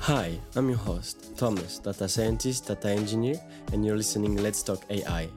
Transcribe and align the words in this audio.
Hi, 0.00 0.38
I'm 0.56 0.68
your 0.68 0.76
host, 0.76 1.38
Thomas, 1.38 1.78
data 1.78 2.06
scientist, 2.06 2.66
data 2.66 2.90
engineer, 2.90 3.40
and 3.72 3.86
you're 3.86 3.96
listening 3.96 4.36
Let's 4.36 4.62
Talk 4.62 4.84
AI. 4.90 5.30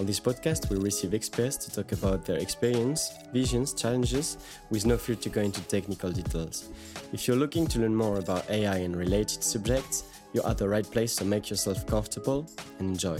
On 0.00 0.06
this 0.06 0.18
podcast, 0.18 0.68
we 0.68 0.76
receive 0.76 1.14
experts 1.14 1.56
to 1.58 1.70
talk 1.70 1.92
about 1.92 2.24
their 2.24 2.38
experience, 2.38 3.12
visions, 3.32 3.72
challenges, 3.72 4.38
with 4.70 4.84
no 4.84 4.96
fear 4.96 5.14
to 5.14 5.28
go 5.28 5.40
into 5.42 5.60
technical 5.62 6.10
details. 6.10 6.70
If 7.12 7.28
you're 7.28 7.36
looking 7.36 7.68
to 7.68 7.78
learn 7.78 7.94
more 7.94 8.18
about 8.18 8.50
AI 8.50 8.78
and 8.78 8.96
related 8.96 9.44
subjects, 9.44 10.02
you're 10.34 10.46
at 10.46 10.58
the 10.58 10.68
right 10.68 10.84
place, 10.84 11.12
so 11.12 11.24
make 11.24 11.48
yourself 11.48 11.86
comfortable 11.86 12.50
and 12.78 12.90
enjoy. 12.90 13.18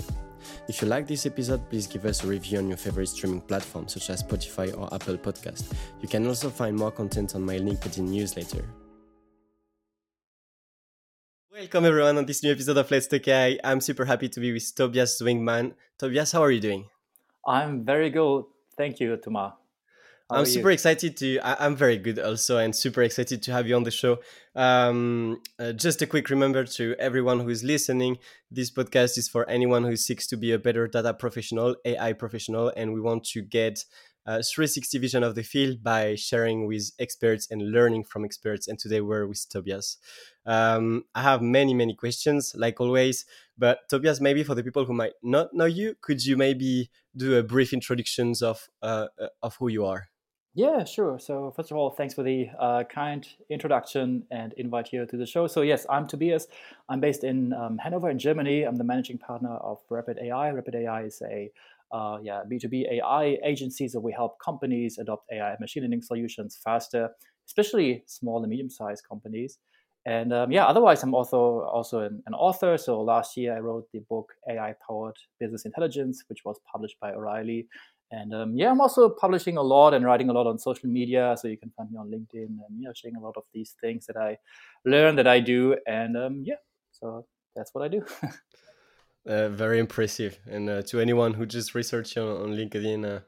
If 0.68 0.82
you 0.82 0.88
like 0.88 1.06
this 1.06 1.24
episode, 1.24 1.68
please 1.70 1.86
give 1.86 2.04
us 2.04 2.24
a 2.24 2.26
review 2.26 2.58
on 2.58 2.68
your 2.68 2.76
favorite 2.76 3.06
streaming 3.06 3.40
platform, 3.40 3.88
such 3.88 4.10
as 4.10 4.22
Spotify 4.22 4.76
or 4.76 4.92
Apple 4.92 5.16
Podcast. 5.16 5.72
You 6.02 6.08
can 6.08 6.26
also 6.26 6.50
find 6.50 6.76
more 6.76 6.90
content 6.90 7.34
on 7.34 7.42
my 7.42 7.56
LinkedIn 7.56 8.08
newsletter. 8.08 8.64
Welcome 11.50 11.84
everyone 11.84 12.18
on 12.18 12.26
this 12.26 12.42
new 12.42 12.50
episode 12.50 12.76
of 12.76 12.90
Let's 12.90 13.06
Talk 13.06 13.28
AI. 13.28 13.58
I'm 13.62 13.80
super 13.80 14.04
happy 14.04 14.28
to 14.28 14.40
be 14.40 14.52
with 14.52 14.74
Tobias 14.74 15.22
Zwingmann. 15.22 15.74
Tobias, 15.98 16.32
how 16.32 16.42
are 16.42 16.50
you 16.50 16.60
doing? 16.60 16.86
I'm 17.46 17.84
very 17.84 18.10
good. 18.10 18.44
Thank 18.76 18.98
you, 18.98 19.16
Thomas. 19.16 19.52
How 20.30 20.38
I'm 20.38 20.46
super 20.46 20.70
you? 20.70 20.74
excited 20.74 21.16
to. 21.18 21.38
I, 21.40 21.66
am 21.66 21.76
very 21.76 21.98
good 21.98 22.18
also, 22.18 22.56
and 22.56 22.74
super 22.74 23.02
excited 23.02 23.42
to 23.42 23.52
have 23.52 23.68
you 23.68 23.76
on 23.76 23.82
the 23.82 23.90
show. 23.90 24.20
Um, 24.54 25.42
uh, 25.58 25.72
just 25.72 26.00
a 26.00 26.06
quick 26.06 26.30
reminder 26.30 26.64
to 26.64 26.94
everyone 26.98 27.40
who 27.40 27.50
is 27.50 27.62
listening: 27.62 28.16
this 28.50 28.70
podcast 28.70 29.18
is 29.18 29.28
for 29.28 29.48
anyone 29.50 29.84
who 29.84 29.96
seeks 29.96 30.26
to 30.28 30.38
be 30.38 30.52
a 30.52 30.58
better 30.58 30.88
data 30.88 31.12
professional, 31.12 31.76
AI 31.84 32.14
professional, 32.14 32.72
and 32.74 32.94
we 32.94 33.02
want 33.02 33.24
to 33.24 33.42
get 33.42 33.84
a 34.26 34.42
360 34.42 34.98
vision 34.98 35.22
of 35.22 35.34
the 35.34 35.42
field 35.42 35.82
by 35.82 36.14
sharing 36.14 36.66
with 36.66 36.92
experts 36.98 37.46
and 37.50 37.72
learning 37.72 38.04
from 38.04 38.24
experts. 38.24 38.66
And 38.66 38.78
today 38.78 39.02
we're 39.02 39.26
with 39.26 39.46
Tobias. 39.50 39.98
Um, 40.46 41.04
I 41.14 41.22
have 41.22 41.42
many, 41.42 41.74
many 41.74 41.94
questions, 41.94 42.54
like 42.56 42.80
always. 42.80 43.26
But 43.58 43.80
Tobias, 43.90 44.20
maybe 44.20 44.42
for 44.42 44.54
the 44.54 44.64
people 44.64 44.86
who 44.86 44.94
might 44.94 45.12
not 45.22 45.52
know 45.52 45.66
you, 45.66 45.96
could 46.00 46.24
you 46.24 46.36
maybe 46.36 46.90
do 47.14 47.36
a 47.36 47.42
brief 47.42 47.72
introductions 47.72 48.42
of 48.42 48.68
uh, 48.82 49.08
uh, 49.20 49.26
of 49.42 49.56
who 49.56 49.68
you 49.68 49.84
are? 49.84 50.08
Yeah, 50.56 50.84
sure. 50.84 51.18
So 51.18 51.52
first 51.56 51.72
of 51.72 51.76
all, 51.76 51.90
thanks 51.90 52.14
for 52.14 52.22
the 52.22 52.48
uh, 52.60 52.84
kind 52.84 53.26
introduction 53.50 54.22
and 54.30 54.52
invite 54.52 54.86
here 54.86 55.04
to 55.04 55.16
the 55.16 55.26
show. 55.26 55.48
So 55.48 55.62
yes, 55.62 55.84
I'm 55.90 56.06
Tobias. 56.06 56.46
I'm 56.88 57.00
based 57.00 57.24
in 57.24 57.52
um, 57.52 57.76
Hanover 57.78 58.08
in 58.08 58.20
Germany. 58.20 58.62
I'm 58.62 58.76
the 58.76 58.84
managing 58.84 59.18
partner 59.18 59.56
of 59.56 59.80
Rapid 59.90 60.18
AI. 60.22 60.50
Rapid 60.50 60.76
AI 60.76 61.02
is 61.02 61.20
a 61.28 61.50
uh, 61.90 62.18
yeah, 62.22 62.42
B2B 62.48 62.84
AI 62.92 63.38
agencies 63.44 63.92
that 63.92 64.00
we 64.00 64.12
help 64.12 64.38
companies 64.38 64.98
adopt 64.98 65.26
AI 65.32 65.50
and 65.50 65.60
machine 65.60 65.82
learning 65.82 66.02
solutions 66.02 66.58
faster, 66.62 67.10
especially 67.48 68.04
small 68.06 68.40
and 68.40 68.48
medium-sized 68.48 69.02
companies. 69.08 69.58
And 70.06 70.32
um, 70.32 70.52
yeah, 70.52 70.66
otherwise, 70.66 71.02
I'm 71.02 71.14
also 71.14 71.60
also 71.62 72.00
an, 72.00 72.22
an, 72.26 72.34
author. 72.34 72.76
So 72.76 73.00
last 73.00 73.36
year, 73.36 73.56
I 73.56 73.60
wrote 73.60 73.86
the 73.92 74.00
book 74.00 74.32
AI-powered 74.50 75.16
business 75.40 75.64
intelligence, 75.64 76.24
which 76.28 76.44
was 76.44 76.60
published 76.70 77.00
by 77.00 77.12
O'Reilly. 77.12 77.66
And 78.14 78.34
um, 78.34 78.56
yeah, 78.56 78.70
I'm 78.70 78.80
also 78.80 79.08
publishing 79.08 79.56
a 79.56 79.62
lot 79.62 79.94
and 79.94 80.04
writing 80.04 80.28
a 80.28 80.32
lot 80.32 80.46
on 80.46 80.58
social 80.58 80.88
media. 80.88 81.36
So 81.40 81.48
you 81.48 81.58
can 81.58 81.72
find 81.76 81.90
me 81.90 81.98
on 81.98 82.08
LinkedIn 82.10 82.46
and 82.46 82.72
yeah, 82.78 82.90
sharing 82.94 83.16
a 83.16 83.20
lot 83.20 83.36
of 83.36 83.44
these 83.52 83.74
things 83.80 84.06
that 84.06 84.16
I 84.16 84.38
learn 84.84 85.16
that 85.16 85.26
I 85.26 85.40
do. 85.40 85.76
And 85.86 86.16
um, 86.16 86.42
yeah, 86.44 86.60
so 86.92 87.26
that's 87.56 87.74
what 87.74 87.84
I 87.84 87.88
do. 87.88 88.04
Uh, 89.26 89.48
very 89.48 89.78
impressive. 89.78 90.38
And 90.46 90.68
uh, 90.68 90.82
to 90.82 91.00
anyone 91.00 91.32
who 91.32 91.46
just 91.46 91.74
research 91.74 92.18
on, 92.18 92.28
on 92.28 92.50
LinkedIn, 92.50 93.06
uh, 93.06 93.20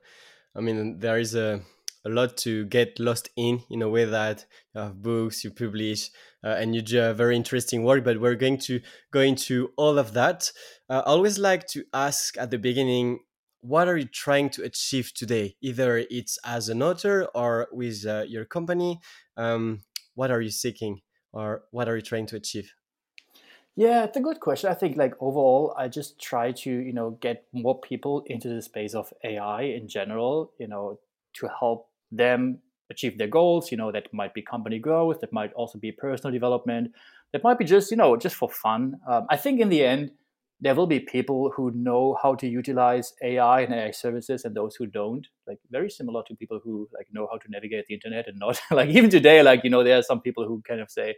I 0.55 0.61
mean, 0.61 0.99
there 0.99 1.19
is 1.19 1.35
a, 1.35 1.63
a 2.05 2.11
lot 2.11 2.37
to 2.39 2.67
get 2.67 3.01
lost 3.01 3.31
in 3.35 3.63
in 3.71 3.81
a 3.81 3.89
way 3.89 4.05
that 4.05 4.45
you 4.75 4.83
have 4.83 5.01
books, 5.01 5.43
you 5.43 5.53
publish, 5.53 6.11
uh, 6.45 6.49
and 6.49 6.75
you 6.75 6.83
do 6.83 7.15
very 7.15 7.35
interesting 7.35 7.83
work. 7.83 8.05
But 8.05 8.21
we're 8.21 8.35
going 8.35 8.59
to 8.69 8.81
go 9.11 9.21
into 9.21 9.71
all 9.79 9.99
of 9.99 10.13
that. 10.13 10.53
Uh, 10.91 11.03
I 11.07 11.13
always 11.13 11.39
like 11.39 11.67
to 11.69 11.85
ask 11.95 12.37
at 12.37 12.51
the 12.51 12.59
beginning, 12.59 13.21
what 13.67 13.89
are 13.89 13.97
you 13.97 14.07
trying 14.07 14.49
to 14.51 14.63
achieve 14.63 15.13
today? 15.13 15.57
Either 15.61 15.99
it's 16.11 16.39
as 16.45 16.69
an 16.69 16.83
author 16.83 17.29
or 17.35 17.69
with 17.73 18.07
uh, 18.07 18.25
your 18.27 18.45
company. 18.45 19.01
Um, 19.37 19.81
what 20.15 20.31
are 20.31 20.41
you 20.41 20.51
seeking 20.51 21.01
or 21.33 21.65
what 21.73 21.89
are 21.89 21.97
you 21.97 22.03
trying 22.03 22.27
to 22.27 22.37
achieve? 22.37 22.73
Yeah, 23.75 24.05
it's 24.05 24.17
a 24.17 24.21
good 24.21 24.41
question. 24.41 24.71
I 24.71 24.75
think 24.75 24.97
like 24.97 25.15
overall, 25.21 25.75
I 25.77 25.89
just 25.89 26.19
try 26.19 26.53
to 26.53 26.71
you 26.71 26.93
know 26.93 27.11
get 27.21 27.45
more 27.53 27.79
people 27.79 28.23
into 28.27 28.49
the 28.49 28.63
space 28.63 28.95
of 28.95 29.13
AI 29.23 29.63
in 29.63 29.87
general. 29.89 30.53
You 30.59 30.69
know, 30.69 30.99
to 31.35 31.49
help 31.61 31.91
them 32.11 32.61
achieve 32.89 33.19
their 33.19 33.29
goals. 33.29 33.71
You 33.71 33.77
know, 33.77 33.93
that 33.93 34.15
might 34.15 34.33
be 34.33 34.41
company 34.41 34.79
growth. 34.79 35.21
That 35.21 35.33
might 35.33 35.53
also 35.53 35.79
be 35.79 35.93
personal 35.93 36.33
development. 36.33 36.93
That 37.33 37.45
might 37.45 37.59
be 37.59 37.67
just 37.67 37.91
you 37.91 37.99
know 37.99 38.17
just 38.17 38.37
for 38.37 38.49
fun. 38.49 38.99
Um, 39.07 39.27
I 39.29 39.37
think 39.37 39.61
in 39.61 39.69
the 39.69 39.85
end, 39.85 40.13
there 40.61 40.75
will 40.75 40.87
be 40.87 41.01
people 41.01 41.53
who 41.55 41.71
know 41.73 42.17
how 42.23 42.35
to 42.35 42.49
utilize 42.49 43.13
AI 43.23 43.61
and 43.63 43.75
AI 43.75 43.91
services, 43.91 44.45
and 44.45 44.55
those 44.55 44.75
who 44.77 44.87
don't. 44.87 45.27
Like 45.47 45.59
very 45.71 45.91
similar 45.91 46.23
to 46.29 46.35
people 46.35 46.61
who 46.63 46.89
like 46.95 47.09
know 47.13 47.29
how 47.31 47.39
to 47.39 47.51
navigate 47.51 47.87
the 47.87 47.95
internet 47.95 48.27
and 48.29 48.39
not 48.39 48.61
like 48.71 48.89
even 48.91 49.11
today. 49.11 49.43
Like 49.43 49.65
you 49.65 49.71
know, 49.71 49.85
there 49.85 49.99
are 49.99 50.03
some 50.03 50.21
people 50.21 50.47
who 50.47 50.63
kind 50.67 50.81
of 50.81 50.91
say 50.91 51.15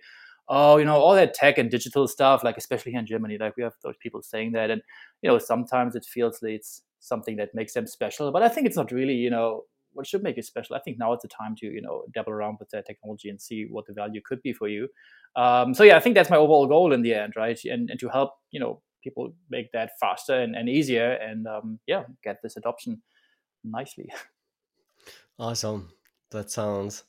oh, 0.49 0.79
you 0.79 0.85
know, 0.85 0.97
all 0.97 1.15
that 1.15 1.35
tech 1.35 1.59
and 1.59 1.71
digital 1.71 2.09
stuff, 2.09 2.43
like 2.43 2.57
especially 2.57 2.93
here 2.93 3.01
in 3.01 3.07
Germany, 3.07 3.37
like 3.39 3.57
we 3.57 3.63
have 3.63 3.75
those 3.83 3.97
people 4.03 4.23
saying 4.23 4.53
that, 4.53 4.71
and 4.71 4.83
you 5.23 5.29
know, 5.31 5.39
sometimes 5.39 5.95
it 5.95 6.05
feels 6.05 6.43
like 6.43 6.53
it's 6.53 6.83
something 7.01 7.37
that 7.37 7.55
makes 7.55 7.75
them 7.75 7.87
special, 7.87 8.33
but 8.33 8.43
I 8.43 8.49
think 8.49 8.67
it's 8.67 8.77
not 8.77 8.91
really, 8.91 9.15
you 9.15 9.31
know, 9.31 9.65
what 9.93 10.07
should 10.07 10.23
make 10.23 10.37
you 10.37 10.43
special. 10.43 10.77
I 10.77 10.81
think 10.81 10.99
now 10.99 11.13
it's 11.13 11.23
the 11.23 11.29
time 11.29 11.55
to, 11.57 11.67
you 11.67 11.81
know, 11.81 12.05
dabble 12.13 12.33
around 12.33 12.59
with 12.61 12.71
that 12.71 12.87
technology 12.87 13.29
and 13.29 13.41
see 13.41 13.67
what 13.71 13.87
the 13.87 13.93
value 13.93 14.21
could 14.25 14.43
be 14.43 14.53
for 14.53 14.69
you. 14.69 14.89
Um, 15.37 15.75
so 15.75 15.83
yeah, 15.85 15.97
I 15.97 16.01
think 16.01 16.15
that's 16.15 16.31
my 16.31 16.37
overall 16.37 16.67
goal 16.67 16.93
in 16.93 17.03
the 17.03 17.15
end, 17.15 17.35
right? 17.37 17.59
And 17.65 17.91
and 17.91 18.01
to 18.01 18.09
help, 18.09 18.33
you 18.51 18.61
know, 18.61 18.81
people 19.03 19.33
make 19.51 19.73
that 19.73 19.93
faster 20.01 20.35
and, 20.41 20.55
and 20.55 20.69
easier, 20.69 21.13
and 21.13 21.47
um, 21.47 21.79
yeah, 21.87 22.05
get 22.23 22.39
this 22.43 22.57
adoption 22.57 23.03
nicely. 23.65 24.11
Awesome. 25.41 25.93
That 26.33 26.51
sounds. 26.51 27.05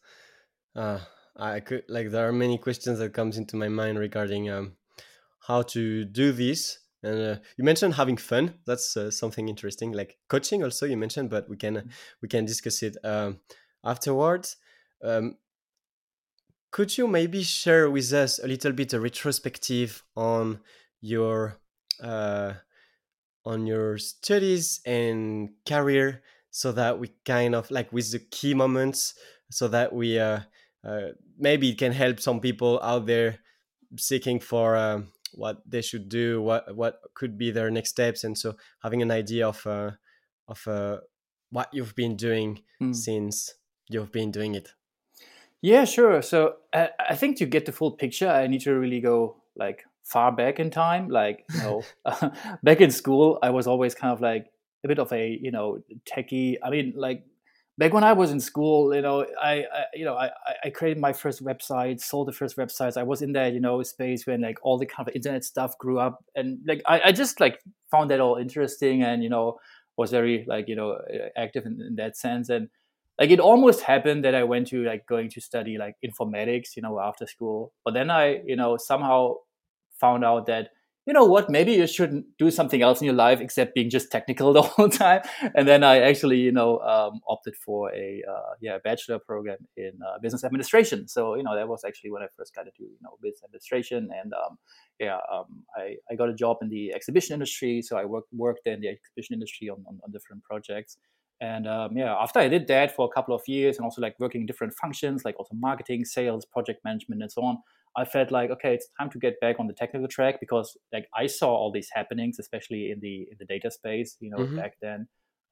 Uh, 0.76 1.00
I 1.36 1.62
could 1.62 1.84
like 1.90 2.12
there 2.12 2.28
are 2.28 2.32
many 2.32 2.58
questions 2.58 3.00
that 3.00 3.14
comes 3.14 3.38
into 3.38 3.56
my 3.56 3.70
mind 3.70 3.98
regarding 3.98 4.50
um, 4.52 4.74
how 5.40 5.64
to 5.64 6.06
do 6.06 6.32
this. 6.32 6.80
And 7.02 7.22
uh, 7.22 7.36
you 7.58 7.64
mentioned 7.64 7.96
having 7.96 8.18
fun. 8.18 8.56
That's 8.68 8.96
uh, 8.96 9.10
something 9.10 9.48
interesting. 9.48 9.94
Like 9.94 10.18
coaching, 10.28 10.64
also 10.64 10.86
you 10.86 10.98
mentioned, 10.98 11.30
but 11.30 11.50
we 11.50 11.58
can 11.58 11.78
uh, 11.78 11.82
we 12.22 12.28
can 12.28 12.46
discuss 12.46 12.84
it 12.84 12.98
um, 13.04 13.40
afterwards. 13.84 14.58
Um, 15.04 15.38
could 16.72 16.98
you 16.98 17.08
maybe 17.08 17.42
share 17.42 17.90
with 17.90 18.14
us 18.14 18.38
a 18.38 18.48
little 18.48 18.74
bit 18.74 18.94
a 18.94 19.00
retrospective 19.00 20.04
on 20.16 20.60
your 21.02 21.58
uh, 22.02 22.54
on 23.46 23.68
your 23.68 23.98
studies 23.98 24.82
and 24.86 25.52
career, 25.66 26.22
so 26.52 26.72
that 26.72 27.00
we 27.00 27.10
kind 27.26 27.56
of 27.56 27.70
like 27.72 27.92
with 27.94 28.12
the 28.12 28.20
key 28.20 28.54
moments, 28.54 29.16
so 29.50 29.68
that 29.68 29.94
we 29.94 30.20
uh, 30.20 30.40
uh, 30.84 31.10
maybe 31.38 31.70
it 31.70 31.78
can 31.78 31.92
help 31.92 32.20
some 32.20 32.40
people 32.40 32.80
out 32.82 33.06
there 33.06 33.40
seeking 33.98 34.40
for 34.40 34.76
um, 34.76 35.12
what 35.34 35.62
they 35.66 35.82
should 35.82 36.10
do, 36.10 36.42
what 36.42 36.76
what 36.76 37.00
could 37.14 37.38
be 37.38 37.52
their 37.52 37.72
next 37.72 37.90
steps, 37.90 38.24
and 38.24 38.38
so 38.38 38.56
having 38.84 39.02
an 39.02 39.12
idea 39.12 39.48
of 39.48 39.66
uh, 39.66 39.92
of 40.48 40.68
uh, 40.68 40.98
what 41.50 41.70
you've 41.74 41.96
been 41.96 42.16
doing 42.16 42.62
mm. 42.81 42.96
since 42.96 43.56
you've 43.90 44.12
been 44.12 44.31
doing 44.31 44.56
it. 44.56 44.70
Yeah, 45.62 45.86
sure. 45.86 46.22
So 46.22 46.56
uh, 46.72 46.88
I 47.00 47.16
think 47.16 47.38
to 47.38 47.46
get 47.46 47.66
the 47.66 47.72
full 47.72 47.92
picture, 47.92 48.30
I 48.30 48.48
need 48.48 48.62
to 48.62 48.74
really 48.74 49.02
go 49.02 49.42
like 49.56 49.84
far 50.09 50.31
back 50.31 50.59
in 50.59 50.70
time. 50.70 51.10
Like 51.10 51.45
you 51.54 51.60
know, 51.60 51.84
back 52.63 52.81
in 52.81 52.92
school, 52.92 53.39
I 53.42 53.51
was 53.51 53.68
always 53.68 53.95
kind 53.95 54.12
of 54.13 54.22
like 54.22 54.48
a 54.84 54.88
bit 54.88 55.00
of 55.00 55.12
a 55.13 55.39
you 55.42 55.51
know 55.51 55.80
techie. 56.06 56.57
I 56.63 56.69
mean, 56.69 56.94
like 56.95 57.24
back 57.78 57.94
when 57.94 58.04
I 58.04 58.13
was 58.13 58.31
in 58.31 58.39
school, 58.39 58.94
you 58.94 59.01
know, 59.01 59.25
I, 59.42 59.51
I 59.62 59.84
you 59.94 60.06
know, 60.06 60.16
I, 60.16 60.30
I 60.66 60.69
created 60.69 61.00
my 61.00 61.13
first 61.13 61.44
website, 61.44 62.01
sold 62.01 62.28
the 62.28 62.34
first 62.34 62.57
websites. 62.57 62.98
I 62.98 63.04
was 63.04 63.22
in 63.22 63.31
that, 63.34 63.54
you 63.54 63.62
know, 63.62 63.81
space 63.84 64.28
when 64.28 64.42
like 64.42 64.57
all 64.63 64.78
the 64.78 64.86
kind 64.86 65.07
of 65.07 65.16
internet 65.16 65.45
stuff 65.45 65.78
grew 65.78 66.00
up, 66.00 66.24
and 66.36 66.60
like 66.68 66.81
I, 66.86 67.01
I 67.06 67.12
just 67.12 67.39
like 67.39 67.60
found 67.92 68.12
that 68.12 68.19
all 68.19 68.36
interesting, 68.36 69.04
and 69.04 69.24
you 69.24 69.30
know, 69.30 69.60
was 69.98 70.12
very 70.12 70.45
like 70.48 70.68
you 70.68 70.75
know 70.75 70.98
active 71.38 71.66
in, 71.66 71.81
in 71.81 71.95
that 71.95 72.18
sense, 72.18 72.50
and 72.50 72.69
like 73.19 73.31
it 73.31 73.39
almost 73.39 73.81
happened 73.81 74.24
that 74.24 74.34
I 74.34 74.44
went 74.44 74.68
to 74.68 74.84
like 74.84 75.06
going 75.06 75.30
to 75.31 75.42
study 75.42 75.78
like 75.78 75.95
informatics, 76.04 76.78
you 76.78 76.81
know, 76.81 77.00
after 77.01 77.28
school, 77.28 77.74
but 77.84 77.94
then 77.94 78.10
I, 78.10 78.42
you 78.45 78.56
know, 78.56 78.78
somehow 78.78 79.36
found 80.00 80.25
out 80.25 80.46
that 80.48 80.69
you 81.10 81.13
know 81.13 81.25
what, 81.25 81.50
maybe 81.50 81.72
you 81.72 81.88
shouldn't 81.88 82.25
do 82.38 82.51
something 82.51 82.84
else 82.84 83.01
in 83.01 83.06
your 83.06 83.16
life 83.16 83.42
except 83.42 83.74
being 83.74 83.90
just 83.90 84.12
technical 84.12 84.54
the 84.60 84.62
whole 84.62 84.90
time. 84.90 85.22
And 85.56 85.68
then 85.68 85.84
I 85.84 86.01
actually, 86.01 86.38
you 86.38 86.51
know, 86.51 86.78
um, 86.81 87.22
opted 87.28 87.56
for 87.56 87.92
a 87.96 88.22
uh, 88.30 88.54
yeah 88.62 88.78
bachelor 88.84 89.18
program 89.18 89.57
in 89.75 89.94
uh, 90.07 90.19
business 90.22 90.44
administration. 90.44 91.07
So 91.07 91.34
you 91.34 91.42
know 91.42 91.56
that 91.56 91.68
was 91.68 91.84
actually 91.84 92.12
when 92.12 92.22
I 92.22 92.28
first 92.38 92.54
got 92.54 92.68
into 92.68 92.84
you 92.84 93.00
know 93.01 93.18
business 93.24 93.42
administration, 93.44 94.10
and 94.22 94.34
um, 94.34 94.60
yeah, 95.00 95.18
um, 95.34 95.63
I, 95.75 95.96
I 96.12 96.16
got 96.16 96.30
a 96.30 96.34
job 96.36 96.57
in 96.62 96.69
the 96.69 96.94
exhibition 96.94 97.34
industry. 97.34 97.81
So 97.81 97.98
I 97.98 98.06
worked 98.06 98.31
worked 98.31 98.68
in 98.68 98.81
the 98.81 98.90
exhibition 98.90 99.34
industry 99.34 99.69
on, 99.69 99.84
on, 99.88 100.00
on 100.04 100.12
different 100.12 100.44
projects. 100.44 100.98
And 101.42 101.68
um, 101.68 101.98
yeah, 101.98 102.13
after 102.19 102.40
I 102.40 102.50
did 102.50 102.68
that 102.68 102.96
for 102.96 103.10
a 103.10 103.13
couple 103.16 103.34
of 103.34 103.42
years, 103.48 103.78
and 103.78 103.86
also 103.86 104.00
like 104.00 104.16
working 104.19 104.42
in 104.42 104.48
different 104.48 104.74
functions, 104.74 105.24
like 105.25 105.40
also 105.40 105.56
marketing, 105.56 106.06
sales, 106.06 106.46
project 106.46 106.81
management, 106.84 107.24
and 107.24 107.31
so 107.31 107.42
on, 107.42 107.57
I 107.97 108.06
felt 108.06 108.31
like 108.31 108.50
okay, 108.51 108.74
it's 108.74 108.88
time 109.00 109.09
to 109.12 109.19
get 109.19 109.39
back 109.39 109.57
on 109.59 109.68
the 109.68 109.74
technical 109.74 110.07
track 110.07 110.39
because 110.39 110.77
like 110.94 111.07
I 111.15 111.27
saw 111.27 111.50
all 111.50 111.71
these 111.71 111.89
happenings, 111.94 112.39
especially 112.39 112.91
in 112.91 113.00
the 113.00 113.27
in 113.31 113.38
the 113.39 113.45
data 113.45 113.71
space. 113.71 114.18
You 114.19 114.31
know, 114.31 114.38
mm-hmm. 114.38 114.57
back 114.57 114.77
then, 114.81 115.07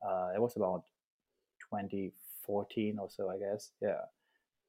uh, 0.08 0.30
it 0.36 0.42
was 0.42 0.56
about 0.56 0.84
2014 1.72 2.98
or 3.00 3.10
so, 3.10 3.30
I 3.30 3.38
guess. 3.38 3.72
Yeah, 3.82 4.02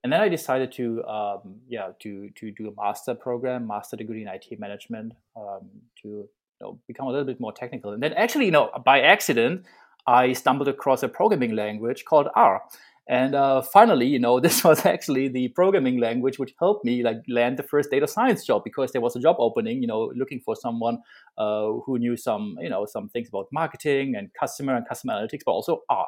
and 0.03 0.13
then 0.13 0.21
I 0.21 0.29
decided 0.29 0.73
to 0.73 1.05
um, 1.05 1.61
yeah 1.69 1.91
to 2.01 2.31
to 2.31 2.51
do 2.53 2.69
a 2.69 2.81
master 2.81 3.15
program, 3.15 3.67
master 3.67 3.97
degree 3.97 4.23
in 4.23 4.29
IT 4.29 4.59
management, 4.59 5.13
um, 5.37 5.69
to 6.03 6.09
you 6.09 6.29
know, 6.61 6.79
become 6.87 7.07
a 7.07 7.11
little 7.11 7.27
bit 7.27 7.41
more 7.41 7.53
technical. 7.53 7.93
And 7.93 8.03
then 8.03 8.13
actually, 8.15 8.47
you 8.47 8.51
know, 8.51 8.71
by 8.85 9.01
accident, 9.01 9.65
I 10.07 10.33
stumbled 10.33 10.69
across 10.69 11.03
a 11.03 11.09
programming 11.09 11.55
language 11.55 12.05
called 12.05 12.29
R. 12.35 12.63
And 13.09 13.35
uh, 13.35 13.63
finally, 13.63 14.07
you 14.07 14.19
know, 14.19 14.39
this 14.47 14.63
was 14.63 14.85
actually 14.85 15.29
the 15.29 15.49
programming 15.49 15.99
language 15.99 16.39
which 16.39 16.55
helped 16.59 16.85
me 16.85 17.03
like 17.03 17.19
land 17.29 17.59
the 17.59 17.63
first 17.63 17.91
data 17.91 18.07
science 18.07 18.45
job 18.45 18.63
because 18.65 18.93
there 18.93 19.01
was 19.01 19.17
a 19.17 19.21
job 19.21 19.37
opening, 19.39 19.81
you 19.81 19.89
know, 19.89 20.13
looking 20.15 20.41
for 20.41 20.55
someone 20.55 20.99
uh, 21.39 21.73
who 21.87 21.99
knew 21.99 22.17
some, 22.17 22.57
you 22.61 22.69
know, 22.69 22.85
some 22.85 23.09
things 23.09 23.29
about 23.29 23.47
marketing 23.53 24.15
and 24.17 24.31
customer 24.39 24.77
and 24.77 24.87
customer 24.87 25.15
analytics, 25.15 25.41
but 25.45 25.53
also 25.53 25.81
R. 25.89 26.07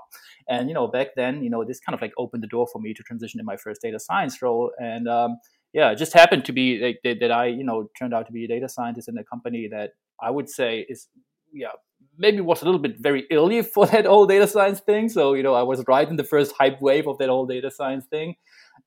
And 0.48 0.68
you 0.68 0.74
know, 0.74 0.86
back 0.86 1.08
then, 1.16 1.42
you 1.42 1.50
know, 1.50 1.64
this 1.64 1.80
kind 1.80 1.94
of 1.94 2.02
like 2.02 2.12
opened 2.18 2.42
the 2.42 2.48
door 2.48 2.66
for 2.70 2.80
me 2.80 2.94
to 2.94 3.02
transition 3.02 3.40
in 3.40 3.46
my 3.46 3.56
first 3.56 3.80
data 3.80 3.98
science 3.98 4.42
role. 4.42 4.70
And 4.78 5.08
um, 5.08 5.38
yeah, 5.72 5.90
it 5.90 5.96
just 5.96 6.12
happened 6.12 6.44
to 6.46 6.52
be 6.52 6.78
like, 6.78 6.98
that, 7.04 7.20
that 7.20 7.30
I, 7.30 7.46
you 7.46 7.64
know, 7.64 7.88
turned 7.98 8.12
out 8.12 8.26
to 8.26 8.32
be 8.32 8.44
a 8.44 8.48
data 8.48 8.68
scientist 8.68 9.08
in 9.08 9.16
a 9.16 9.24
company 9.24 9.68
that 9.70 9.92
I 10.20 10.30
would 10.30 10.48
say 10.48 10.84
is 10.88 11.08
yeah 11.52 11.68
maybe 12.20 12.40
was 12.40 12.62
a 12.62 12.66
little 12.66 12.78
bit 12.78 13.00
very 13.00 13.26
early 13.32 13.62
for 13.74 13.86
that 13.86 14.06
whole 14.06 14.26
data 14.26 14.46
science 14.46 14.80
thing. 14.80 15.08
So 15.08 15.34
you 15.34 15.42
know, 15.42 15.54
I 15.54 15.62
was 15.62 15.82
right 15.88 16.08
in 16.08 16.16
the 16.16 16.24
first 16.24 16.52
hype 16.52 16.80
wave 16.80 17.08
of 17.08 17.18
that 17.18 17.28
whole 17.28 17.46
data 17.46 17.70
science 17.70 18.04
thing, 18.06 18.36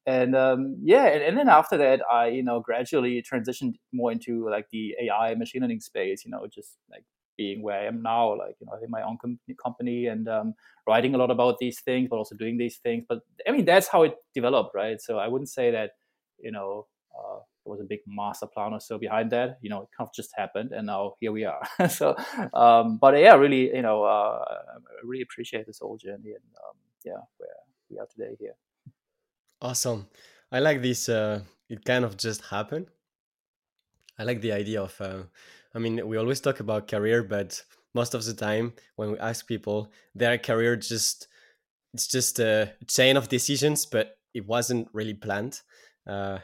and 0.06 0.35
um, 0.35 0.77
yeah, 0.81 1.07
and, 1.07 1.24
and, 1.24 1.38
then 1.38 1.50
after 1.50 1.77
that, 1.77 2.01
I 2.09 2.27
you 2.27 2.44
know 2.44 2.62
gradually 2.62 3.21
transitioned 3.21 3.74
more 3.91 4.12
into 4.12 4.50
like 4.50 4.68
the 4.71 4.95
AI 5.01 5.35
machine 5.35 5.62
learning 5.62 5.81
space. 5.81 6.24
You 6.24 6.31
know, 6.31 6.47
just 6.53 6.77
like 6.89 7.03
being 7.35 7.63
where 7.63 7.80
I 7.80 7.85
am 7.85 8.01
now, 8.03 8.38
like 8.38 8.56
you 8.62 8.68
know, 8.68 8.77
in 8.81 8.91
my 8.91 9.01
own 9.01 9.18
com- 9.19 9.39
company 9.62 10.06
and 10.06 10.30
um, 10.30 10.53
writing 10.88 11.15
a 11.15 11.18
lot 11.18 11.31
about 11.31 11.57
these 11.57 11.81
things, 11.81 12.07
but 12.09 12.18
also 12.18 12.35
doing 12.35 12.57
these 12.57 12.77
things. 12.77 13.03
But 13.09 13.19
I 13.47 13.51
mean, 13.51 13.65
that's 13.65 13.88
how 13.88 14.03
it 14.03 14.15
developed, 14.35 14.75
right? 14.75 15.01
So 15.01 15.18
I 15.18 15.27
wouldn't 15.27 15.50
say 15.50 15.71
that 15.71 15.91
you 16.39 16.51
know. 16.51 16.88
Uh, 17.18 17.39
there 17.63 17.71
was 17.71 17.80
a 17.80 17.86
big 17.86 18.00
master 18.06 18.48
plan 18.48 18.74
or 18.74 18.80
so 18.80 18.98
behind 18.98 19.31
that. 19.31 19.57
You 19.62 19.69
know, 19.69 19.81
it 19.81 19.89
kind 19.98 20.07
of 20.07 20.13
just 20.13 20.31
happened, 20.36 20.71
and 20.71 20.88
now 20.88 21.15
here 21.19 21.31
we 21.31 21.45
are. 21.45 21.62
so, 21.89 22.15
um, 22.54 22.98
but 22.98 23.18
yeah, 23.18 23.36
really, 23.36 23.74
you 23.75 23.81
know, 23.81 24.04
uh, 24.04 24.44
I 24.48 24.77
really 25.04 25.24
appreciate 25.24 25.65
this 25.65 25.80
whole 25.80 25.98
journey, 25.98 26.31
and 26.31 26.44
um, 26.68 26.75
yeah, 27.04 27.21
where 27.38 27.50
we 27.89 28.00
are 28.00 28.07
today 28.07 28.36
here. 28.39 28.56
Awesome. 29.62 30.07
I 30.51 30.60
like 30.60 30.81
this. 30.81 31.10
Uh, 31.10 31.42
it 31.69 31.86
kind 31.86 32.06
of 32.06 32.18
just 32.18 32.42
happened. 32.45 32.88
I 34.19 34.24
like 34.24 34.42
the 34.42 34.51
idea 34.51 34.81
of. 34.81 35.00
Uh, 35.00 35.24
I 35.74 35.80
mean, 35.80 36.07
we 36.07 36.18
always 36.18 36.39
talk 36.39 36.59
about 36.59 36.88
career, 36.88 37.24
but 37.24 37.63
most 37.95 38.13
of 38.13 38.24
the 38.25 38.33
time 38.33 38.74
when 38.95 39.12
we 39.12 39.19
ask 39.19 39.48
people, 39.48 39.92
their 40.13 40.38
career 40.38 40.75
just 40.75 41.27
it's 41.94 42.07
just 42.07 42.39
a 42.39 42.74
chain 42.88 43.18
of 43.18 43.30
decisions, 43.30 43.86
but 43.86 44.18
it 44.33 44.48
wasn't 44.48 44.88
really 44.94 45.13
planned. 45.13 45.62
Uh, 46.07 46.39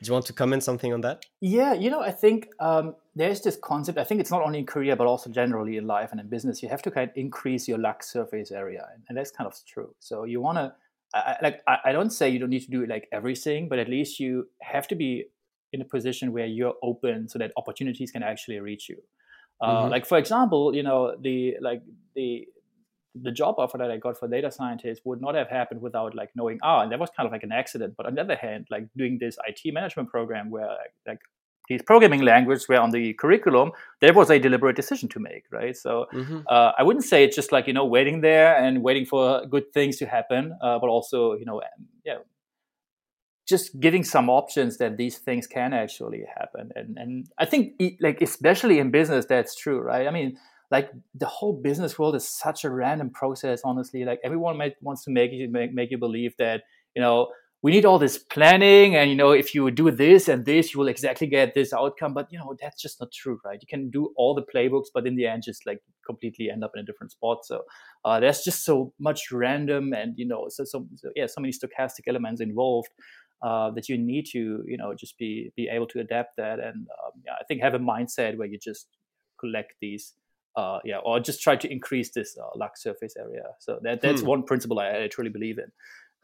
do 0.00 0.08
you 0.08 0.12
want 0.12 0.26
to 0.26 0.32
comment 0.32 0.62
something 0.62 0.92
on 0.92 1.00
that? 1.02 1.24
Yeah, 1.40 1.72
you 1.72 1.90
know, 1.90 2.00
I 2.00 2.12
think 2.12 2.48
um, 2.60 2.94
there's 3.16 3.40
this 3.40 3.58
concept. 3.62 3.98
I 3.98 4.04
think 4.04 4.20
it's 4.20 4.30
not 4.30 4.42
only 4.42 4.60
in 4.60 4.66
career, 4.66 4.94
but 4.94 5.06
also 5.06 5.30
generally 5.30 5.76
in 5.76 5.86
life 5.86 6.10
and 6.12 6.20
in 6.20 6.28
business. 6.28 6.62
You 6.62 6.68
have 6.68 6.82
to 6.82 6.90
kind 6.90 7.10
of 7.10 7.16
increase 7.16 7.66
your 7.66 7.78
luck 7.78 8.02
surface 8.02 8.52
area, 8.52 8.86
and 9.08 9.18
that's 9.18 9.30
kind 9.30 9.46
of 9.46 9.54
true. 9.66 9.94
So 9.98 10.24
you 10.24 10.40
want 10.40 10.58
to, 10.58 10.74
like, 11.42 11.60
I, 11.66 11.78
I 11.86 11.92
don't 11.92 12.10
say 12.10 12.28
you 12.28 12.38
don't 12.38 12.50
need 12.50 12.64
to 12.64 12.70
do 12.70 12.86
like 12.86 13.08
everything, 13.12 13.68
but 13.68 13.78
at 13.78 13.88
least 13.88 14.20
you 14.20 14.48
have 14.62 14.86
to 14.88 14.94
be 14.94 15.26
in 15.72 15.80
a 15.80 15.84
position 15.84 16.32
where 16.32 16.46
you're 16.46 16.74
open 16.82 17.28
so 17.28 17.38
that 17.38 17.52
opportunities 17.56 18.10
can 18.10 18.22
actually 18.22 18.60
reach 18.60 18.88
you. 18.88 18.98
Uh, 19.60 19.82
mm-hmm. 19.82 19.90
Like 19.90 20.06
for 20.06 20.18
example, 20.18 20.74
you 20.74 20.82
know 20.82 21.16
the 21.20 21.56
like 21.60 21.82
the 22.14 22.46
the 23.22 23.32
job 23.32 23.56
offer 23.58 23.78
that 23.78 23.90
I 23.90 23.96
got 23.96 24.18
for 24.18 24.28
data 24.28 24.50
scientist 24.50 25.02
would 25.04 25.20
not 25.20 25.34
have 25.34 25.48
happened 25.48 25.80
without 25.80 26.14
like 26.14 26.30
knowing 26.34 26.58
ah, 26.62 26.80
and 26.80 26.92
that 26.92 26.98
was 26.98 27.10
kind 27.16 27.26
of 27.26 27.32
like 27.32 27.42
an 27.42 27.52
accident. 27.52 27.94
But 27.96 28.06
on 28.06 28.14
the 28.14 28.20
other 28.20 28.36
hand, 28.36 28.66
like 28.70 28.88
doing 28.96 29.18
this 29.18 29.36
IT 29.46 29.72
management 29.72 30.08
program 30.08 30.50
where 30.50 30.68
like, 31.06 31.20
these 31.68 31.82
programming 31.82 32.22
languages 32.22 32.66
were 32.68 32.80
on 32.80 32.90
the 32.90 33.12
curriculum, 33.14 33.72
there 34.00 34.14
was 34.14 34.30
a 34.30 34.38
deliberate 34.38 34.74
decision 34.74 35.08
to 35.10 35.20
make, 35.20 35.44
right? 35.50 35.76
So 35.76 36.06
mm-hmm. 36.14 36.40
uh, 36.48 36.72
I 36.78 36.82
wouldn't 36.82 37.04
say 37.04 37.24
it's 37.24 37.36
just 37.36 37.52
like 37.52 37.66
you 37.66 37.72
know 37.72 37.84
waiting 37.84 38.20
there 38.20 38.56
and 38.56 38.82
waiting 38.82 39.04
for 39.04 39.44
good 39.46 39.72
things 39.72 39.98
to 39.98 40.06
happen, 40.06 40.56
uh, 40.62 40.78
but 40.78 40.88
also 40.88 41.34
you 41.34 41.44
know 41.44 41.60
yeah, 42.04 42.18
just 43.48 43.80
giving 43.80 44.04
some 44.04 44.28
options 44.28 44.76
that 44.78 44.96
these 44.98 45.18
things 45.18 45.46
can 45.46 45.72
actually 45.72 46.24
happen. 46.36 46.70
And 46.74 46.96
and 46.98 47.26
I 47.38 47.46
think 47.46 47.80
like 48.00 48.20
especially 48.20 48.78
in 48.78 48.90
business, 48.90 49.26
that's 49.26 49.54
true, 49.54 49.80
right? 49.80 50.06
I 50.06 50.10
mean 50.10 50.38
like 50.70 50.90
the 51.14 51.26
whole 51.26 51.52
business 51.52 51.98
world 51.98 52.14
is 52.14 52.28
such 52.28 52.64
a 52.64 52.70
random 52.70 53.10
process 53.10 53.62
honestly. 53.64 54.04
Like 54.04 54.20
everyone 54.22 54.58
might, 54.58 54.74
wants 54.82 55.04
to 55.04 55.10
make 55.10 55.32
you 55.32 55.48
make, 55.50 55.72
make 55.72 55.90
you 55.90 55.98
believe 55.98 56.36
that 56.38 56.62
you 56.94 57.02
know 57.02 57.28
we 57.60 57.72
need 57.72 57.84
all 57.84 57.98
this 57.98 58.18
planning 58.18 58.94
and 58.94 59.10
you 59.10 59.16
know 59.16 59.32
if 59.32 59.54
you 59.54 59.68
do 59.70 59.90
this 59.90 60.28
and 60.28 60.44
this 60.44 60.72
you 60.72 60.78
will 60.78 60.88
exactly 60.88 61.26
get 61.26 61.54
this 61.54 61.72
outcome. 61.72 62.14
But 62.14 62.30
you 62.30 62.38
know 62.38 62.54
that's 62.60 62.80
just 62.80 63.00
not 63.00 63.10
true 63.12 63.40
right? 63.44 63.58
You 63.60 63.66
can 63.66 63.90
do 63.90 64.12
all 64.16 64.34
the 64.34 64.42
playbooks 64.42 64.86
but 64.92 65.06
in 65.06 65.16
the 65.16 65.26
end 65.26 65.42
just 65.44 65.66
like 65.66 65.82
completely 66.06 66.50
end 66.50 66.62
up 66.62 66.72
in 66.74 66.80
a 66.82 66.84
different 66.84 67.12
spot. 67.12 67.44
So 67.44 67.62
uh, 68.04 68.20
there's 68.20 68.42
just 68.42 68.64
so 68.64 68.92
much 68.98 69.32
random 69.32 69.92
and 69.92 70.14
you 70.16 70.26
know 70.26 70.46
so, 70.48 70.64
so, 70.64 70.86
so 70.96 71.10
yeah 71.16 71.26
so 71.26 71.40
many 71.40 71.52
stochastic 71.52 72.06
elements 72.06 72.40
involved 72.40 72.90
uh, 73.42 73.70
that 73.70 73.88
you 73.88 73.96
need 73.96 74.26
to 74.32 74.62
you 74.66 74.76
know 74.76 74.94
just 74.94 75.16
be 75.16 75.50
be 75.56 75.68
able 75.68 75.86
to 75.86 76.00
adapt 76.00 76.36
that. 76.36 76.58
And 76.60 76.86
um, 77.04 77.12
yeah, 77.24 77.32
i 77.40 77.44
think 77.44 77.62
have 77.62 77.74
a 77.74 77.78
mindset 77.78 78.36
where 78.36 78.48
you 78.48 78.58
just 78.58 78.88
collect 79.40 79.72
these 79.80 80.14
uh, 80.58 80.80
yeah, 80.84 80.98
or 80.98 81.20
just 81.20 81.40
try 81.40 81.54
to 81.54 81.70
increase 81.70 82.10
this 82.10 82.36
uh, 82.36 82.48
luck 82.56 82.76
surface 82.76 83.14
area. 83.16 83.44
So 83.60 83.78
that 83.82 84.00
that's 84.00 84.22
hmm. 84.22 84.26
one 84.26 84.42
principle 84.42 84.80
I, 84.80 85.04
I, 85.04 85.08
truly 85.08 85.30
believe 85.30 85.58
in. 85.58 85.70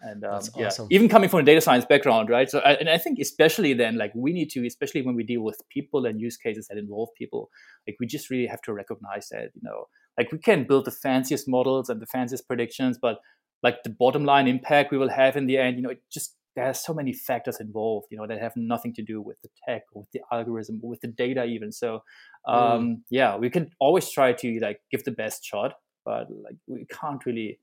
And 0.00 0.24
um, 0.24 0.42
yeah, 0.56 0.70
even 0.90 1.08
coming 1.08 1.30
from 1.30 1.40
a 1.40 1.42
data 1.44 1.60
science 1.60 1.84
background, 1.84 2.28
right? 2.28 2.50
So, 2.50 2.58
I, 2.58 2.72
and 2.72 2.90
I 2.90 2.98
think 2.98 3.20
especially 3.20 3.74
then, 3.74 3.96
like 3.96 4.12
we 4.14 4.32
need 4.32 4.50
to, 4.50 4.66
especially 4.66 5.02
when 5.02 5.14
we 5.14 5.22
deal 5.22 5.42
with 5.42 5.60
people 5.70 6.04
and 6.04 6.20
use 6.20 6.36
cases 6.36 6.66
that 6.66 6.78
involve 6.78 7.10
people, 7.16 7.48
like 7.86 7.96
we 8.00 8.06
just 8.06 8.28
really 8.28 8.48
have 8.48 8.60
to 8.62 8.72
recognize 8.72 9.28
that, 9.28 9.50
you 9.54 9.62
know, 9.62 9.86
like 10.18 10.32
we 10.32 10.38
can 10.38 10.64
build 10.64 10.84
the 10.84 10.90
fanciest 10.90 11.48
models 11.48 11.88
and 11.88 12.02
the 12.02 12.06
fanciest 12.06 12.48
predictions, 12.48 12.98
but 13.00 13.18
like 13.62 13.84
the 13.84 13.90
bottom 13.90 14.24
line 14.24 14.48
impact 14.48 14.90
we 14.90 14.98
will 14.98 15.10
have 15.10 15.36
in 15.36 15.46
the 15.46 15.58
end, 15.58 15.76
you 15.76 15.82
know, 15.82 15.90
it 15.90 16.02
just 16.12 16.34
there 16.54 16.66
are 16.66 16.74
so 16.74 16.94
many 16.94 17.12
factors 17.12 17.60
involved, 17.60 18.06
you 18.10 18.16
know, 18.16 18.26
that 18.26 18.40
have 18.40 18.56
nothing 18.56 18.94
to 18.94 19.02
do 19.02 19.20
with 19.20 19.40
the 19.42 19.48
tech 19.66 19.82
or 19.92 20.02
with 20.02 20.10
the 20.12 20.20
algorithm 20.32 20.80
with 20.82 21.00
the 21.00 21.08
data 21.08 21.44
even. 21.44 21.72
So, 21.72 22.02
um, 22.46 22.56
mm. 22.56 22.96
yeah, 23.10 23.36
we 23.36 23.50
can 23.50 23.70
always 23.80 24.10
try 24.10 24.32
to 24.32 24.58
like 24.60 24.80
give 24.90 25.04
the 25.04 25.10
best 25.10 25.44
shot, 25.44 25.74
but 26.04 26.28
like 26.30 26.56
we 26.66 26.86
can't 26.86 27.24
really 27.26 27.58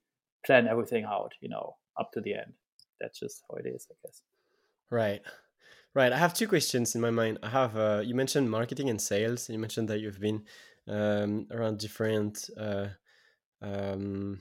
plan 0.45 0.67
everything 0.67 1.05
out, 1.05 1.33
you 1.41 1.49
know, 1.49 1.75
up 1.99 2.11
to 2.13 2.21
the 2.21 2.33
end. 2.33 2.53
That's 2.99 3.19
just 3.19 3.43
how 3.49 3.57
it 3.57 3.65
is, 3.67 3.87
I 3.89 3.95
guess. 4.03 4.21
Right. 4.89 5.21
Right. 5.93 6.13
I 6.13 6.17
have 6.17 6.33
two 6.33 6.47
questions 6.47 6.95
in 6.95 7.01
my 7.01 7.11
mind. 7.11 7.39
I 7.43 7.49
have, 7.49 7.75
uh, 7.75 8.01
you 8.03 8.15
mentioned 8.15 8.49
marketing 8.49 8.89
and 8.89 9.01
sales. 9.01 9.49
You 9.49 9.59
mentioned 9.59 9.89
that 9.89 9.99
you've 9.99 10.19
been 10.19 10.43
um, 10.87 11.47
around 11.51 11.79
different 11.79 12.49
uh, 12.57 12.87
um, 13.61 14.39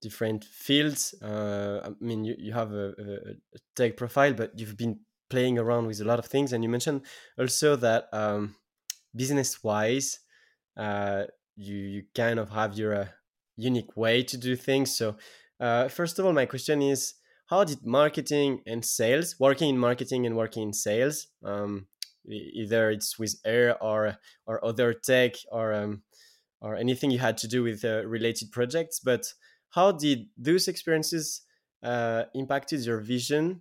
different 0.00 0.44
fields. 0.44 1.14
Uh, 1.22 1.80
I 1.84 1.90
mean, 2.00 2.24
you, 2.24 2.34
you 2.38 2.52
have 2.52 2.72
a, 2.72 2.88
a, 2.88 3.58
tech 3.76 3.96
profile, 3.96 4.32
but 4.32 4.58
you've 4.58 4.76
been 4.76 5.00
playing 5.28 5.58
around 5.58 5.86
with 5.86 6.00
a 6.00 6.04
lot 6.04 6.18
of 6.18 6.26
things. 6.26 6.52
And 6.52 6.64
you 6.64 6.70
mentioned 6.70 7.02
also 7.38 7.76
that 7.76 8.08
um, 8.12 8.54
business 9.14 9.62
wise, 9.62 10.18
uh, 10.76 11.24
you, 11.56 11.76
you 11.76 12.02
kind 12.14 12.38
of 12.38 12.50
have 12.50 12.76
your 12.76 12.94
uh, 12.94 13.06
unique 13.56 13.96
way 13.96 14.22
to 14.22 14.36
do 14.36 14.56
things. 14.56 14.96
So, 14.96 15.16
uh, 15.60 15.88
first 15.88 16.18
of 16.18 16.24
all, 16.24 16.32
my 16.32 16.46
question 16.46 16.80
is 16.80 17.14
how 17.46 17.64
did 17.64 17.84
marketing 17.84 18.62
and 18.66 18.84
sales, 18.84 19.36
working 19.38 19.68
in 19.68 19.78
marketing 19.78 20.24
and 20.24 20.36
working 20.36 20.62
in 20.62 20.72
sales, 20.72 21.26
um, 21.44 21.86
either 22.28 22.90
it's 22.90 23.18
with 23.18 23.34
air 23.44 23.82
or 23.82 24.16
or 24.46 24.64
other 24.64 24.94
tech 24.94 25.34
or 25.50 25.74
um, 25.74 26.02
or 26.60 26.76
anything 26.76 27.10
you 27.10 27.18
had 27.18 27.38
to 27.38 27.48
do 27.48 27.62
with 27.62 27.84
uh, 27.84 28.06
related 28.06 28.52
projects, 28.52 29.00
but 29.00 29.24
how 29.70 29.92
did 29.92 30.26
those 30.36 30.68
experiences 30.68 31.42
uh, 31.82 32.24
impacted 32.34 32.80
your 32.84 33.00
vision 33.00 33.60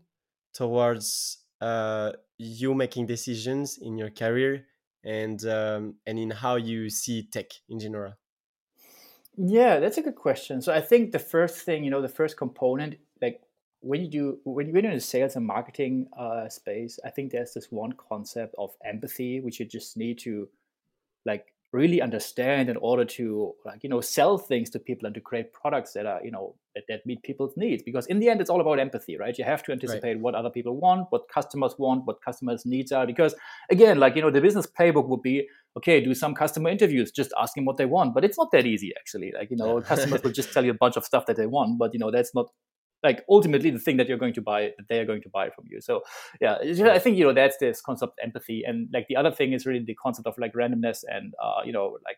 towards 0.54 1.38
uh, 1.62 2.12
you 2.38 2.74
making 2.74 3.06
decisions 3.06 3.78
in 3.78 3.98
your 3.98 4.10
career 4.10 4.66
and 5.04 5.46
um, 5.46 5.96
and 6.06 6.20
in 6.20 6.32
how 6.32 6.56
you 6.56 6.90
see 6.90 7.24
tech 7.24 7.48
in 7.70 7.80
general? 7.80 8.14
Yeah, 9.38 9.80
that's 9.80 9.98
a 9.98 10.02
good 10.02 10.16
question. 10.16 10.62
So 10.62 10.74
I 10.74 10.82
think 10.82 11.12
the 11.12 11.20
first 11.20 11.60
thing, 11.60 11.84
you 11.84 11.92
know, 11.92 12.02
the 12.02 12.10
first 12.10 12.36
component, 12.36 12.96
like 13.22 13.42
when 13.80 14.02
you 14.02 14.10
do 14.10 14.40
when 14.44 14.68
you're 14.68 14.78
in 14.78 14.94
the 14.94 15.00
sales 15.00 15.36
and 15.36 15.46
marketing 15.46 16.08
uh, 16.18 16.50
space, 16.50 17.00
I 17.06 17.10
think 17.10 17.32
there's 17.32 17.54
this 17.54 17.68
one 17.72 17.94
concept 17.94 18.56
of 18.58 18.72
empathy, 18.84 19.40
which 19.40 19.60
you 19.60 19.66
just 19.66 19.96
need 19.96 20.20
to 20.20 20.50
like 21.26 21.54
really 21.72 22.02
understand 22.02 22.68
in 22.68 22.78
order 22.78 23.06
to 23.06 23.54
like 23.64 23.84
you 23.84 23.90
know 23.90 24.02
sell 24.02 24.38
things 24.38 24.70
to 24.72 24.80
people 24.80 25.06
and 25.06 25.14
to 25.14 25.22
create 25.22 25.54
products 25.54 25.94
that 25.94 26.06
are 26.06 26.20
you 26.24 26.32
know 26.32 26.56
that, 26.74 26.84
that 26.88 27.06
meet 27.06 27.22
people's 27.22 27.56
needs. 27.56 27.84
Because 27.84 28.08
in 28.08 28.20
the 28.20 28.30
end 28.30 28.42
it's 28.42 28.50
all 28.50 28.62
about 28.62 28.80
empathy 28.80 29.18
right? 29.18 29.38
You 29.38 29.46
have 29.46 29.64
to 29.64 29.72
anticipate 29.72 30.14
right. 30.14 30.20
what 30.20 30.36
other 30.36 30.50
people 30.50 30.78
want 30.78 31.08
what 31.12 31.30
customers 31.34 31.76
want 31.78 32.06
what 32.06 32.24
customers 32.24 32.66
needs 32.66 32.92
are. 32.92 33.06
Because 33.06 33.36
again 33.70 34.00
like 34.00 34.16
you 34.16 34.22
know 34.22 34.32
the 34.32 34.42
business 34.42 34.68
playbook 34.68 35.08
would 35.08 35.22
be 35.22 35.48
okay 35.78 36.04
do 36.04 36.16
some 36.16 36.34
customer 36.34 36.70
interviews 36.70 37.12
just 37.12 37.32
ask 37.40 37.54
them 37.54 37.66
what 37.66 37.78
they 37.78 37.86
want. 37.86 38.14
But 38.16 38.26
it's 38.26 38.38
not 38.38 38.52
that 38.52 38.66
easy 38.66 38.92
actually. 39.00 39.32
Like 39.38 39.52
you 39.52 39.58
know 39.58 39.82
customers 39.82 40.24
will 40.24 40.32
just 40.32 40.52
tell 40.52 40.66
you 40.66 40.72
a 40.72 40.82
bunch 40.86 40.98
of 40.98 41.06
stuff 41.06 41.28
that 41.28 41.38
they 41.38 41.46
want 41.46 41.78
but 41.78 41.94
you 41.94 42.00
know 42.00 42.10
that's 42.10 42.34
not 42.34 42.48
like 43.04 43.24
ultimately 43.30 43.70
the 43.70 43.80
thing 43.80 43.98
that 43.98 44.08
you're 44.08 44.18
going 44.18 44.34
to 44.34 44.42
buy 44.42 44.74
that 44.78 44.88
they 44.88 45.00
are 45.00 45.06
going 45.06 45.22
to 45.22 45.30
buy 45.30 45.50
from 45.50 45.66
you. 45.70 45.82
So 45.82 46.02
yeah 46.42 46.58
i 46.86 47.00
think 47.00 47.18
you 47.18 47.26
know 47.26 47.34
that's 47.34 47.58
this 47.58 47.82
concept 47.82 48.14
of 48.14 48.24
empathy. 48.24 48.64
And 48.66 48.90
like 48.94 49.08
the 49.08 49.16
other 49.16 49.32
thing 49.32 49.54
is 49.54 49.66
really 49.66 49.84
the 49.84 49.96
concept 49.96 50.28
of 50.28 50.38
like 50.38 50.54
randomness 50.54 51.04
and 51.08 51.34
uh, 51.42 51.62
you 51.66 51.74
know 51.74 51.98
like 52.06 52.18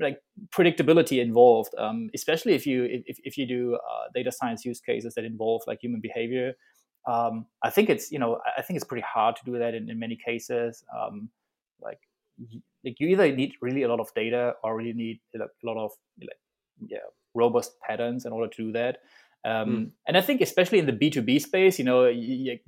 like 0.00 0.18
predictability 0.50 1.20
involved. 1.20 1.74
Um, 1.78 2.10
especially 2.14 2.54
if 2.54 2.66
you 2.66 2.84
if, 3.06 3.18
if 3.24 3.36
you 3.36 3.46
do 3.46 3.74
uh, 3.74 4.04
data 4.14 4.32
science 4.32 4.64
use 4.64 4.80
cases 4.80 5.14
that 5.14 5.24
involve 5.24 5.62
like 5.66 5.80
human 5.82 6.00
behavior. 6.00 6.54
Um, 7.04 7.46
i 7.64 7.68
think 7.68 7.90
it's 7.90 8.12
you 8.12 8.20
know 8.20 8.38
i 8.56 8.62
think 8.62 8.76
it's 8.76 8.84
pretty 8.84 9.02
hard 9.02 9.34
to 9.34 9.42
do 9.44 9.58
that 9.58 9.74
in, 9.74 9.90
in 9.90 9.98
many 9.98 10.16
cases. 10.16 10.84
Um, 10.96 11.30
like 11.80 11.98
like 12.84 12.96
you 12.98 13.08
either 13.08 13.34
need 13.34 13.54
really 13.60 13.82
a 13.82 13.88
lot 13.88 14.00
of 14.00 14.12
data 14.14 14.54
or 14.62 14.76
really 14.76 14.92
need 14.92 15.20
a 15.34 15.66
lot 15.66 15.76
of 15.76 15.90
like 16.20 16.38
yeah 16.86 16.98
robust 17.34 17.72
patterns 17.80 18.24
in 18.24 18.32
order 18.32 18.48
to 18.48 18.66
do 18.66 18.72
that 18.72 18.98
um, 19.44 19.68
mm. 19.68 19.90
And 20.06 20.16
I 20.16 20.20
think, 20.20 20.40
especially 20.40 20.78
in 20.78 20.86
the 20.86 20.92
B2B 20.92 21.40
space, 21.40 21.78
you 21.78 21.84
know, 21.84 22.12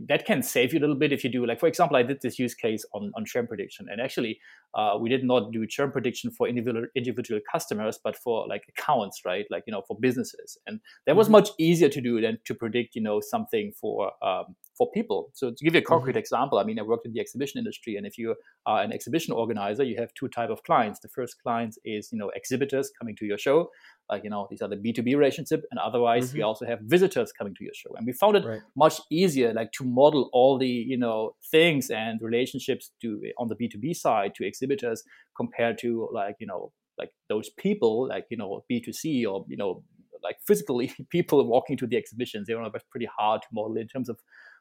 that 0.09 0.25
can 0.27 0.43
save 0.43 0.73
you 0.73 0.81
a 0.81 0.83
little 0.83 0.97
bit 0.97 1.13
if 1.13 1.23
you 1.23 1.31
do, 1.31 1.47
like, 1.47 1.61
for 1.61 1.69
example, 1.69 1.97
I 1.97 2.03
did 2.03 2.21
this 2.21 2.39
use 2.39 2.55
case 2.55 2.85
on, 2.93 3.13
on 3.15 3.25
churn 3.25 3.47
prediction. 3.47 3.87
And 3.89 4.01
actually, 4.01 4.41
uh, 4.75 4.99
we 5.01 5.09
did 5.09 5.25
not 5.25 5.53
do 5.53 5.67
churn 5.67 5.93
prediction 5.93 6.33
for 6.33 6.49
individual, 6.49 6.87
individual 6.97 7.41
customers, 7.51 7.99
but 8.03 8.17
for 8.17 8.47
like 8.49 8.65
accounts, 8.69 9.23
right? 9.25 9.45
Like, 9.51 9.65
you 9.67 9.73
know, 9.73 9.83
for 9.87 9.97
businesses. 9.99 10.59
And 10.67 10.81
that 11.07 11.15
was 11.15 11.27
mm-hmm. 11.27 11.33
much 11.33 11.51
easier 11.59 11.89
to 11.89 12.01
do 12.01 12.21
than 12.21 12.39
to 12.45 12.55
predict, 12.55 12.97
you 12.97 13.03
know, 13.03 13.21
something 13.21 13.73
for, 13.81 14.11
um, 14.23 14.57
for 14.77 14.91
people. 14.93 15.31
So 15.35 15.51
to 15.51 15.65
give 15.65 15.75
you 15.75 15.81
a 15.81 15.85
concrete 15.85 16.13
mm-hmm. 16.13 16.19
example, 16.19 16.59
I 16.59 16.65
mean, 16.65 16.79
I 16.79 16.83
worked 16.83 17.07
in 17.07 17.13
the 17.13 17.21
exhibition 17.21 17.59
industry. 17.59 17.97
And 17.97 18.07
if 18.07 18.19
you 18.19 18.35
are 18.67 18.83
an 18.83 18.93
exhibition 18.93 19.33
organizer, 19.33 19.85
you 19.85 19.97
have 19.99 20.13
two 20.15 20.29
type 20.29 20.51
of 20.51 20.63
clients. 20.65 21.01
The 21.01 21.09
first 21.09 21.37
clients 21.43 21.79
is, 21.85 22.11
you 22.13 22.19
know, 22.19 22.31
exhibitors 22.35 22.91
coming 22.99 23.15
to 23.17 23.25
your 23.25 23.39
show 23.39 23.71
like 24.11 24.23
you 24.25 24.31
know 24.31 24.47
these 24.51 24.61
are 24.61 24.69
the 24.69 24.77
b2b 24.77 25.17
relationship 25.17 25.65
and 25.71 25.81
otherwise 25.81 26.29
mm-hmm. 26.29 26.39
we 26.39 26.43
also 26.43 26.67
have 26.67 26.79
visitors 26.83 27.33
coming 27.33 27.55
to 27.55 27.65
your 27.65 27.73
show 27.75 27.91
and 27.97 28.07
we 28.07 28.13
found 28.13 28.37
it 28.37 28.45
right. 28.45 28.61
much 28.77 29.01
easier 29.11 29.53
like 29.55 29.73
to 29.73 29.85
model 29.85 30.29
all 30.33 30.59
the 30.59 30.69
you 30.69 30.97
know 30.97 31.35
things 31.51 31.91
and 31.91 32.21
relationships 32.21 32.91
to 33.01 33.21
on 33.39 33.49
the 33.49 33.57
b2b 33.57 33.95
side 33.95 34.35
to 34.35 34.47
exhibitors 34.47 35.03
compared 35.37 35.79
to 35.79 36.09
like 36.13 36.37
you 36.39 36.47
know 36.47 36.73
like 36.99 37.11
those 37.29 37.51
people 37.59 38.09
like 38.09 38.27
you 38.31 38.37
know 38.37 38.63
b2c 38.71 39.27
or 39.27 39.45
you 39.49 39.57
know 39.57 39.83
like 40.23 40.37
physically 40.47 40.93
people 41.11 41.47
walking 41.47 41.77
to 41.77 41.87
the 41.87 41.97
exhibitions 41.97 42.47
they 42.47 42.55
were 42.55 42.69
pretty 42.91 43.09
hard 43.19 43.41
to 43.43 43.49
model 43.53 43.77
in 43.77 43.89
terms 43.89 44.09
of 44.09 44.19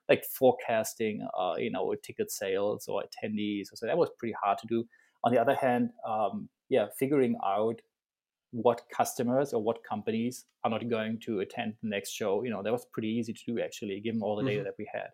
like 0.10 0.24
forecasting 0.26 1.26
uh, 1.38 1.54
you 1.58 1.72
know 1.72 1.94
ticket 2.04 2.32
sales 2.32 2.88
or 2.88 3.04
attendees 3.04 3.68
so 3.74 3.86
that 3.86 3.98
was 3.98 4.10
pretty 4.18 4.36
hard 4.42 4.58
to 4.58 4.68
do 4.68 4.84
on 5.24 5.32
the 5.32 5.40
other 5.40 5.56
hand 5.56 5.90
um, 6.08 6.50
yeah 6.70 6.88
figuring 6.98 7.36
out 7.46 7.80
what 8.54 8.82
customers 8.96 9.52
or 9.52 9.62
what 9.62 9.84
companies 9.84 10.46
are 10.64 10.70
not 10.70 10.88
going 10.88 11.20
to 11.20 11.40
attend 11.40 11.74
the 11.82 11.90
next 11.90 12.12
show. 12.12 12.44
You 12.44 12.52
know, 12.52 12.62
that 12.62 12.72
was 12.72 12.86
pretty 12.94 13.10
easy 13.10 13.34
to 13.34 13.42
do 13.48 13.60
actually, 13.60 14.00
given 14.00 14.22
all 14.22 14.36
the 14.36 14.44
mm-hmm. 14.44 14.50
data 14.50 14.64
that 14.64 14.76
we 14.78 14.88
had. 14.94 15.10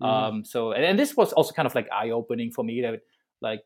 Mm-hmm. 0.00 0.04
Um, 0.04 0.44
so, 0.44 0.72
and, 0.72 0.84
and, 0.84 0.98
this 0.98 1.16
was 1.16 1.32
also 1.32 1.52
kind 1.52 1.66
of 1.66 1.74
like 1.74 1.88
eye 1.90 2.10
opening 2.10 2.52
for 2.52 2.62
me 2.62 2.82
that 2.82 3.00
like 3.40 3.62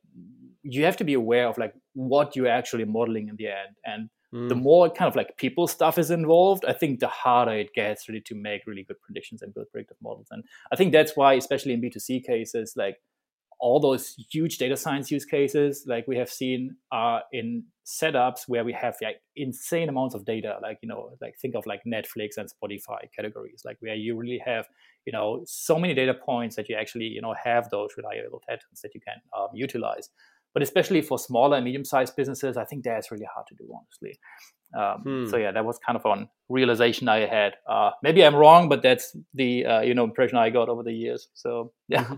you 0.63 0.85
have 0.85 0.97
to 0.99 1.05
be 1.05 1.15
aware 1.15 1.49
of 1.49 1.59
like 1.59 1.75
what 1.95 2.37
you're 2.37 2.49
actually 2.49 2.85
modeling 2.85 3.29
in 3.29 3.37
the 3.37 3.49
end. 3.49 3.77
And 3.85 4.09
mm. 4.37 4.49
the 4.49 4.55
more 4.55 4.91
kind 4.91 5.09
of 5.09 5.17
like 5.17 5.37
people 5.37 5.67
stuff 5.67 5.99
is 5.99 6.11
involved, 6.11 6.65
I 6.67 6.73
think 6.73 7.01
the 7.01 7.09
harder 7.09 7.53
it 7.53 7.73
gets 7.75 8.09
really 8.09 8.21
to 8.23 8.35
make 8.35 8.67
really 8.67 8.83
good 8.83 9.01
predictions 9.01 9.43
and 9.43 9.55
build 9.55 9.71
predictive 9.73 9.97
models. 10.03 10.29
And 10.31 10.45
I 10.73 10.77
think 10.77 10.93
that's 10.93 11.17
why, 11.17 11.35
especially 11.35 11.73
in 11.73 11.81
B2C 11.81 12.25
cases, 12.25 12.75
like 12.77 12.99
all 13.59 13.81
those 13.81 14.15
huge 14.31 14.59
data 14.59 14.77
science 14.77 15.11
use 15.11 15.25
cases 15.25 15.85
like 15.87 16.07
we 16.07 16.17
have 16.17 16.31
seen 16.31 16.77
are 16.93 17.23
in 17.33 17.65
setups 17.87 18.41
where 18.49 18.65
we 18.65 18.73
have 18.73 18.95
like 19.01 19.23
insane 19.37 19.89
amounts 19.89 20.15
of 20.15 20.25
data 20.25 20.59
like 20.63 20.79
you 20.83 20.89
know 20.89 21.11
like 21.21 21.35
think 21.39 21.55
of 21.55 21.65
like 21.67 21.81
netflix 21.87 22.37
and 22.37 22.51
spotify 22.51 22.99
categories 23.15 23.63
like 23.65 23.77
where 23.81 23.95
you 23.95 24.17
really 24.17 24.41
have 24.45 24.67
you 25.07 25.13
know 25.13 25.43
so 25.47 25.79
many 25.79 25.95
data 25.95 26.13
points 26.13 26.57
that 26.57 26.69
you 26.69 26.77
actually 26.77 27.05
you 27.05 27.23
know 27.23 27.35
have 27.43 27.71
those 27.71 27.91
reliable 27.97 28.43
patterns 28.47 28.81
that 28.83 28.95
you 28.95 29.01
can 29.01 29.17
um, 29.37 29.49
utilize 29.55 30.11
but 30.57 30.63
especially 30.63 31.03
for 31.03 31.19
smaller 31.19 31.57
and 31.57 31.67
medium-sized 31.67 32.17
businesses 32.17 32.57
i 32.57 32.65
think 32.65 32.83
that's 32.83 33.11
really 33.11 33.29
hard 33.33 33.47
to 33.47 33.55
do 33.55 33.69
honestly 33.79 34.19
um, 34.75 35.03
hmm. 35.03 35.31
so 35.31 35.37
yeah 35.37 35.53
that 35.53 35.67
was 35.67 35.79
kind 35.85 35.97
of 35.97 36.07
on 36.07 36.29
realization 36.49 37.11
i 37.11 37.27
had 37.27 37.53
uh, 37.69 37.91
maybe 38.03 38.25
i'm 38.25 38.35
wrong 38.35 38.71
but 38.71 38.81
that's 38.83 39.15
the 39.35 39.67
uh, 39.67 39.81
you 39.81 39.93
know 39.93 40.05
impression 40.05 40.39
i 40.39 40.49
got 40.49 40.71
over 40.71 40.83
the 40.83 40.93
years 40.93 41.29
so 41.35 41.73
yeah 41.89 42.05
mm-hmm. 42.05 42.15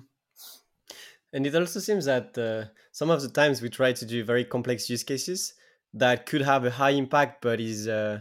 And 1.33 1.47
it 1.47 1.55
also 1.55 1.79
seems 1.79 2.07
that 2.07 2.39
uh, 2.39 2.71
some 2.93 3.11
of 3.11 3.21
the 3.21 3.29
times 3.29 3.61
we 3.61 3.69
try 3.69 3.93
to 3.93 4.07
do 4.07 4.25
very 4.25 4.45
complex 4.45 4.89
use 4.89 5.03
cases 5.03 5.55
that 5.93 6.25
could 6.27 6.43
have 6.43 6.65
a 6.65 6.71
high 6.71 6.91
impact 6.91 7.43
but 7.43 7.61
is 7.61 7.87
uh, 7.87 8.21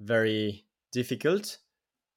very 0.00 0.64
difficult 0.92 1.58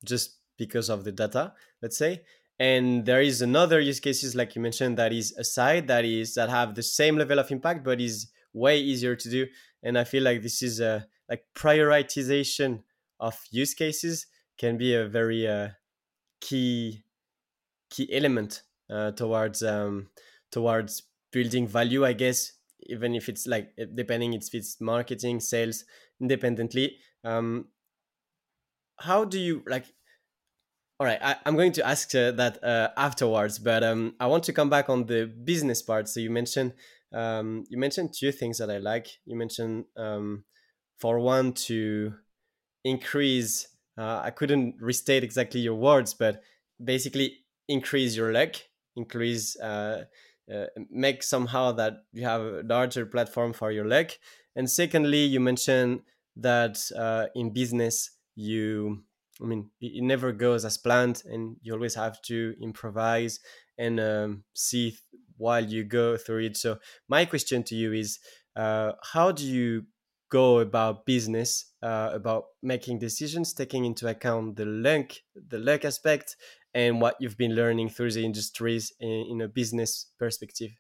just 0.04 0.38
because 0.58 0.90
of 0.90 1.04
the 1.04 1.12
data, 1.12 1.54
let's 1.82 1.98
say. 1.98 2.24
And 2.64 3.06
there 3.06 3.22
is 3.22 3.42
another 3.42 3.82
use 3.82 4.00
cases 4.00 4.36
like 4.36 4.56
you 4.56 4.62
mentioned 4.62 4.98
that 4.98 5.12
is 5.12 5.34
aside 5.34 5.90
that 5.90 6.06
is 6.06 6.36
that 6.36 6.50
have 6.50 6.76
the 6.76 6.84
same 6.84 7.18
level 7.18 7.38
of 7.38 7.52
impact 7.52 7.84
but 7.84 8.00
is 8.00 8.32
way 8.54 8.80
easier 8.80 9.18
to 9.18 9.30
do. 9.30 9.48
And 9.84 9.98
I 9.98 10.06
feel 10.06 10.24
like 10.24 10.42
this 10.42 10.64
is 10.64 10.80
a 10.80 11.06
like 11.28 11.44
prioritization 11.54 12.84
of 13.20 13.38
use 13.52 13.74
cases 13.74 14.28
can 14.58 14.78
be 14.78 14.96
a 14.96 15.10
very 15.10 15.46
uh, 15.46 15.70
key 16.40 17.04
key 17.90 18.08
element 18.14 18.64
uh, 18.90 19.12
towards 19.12 19.62
um, 19.62 20.08
towards 20.52 21.04
building 21.34 21.68
value 21.68 22.06
i 22.06 22.14
guess 22.14 22.54
even 22.84 23.16
if 23.16 23.28
it's 23.28 23.48
like 23.48 23.72
depending 23.96 24.34
if 24.34 24.54
it's 24.54 24.80
marketing 24.80 25.40
sales 25.40 25.84
independently 26.22 26.96
um 27.24 27.66
how 29.00 29.26
do 29.26 29.40
you 29.40 29.64
like 29.68 29.86
all 31.04 31.10
right 31.10 31.20
I, 31.22 31.36
am 31.46 31.58
going 31.58 31.74
to 31.74 31.86
ask 31.86 32.16
uh, 32.16 32.32
that 32.32 32.64
uh, 32.64 32.88
afterwards 32.96 33.60
but 33.60 33.84
um 33.84 34.16
i 34.22 34.26
want 34.26 34.46
to 34.46 34.54
come 34.54 34.70
back 34.70 34.88
on 34.88 35.06
the 35.06 35.26
business 35.26 35.82
part. 35.82 36.08
So 36.08 36.22
you 36.22 36.30
mentioned 36.30 36.72
um 37.12 37.66
you 37.70 37.78
mentioned 37.78 38.14
two 38.18 38.32
things 38.32 38.58
that 38.60 38.72
i 38.72 38.78
like. 38.78 39.08
You 39.26 39.36
mentioned 39.36 39.84
um 39.98 40.46
for 41.00 41.20
one 41.20 41.52
to 41.68 42.14
increase 42.86 43.68
uh, 43.98 44.22
i 44.24 44.30
couldn't 44.30 44.76
restate 44.80 45.26
exactly 45.26 45.60
your 45.60 45.76
words 45.76 46.14
but 46.14 46.42
basically 46.82 47.40
increase 47.68 48.16
your 48.16 48.32
leg, 48.32 48.58
increase 48.96 49.60
uh, 49.60 50.06
uh, 50.54 50.66
make 50.90 51.22
somehow 51.22 51.74
that 51.74 52.06
you 52.14 52.24
have 52.24 52.42
a 52.42 52.64
larger 52.64 53.06
platform 53.06 53.52
for 53.52 53.72
your 53.72 53.88
leg. 53.88 54.14
And 54.56 54.70
secondly 54.70 55.26
you 55.26 55.42
mentioned 55.42 56.02
that 56.38 56.80
uh, 56.98 57.26
in 57.36 57.52
business 57.52 58.12
you 58.36 59.04
i 59.42 59.46
mean 59.46 59.70
it 59.82 60.04
never 60.04 60.32
goes 60.32 60.66
as 60.66 60.78
planned 60.78 61.24
and 61.26 61.58
you 61.62 61.74
always 61.74 61.96
have 61.96 62.22
to 62.22 62.56
improvise 62.62 63.40
and 63.78 64.00
um, 64.00 64.44
see 64.54 64.96
while 65.38 65.64
you 65.64 65.84
go 65.84 66.18
through 66.18 66.46
it. 66.46 66.58
So 66.58 66.80
my 67.08 67.26
question 67.26 67.64
to 67.64 67.76
you 67.76 67.94
is 67.94 68.20
uh, 68.56 68.94
how 69.14 69.32
do 69.32 69.46
you 69.46 69.86
go 70.30 70.60
about 70.60 71.06
business 71.06 71.74
uh, 71.82 72.10
about 72.14 72.46
making 72.62 72.98
decisions 72.98 73.54
taking 73.54 73.86
into 73.86 74.08
account 74.08 74.56
the 74.56 74.66
luck 74.66 75.12
the 75.36 75.60
luck 75.60 75.86
aspect 75.86 76.36
and 76.74 77.00
what 77.00 77.16
you've 77.20 77.38
been 77.38 77.54
learning 77.54 77.90
through 77.90 78.12
the 78.12 78.26
industries 78.26 78.92
in, 79.00 79.26
in 79.30 79.42
a 79.42 79.48
business 79.48 80.12
perspective 80.18 80.72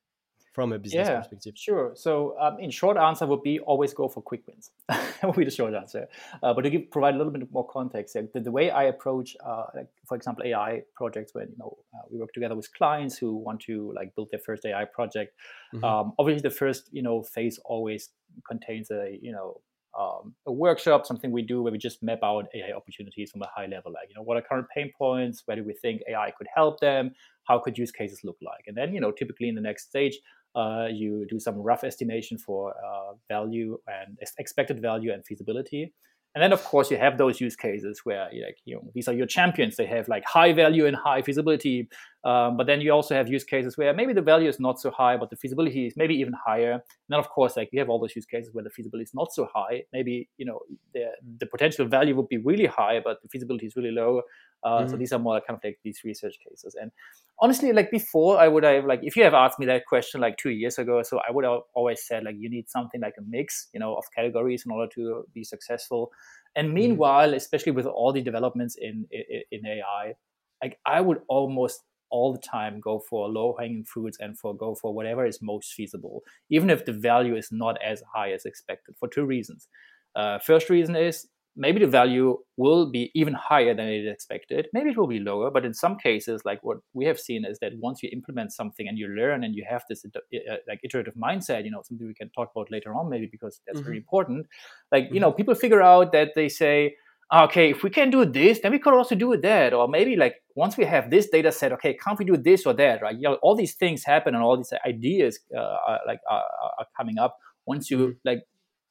from 0.53 0.71
a 0.71 0.79
business 0.79 1.07
yeah, 1.07 1.19
perspective? 1.19 1.53
Sure. 1.57 1.91
So, 1.95 2.35
um, 2.39 2.57
in 2.59 2.69
short 2.71 2.97
answer 2.97 3.25
would 3.25 3.43
be 3.43 3.59
always 3.59 3.93
go 3.93 4.07
for 4.07 4.21
quick 4.21 4.41
wins. 4.47 4.71
that 4.87 5.23
would 5.23 5.35
be 5.35 5.45
the 5.45 5.51
short 5.51 5.73
answer. 5.73 6.07
Uh, 6.41 6.53
but 6.53 6.61
to 6.61 6.69
give, 6.69 6.89
provide 6.91 7.15
a 7.15 7.17
little 7.17 7.33
bit 7.33 7.51
more 7.51 7.67
context, 7.67 8.13
the, 8.13 8.39
the 8.39 8.51
way 8.51 8.69
I 8.69 8.83
approach, 8.83 9.35
uh, 9.45 9.65
like, 9.75 9.87
for 10.07 10.15
example, 10.15 10.45
AI 10.45 10.83
projects, 10.95 11.33
when 11.33 11.49
you 11.49 11.57
know 11.57 11.77
uh, 11.93 12.05
we 12.09 12.19
work 12.19 12.33
together 12.33 12.55
with 12.55 12.71
clients 12.73 13.17
who 13.17 13.35
want 13.35 13.59
to 13.61 13.91
like 13.95 14.15
build 14.15 14.29
their 14.31 14.39
first 14.39 14.65
AI 14.65 14.85
project. 14.85 15.33
Mm-hmm. 15.73 15.83
Um, 15.83 16.13
obviously, 16.19 16.41
the 16.41 16.55
first 16.55 16.89
you 16.91 17.01
know 17.01 17.23
phase 17.23 17.59
always 17.65 18.09
contains 18.47 18.91
a 18.91 19.17
you 19.21 19.31
know 19.31 19.61
um, 19.97 20.33
a 20.47 20.51
workshop, 20.51 21.05
something 21.05 21.31
we 21.31 21.43
do 21.43 21.61
where 21.61 21.71
we 21.71 21.77
just 21.77 22.01
map 22.01 22.19
out 22.23 22.47
AI 22.55 22.75
opportunities 22.75 23.31
from 23.31 23.41
a 23.43 23.49
high 23.55 23.67
level. 23.67 23.91
Like, 23.91 24.09
you 24.09 24.15
know, 24.15 24.23
what 24.23 24.37
are 24.37 24.41
current 24.41 24.67
pain 24.75 24.91
points? 24.97 25.43
Where 25.45 25.55
do 25.55 25.63
we 25.63 25.73
think 25.73 26.01
AI 26.09 26.31
could 26.37 26.47
help 26.53 26.79
them? 26.79 27.11
How 27.43 27.59
could 27.59 27.77
use 27.77 27.91
cases 27.91 28.21
look 28.23 28.37
like? 28.41 28.63
And 28.67 28.75
then, 28.75 28.93
you 28.93 29.01
know, 29.01 29.11
typically 29.11 29.49
in 29.49 29.55
the 29.55 29.61
next 29.61 29.89
stage, 29.89 30.17
Uh, 30.55 30.87
you 30.91 31.25
do 31.29 31.39
some 31.39 31.55
rough 31.55 31.83
estimation 31.83 32.37
for 32.37 32.73
uh, 32.85 33.13
value 33.27 33.77
and 33.87 34.17
expected 34.37 34.81
value 34.81 35.11
and 35.11 35.25
feasibility. 35.25 35.93
And 36.35 36.41
then, 36.41 36.51
of 36.51 36.63
course, 36.63 36.89
you 36.89 36.97
have 36.97 37.19
those 37.19 37.39
use 37.39 37.55
cases 37.55 38.01
where, 38.05 38.23
like, 38.23 38.57
you 38.65 38.73
know, 38.75 38.81
these 38.95 39.07
are 39.07 39.13
your 39.13 39.27
champions. 39.27 39.75
They 39.75 39.85
have 39.85 40.07
like 40.07 40.23
high 40.25 40.51
value 40.51 40.87
and 40.87 40.95
high 40.95 41.21
feasibility. 41.21 41.87
Um, 42.23 42.57
but 42.57 42.65
then 42.65 42.81
you 42.81 42.91
also 42.91 43.13
have 43.13 43.27
use 43.29 43.43
cases 43.43 43.77
where 43.77 43.93
maybe 43.93 44.13
the 44.13 44.21
value 44.21 44.49
is 44.49 44.59
not 44.59 44.79
so 44.79 44.89
high, 44.89 45.15
but 45.15 45.29
the 45.29 45.35
feasibility 45.35 45.85
is 45.85 45.93
maybe 45.95 46.15
even 46.15 46.33
higher. 46.43 46.71
And 46.71 46.81
then, 47.09 47.19
of 47.19 47.29
course, 47.29 47.55
like 47.55 47.69
you 47.71 47.79
have 47.79 47.89
all 47.89 47.99
those 47.99 48.15
use 48.15 48.25
cases 48.25 48.51
where 48.51 48.63
the 48.63 48.71
feasibility 48.71 49.03
is 49.03 49.13
not 49.13 49.31
so 49.31 49.47
high. 49.53 49.83
Maybe 49.93 50.27
you 50.37 50.45
know 50.47 50.61
the 50.95 51.11
the 51.39 51.45
potential 51.45 51.87
value 51.87 52.15
would 52.15 52.29
be 52.29 52.37
really 52.37 52.65
high, 52.65 52.99
but 53.03 53.21
the 53.21 53.29
feasibility 53.29 53.67
is 53.67 53.75
really 53.75 53.91
low. 53.91 54.23
Uh, 54.63 54.79
mm-hmm. 54.79 54.89
So 54.89 54.97
these 54.97 55.11
are 55.11 55.19
more 55.19 55.41
kind 55.41 55.57
of 55.57 55.63
like 55.63 55.79
these 55.83 56.01
research 56.03 56.35
cases. 56.47 56.75
And 56.79 56.91
honestly, 57.39 57.73
like 57.73 57.91
before, 57.91 58.39
I 58.39 58.47
would 58.47 58.63
have 58.63 58.85
like 58.85 59.01
if 59.03 59.15
you 59.15 59.23
have 59.23 59.33
asked 59.33 59.59
me 59.59 59.65
that 59.67 59.85
question 59.85 60.21
like 60.21 60.37
two 60.37 60.51
years 60.51 60.77
ago, 60.77 61.03
so 61.03 61.19
I 61.27 61.31
would 61.31 61.45
have 61.45 61.61
always 61.73 62.05
said 62.05 62.23
like 62.23 62.35
you 62.37 62.49
need 62.49 62.69
something 62.69 63.01
like 63.01 63.15
a 63.17 63.23
mix, 63.27 63.67
you 63.73 63.79
know, 63.79 63.95
of 63.95 64.05
categories 64.15 64.63
in 64.65 64.71
order 64.71 64.91
to 64.95 65.25
be 65.33 65.43
successful. 65.43 66.11
And 66.55 66.67
mm-hmm. 66.67 66.75
meanwhile, 66.75 67.27
mm-hmm. 67.27 67.37
especially 67.37 67.71
with 67.73 67.85
all 67.85 68.13
the 68.13 68.21
developments 68.21 68.75
in, 68.79 69.05
in 69.11 69.41
in 69.51 69.65
AI, 69.65 70.13
like 70.61 70.79
I 70.85 71.01
would 71.01 71.21
almost 71.27 71.81
all 72.09 72.31
the 72.31 72.39
time 72.39 72.79
go 72.79 72.99
for 72.99 73.27
low 73.27 73.55
hanging 73.59 73.83
fruits 73.83 74.19
and 74.19 74.37
for 74.37 74.55
go 74.55 74.75
for 74.75 74.93
whatever 74.93 75.25
is 75.25 75.41
most 75.41 75.73
feasible, 75.73 76.21
even 76.51 76.69
if 76.69 76.85
the 76.85 76.93
value 76.93 77.35
is 77.35 77.51
not 77.51 77.75
as 77.83 78.03
high 78.13 78.31
as 78.31 78.45
expected 78.45 78.95
for 78.99 79.09
two 79.09 79.25
reasons. 79.25 79.67
Uh, 80.15 80.37
first 80.37 80.69
reason 80.69 80.95
is 80.95 81.27
maybe 81.55 81.79
the 81.79 81.87
value 81.87 82.37
will 82.57 82.89
be 82.89 83.11
even 83.13 83.33
higher 83.33 83.73
than 83.73 83.87
it 83.87 84.05
is 84.05 84.11
expected. 84.11 84.67
Maybe 84.73 84.89
it 84.89 84.97
will 84.97 85.07
be 85.07 85.19
lower, 85.19 85.51
but 85.51 85.65
in 85.65 85.73
some 85.73 85.97
cases, 85.97 86.41
like 86.45 86.63
what 86.63 86.77
we 86.93 87.05
have 87.05 87.19
seen 87.19 87.45
is 87.45 87.59
that 87.59 87.73
once 87.79 88.01
you 88.01 88.09
implement 88.11 88.51
something 88.53 88.87
and 88.87 88.97
you 88.97 89.07
learn 89.07 89.43
and 89.43 89.55
you 89.55 89.65
have 89.69 89.83
this 89.87 90.05
uh, 90.05 90.55
like 90.67 90.79
iterative 90.83 91.13
mindset, 91.15 91.65
you 91.65 91.71
know, 91.71 91.81
something 91.83 92.07
we 92.07 92.13
can 92.13 92.29
talk 92.29 92.51
about 92.55 92.71
later 92.71 92.93
on, 92.95 93.09
maybe 93.09 93.27
because 93.31 93.61
that's 93.65 93.79
mm-hmm. 93.79 93.85
very 93.85 93.97
important. 93.97 94.47
Like, 94.91 95.05
mm-hmm. 95.05 95.15
you 95.15 95.19
know, 95.19 95.31
people 95.31 95.55
figure 95.55 95.81
out 95.81 96.11
that 96.13 96.31
they 96.35 96.49
say, 96.49 96.95
okay, 97.31 97.71
if 97.71 97.83
we 97.83 97.89
can 97.89 98.09
do 98.09 98.25
this, 98.25 98.59
then 98.59 98.71
we 98.71 98.79
could 98.79 98.93
also 98.93 99.15
do 99.15 99.37
that. 99.37 99.73
Or 99.73 99.87
maybe 99.87 100.15
like 100.15 100.35
once 100.55 100.77
we 100.77 100.85
have 100.85 101.09
this 101.09 101.29
data 101.29 101.51
set, 101.51 101.71
okay, 101.73 101.93
can't 101.95 102.17
we 102.17 102.25
do 102.25 102.37
this 102.37 102.65
or 102.65 102.73
that, 102.73 103.01
right? 103.01 103.15
You 103.15 103.29
know, 103.29 103.35
all 103.41 103.55
these 103.55 103.75
things 103.75 104.03
happen 104.03 104.35
and 104.35 104.43
all 104.43 104.57
these 104.57 104.73
ideas 104.85 105.39
uh, 105.55 105.59
are, 105.59 105.99
like 106.07 106.19
are, 106.29 106.43
are 106.79 106.87
coming 106.97 107.17
up 107.17 107.37
once 107.65 107.89
you 107.89 107.97
mm-hmm. 107.97 108.11
like 108.25 108.43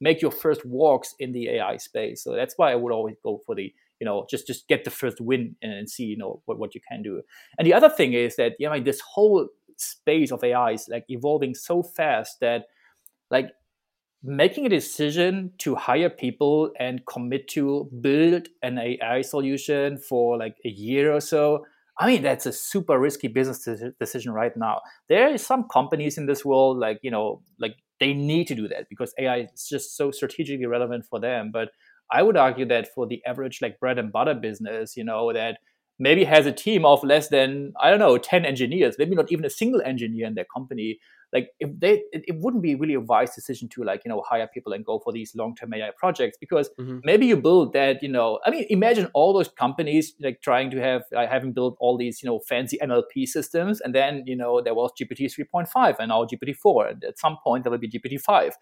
make 0.03 0.21
your 0.21 0.33
first 0.33 0.67
walks 0.67 1.15
in 1.21 1.31
the 1.33 1.49
AI 1.49 1.77
space. 1.77 2.23
So 2.25 2.35
that's 2.35 2.55
why 2.57 2.73
I 2.73 2.75
would 2.75 2.93
always 2.93 3.17
go 3.23 3.41
for 3.47 3.55
the 3.55 3.73
you 4.01 4.05
know 4.05 4.27
just 4.29 4.47
just 4.47 4.67
get 4.67 4.85
the 4.85 4.91
first 4.91 5.21
win 5.21 5.55
and 5.63 5.89
see 5.89 6.05
you 6.05 6.19
know 6.19 6.43
what, 6.47 6.59
what 6.59 6.75
you 6.75 6.81
can 6.91 7.03
do. 7.03 7.23
And 7.57 7.67
the 7.67 7.73
other 7.73 7.89
thing 7.89 8.13
is 8.13 8.37
that 8.37 8.53
you 8.59 8.67
know 8.67 8.73
like 8.73 8.85
this 8.85 9.01
whole 9.01 9.49
space 9.77 10.33
of 10.33 10.45
AI 10.45 10.73
is 10.73 10.89
like 10.89 11.05
evolving 11.09 11.55
so 11.55 11.83
fast 11.83 12.41
that 12.41 12.65
like 13.31 13.51
making 14.23 14.67
a 14.67 14.69
decision 14.69 15.53
to 15.59 15.75
hire 15.75 16.11
people 16.11 16.73
and 16.79 17.05
commit 17.07 17.49
to 17.49 17.89
build 18.01 18.49
an 18.63 18.79
AI 18.79 19.23
solution 19.23 19.99
for 19.99 20.37
like 20.39 20.57
a 20.65 20.69
year 20.69 21.13
or 21.13 21.21
so, 21.21 21.65
I 21.99 22.07
mean, 22.07 22.23
that's 22.23 22.47
a 22.47 22.53
super 22.53 22.99
risky 22.99 23.29
business 23.29 23.69
decision 23.99 24.33
right 24.33 24.57
now. 24.57 24.81
There 25.09 25.33
are 25.33 25.39
some 25.39 25.65
companies 25.65 26.19
in 26.19 26.27
this 26.27 26.45
world, 26.45 26.79
like, 26.79 27.01
you 27.03 27.11
know, 27.11 27.43
like 27.59 27.75
they 28.03 28.15
need 28.15 28.47
to 28.49 28.55
do 28.55 28.69
that 28.69 28.89
because 28.91 29.15
AI 29.19 29.39
is 29.55 29.69
just 29.69 29.97
so 29.97 30.11
strategically 30.11 30.67
relevant 30.67 31.07
for 31.09 31.21
them. 31.21 31.51
But 31.53 31.71
I 32.11 32.23
would 32.23 32.37
argue 32.37 32.67
that 32.67 32.89
for 32.95 33.07
the 33.07 33.23
average, 33.27 33.61
like, 33.63 33.81
bread 33.81 33.99
and 33.99 34.13
butter 34.13 34.35
business, 34.35 34.97
you 34.97 35.05
know, 35.05 35.33
that 35.33 35.59
maybe 36.03 36.25
has 36.25 36.47
a 36.47 36.53
team 36.53 36.85
of 36.85 37.05
less 37.05 37.29
than, 37.29 37.73
I 37.81 37.89
don't 37.89 38.01
know, 38.01 38.19
10 38.19 38.45
engineers, 38.45 38.97
maybe 38.99 39.15
not 39.15 39.31
even 39.31 39.45
a 39.45 39.51
single 39.51 39.81
engineer 39.83 40.27
in 40.27 40.35
their 40.35 40.45
company. 40.53 40.99
Like 41.33 41.51
if 41.61 41.71
they 41.79 41.93
it, 42.13 42.25
it, 42.27 42.37
wouldn't 42.41 42.63
be 42.63 42.75
really 42.75 42.95
a 42.95 43.01
wise 43.01 43.35
decision 43.35 43.69
to 43.71 43.85
like 43.85 44.03
you 44.05 44.11
know 44.11 44.23
hire 44.29 44.47
people 44.53 44.75
and 44.75 44.85
go 44.85 44.99
for 44.99 45.15
these 45.15 45.35
long-term 45.35 45.73
ai 45.73 45.91
projects 45.97 46.37
because 46.39 46.69
mm-hmm. 46.79 46.99
maybe 47.05 47.25
you 47.25 47.39
build 47.39 47.73
that 47.73 48.03
you 48.03 48.11
know 48.11 48.39
i 48.45 48.51
mean 48.51 48.67
imagine 48.69 49.09
all 49.15 49.33
those 49.33 49.49
companies 49.49 50.13
like 50.21 50.43
trying 50.43 50.71
to 50.71 50.79
have 50.79 51.05
uh, 51.17 51.27
having 51.27 51.55
built 51.55 51.75
all 51.81 51.97
these 51.97 52.23
you 52.23 52.29
know 52.29 52.39
fancy 52.47 52.79
nlp 52.83 53.27
systems 53.27 53.81
and 53.81 53.95
then 53.95 54.23
you 54.27 54.37
know 54.37 54.61
there 54.61 54.75
was 54.75 54.91
gpt 55.01 55.33
3.5 55.35 55.97
and 56.01 56.11
now 56.11 56.23
gpt 56.27 56.55
4 56.55 56.87
and 56.89 57.05
at 57.05 57.19
some 57.19 57.39
point 57.43 57.65
there 57.65 57.71
will 57.71 57.79
be 57.79 57.89
gpt 57.89 58.21
5 58.21 58.53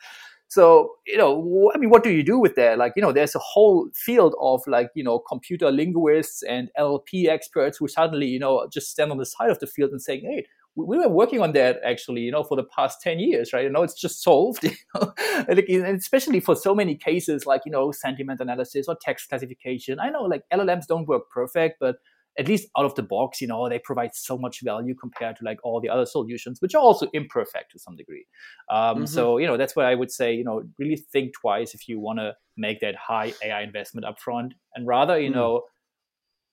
so 0.51 0.91
you 1.07 1.17
know 1.17 1.71
i 1.75 1.79
mean 1.79 1.89
what 1.89 2.03
do 2.03 2.11
you 2.11 2.23
do 2.23 2.39
with 2.39 2.57
that 2.57 2.77
like 2.77 2.93
you 2.97 3.03
know 3.03 3.13
there's 3.13 3.35
a 3.35 3.39
whole 3.39 3.89
field 3.95 4.35
of 4.41 4.61
like 4.67 4.91
you 4.95 5.03
know 5.03 5.19
computer 5.19 5.71
linguists 5.71 6.43
and 6.43 6.71
nlp 6.79 7.29
experts 7.29 7.79
who 7.79 7.87
suddenly 7.89 8.27
you 8.27 8.39
know 8.39 8.67
just 8.73 8.91
stand 8.91 9.11
on 9.11 9.19
the 9.19 9.25
side 9.25 9.51
of 9.51 9.59
the 9.61 9.67
field 9.67 9.91
and 9.93 10.03
saying 10.03 10.23
hey 10.23 10.45
we 10.77 10.99
were 10.99 11.09
working 11.09 11.41
on 11.41 11.53
that 11.53 11.81
actually, 11.85 12.21
you 12.23 12.31
know, 12.31 12.45
for 12.45 12.57
the 12.57 12.65
past 12.65 13.01
10 13.03 13.19
years, 13.19 13.53
right? 13.53 13.65
You 13.65 13.71
know, 13.71 13.83
it's 13.83 14.01
just 14.01 14.23
solved, 14.23 14.63
you 14.65 14.71
know? 14.95 15.13
and 15.19 15.99
especially 15.99 16.41
for 16.41 16.55
so 16.55 16.75
many 16.75 16.95
cases 16.95 17.45
like, 17.47 17.63
you 17.67 17.73
know, 17.73 17.91
sentiment 17.91 18.41
analysis 18.41 18.87
or 18.89 18.97
text 19.01 19.29
classification. 19.29 19.99
I 19.99 20.11
know 20.11 20.23
like 20.23 20.45
LLMs 20.53 20.87
don't 20.87 21.09
work 21.09 21.29
perfect, 21.31 21.81
but 21.81 21.97
at 22.39 22.49
least 22.49 22.69
out 22.79 22.85
of 22.85 22.95
the 22.95 23.03
box, 23.03 23.41
you 23.41 23.47
know, 23.47 23.69
they 23.69 23.79
provide 23.79 24.15
so 24.15 24.39
much 24.39 24.63
value 24.63 24.95
compared 24.95 25.37
to 25.37 25.45
like 25.45 25.59
all 25.65 25.81
the 25.81 25.89
other 25.89 26.07
solutions, 26.07 26.61
which 26.61 26.75
are 26.75 26.81
also 26.81 27.09
imperfect 27.13 27.73
to 27.73 27.79
some 27.79 27.97
degree. 27.97 28.25
Um, 28.71 28.97
mm-hmm. 28.97 29.07
So, 29.07 29.39
you 29.39 29.47
know, 29.47 29.57
that's 29.57 29.75
why 29.75 29.91
I 29.91 29.95
would 29.95 30.11
say, 30.11 30.33
you 30.35 30.45
know, 30.45 30.63
really 30.79 30.97
think 30.97 31.33
twice 31.35 31.75
if 31.75 31.89
you 31.89 31.99
want 31.99 32.19
to 32.21 32.35
make 32.57 32.81
that 32.81 32.95
high 32.95 33.33
AI 33.45 33.63
investment 33.63 34.07
upfront 34.07 34.53
and 34.75 34.87
rather, 34.87 35.19
you 35.19 35.31
mm. 35.31 35.35
know, 35.35 35.63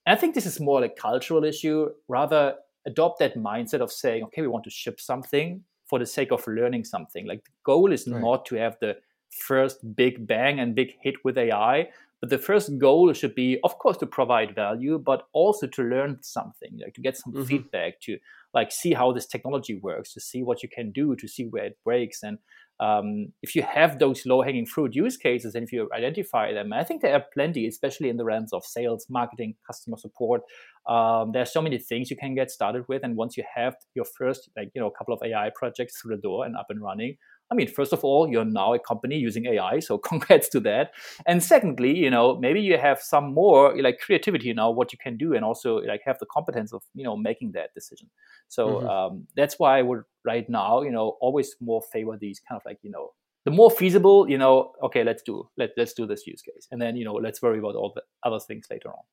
I 0.06 0.16
think 0.16 0.36
this 0.36 0.46
is 0.46 0.60
more 0.60 0.82
like 0.82 0.96
cultural 0.96 1.44
issue, 1.44 1.90
rather 2.08 2.56
adopt 2.86 3.20
that 3.20 3.36
mindset 3.36 3.82
of 3.82 3.92
saying, 3.92 4.24
okay, 4.24 4.42
we 4.42 4.48
want 4.48 4.64
to 4.64 4.70
ship 4.70 5.02
something 5.02 5.64
for 5.86 6.00
the 6.00 6.06
sake 6.06 6.32
of 6.32 6.46
learning 6.48 6.86
something. 6.86 7.28
Like 7.28 7.44
the 7.44 7.52
goal 7.66 7.92
is 7.92 8.08
right. 8.08 8.22
not 8.22 8.46
to 8.48 8.56
have 8.56 8.78
the 8.80 8.98
first 9.30 9.96
big 9.96 10.26
bang 10.26 10.60
and 10.60 10.76
big 10.76 10.94
hit 11.02 11.16
with 11.24 11.38
AI, 11.38 11.90
but 12.20 12.30
the 12.30 12.38
first 12.38 12.78
goal 12.80 13.12
should 13.14 13.36
be, 13.36 13.60
of 13.64 13.78
course, 13.78 13.98
to 13.98 14.08
provide 14.08 14.56
value, 14.56 14.98
but 14.98 15.24
also 15.34 15.68
to 15.68 15.84
learn 15.84 16.18
something, 16.22 16.80
like 16.84 16.94
to 16.96 17.02
get 17.02 17.18
some 17.18 17.34
mm-hmm. 17.34 17.44
feedback, 17.44 18.02
to 18.02 18.18
like 18.54 18.72
see 18.72 18.94
how 18.94 19.12
this 19.12 19.28
technology 19.28 19.80
works, 19.82 20.14
to 20.14 20.20
see 20.20 20.44
what 20.44 20.64
you 20.64 20.70
can 20.70 20.92
do, 20.92 21.16
to 21.16 21.28
see 21.28 21.46
where 21.46 21.66
it 21.66 21.78
breaks, 21.84 22.24
and 22.24 22.40
um, 22.80 23.34
if 23.42 23.56
you 23.56 23.64
have 23.64 23.98
those 23.98 24.26
low 24.26 24.44
hanging 24.44 24.68
fruit 24.68 24.94
use 24.94 25.18
cases 25.18 25.56
and 25.56 25.64
if 25.64 25.72
you 25.72 25.90
identify 25.94 26.54
them, 26.54 26.72
I 26.74 26.84
think 26.84 27.02
there 27.02 27.14
are 27.14 27.24
plenty, 27.34 27.66
especially 27.66 28.10
in 28.10 28.18
the 28.18 28.24
realms 28.24 28.54
of 28.54 28.64
sales, 28.64 29.08
marketing, 29.10 29.56
customer 29.66 29.98
support. 29.98 30.42
Um, 30.88 31.32
there 31.32 31.42
are 31.42 31.48
so 31.48 31.62
many 31.62 31.80
things 31.80 32.12
you 32.12 32.18
can 32.18 32.36
get 32.36 32.52
started 32.52 32.84
with. 32.88 33.04
And 33.04 33.16
once 33.16 33.36
you 33.36 33.44
have 33.56 33.76
your 33.96 34.06
first, 34.06 34.50
like, 34.56 34.70
you 34.76 34.82
know, 34.82 34.88
a 34.88 34.98
couple 34.98 35.14
of 35.16 35.22
AI 35.26 35.50
projects 35.56 36.00
through 36.00 36.16
the 36.16 36.22
door 36.22 36.46
and 36.46 36.56
up 36.56 36.68
and 36.70 36.82
running, 36.82 37.18
I 37.50 37.56
mean, 37.56 37.68
first 37.68 37.94
of 37.94 38.04
all, 38.04 38.30
you're 38.30 38.46
now 38.46 38.74
a 38.74 38.80
company 38.80 39.18
using 39.18 39.46
AI, 39.46 39.80
so 39.80 39.98
congrats 40.10 40.50
to 40.50 40.60
that. 40.62 40.92
And 41.26 41.42
secondly, 41.42 41.96
you 41.96 42.10
know, 42.10 42.38
maybe 42.38 42.62
you 42.62 42.78
have 42.78 43.02
some 43.02 43.34
more 43.34 43.80
like 43.82 44.00
creativity 44.00 44.54
now, 44.54 44.70
what 44.72 44.92
you 44.92 44.98
can 44.98 45.18
do, 45.18 45.34
and 45.34 45.46
also 45.46 45.78
like 45.78 46.02
have 46.06 46.20
the 46.20 46.26
competence 46.26 46.74
of 46.74 46.84
you 46.94 47.04
know 47.04 47.16
making 47.16 47.54
that 47.54 47.74
decision. 47.74 48.10
So 48.48 48.68
mm-hmm. 48.68 48.88
um, 48.88 49.28
that's 49.36 49.58
why 49.60 49.80
I 49.80 49.82
would 49.82 50.04
right 50.26 50.50
now, 50.50 50.82
you 50.82 50.92
know, 50.92 51.18
always 51.22 51.56
more 51.62 51.82
favor 51.82 52.18
these 52.20 52.42
kind 52.48 52.60
of 52.60 52.66
like 52.66 52.80
you 52.82 52.92
know 52.92 53.14
the 53.46 53.52
more 53.52 53.72
feasible, 53.72 54.30
you 54.30 54.38
know, 54.38 54.74
okay, 54.84 55.06
let's 55.06 55.24
do 55.24 55.50
let 55.58 55.70
let's 55.78 55.94
do 55.94 56.06
this 56.06 56.28
use 56.28 56.42
case, 56.42 56.68
and 56.72 56.82
then 56.82 56.98
you 56.98 57.06
know 57.06 57.14
let's 57.14 57.42
worry 57.42 57.60
about 57.60 57.76
all 57.76 57.94
the 57.96 58.04
other 58.24 58.40
things 58.40 58.68
later 58.70 58.90
on. 58.90 59.04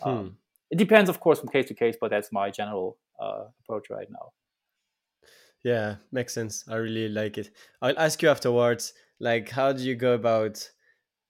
Hmm. 0.00 0.08
Um, 0.08 0.36
it 0.70 0.78
depends, 0.78 1.08
of 1.08 1.20
course, 1.20 1.40
from 1.40 1.48
case 1.48 1.66
to 1.68 1.74
case, 1.74 1.96
but 2.00 2.10
that's 2.10 2.30
my 2.32 2.50
general 2.50 2.98
uh, 3.20 3.44
approach 3.60 3.88
right 3.90 4.08
now. 4.10 4.32
Yeah, 5.64 5.96
makes 6.12 6.34
sense. 6.34 6.64
I 6.68 6.76
really 6.76 7.08
like 7.08 7.38
it. 7.38 7.50
I'll 7.82 7.98
ask 7.98 8.22
you 8.22 8.28
afterwards, 8.28 8.92
like, 9.20 9.50
how 9.50 9.72
do 9.72 9.82
you 9.82 9.94
go 9.94 10.14
about 10.14 10.70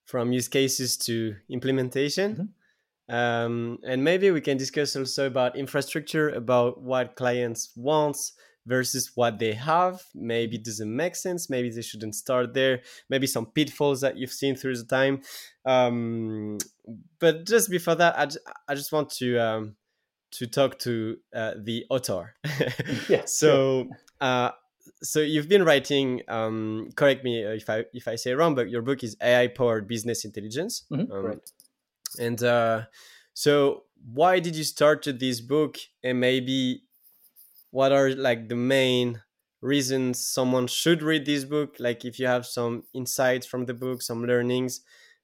from 0.04 0.32
use 0.32 0.48
cases 0.48 0.96
to 0.98 1.36
implementation? 1.48 2.32
Mm-hmm. 2.32 3.14
Um, 3.14 3.78
and 3.86 4.04
maybe 4.04 4.30
we 4.30 4.42
can 4.42 4.58
discuss 4.58 4.94
also 4.94 5.26
about 5.26 5.56
infrastructure, 5.56 6.28
about 6.30 6.82
what 6.82 7.16
clients 7.16 7.70
want 7.74 8.18
versus 8.66 9.12
what 9.14 9.38
they 9.38 9.54
have. 9.54 10.02
Maybe 10.14 10.56
it 10.56 10.64
doesn't 10.64 10.94
make 10.94 11.16
sense. 11.16 11.48
Maybe 11.48 11.70
they 11.70 11.80
shouldn't 11.80 12.14
start 12.14 12.52
there. 12.52 12.82
Maybe 13.08 13.26
some 13.26 13.46
pitfalls 13.46 14.02
that 14.02 14.18
you've 14.18 14.32
seen 14.32 14.54
through 14.56 14.76
the 14.76 14.84
time. 14.84 15.22
Um, 15.64 16.58
but 17.18 17.46
just 17.46 17.70
before 17.70 17.94
that, 17.94 18.18
I, 18.18 18.26
j- 18.26 18.38
I 18.68 18.74
just 18.74 18.92
want 18.92 19.10
to 19.12 19.38
um, 19.38 19.76
to 20.32 20.46
talk 20.46 20.78
to 20.80 21.16
uh, 21.34 21.54
the 21.56 21.86
author. 21.88 22.34
yeah. 23.08 23.24
so 23.24 23.88
uh, 24.20 24.50
so 25.02 25.20
you've 25.20 25.48
been 25.48 25.64
writing. 25.64 26.22
Um, 26.28 26.90
correct 26.96 27.24
me 27.24 27.42
if 27.42 27.68
I 27.70 27.84
if 27.92 28.08
I 28.08 28.16
say 28.16 28.32
wrong, 28.32 28.54
but 28.54 28.70
your 28.70 28.82
book 28.82 29.02
is 29.04 29.16
AI 29.22 29.48
powered 29.48 29.86
business 29.86 30.24
intelligence. 30.24 30.84
Mm-hmm, 30.90 31.12
um, 31.12 31.24
right. 31.24 31.50
And 32.18 32.42
uh, 32.42 32.82
so, 33.34 33.84
why 34.12 34.40
did 34.40 34.56
you 34.56 34.64
start 34.64 35.06
this 35.18 35.40
book? 35.40 35.78
And 36.02 36.20
maybe 36.20 36.82
what 37.70 37.92
are 37.92 38.10
like 38.10 38.48
the 38.48 38.56
main 38.56 39.22
reasons 39.60 40.18
someone 40.18 40.66
should 40.66 41.02
read 41.02 41.26
this 41.26 41.44
book? 41.44 41.76
Like 41.78 42.04
if 42.04 42.18
you 42.18 42.26
have 42.26 42.46
some 42.46 42.84
insights 42.94 43.46
from 43.46 43.66
the 43.66 43.74
book, 43.74 44.02
some 44.02 44.24
learnings, 44.24 44.80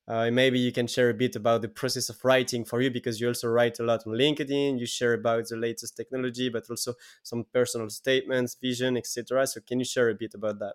uh, 0.06 0.30
maybe 0.30 0.58
you 0.58 0.72
can 0.72 0.86
share 0.86 1.10
a 1.10 1.14
bit 1.14 1.34
about 1.34 1.62
the 1.62 1.68
process 1.68 2.08
of 2.08 2.22
writing 2.24 2.64
for 2.64 2.80
you 2.80 2.90
because 2.90 3.20
you 3.20 3.28
also 3.28 3.48
write 3.48 3.78
a 3.78 3.82
lot 3.82 4.06
on 4.06 4.12
linkedin 4.12 4.78
you 4.78 4.86
share 4.86 5.14
about 5.14 5.46
the 5.48 5.56
latest 5.56 5.96
technology 5.96 6.48
but 6.48 6.64
also 6.68 6.94
some 7.22 7.44
personal 7.52 7.88
statements 7.88 8.56
vision 8.60 8.96
etc 8.96 9.46
so 9.46 9.60
can 9.60 9.78
you 9.78 9.84
share 9.84 10.08
a 10.10 10.14
bit 10.14 10.34
about 10.34 10.58
that 10.58 10.74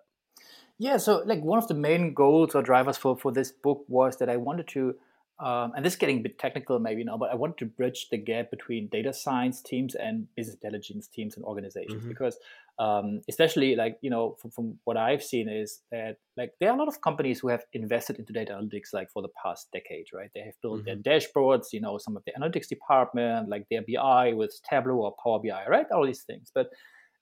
yeah 0.78 0.96
so 0.96 1.22
like 1.26 1.42
one 1.42 1.58
of 1.58 1.68
the 1.68 1.74
main 1.74 2.14
goals 2.14 2.54
or 2.54 2.62
drivers 2.62 2.96
for 2.96 3.16
for 3.16 3.32
this 3.32 3.52
book 3.52 3.84
was 3.88 4.16
that 4.18 4.28
i 4.28 4.36
wanted 4.36 4.66
to 4.66 4.94
um, 5.40 5.72
and 5.74 5.84
this 5.84 5.94
is 5.94 5.98
getting 5.98 6.18
a 6.18 6.22
bit 6.22 6.38
technical 6.38 6.78
maybe 6.78 7.02
now, 7.02 7.16
but 7.16 7.30
I 7.30 7.34
wanted 7.34 7.56
to 7.58 7.66
bridge 7.66 8.08
the 8.10 8.18
gap 8.18 8.50
between 8.50 8.88
data 8.88 9.14
science 9.14 9.62
teams 9.62 9.94
and 9.94 10.26
business 10.36 10.56
intelligence 10.56 11.08
teams 11.08 11.34
and 11.34 11.44
organizations 11.46 12.00
mm-hmm. 12.00 12.08
because, 12.08 12.38
um, 12.80 13.20
especially 13.28 13.76
like 13.76 13.98
you 14.00 14.08
know, 14.08 14.36
from, 14.40 14.50
from, 14.50 14.78
what 14.84 14.96
I've 14.96 15.22
seen 15.22 15.50
is 15.50 15.82
that 15.92 16.16
like 16.38 16.52
there 16.58 16.70
are 16.70 16.74
a 16.74 16.78
lot 16.78 16.88
of 16.88 17.02
companies 17.02 17.38
who 17.38 17.48
have 17.48 17.62
invested 17.74 18.16
into 18.16 18.32
data 18.32 18.52
analytics 18.52 18.94
like 18.94 19.10
for 19.12 19.20
the 19.20 19.28
past 19.44 19.68
decade, 19.70 20.06
right? 20.14 20.30
They 20.34 20.40
have 20.40 20.54
built 20.62 20.84
mm-hmm. 20.84 21.02
their 21.02 21.20
dashboards, 21.20 21.66
you 21.74 21.82
know, 21.82 21.98
some 21.98 22.16
of 22.16 22.22
the 22.24 22.32
analytics 22.32 22.68
department, 22.68 23.50
like 23.50 23.66
their 23.70 23.82
BI 23.82 24.32
with 24.32 24.58
Tableau 24.68 24.96
or 24.96 25.14
Power 25.22 25.40
BI, 25.44 25.66
right? 25.68 25.84
All 25.92 26.06
these 26.06 26.22
things, 26.22 26.50
but 26.54 26.70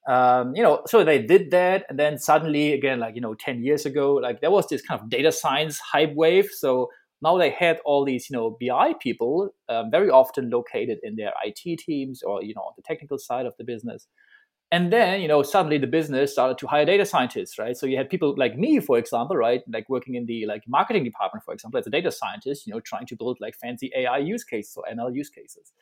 um, 0.09 0.55
you 0.55 0.63
know, 0.63 0.83
so 0.87 1.05
they 1.05 1.21
did 1.21 1.51
that, 1.51 1.85
and 1.91 1.99
then 1.99 2.19
suddenly, 2.19 2.73
again, 2.73 3.01
like 3.01 3.17
you 3.17 3.21
know, 3.21 3.35
ten 3.35 3.63
years 3.63 3.85
ago, 3.85 4.15
like 4.15 4.41
there 4.41 4.53
was 4.53 4.69
this 4.69 4.81
kind 4.81 5.01
of 5.01 5.11
data 5.11 5.33
science 5.33 5.81
hype 5.81 6.15
wave. 6.15 6.49
So 6.53 6.89
now 7.21 7.37
they 7.37 7.51
had 7.51 7.81
all 7.85 8.05
these 8.05 8.31
you 8.31 8.37
know 8.37 8.57
bi 8.61 8.95
people 9.01 9.51
um, 9.69 9.91
very 9.91 10.09
often 10.09 10.51
located 10.51 10.99
in 11.03 11.17
their 11.17 11.33
it 11.45 11.59
teams 11.79 12.23
or 12.23 12.45
you 12.45 12.55
know 12.55 12.63
on 12.63 12.73
the 12.77 12.83
technical 12.83 13.19
side 13.19 13.45
of 13.45 13.55
the 13.59 13.65
business 13.65 14.07
and 14.71 14.93
then 14.93 15.21
you 15.21 15.29
know 15.29 15.43
suddenly 15.43 15.79
the 15.79 15.87
business 15.87 16.33
started 16.33 16.59
to 16.59 16.67
hire 16.67 16.85
data 16.85 17.07
scientists 17.07 17.59
right? 17.59 17.77
So 17.77 17.87
you 17.87 17.97
had 17.97 18.11
people 18.11 18.35
like 18.37 18.59
me 18.59 18.81
for 18.81 18.99
example 18.99 19.37
right 19.37 19.63
like 19.73 19.89
working 19.89 20.15
in 20.15 20.27
the 20.27 20.47
like 20.47 20.63
marketing 20.69 21.05
department 21.05 21.45
for 21.45 21.55
example 21.55 21.79
as 21.79 21.87
a 21.87 21.91
data 21.91 22.13
scientist 22.13 22.67
you 22.67 22.73
know 22.73 22.81
trying 22.81 23.07
to 23.07 23.17
build 23.17 23.39
like 23.41 23.57
fancy 23.57 23.91
ai 23.97 24.19
use 24.19 24.45
cases 24.45 24.77
or 24.77 24.85
ml 24.93 25.15
use 25.15 25.31
cases. 25.31 25.73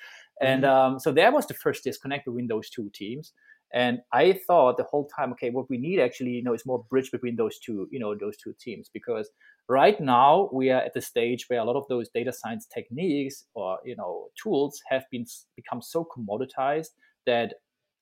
Mm-hmm. 0.42 0.46
and 0.46 0.64
um, 0.64 0.99
so 0.99 1.12
there 1.12 1.33
was 1.33 1.46
the 1.46 1.55
first 1.55 1.85
disconnect 1.85 2.27
between 2.27 2.46
those 2.46 2.70
two 2.70 2.90
teams. 2.94 3.33
And 3.72 3.99
i 4.12 4.38
thought 4.46 4.77
the 4.77 4.85
whole 4.85 5.09
time 5.09 5.33
okay 5.33 5.51
what 5.51 5.68
we 5.68 5.79
need 5.79 5.99
actually 5.99 6.31
you 6.31 6.44
know 6.44 6.55
is 6.55 6.64
more 6.64 6.85
bridge 6.88 7.11
between 7.11 7.35
those 7.37 7.59
two 7.59 7.88
you 7.90 7.99
know 7.99 8.14
those 8.14 8.37
two 8.37 8.55
teams. 8.61 8.88
Because 8.92 9.29
right 9.68 10.01
now 10.01 10.49
we 10.53 10.70
are 10.70 10.81
at 10.81 10.94
the 10.94 11.01
stage 11.01 11.46
where 11.49 11.59
a 11.59 11.64
lot 11.64 11.75
of 11.77 11.88
those 11.88 12.09
data 12.11 12.33
science 12.33 12.66
techniques 12.66 13.44
or 13.55 13.79
you 13.85 13.96
know 13.96 14.29
tools 14.40 14.81
have 14.88 15.05
been 15.11 15.27
become 15.57 15.83
so 15.83 16.07
commoditized 16.16 16.90
that 17.27 17.55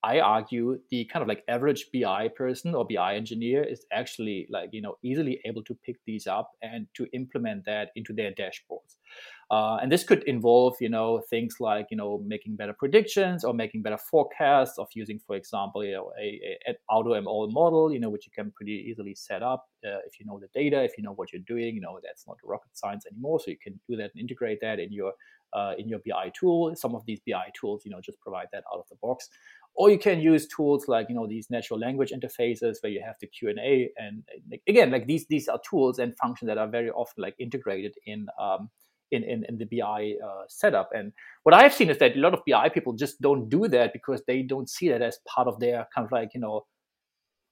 I 0.04 0.20
argue 0.20 0.78
the 0.90 1.06
kind 1.06 1.22
of 1.22 1.28
like 1.28 1.42
average 1.48 1.86
BI 1.92 2.28
person 2.36 2.74
or 2.74 2.86
BI 2.86 3.14
engineer 3.14 3.64
is 3.64 3.86
actually 3.90 4.46
like 4.50 4.68
you 4.72 4.82
know 4.82 4.96
easily 5.02 5.40
able 5.46 5.64
to 5.64 5.74
pick 5.74 5.96
these 6.06 6.26
up 6.26 6.50
and 6.62 6.86
to 6.94 7.06
implement 7.14 7.64
that 7.64 7.88
into 7.96 8.12
their 8.12 8.30
dashboards. 8.32 8.96
Uh, 9.50 9.76
and 9.80 9.90
this 9.92 10.04
could 10.04 10.22
involve 10.24 10.74
you 10.80 10.90
know 10.90 11.22
things 11.30 11.56
like 11.58 11.86
you 11.90 11.96
know 11.96 12.22
making 12.26 12.56
better 12.56 12.74
predictions 12.74 13.44
or 13.44 13.54
making 13.54 13.82
better 13.82 13.98
forecasts 13.98 14.78
of 14.78 14.88
using, 14.94 15.18
for 15.26 15.36
example, 15.36 15.82
you 15.82 15.92
know 15.92 16.10
a, 16.20 16.58
a, 16.68 16.72
a 16.72 16.74
AutoML 16.94 17.50
model 17.52 17.92
you 17.92 18.00
know 18.00 18.10
which 18.10 18.26
you 18.26 18.32
can 18.34 18.52
pretty 18.52 18.86
easily 18.90 19.14
set 19.14 19.42
up 19.42 19.66
uh, 19.86 20.00
if 20.06 20.20
you 20.20 20.26
know 20.26 20.38
the 20.38 20.48
data, 20.52 20.82
if 20.82 20.92
you 20.98 21.04
know 21.04 21.12
what 21.14 21.32
you're 21.32 21.42
doing. 21.46 21.74
You 21.74 21.80
know 21.80 21.98
that's 22.02 22.26
not 22.26 22.36
rocket 22.44 22.76
science 22.76 23.06
anymore, 23.10 23.40
so 23.40 23.50
you 23.50 23.58
can 23.62 23.80
do 23.88 23.96
that 23.96 24.10
and 24.14 24.20
integrate 24.20 24.60
that 24.60 24.78
in 24.80 24.92
your 24.92 25.12
uh, 25.54 25.74
in 25.78 25.88
your 25.88 26.00
BI 26.00 26.32
tool. 26.38 26.74
Some 26.76 26.94
of 26.94 27.04
these 27.06 27.20
BI 27.26 27.50
tools, 27.58 27.82
you 27.84 27.90
know, 27.90 28.00
just 28.00 28.20
provide 28.20 28.48
that 28.52 28.64
out 28.72 28.80
of 28.80 28.88
the 28.88 28.96
box 29.02 29.28
or 29.76 29.90
you 29.90 29.98
can 29.98 30.20
use 30.20 30.46
tools 30.46 30.86
like 30.86 31.08
you 31.08 31.16
know 31.16 31.26
these 31.26 31.50
natural 31.50 31.78
language 31.80 32.12
interfaces 32.12 32.76
where 32.80 32.92
you 32.92 33.02
have 33.04 33.16
the 33.20 33.26
q 33.26 33.48
and 33.48 33.58
a 33.58 33.90
and 33.96 34.22
again 34.68 34.88
like 34.90 35.06
these 35.08 35.26
these 35.26 35.48
are 35.48 35.60
tools 35.68 35.98
and 35.98 36.16
functions 36.16 36.46
that 36.46 36.58
are 36.58 36.68
very 36.68 36.90
often 36.90 37.22
like 37.22 37.34
integrated 37.40 37.92
in 38.06 38.28
um, 38.38 38.70
in, 39.10 39.22
in, 39.22 39.44
in 39.48 39.58
the 39.58 39.64
BI 39.64 40.14
uh, 40.24 40.42
setup. 40.48 40.90
And 40.94 41.12
what 41.44 41.54
I've 41.54 41.72
seen 41.72 41.90
is 41.90 41.98
that 41.98 42.16
a 42.16 42.20
lot 42.20 42.34
of 42.34 42.40
BI 42.46 42.68
people 42.70 42.92
just 42.92 43.20
don't 43.20 43.48
do 43.48 43.68
that 43.68 43.92
because 43.92 44.22
they 44.26 44.42
don't 44.42 44.68
see 44.68 44.88
that 44.88 45.02
as 45.02 45.18
part 45.26 45.48
of 45.48 45.60
their 45.60 45.86
kind 45.94 46.04
of 46.04 46.12
like, 46.12 46.30
you 46.34 46.40
know, 46.40 46.66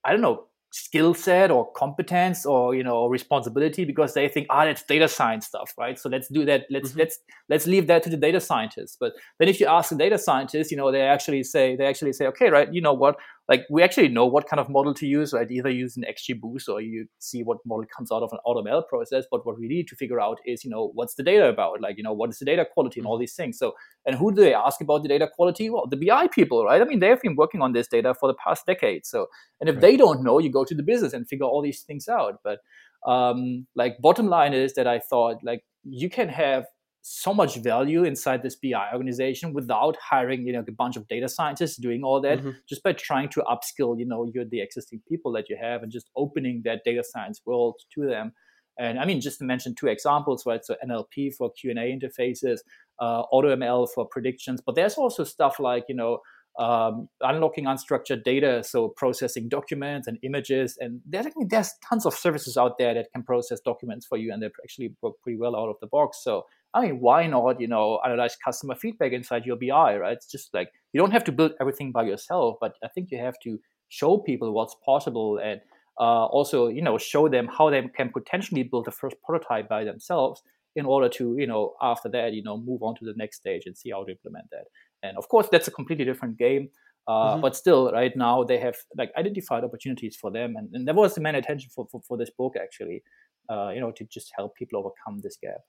I 0.04 0.12
don't 0.12 0.20
know, 0.20 0.46
skill 0.72 1.12
set 1.12 1.50
or 1.50 1.70
competence 1.72 2.46
or 2.46 2.74
you 2.74 2.82
know 2.82 3.06
responsibility 3.06 3.84
because 3.84 4.14
they 4.14 4.26
think 4.26 4.46
ah 4.48 4.64
that's 4.64 4.82
data 4.82 5.06
science 5.06 5.46
stuff 5.46 5.72
right? 5.78 5.98
So 5.98 6.08
let's 6.08 6.28
do 6.28 6.44
that. 6.46 6.64
Let's 6.70 6.90
mm-hmm. 6.90 7.00
let's 7.00 7.18
let's 7.50 7.66
leave 7.66 7.86
that 7.88 8.02
to 8.04 8.10
the 8.10 8.16
data 8.16 8.40
scientists. 8.40 8.96
But 8.98 9.12
then 9.38 9.48
if 9.48 9.60
you 9.60 9.66
ask 9.66 9.90
the 9.90 9.96
data 9.96 10.18
scientists 10.18 10.70
you 10.70 10.76
know 10.78 10.90
they 10.90 11.02
actually 11.02 11.44
say 11.44 11.76
they 11.76 11.84
actually 11.86 12.14
say 12.14 12.26
okay 12.28 12.48
right 12.48 12.72
you 12.72 12.80
know 12.80 12.94
what 12.94 13.16
like 13.48 13.64
we 13.70 13.82
actually 13.82 14.08
know 14.08 14.24
what 14.24 14.46
kind 14.48 14.60
of 14.60 14.68
model 14.68 14.94
to 14.94 15.06
use 15.06 15.32
right? 15.32 15.50
Either 15.50 15.70
use 15.70 15.96
an 15.96 16.04
xgboost 16.08 16.68
or 16.68 16.80
you 16.80 17.06
see 17.18 17.42
what 17.42 17.58
model 17.66 17.84
comes 17.94 18.12
out 18.12 18.22
of 18.22 18.32
an 18.32 18.38
AutoML 18.46 18.86
process. 18.88 19.24
But 19.30 19.44
what 19.44 19.58
we 19.58 19.68
need 19.68 19.88
to 19.88 19.96
figure 19.96 20.20
out 20.20 20.38
is 20.46 20.64
you 20.64 20.70
know 20.70 20.90
what's 20.94 21.14
the 21.14 21.22
data 21.22 21.48
about? 21.48 21.80
Like 21.80 21.96
you 21.96 22.02
know 22.02 22.12
what 22.12 22.30
is 22.30 22.38
the 22.38 22.44
data 22.44 22.66
quality 22.72 23.00
and 23.00 23.06
all 23.06 23.16
mm-hmm. 23.16 23.22
these 23.22 23.34
things? 23.34 23.58
So 23.58 23.72
and 24.06 24.16
who 24.16 24.32
do 24.32 24.40
they 24.40 24.54
ask 24.54 24.80
about 24.80 25.02
the 25.02 25.08
data 25.08 25.28
quality? 25.34 25.70
Well 25.70 25.86
the 25.86 25.96
bi 25.96 26.28
people 26.28 26.64
right? 26.64 26.80
I 26.80 26.84
mean 26.84 27.00
they've 27.00 27.20
been 27.20 27.36
working 27.36 27.62
on 27.62 27.72
this 27.72 27.88
data 27.88 28.14
for 28.14 28.28
the 28.28 28.34
past 28.34 28.66
decade. 28.66 29.06
So 29.06 29.26
and 29.60 29.68
if 29.68 29.76
right. 29.76 29.82
they 29.82 29.96
don't 29.96 30.22
know 30.22 30.38
you 30.38 30.50
go 30.50 30.64
to 30.64 30.74
the 30.74 30.82
business 30.82 31.12
and 31.12 31.28
figure 31.28 31.46
all 31.46 31.62
these 31.62 31.82
things 31.82 32.08
out. 32.08 32.40
But 32.44 32.60
um 33.06 33.66
like 33.74 33.98
bottom 34.00 34.28
line 34.28 34.54
is 34.54 34.74
that 34.74 34.86
i 34.86 34.96
thought 34.98 35.36
like 35.42 35.64
you 35.82 36.08
can 36.08 36.28
have 36.28 36.66
so 37.02 37.34
much 37.34 37.56
value 37.56 38.04
inside 38.04 38.42
this 38.42 38.54
BI 38.54 38.88
organization 38.92 39.52
without 39.52 39.96
hiring, 39.96 40.46
you 40.46 40.52
know, 40.52 40.64
a 40.66 40.72
bunch 40.72 40.96
of 40.96 41.06
data 41.08 41.28
scientists 41.28 41.76
doing 41.76 42.04
all 42.04 42.20
that, 42.20 42.38
mm-hmm. 42.38 42.50
just 42.68 42.82
by 42.84 42.92
trying 42.92 43.28
to 43.30 43.42
upskill, 43.42 43.98
you 43.98 44.06
know, 44.06 44.30
your 44.32 44.44
the 44.44 44.60
existing 44.60 45.02
people 45.08 45.32
that 45.32 45.50
you 45.50 45.56
have 45.60 45.82
and 45.82 45.90
just 45.90 46.10
opening 46.16 46.62
that 46.64 46.82
data 46.84 47.02
science 47.04 47.40
world 47.44 47.74
to 47.92 48.06
them. 48.06 48.32
And 48.78 49.00
I 49.00 49.04
mean, 49.04 49.20
just 49.20 49.38
to 49.40 49.44
mention 49.44 49.74
two 49.74 49.88
examples, 49.88 50.46
right? 50.46 50.64
So 50.64 50.76
NLP 50.84 51.34
for 51.34 51.50
Q 51.50 51.70
and 51.70 51.78
A 51.78 51.82
interfaces, 51.82 52.60
uh, 53.00 53.24
AutoML 53.32 53.88
for 53.92 54.06
predictions, 54.06 54.60
but 54.64 54.76
there's 54.76 54.94
also 54.94 55.24
stuff 55.24 55.58
like, 55.58 55.84
you 55.88 55.96
know, 55.96 56.20
um, 56.58 57.08
unlocking 57.20 57.64
unstructured 57.64 58.24
data, 58.24 58.62
so 58.62 58.88
processing 58.88 59.48
documents 59.48 60.06
and 60.06 60.18
images. 60.22 60.76
And 60.78 61.00
there's, 61.06 61.26
I 61.26 61.30
mean, 61.36 61.48
there's 61.48 61.72
tons 61.86 62.06
of 62.06 62.14
services 62.14 62.56
out 62.56 62.78
there 62.78 62.94
that 62.94 63.08
can 63.12 63.22
process 63.22 63.60
documents 63.60 64.06
for 64.06 64.18
you, 64.18 64.32
and 64.32 64.42
they 64.42 64.50
actually 64.62 64.94
work 65.02 65.14
pretty 65.22 65.38
well 65.38 65.56
out 65.56 65.68
of 65.68 65.76
the 65.80 65.86
box. 65.86 66.22
So 66.22 66.44
I 66.74 66.82
mean, 66.82 67.00
why 67.00 67.26
not, 67.26 67.60
you 67.60 67.68
know, 67.68 68.00
analyze 68.04 68.36
customer 68.42 68.74
feedback 68.74 69.12
inside 69.12 69.44
your 69.44 69.56
BI, 69.56 69.96
right? 69.96 70.12
It's 70.12 70.30
just 70.30 70.54
like 70.54 70.70
you 70.92 71.00
don't 71.00 71.10
have 71.12 71.24
to 71.24 71.32
build 71.32 71.52
everything 71.60 71.92
by 71.92 72.04
yourself, 72.04 72.56
but 72.60 72.74
I 72.82 72.88
think 72.88 73.10
you 73.10 73.18
have 73.18 73.38
to 73.44 73.58
show 73.88 74.18
people 74.18 74.52
what's 74.52 74.74
possible 74.84 75.38
and 75.38 75.60
uh, 76.00 76.24
also, 76.26 76.68
you 76.68 76.80
know, 76.80 76.96
show 76.96 77.28
them 77.28 77.46
how 77.46 77.68
they 77.68 77.82
can 77.88 78.08
potentially 78.08 78.62
build 78.62 78.88
a 78.88 78.90
first 78.90 79.16
prototype 79.22 79.68
by 79.68 79.84
themselves 79.84 80.42
in 80.74 80.86
order 80.86 81.08
to, 81.10 81.36
you 81.36 81.46
know, 81.46 81.74
after 81.82 82.08
that, 82.08 82.32
you 82.32 82.42
know, 82.42 82.56
move 82.56 82.82
on 82.82 82.94
to 82.96 83.04
the 83.04 83.12
next 83.16 83.36
stage 83.36 83.64
and 83.66 83.76
see 83.76 83.90
how 83.90 84.02
to 84.04 84.12
implement 84.12 84.46
that. 84.50 84.64
And 85.02 85.18
of 85.18 85.28
course, 85.28 85.48
that's 85.52 85.68
a 85.68 85.70
completely 85.70 86.06
different 86.06 86.38
game. 86.38 86.70
Uh, 87.06 87.32
mm-hmm. 87.32 87.40
But 87.42 87.56
still, 87.56 87.92
right 87.92 88.16
now 88.16 88.44
they 88.44 88.58
have 88.58 88.76
like 88.96 89.10
identified 89.18 89.64
opportunities 89.64 90.16
for 90.16 90.30
them, 90.30 90.54
and, 90.56 90.70
and 90.72 90.86
that 90.86 90.94
was 90.94 91.14
the 91.14 91.20
main 91.20 91.34
intention 91.34 91.68
for, 91.74 91.86
for, 91.90 92.00
for 92.06 92.16
this 92.16 92.30
book 92.30 92.54
actually, 92.56 93.02
uh, 93.50 93.70
you 93.74 93.80
know, 93.80 93.90
to 93.90 94.04
just 94.04 94.32
help 94.36 94.54
people 94.54 94.78
overcome 94.78 95.20
this 95.20 95.36
gap. 95.42 95.60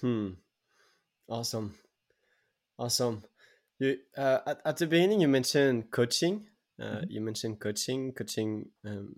Hmm. 0.00 0.30
Awesome. 1.28 1.74
Awesome. 2.78 3.22
You 3.78 3.98
uh, 4.16 4.38
at, 4.46 4.60
at 4.64 4.76
the 4.78 4.86
beginning 4.86 5.20
you 5.20 5.28
mentioned 5.28 5.90
coaching. 5.90 6.46
Uh, 6.80 6.84
mm-hmm. 6.84 7.10
You 7.10 7.20
mentioned 7.20 7.60
coaching, 7.60 8.12
coaching. 8.12 8.70
Um, 8.86 9.16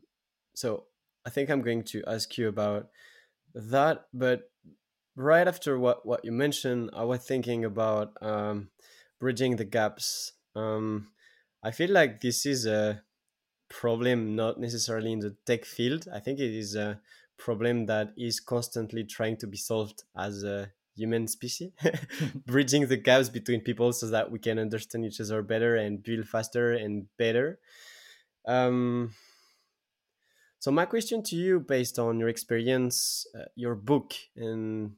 so 0.55 0.85
I 1.27 1.31
think 1.31 1.51
I'm 1.51 1.63
going 1.63 1.85
to 1.85 2.03
ask 2.07 2.37
you 2.39 2.49
about 2.49 2.89
that. 3.55 4.07
But 4.13 4.51
right 5.17 5.47
after 5.47 5.79
what 5.79 6.07
what 6.07 6.25
you 6.25 6.33
mentioned, 6.33 6.91
I 6.95 7.05
was 7.05 7.21
thinking 7.21 7.65
about 7.65 8.17
um, 8.23 8.71
bridging 9.21 9.57
the 9.57 9.65
gaps. 9.65 10.33
Um, 10.57 11.09
I 11.63 11.71
feel 11.71 11.91
like 11.91 12.21
this 12.21 12.47
is 12.47 12.67
a 12.67 13.03
problem 13.69 14.35
not 14.35 14.59
necessarily 14.59 15.13
in 15.13 15.21
the 15.21 15.37
tech 15.47 15.65
field. 15.65 16.09
I 16.13 16.19
think 16.21 16.41
it 16.41 16.53
is 16.53 16.75
a 16.75 17.01
problem 17.41 17.87
that 17.87 18.13
is 18.17 18.39
constantly 18.39 19.05
trying 19.05 19.37
to 19.39 19.47
be 19.47 19.57
solved 19.57 20.05
as 20.17 20.45
a 20.45 20.71
human 20.95 21.27
species, 21.27 21.73
bridging 22.47 22.87
the 22.87 22.97
gaps 22.97 23.29
between 23.29 23.61
people 23.61 23.93
so 23.93 24.07
that 24.09 24.31
we 24.31 24.39
can 24.39 24.59
understand 24.59 25.05
each 25.05 25.21
other 25.21 25.43
better 25.43 25.77
and 25.77 26.03
build 26.03 26.29
faster 26.29 26.73
and 26.73 27.07
better. 27.17 27.59
Um, 28.47 29.15
so, 30.59 30.71
my 30.71 30.85
question 30.85 31.23
to 31.25 31.37
you, 31.37 31.61
based 31.61 31.99
on 31.99 32.21
your 32.21 32.29
experience, 32.29 33.27
uh, 33.35 33.47
your 33.55 33.75
book, 33.75 34.15
and 34.37 34.93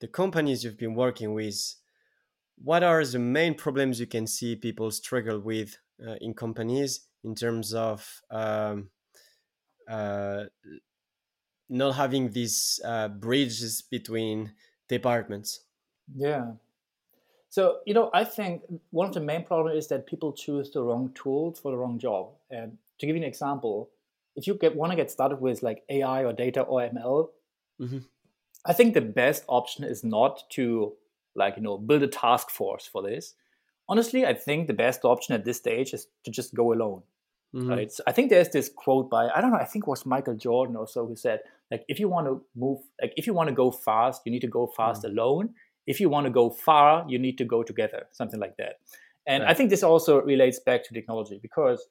the 0.00 0.06
companies 0.06 0.62
you've 0.62 0.78
been 0.78 0.94
working 0.94 1.34
with, 1.34 1.74
what 2.62 2.82
are 2.84 3.04
the 3.04 3.18
main 3.18 3.54
problems 3.54 3.98
you 3.98 4.06
can 4.06 4.26
see 4.26 4.54
people 4.54 4.90
struggle 4.90 5.40
with 5.40 5.76
uh, 6.06 6.14
in 6.20 6.34
companies 6.34 7.00
in 7.24 7.34
terms 7.34 7.74
of 7.74 8.22
um, 8.30 8.90
uh, 9.88 10.44
not 11.68 11.92
having 11.92 12.30
these 12.30 12.80
uh, 12.84 13.08
bridges 13.08 13.82
between 13.82 14.52
departments. 14.88 15.60
Yeah. 16.14 16.52
So, 17.50 17.78
you 17.86 17.94
know, 17.94 18.10
I 18.12 18.24
think 18.24 18.62
one 18.90 19.08
of 19.08 19.14
the 19.14 19.20
main 19.20 19.44
problems 19.44 19.84
is 19.84 19.88
that 19.88 20.06
people 20.06 20.32
choose 20.32 20.70
the 20.70 20.82
wrong 20.82 21.12
tools 21.14 21.58
for 21.60 21.70
the 21.72 21.78
wrong 21.78 21.98
job. 21.98 22.30
And 22.50 22.76
to 22.98 23.06
give 23.06 23.16
you 23.16 23.22
an 23.22 23.28
example, 23.28 23.90
if 24.36 24.46
you 24.46 24.54
get 24.54 24.76
want 24.76 24.92
to 24.92 24.96
get 24.96 25.10
started 25.10 25.40
with 25.40 25.62
like 25.62 25.82
AI 25.88 26.24
or 26.24 26.32
data 26.32 26.62
or 26.62 26.80
ML, 26.82 27.28
mm-hmm. 27.80 27.98
I 28.66 28.72
think 28.72 28.94
the 28.94 29.00
best 29.00 29.44
option 29.48 29.84
is 29.84 30.04
not 30.04 30.48
to 30.50 30.94
like 31.34 31.56
you 31.56 31.62
know 31.62 31.78
build 31.78 32.02
a 32.02 32.08
task 32.08 32.50
force 32.50 32.86
for 32.86 33.02
this. 33.02 33.34
Honestly, 33.88 34.26
I 34.26 34.34
think 34.34 34.66
the 34.66 34.74
best 34.74 35.04
option 35.04 35.34
at 35.34 35.44
this 35.44 35.56
stage 35.56 35.94
is 35.94 36.06
to 36.24 36.30
just 36.30 36.54
go 36.54 36.72
alone. 36.72 37.02
Mm-hmm. 37.54 37.70
Right. 37.70 37.90
So 37.90 38.02
I 38.06 38.12
think 38.12 38.28
there's 38.30 38.50
this 38.50 38.70
quote 38.74 39.08
by 39.08 39.28
I 39.28 39.40
don't 39.40 39.50
know, 39.50 39.56
I 39.56 39.64
think 39.64 39.84
it 39.84 39.88
was 39.88 40.04
Michael 40.04 40.36
Jordan 40.36 40.76
or 40.76 40.86
so 40.86 41.06
who 41.06 41.16
said, 41.16 41.40
like, 41.70 41.84
if 41.88 41.98
you 41.98 42.08
want 42.08 42.26
to 42.26 42.42
move, 42.54 42.80
like 43.00 43.12
if 43.16 43.26
you 43.26 43.34
want 43.34 43.48
to 43.48 43.54
go 43.54 43.70
fast, 43.70 44.22
you 44.24 44.32
need 44.32 44.40
to 44.40 44.48
go 44.48 44.66
fast 44.76 45.02
mm-hmm. 45.02 45.18
alone. 45.18 45.54
If 45.86 46.00
you 46.00 46.10
want 46.10 46.26
to 46.26 46.30
go 46.30 46.50
far, 46.50 47.06
you 47.08 47.18
need 47.18 47.38
to 47.38 47.44
go 47.44 47.62
together, 47.62 48.06
something 48.12 48.38
like 48.38 48.56
that. 48.58 48.74
And 49.26 49.42
right. 49.42 49.50
I 49.50 49.54
think 49.54 49.70
this 49.70 49.82
also 49.82 50.20
relates 50.20 50.60
back 50.60 50.84
to 50.84 50.94
technology 50.94 51.38
because 51.40 51.86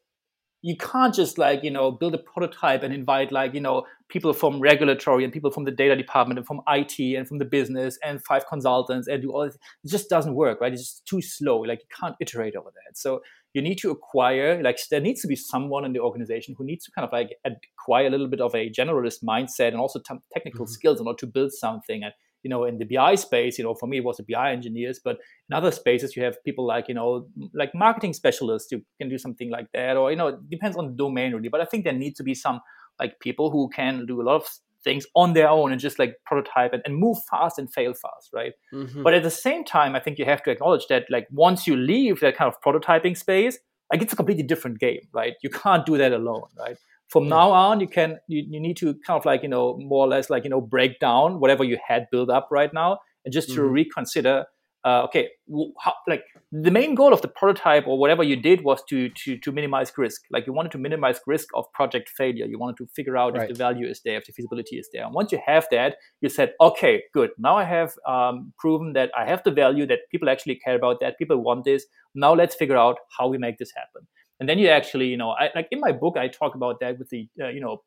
you 0.64 0.76
can't 0.76 1.14
just 1.14 1.38
like 1.38 1.64
you 1.64 1.70
know 1.70 1.92
build 1.92 2.16
a 2.16 2.18
prototype 2.18 2.82
and 2.82 2.94
invite 2.94 3.32
like 3.32 3.54
you 3.54 3.62
know 3.62 3.86
people 4.10 4.34
from 4.34 4.60
regulatory 4.60 5.24
and 5.24 5.32
people 5.32 5.52
from 5.52 5.66
the 5.66 5.72
data 5.72 5.96
department 5.96 6.40
and 6.40 6.48
from 6.48 6.62
IT 6.68 7.00
and 7.00 7.28
from 7.28 7.38
the 7.38 7.46
business 7.46 7.98
and 8.04 8.24
five 8.24 8.46
consultants 8.48 9.08
and 9.08 9.22
do 9.22 9.32
all 9.32 9.46
this. 9.46 9.56
It 9.84 9.90
just 9.90 10.10
doesn't 10.10 10.34
work, 10.34 10.60
right? 10.62 10.74
It's 10.74 10.82
just 10.82 11.06
too 11.06 11.22
slow. 11.22 11.60
Like 11.60 11.80
you 11.82 11.88
can't 12.00 12.16
iterate 12.20 12.56
over 12.56 12.70
that. 12.70 12.98
So 12.98 13.22
you 13.54 13.62
need 13.62 13.78
to 13.80 13.92
acquire 13.92 14.62
like 14.62 14.80
there 14.92 15.02
needs 15.02 15.22
to 15.22 15.28
be 15.28 15.36
someone 15.36 15.86
in 15.86 15.94
the 15.94 16.00
organization 16.00 16.56
who 16.58 16.66
needs 16.66 16.86
to 16.86 16.92
kind 16.92 17.06
of 17.06 17.12
like 17.12 17.30
acquire 17.46 18.08
a 18.08 18.10
little 18.10 18.28
bit 18.28 18.42
of 18.42 18.54
a 18.54 18.70
generalist 18.70 19.24
mindset 19.24 19.70
and 19.70 19.78
also 19.78 20.00
t- 20.00 20.16
technical 20.34 20.66
mm-hmm. 20.66 20.72
skills 20.72 21.00
in 21.00 21.08
order 21.08 21.18
to 21.18 21.28
build 21.28 21.52
something 21.52 22.04
and 22.04 22.14
you 22.44 22.50
know 22.50 22.66
in 22.66 22.78
the 22.78 22.86
bi 22.86 23.16
space 23.16 23.58
you 23.58 23.64
know 23.64 23.74
for 23.74 23.88
me 23.88 23.98
it 23.98 24.04
was 24.04 24.18
the 24.18 24.26
bi 24.32 24.52
engineers 24.52 25.00
but 25.04 25.18
in 25.50 25.56
other 25.56 25.72
spaces 25.72 26.16
you 26.16 26.24
have 26.24 26.42
people 26.44 26.66
like 26.66 26.88
you 26.88 26.94
know 26.94 27.28
like 27.54 27.74
marketing 27.74 28.14
specialists 28.14 28.70
who 28.72 28.82
can 29.00 29.10
do 29.10 29.18
something 29.18 29.50
like 29.50 29.68
that 29.74 29.98
or 29.98 30.12
you 30.12 30.18
know 30.18 30.28
it 30.28 30.50
depends 30.50 30.78
on 30.78 30.88
the 30.88 30.94
domain 30.94 31.34
really 31.34 31.50
but 31.50 31.62
i 31.62 31.66
think 31.66 31.84
there 31.84 31.94
needs 31.94 32.18
to 32.18 32.24
be 32.24 32.36
some 32.36 32.60
like 33.00 33.20
people 33.20 33.52
who 33.52 33.70
can 33.70 34.06
do 34.06 34.22
a 34.22 34.24
lot 34.24 34.36
of 34.36 34.48
things 34.88 35.06
on 35.16 35.34
their 35.34 35.50
own 35.50 35.72
and 35.72 35.82
just 35.82 36.00
like 36.00 36.16
prototype 36.26 36.72
and, 36.72 36.82
and 36.86 36.96
move 36.96 37.18
fast 37.30 37.60
and 37.60 37.72
fail 37.74 37.94
fast 37.94 38.30
right 38.34 38.54
mm-hmm. 38.74 39.04
but 39.04 39.14
at 39.14 39.24
the 39.24 39.30
same 39.30 39.64
time 39.64 39.96
i 39.96 40.00
think 40.00 40.18
you 40.18 40.26
have 40.26 40.42
to 40.42 40.50
acknowledge 40.50 40.88
that 40.88 41.04
like 41.10 41.28
once 41.32 41.68
you 41.68 41.76
leave 41.76 42.22
that 42.22 42.38
kind 42.38 42.52
of 42.52 42.62
prototyping 42.62 43.18
space 43.18 43.60
like 43.92 44.02
it's 44.02 44.14
a 44.14 44.16
completely 44.16 44.44
different 44.44 44.80
game 44.80 45.02
right 45.14 45.34
you 45.44 45.50
can't 45.50 45.86
do 45.86 45.98
that 45.98 46.14
alone 46.14 46.48
right 46.58 46.78
from 47.10 47.26
yeah. 47.26 47.30
now 47.30 47.52
on 47.52 47.82
you 47.82 47.88
can 47.88 48.18
you, 48.28 48.46
you 48.50 48.60
need 48.60 48.78
to 48.78 48.94
kind 49.06 49.20
of 49.20 49.26
like 49.26 49.44
you 49.44 49.50
know 49.50 49.78
more 49.78 50.06
or 50.06 50.08
less 50.08 50.30
like 50.30 50.46
you 50.46 50.50
know 50.50 50.62
break 50.62 51.00
down 51.00 51.40
whatever 51.42 51.64
you 51.64 51.78
had 51.86 52.08
built 52.12 52.30
up 52.30 52.48
right 52.50 52.74
now 52.74 52.98
and 53.26 53.34
just 53.34 53.50
to 53.50 53.62
mm-hmm. 53.62 53.74
reconsider 53.82 54.46
uh, 54.88 55.02
okay 55.04 55.24
how, 55.84 55.94
like 56.08 56.24
the 56.52 56.72
main 56.72 56.96
goal 56.96 57.14
of 57.14 57.22
the 57.22 57.28
prototype 57.28 57.86
or 57.88 57.98
whatever 58.00 58.24
you 58.24 58.36
did 58.36 58.64
was 58.64 58.82
to 58.90 59.10
to 59.22 59.38
to 59.38 59.52
minimize 59.52 59.92
risk. 59.98 60.22
Like 60.32 60.48
you 60.48 60.54
wanted 60.54 60.72
to 60.74 60.78
minimize 60.78 61.20
risk 61.28 61.50
of 61.56 61.66
project 61.74 62.10
failure. 62.10 62.46
You 62.46 62.60
wanted 62.60 62.78
to 62.78 62.88
figure 62.96 63.18
out 63.18 63.34
right. 63.34 63.44
if 63.44 63.50
the 63.50 63.56
value 63.56 63.88
is 63.88 64.02
there 64.06 64.18
if 64.18 64.26
the 64.26 64.34
feasibility 64.34 64.78
is 64.78 64.90
there. 64.94 65.04
And 65.06 65.14
once 65.14 65.32
you 65.32 65.40
have 65.46 65.68
that 65.72 65.98
you 66.22 66.30
said 66.30 66.54
okay 66.62 67.04
good. 67.14 67.32
Now 67.38 67.58
i 67.58 67.66
have 67.66 67.94
um, 68.08 68.54
proven 68.60 68.94
that 68.94 69.12
i 69.18 69.26
have 69.32 69.44
the 69.44 69.52
value 69.52 69.86
that 69.88 70.00
people 70.12 70.30
actually 70.30 70.56
care 70.56 70.76
about 70.76 71.02
that 71.02 71.18
people 71.18 71.44
want 71.50 71.66
this. 71.66 71.86
Now 72.16 72.34
let's 72.34 72.56
figure 72.56 72.78
out 72.78 72.98
how 73.18 73.28
we 73.28 73.38
make 73.38 73.58
this 73.58 73.74
happen. 73.76 74.08
And 74.40 74.48
then 74.48 74.60
you 74.60 74.70
actually 74.70 75.08
you 75.08 75.18
know 75.18 75.32
I, 75.32 75.50
like 75.56 75.68
in 75.72 75.80
my 75.80 75.92
book 75.92 76.18
i 76.18 76.28
talk 76.28 76.56
about 76.56 76.80
that 76.82 77.00
with 77.00 77.10
the 77.10 77.28
uh, 77.44 77.50
you 77.50 77.60
know 77.60 77.82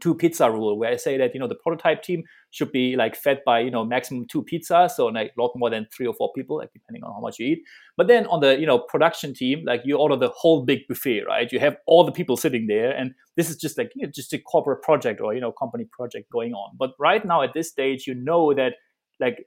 two 0.00 0.14
pizza 0.14 0.50
rule 0.50 0.78
where 0.78 0.90
i 0.90 0.96
say 0.96 1.16
that 1.16 1.34
you 1.34 1.40
know 1.40 1.48
the 1.48 1.54
prototype 1.54 2.02
team 2.02 2.22
should 2.50 2.70
be 2.72 2.96
like 2.96 3.16
fed 3.16 3.40
by 3.44 3.60
you 3.60 3.70
know 3.70 3.84
maximum 3.84 4.26
two 4.26 4.44
pizzas 4.44 4.92
so 4.92 5.06
like 5.06 5.32
a 5.36 5.40
lot 5.40 5.52
more 5.56 5.70
than 5.70 5.86
three 5.94 6.06
or 6.06 6.14
four 6.14 6.32
people 6.34 6.56
like 6.58 6.72
depending 6.72 7.02
on 7.04 7.12
how 7.12 7.20
much 7.20 7.38
you 7.38 7.46
eat. 7.46 7.62
But 7.96 8.06
then 8.06 8.26
on 8.26 8.40
the 8.40 8.58
you 8.58 8.66
know 8.66 8.78
production 8.78 9.34
team 9.34 9.62
like 9.66 9.82
you 9.84 9.96
order 9.96 10.16
the 10.16 10.28
whole 10.28 10.64
big 10.64 10.80
buffet 10.88 11.24
right? 11.26 11.50
You 11.52 11.60
have 11.60 11.76
all 11.86 12.04
the 12.04 12.12
people 12.12 12.36
sitting 12.36 12.66
there 12.66 12.90
and 12.90 13.12
this 13.36 13.50
is 13.50 13.56
just 13.56 13.78
like 13.78 13.92
you 13.94 14.06
know, 14.06 14.12
just 14.14 14.32
a 14.32 14.38
corporate 14.38 14.82
project 14.82 15.20
or 15.20 15.34
you 15.34 15.40
know 15.40 15.52
company 15.52 15.86
project 15.92 16.30
going 16.30 16.52
on. 16.52 16.76
But 16.78 16.92
right 16.98 17.24
now 17.24 17.42
at 17.42 17.54
this 17.54 17.68
stage 17.68 18.06
you 18.06 18.14
know 18.14 18.54
that 18.54 18.74
like 19.20 19.46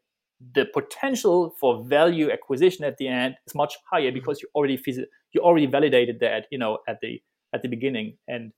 the 0.55 0.65
potential 0.65 1.55
for 1.59 1.83
value 1.83 2.31
acquisition 2.31 2.83
at 2.83 2.97
the 2.97 3.07
end 3.07 3.35
is 3.45 3.55
much 3.55 3.75
higher 3.91 4.11
because 4.11 4.41
you 4.41 4.47
already 4.55 4.77
phys- 4.77 5.05
you 5.33 5.41
already 5.41 5.65
validated 5.65 6.19
that 6.19 6.45
you 6.51 6.57
know 6.57 6.79
at 6.87 6.99
the 7.01 7.21
at 7.53 7.61
the 7.61 7.67
beginning. 7.67 8.17
And 8.27 8.51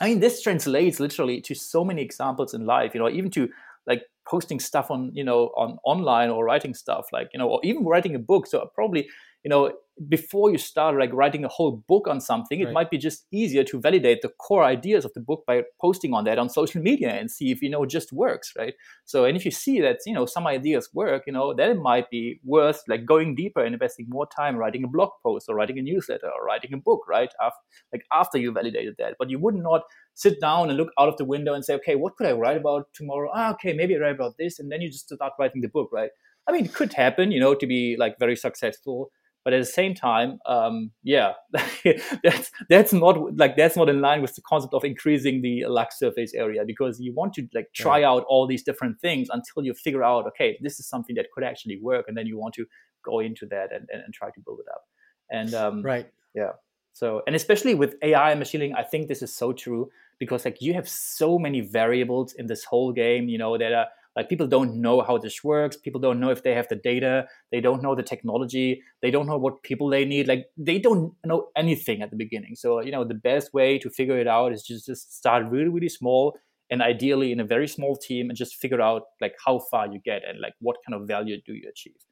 i 0.00 0.08
mean 0.08 0.20
this 0.20 0.42
translates 0.42 1.00
literally 1.00 1.40
to 1.40 1.54
so 1.54 1.84
many 1.84 2.02
examples 2.02 2.54
in 2.54 2.66
life 2.66 2.94
you 2.94 3.00
know 3.00 3.08
even 3.08 3.30
to 3.30 3.48
like 3.86 4.02
posting 4.28 4.60
stuff 4.60 4.90
on 4.90 5.10
you 5.14 5.24
know 5.24 5.46
on 5.56 5.78
online 5.84 6.30
or 6.30 6.44
writing 6.44 6.74
stuff 6.74 7.06
like 7.12 7.28
you 7.32 7.38
know 7.38 7.48
or 7.48 7.60
even 7.64 7.84
writing 7.84 8.14
a 8.14 8.18
book. 8.18 8.46
So 8.46 8.70
probably 8.74 9.08
you 9.42 9.48
know 9.48 9.72
before 10.08 10.50
you 10.50 10.58
start 10.58 10.96
like 10.96 11.12
writing 11.12 11.44
a 11.44 11.48
whole 11.48 11.82
book 11.88 12.06
on 12.06 12.20
something 12.20 12.60
right. 12.60 12.68
it 12.68 12.72
might 12.72 12.90
be 12.90 12.98
just 12.98 13.26
easier 13.32 13.64
to 13.64 13.80
validate 13.80 14.22
the 14.22 14.28
core 14.28 14.62
ideas 14.62 15.04
of 15.04 15.12
the 15.14 15.20
book 15.20 15.44
by 15.46 15.62
posting 15.80 16.14
on 16.14 16.24
that 16.24 16.38
on 16.38 16.48
social 16.48 16.80
media 16.90 17.10
and 17.10 17.30
see 17.30 17.50
if 17.50 17.60
you 17.60 17.68
know 17.68 17.82
it 17.82 17.90
just 17.90 18.12
works 18.12 18.52
right? 18.56 18.74
So 19.04 19.24
and 19.24 19.36
if 19.36 19.44
you 19.44 19.50
see 19.50 19.80
that 19.80 19.98
you 20.06 20.14
know 20.14 20.26
some 20.26 20.46
ideas 20.46 20.88
work 20.94 21.24
you 21.26 21.32
know 21.32 21.52
then 21.54 21.70
it 21.70 21.80
might 21.80 22.10
be 22.10 22.40
worth 22.44 22.82
like 22.88 23.04
going 23.06 23.34
deeper 23.34 23.64
and 23.64 23.74
investing 23.74 24.06
more 24.08 24.26
time 24.26 24.56
writing 24.56 24.84
a 24.84 24.88
blog 24.88 25.10
post 25.22 25.46
or 25.48 25.56
writing 25.56 25.78
a 25.78 25.82
newsletter 25.82 26.26
or 26.28 26.44
writing 26.44 26.72
a 26.72 26.78
book 26.78 27.02
right 27.08 27.32
after 27.40 27.58
like 27.92 28.04
after 28.12 28.38
you 28.38 28.52
validated 28.52 28.94
that. 28.98 29.16
But 29.18 29.30
you 29.30 29.38
would 29.38 29.56
not 29.56 29.82
sit 30.14 30.40
down 30.40 30.68
and 30.68 30.76
look 30.76 30.90
out 30.98 31.08
of 31.08 31.16
the 31.16 31.24
window 31.24 31.54
and 31.54 31.64
say 31.64 31.74
okay 31.74 31.94
what 31.96 32.16
could 32.16 32.26
i 32.26 32.32
write 32.32 32.56
about 32.56 32.88
tomorrow? 32.92 33.30
Ah, 33.34 33.52
okay 33.52 33.72
maybe 33.72 33.96
i 33.96 33.98
write 33.98 34.14
about 34.14 34.36
this 34.38 34.58
and 34.58 34.70
then 34.70 34.80
you 34.80 34.90
just 34.90 35.08
start 35.08 35.32
writing 35.38 35.60
the 35.60 35.68
book 35.68 35.90
right? 35.92 36.10
I 36.46 36.52
mean 36.52 36.66
it 36.66 36.74
could 36.74 36.92
happen 36.92 37.32
you 37.32 37.40
know 37.40 37.54
to 37.54 37.66
be 37.66 37.96
like 37.98 38.18
very 38.18 38.36
successful 38.36 39.10
but 39.48 39.54
at 39.54 39.60
the 39.60 39.72
same 39.80 39.94
time 39.94 40.38
um, 40.44 40.90
yeah 41.02 41.32
that's 42.22 42.50
that's 42.68 42.92
not 42.92 43.34
like 43.36 43.56
that's 43.56 43.76
not 43.76 43.88
in 43.88 44.02
line 44.02 44.20
with 44.20 44.34
the 44.34 44.42
concept 44.42 44.74
of 44.74 44.84
increasing 44.84 45.40
the 45.40 45.64
luck 45.66 45.88
surface 45.90 46.34
area 46.34 46.64
because 46.66 47.00
you 47.00 47.14
want 47.14 47.32
to 47.32 47.48
like 47.54 47.68
try 47.74 48.00
yeah. 48.00 48.10
out 48.10 48.24
all 48.28 48.46
these 48.46 48.62
different 48.62 49.00
things 49.00 49.28
until 49.30 49.64
you 49.64 49.72
figure 49.72 50.04
out 50.04 50.26
okay 50.26 50.58
this 50.62 50.78
is 50.78 50.86
something 50.86 51.16
that 51.16 51.26
could 51.34 51.44
actually 51.44 51.78
work 51.80 52.04
and 52.08 52.16
then 52.18 52.26
you 52.26 52.38
want 52.38 52.52
to 52.52 52.66
go 53.08 53.20
into 53.20 53.46
that 53.46 53.72
and, 53.72 53.88
and, 53.92 54.02
and 54.04 54.14
try 54.14 54.28
to 54.28 54.40
build 54.44 54.60
it 54.60 54.66
up. 54.70 54.82
And 55.30 55.54
um, 55.54 55.82
right. 55.82 56.06
yeah. 56.34 56.52
So 56.92 57.22
and 57.28 57.36
especially 57.36 57.76
with 57.76 57.94
ai 58.02 58.32
and 58.32 58.40
machine 58.40 58.60
learning 58.60 58.74
i 58.74 58.82
think 58.82 59.06
this 59.06 59.22
is 59.22 59.32
so 59.32 59.52
true 59.52 59.88
because 60.18 60.44
like 60.44 60.60
you 60.60 60.74
have 60.74 60.88
so 60.88 61.38
many 61.38 61.60
variables 61.60 62.32
in 62.32 62.48
this 62.48 62.64
whole 62.64 62.92
game 62.92 63.28
you 63.28 63.38
know 63.38 63.56
that 63.56 63.72
are 63.72 63.86
like 64.18 64.28
people 64.28 64.48
don't 64.48 64.74
know 64.74 65.00
how 65.00 65.16
this 65.16 65.44
works. 65.44 65.76
People 65.76 66.00
don't 66.00 66.18
know 66.18 66.30
if 66.30 66.42
they 66.42 66.52
have 66.52 66.66
the 66.66 66.74
data. 66.74 67.28
They 67.52 67.60
don't 67.60 67.80
know 67.80 67.94
the 67.94 68.02
technology. 68.02 68.82
They 69.00 69.12
don't 69.12 69.28
know 69.28 69.38
what 69.38 69.62
people 69.62 69.88
they 69.88 70.04
need. 70.04 70.26
Like 70.26 70.46
they 70.56 70.80
don't 70.80 71.14
know 71.24 71.50
anything 71.54 72.02
at 72.02 72.10
the 72.10 72.16
beginning. 72.16 72.56
So 72.56 72.80
you 72.80 72.90
know 72.90 73.04
the 73.04 73.14
best 73.14 73.54
way 73.54 73.78
to 73.78 73.88
figure 73.88 74.18
it 74.18 74.26
out 74.26 74.52
is 74.52 74.64
just 74.64 74.86
just 74.86 75.16
start 75.16 75.46
really 75.48 75.68
really 75.68 75.88
small 75.88 76.36
and 76.68 76.82
ideally 76.82 77.30
in 77.30 77.38
a 77.38 77.44
very 77.44 77.68
small 77.68 77.94
team 77.96 78.28
and 78.28 78.36
just 78.36 78.56
figure 78.56 78.82
out 78.82 79.02
like 79.20 79.36
how 79.46 79.60
far 79.70 79.86
you 79.86 80.00
get 80.04 80.22
and 80.28 80.40
like 80.40 80.54
what 80.58 80.78
kind 80.84 81.00
of 81.00 81.06
value 81.06 81.36
do 81.46 81.54
you 81.54 81.68
achieve. 81.68 82.02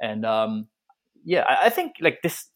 And 0.00 0.24
um, 0.24 0.68
yeah, 1.24 1.42
I, 1.48 1.66
I 1.66 1.70
think 1.70 1.96
like 2.00 2.22
this 2.22 2.46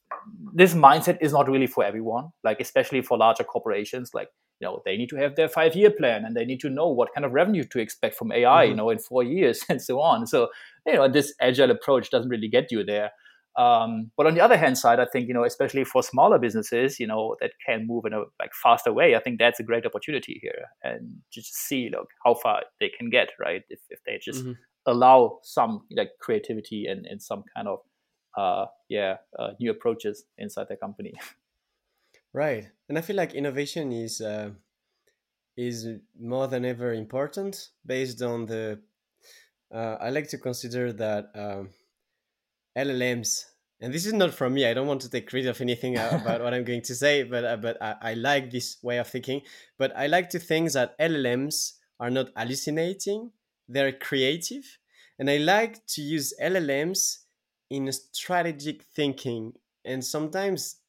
this 0.55 0.75
mindset 0.75 1.19
is 1.21 1.33
not 1.33 1.51
really 1.51 1.67
for 1.67 1.83
everyone. 1.83 2.29
Like 2.45 2.61
especially 2.61 3.03
for 3.03 3.19
larger 3.19 3.43
corporations. 3.43 4.15
Like 4.15 4.29
you 4.61 4.67
know 4.67 4.83
they 4.85 4.97
need 4.97 5.09
to 5.09 5.17
have 5.17 5.37
their 5.37 5.49
five 5.49 5.75
year 5.75 5.91
plan 5.91 6.25
and 6.25 6.37
they 6.37 6.45
need 6.45 6.61
to 6.61 6.71
know 6.71 6.89
what 6.89 7.13
kind 7.15 7.25
of 7.25 7.33
revenue 7.33 7.65
to 7.65 7.81
expect 7.81 8.15
from 8.15 8.33
ai 8.33 8.65
mm-hmm. 8.65 8.71
you 8.71 8.77
know 8.77 8.91
in 8.91 8.99
four 8.99 9.23
years 9.23 9.65
and 9.69 9.83
so 9.83 10.01
on 10.01 10.27
so 10.27 10.49
you 10.87 10.95
know 10.95 11.09
this 11.09 11.35
agile 11.41 11.71
approach 11.71 12.11
doesn't 12.11 12.31
really 12.31 12.49
get 12.49 12.71
you 12.71 12.85
there 12.85 13.11
um, 13.59 14.13
but 14.17 14.27
on 14.27 14.35
the 14.35 14.41
other 14.41 14.57
hand 14.57 14.79
side 14.79 15.01
i 15.01 15.05
think 15.05 15.27
you 15.27 15.35
know 15.35 15.45
especially 15.45 15.85
for 15.85 16.03
smaller 16.03 16.39
businesses 16.39 17.01
you 17.01 17.07
know 17.07 17.37
that 17.41 17.51
can 17.67 17.87
move 17.87 18.05
in 18.05 18.13
a 18.13 18.21
like 18.39 18.53
faster 18.63 18.93
way 18.93 19.17
i 19.17 19.21
think 19.21 19.39
that's 19.39 19.59
a 19.59 19.65
great 19.65 19.85
opportunity 19.85 20.39
here 20.41 20.67
and 20.85 21.17
just 21.33 21.55
see 21.55 21.91
look 21.91 22.09
how 22.25 22.35
far 22.35 22.63
they 22.79 22.89
can 22.89 23.11
get 23.11 23.31
right 23.41 23.63
if, 23.69 23.81
if 23.91 23.99
they 24.07 24.19
just 24.23 24.45
mm-hmm. 24.45 24.53
allow 24.87 25.39
some 25.43 25.83
like 25.97 26.11
creativity 26.21 26.87
and, 26.87 27.07
and 27.07 27.21
some 27.21 27.43
kind 27.55 27.67
of 27.67 27.81
uh, 28.39 28.67
yeah 28.89 29.17
uh, 29.41 29.51
new 29.59 29.73
approaches 29.73 30.25
inside 30.39 30.69
their 30.69 30.77
company 30.77 31.13
Right, 32.33 32.69
and 32.89 32.97
I 32.97 33.01
feel 33.01 33.17
like 33.17 33.35
innovation 33.35 33.91
is 33.91 34.21
uh, 34.21 34.51
is 35.57 35.87
more 36.19 36.47
than 36.47 36.65
ever 36.65 36.95
important 36.95 37.71
based 37.85 38.23
on 38.23 38.47
the. 38.47 38.81
Uh, 39.73 39.97
I 40.01 40.11
like 40.11 40.29
to 40.29 40.39
consider 40.39 40.93
that 40.93 41.31
um, 41.35 41.71
LLMs, 42.79 43.47
and 43.81 43.93
this 43.93 44.07
is 44.07 44.13
not 44.13 44.33
from 44.33 44.55
me. 44.55 44.65
I 44.65 44.75
don't 44.75 44.87
want 44.87 45.01
to 45.03 45.11
take 45.11 45.29
credit 45.29 45.49
of 45.49 45.61
anything 45.61 45.99
uh, 45.99 46.21
about 46.23 46.41
what 46.43 46.55
I'm 46.55 46.65
going 46.65 46.83
to 46.83 46.95
say, 46.95 47.25
but 47.25 47.45
uh, 47.45 47.57
but 47.57 47.83
I, 47.83 47.97
I 48.01 48.15
like 48.15 48.53
this 48.53 48.77
way 48.81 48.99
of 48.99 49.09
thinking. 49.09 49.43
But 49.77 49.97
I 49.97 50.07
like 50.07 50.31
to 50.31 50.39
think 50.39 50.71
that 50.73 50.97
LLMs 51.01 51.79
are 51.99 52.11
not 52.11 52.31
hallucinating; 52.37 53.33
they're 53.69 53.93
creative, 53.93 54.79
and 55.19 55.29
I 55.29 55.39
like 55.39 55.85
to 55.95 56.01
use 56.01 56.33
LLMs 56.41 57.25
in 57.71 57.91
strategic 57.91 58.85
thinking. 58.85 59.55
And 59.85 60.05
sometimes 60.05 60.80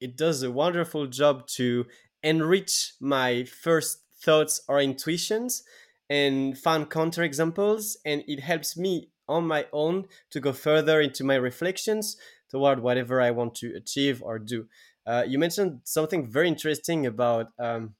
it 0.00 0.16
does 0.16 0.42
a 0.42 0.50
wonderful 0.50 1.06
job 1.06 1.46
to 1.46 1.86
enrich 2.22 2.94
my 3.00 3.44
first 3.44 4.04
thoughts 4.20 4.60
or 4.68 4.80
intuitions 4.80 5.62
and 6.10 6.58
find 6.58 6.90
counterexamples 6.90 7.96
and 8.04 8.24
it 8.26 8.40
helps 8.40 8.76
me 8.76 9.10
on 9.28 9.46
my 9.46 9.66
own 9.72 10.06
to 10.30 10.40
go 10.40 10.52
further 10.52 11.00
into 11.00 11.22
my 11.22 11.34
reflections 11.34 12.16
toward 12.50 12.80
whatever 12.80 13.20
i 13.20 13.30
want 13.30 13.54
to 13.54 13.74
achieve 13.76 14.22
or 14.22 14.38
do 14.38 14.66
uh, 15.06 15.24
you 15.26 15.38
mentioned 15.38 15.80
something 15.84 16.26
very 16.30 16.48
interesting 16.48 17.06
about 17.06 17.48
um, 17.58 17.94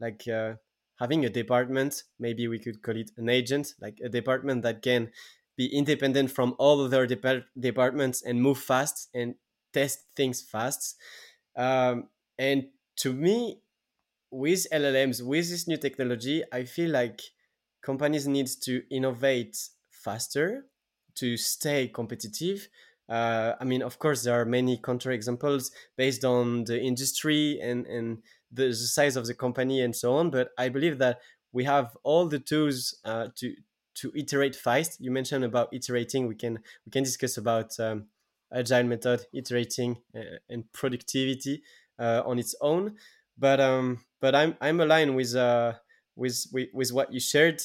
like 0.00 0.26
uh, 0.28 0.54
having 0.98 1.24
a 1.24 1.30
department, 1.30 2.02
maybe 2.18 2.48
we 2.48 2.58
could 2.58 2.82
call 2.82 2.96
it 2.96 3.10
an 3.16 3.28
agent, 3.28 3.74
like 3.80 3.98
a 4.04 4.08
department 4.08 4.62
that 4.62 4.82
can 4.82 5.10
be 5.56 5.66
independent 5.66 6.30
from 6.30 6.54
all 6.58 6.84
other 6.84 7.06
dep- 7.06 7.46
departments 7.58 8.22
and 8.22 8.42
move 8.42 8.58
fast 8.58 9.08
and 9.14 9.34
test 9.72 10.06
things 10.16 10.40
fast. 10.40 10.96
Um, 11.58 12.08
and 12.38 12.68
to 12.98 13.12
me, 13.12 13.60
with 14.30 14.66
LLMs, 14.72 15.22
with 15.22 15.50
this 15.50 15.66
new 15.66 15.76
technology, 15.76 16.42
I 16.52 16.64
feel 16.64 16.90
like 16.90 17.20
companies 17.82 18.26
need 18.26 18.48
to 18.62 18.82
innovate 18.90 19.58
faster 19.90 20.66
to 21.16 21.36
stay 21.36 21.88
competitive. 21.88 22.68
Uh, 23.08 23.54
I 23.60 23.64
mean, 23.64 23.82
of 23.82 23.98
course, 23.98 24.22
there 24.22 24.40
are 24.40 24.44
many 24.44 24.78
counterexamples 24.78 25.72
based 25.96 26.24
on 26.24 26.64
the 26.64 26.80
industry 26.80 27.58
and, 27.60 27.86
and 27.86 28.18
the, 28.52 28.72
size 28.74 29.16
of 29.16 29.26
the 29.26 29.34
company 29.34 29.80
and 29.82 29.96
so 29.96 30.14
on. 30.14 30.30
But 30.30 30.50
I 30.58 30.68
believe 30.68 30.98
that 30.98 31.20
we 31.52 31.64
have 31.64 31.96
all 32.04 32.28
the 32.28 32.38
tools 32.38 32.96
uh, 33.04 33.28
to 33.36 33.54
to 33.94 34.12
iterate 34.14 34.54
fast. 34.54 35.00
You 35.00 35.10
mentioned 35.10 35.44
about 35.44 35.70
iterating. 35.72 36.28
We 36.28 36.36
can 36.36 36.60
we 36.86 36.92
can 36.92 37.02
discuss 37.02 37.36
about 37.36 37.78
um, 37.80 38.06
agile 38.52 38.84
method, 38.84 39.26
iterating, 39.32 39.98
and 40.48 40.72
productivity 40.72 41.62
uh, 41.98 42.22
on 42.24 42.38
its 42.38 42.54
own. 42.60 42.96
But 43.36 43.60
um, 43.60 44.00
but 44.20 44.34
I'm 44.34 44.56
I'm 44.60 44.80
aligned 44.80 45.14
with 45.14 45.34
uh 45.34 45.74
with, 46.16 46.46
with 46.52 46.68
with 46.72 46.92
what 46.92 47.12
you 47.12 47.20
shared. 47.20 47.62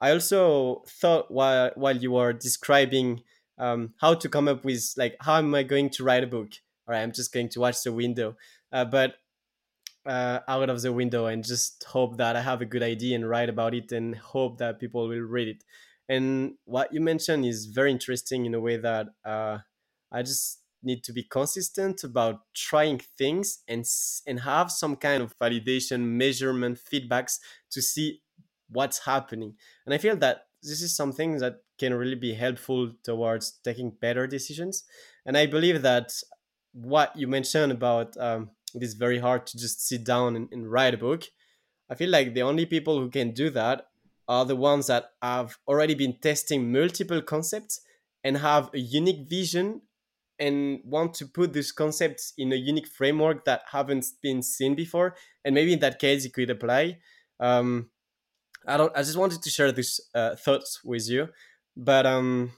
I 0.00 0.10
also 0.10 0.82
thought 0.88 1.30
while 1.30 1.70
while 1.74 1.96
you 1.96 2.12
were 2.12 2.32
describing 2.32 3.22
um, 3.58 3.94
how 4.00 4.14
to 4.14 4.28
come 4.28 4.48
up 4.48 4.64
with 4.64 4.94
like 4.96 5.16
how 5.20 5.38
am 5.38 5.54
I 5.54 5.62
going 5.62 5.90
to 5.90 6.04
write 6.04 6.24
a 6.24 6.28
book? 6.28 6.52
Right, 6.86 7.02
I'm 7.02 7.12
just 7.12 7.32
going 7.32 7.48
to 7.50 7.60
watch 7.60 7.82
the 7.82 7.92
window. 7.92 8.36
Uh, 8.72 8.84
but 8.84 9.14
uh, 10.06 10.40
out 10.46 10.70
of 10.70 10.80
the 10.82 10.92
window 10.92 11.26
and 11.26 11.44
just 11.44 11.84
hope 11.84 12.16
that 12.18 12.36
I 12.36 12.40
have 12.40 12.60
a 12.60 12.66
good 12.66 12.82
idea 12.82 13.16
and 13.16 13.28
write 13.28 13.48
about 13.48 13.74
it 13.74 13.90
and 13.90 14.14
hope 14.14 14.58
that 14.58 14.78
people 14.78 15.08
will 15.08 15.20
read 15.20 15.48
it. 15.48 15.64
And 16.08 16.54
what 16.64 16.92
you 16.92 17.00
mentioned 17.00 17.44
is 17.44 17.66
very 17.66 17.90
interesting 17.90 18.46
in 18.46 18.54
a 18.54 18.60
way 18.60 18.76
that 18.76 19.08
uh, 19.24 19.58
I 20.12 20.22
just 20.22 20.60
need 20.82 21.02
to 21.04 21.12
be 21.12 21.22
consistent 21.22 22.04
about 22.04 22.40
trying 22.54 23.00
things 23.18 23.58
and 23.68 23.84
and 24.26 24.40
have 24.40 24.70
some 24.70 24.96
kind 24.96 25.22
of 25.22 25.36
validation, 25.38 26.00
measurement, 26.00 26.78
feedbacks 26.78 27.38
to 27.70 27.82
see 27.82 28.22
what's 28.68 29.04
happening. 29.04 29.54
And 29.84 29.94
I 29.94 29.98
feel 29.98 30.16
that 30.16 30.46
this 30.62 30.82
is 30.82 30.96
something 30.96 31.38
that 31.38 31.56
can 31.78 31.94
really 31.94 32.14
be 32.14 32.34
helpful 32.34 32.92
towards 33.04 33.58
taking 33.64 33.90
better 33.90 34.26
decisions. 34.26 34.84
And 35.24 35.36
I 35.36 35.46
believe 35.46 35.82
that 35.82 36.12
what 36.72 37.16
you 37.16 37.26
mentioned 37.26 37.72
about 37.72 38.16
um, 38.16 38.50
it 38.74 38.82
is 38.82 38.94
very 38.94 39.18
hard 39.18 39.46
to 39.46 39.58
just 39.58 39.86
sit 39.86 40.04
down 40.04 40.36
and, 40.36 40.48
and 40.52 40.70
write 40.70 40.94
a 40.94 40.98
book. 40.98 41.24
I 41.88 41.94
feel 41.94 42.10
like 42.10 42.34
the 42.34 42.42
only 42.42 42.66
people 42.66 43.00
who 43.00 43.10
can 43.10 43.30
do 43.30 43.48
that 43.50 43.86
are 44.28 44.44
the 44.44 44.56
ones 44.56 44.88
that 44.88 45.12
have 45.22 45.56
already 45.68 45.94
been 45.94 46.18
testing 46.20 46.72
multiple 46.72 47.22
concepts 47.22 47.80
and 48.24 48.38
have 48.38 48.70
a 48.74 48.78
unique 48.78 49.28
vision 49.28 49.82
and 50.38 50.80
want 50.84 51.14
to 51.14 51.26
put 51.26 51.52
these 51.52 51.72
concepts 51.72 52.32
in 52.36 52.52
a 52.52 52.56
unique 52.56 52.86
framework 52.86 53.44
that 53.44 53.62
haven't 53.70 54.06
been 54.22 54.42
seen 54.42 54.74
before 54.74 55.14
and 55.44 55.54
maybe 55.54 55.72
in 55.72 55.78
that 55.80 55.98
case 55.98 56.24
it 56.24 56.32
could 56.32 56.50
apply. 56.50 56.98
Um, 57.40 57.90
i 58.66 58.76
don't 58.76 58.92
i 58.96 59.02
just 59.02 59.16
wanted 59.16 59.42
to 59.42 59.50
share 59.50 59.70
these 59.72 60.00
uh, 60.14 60.34
thoughts 60.36 60.82
with 60.84 61.08
you. 61.08 61.28
But 61.76 62.06
um, 62.06 62.52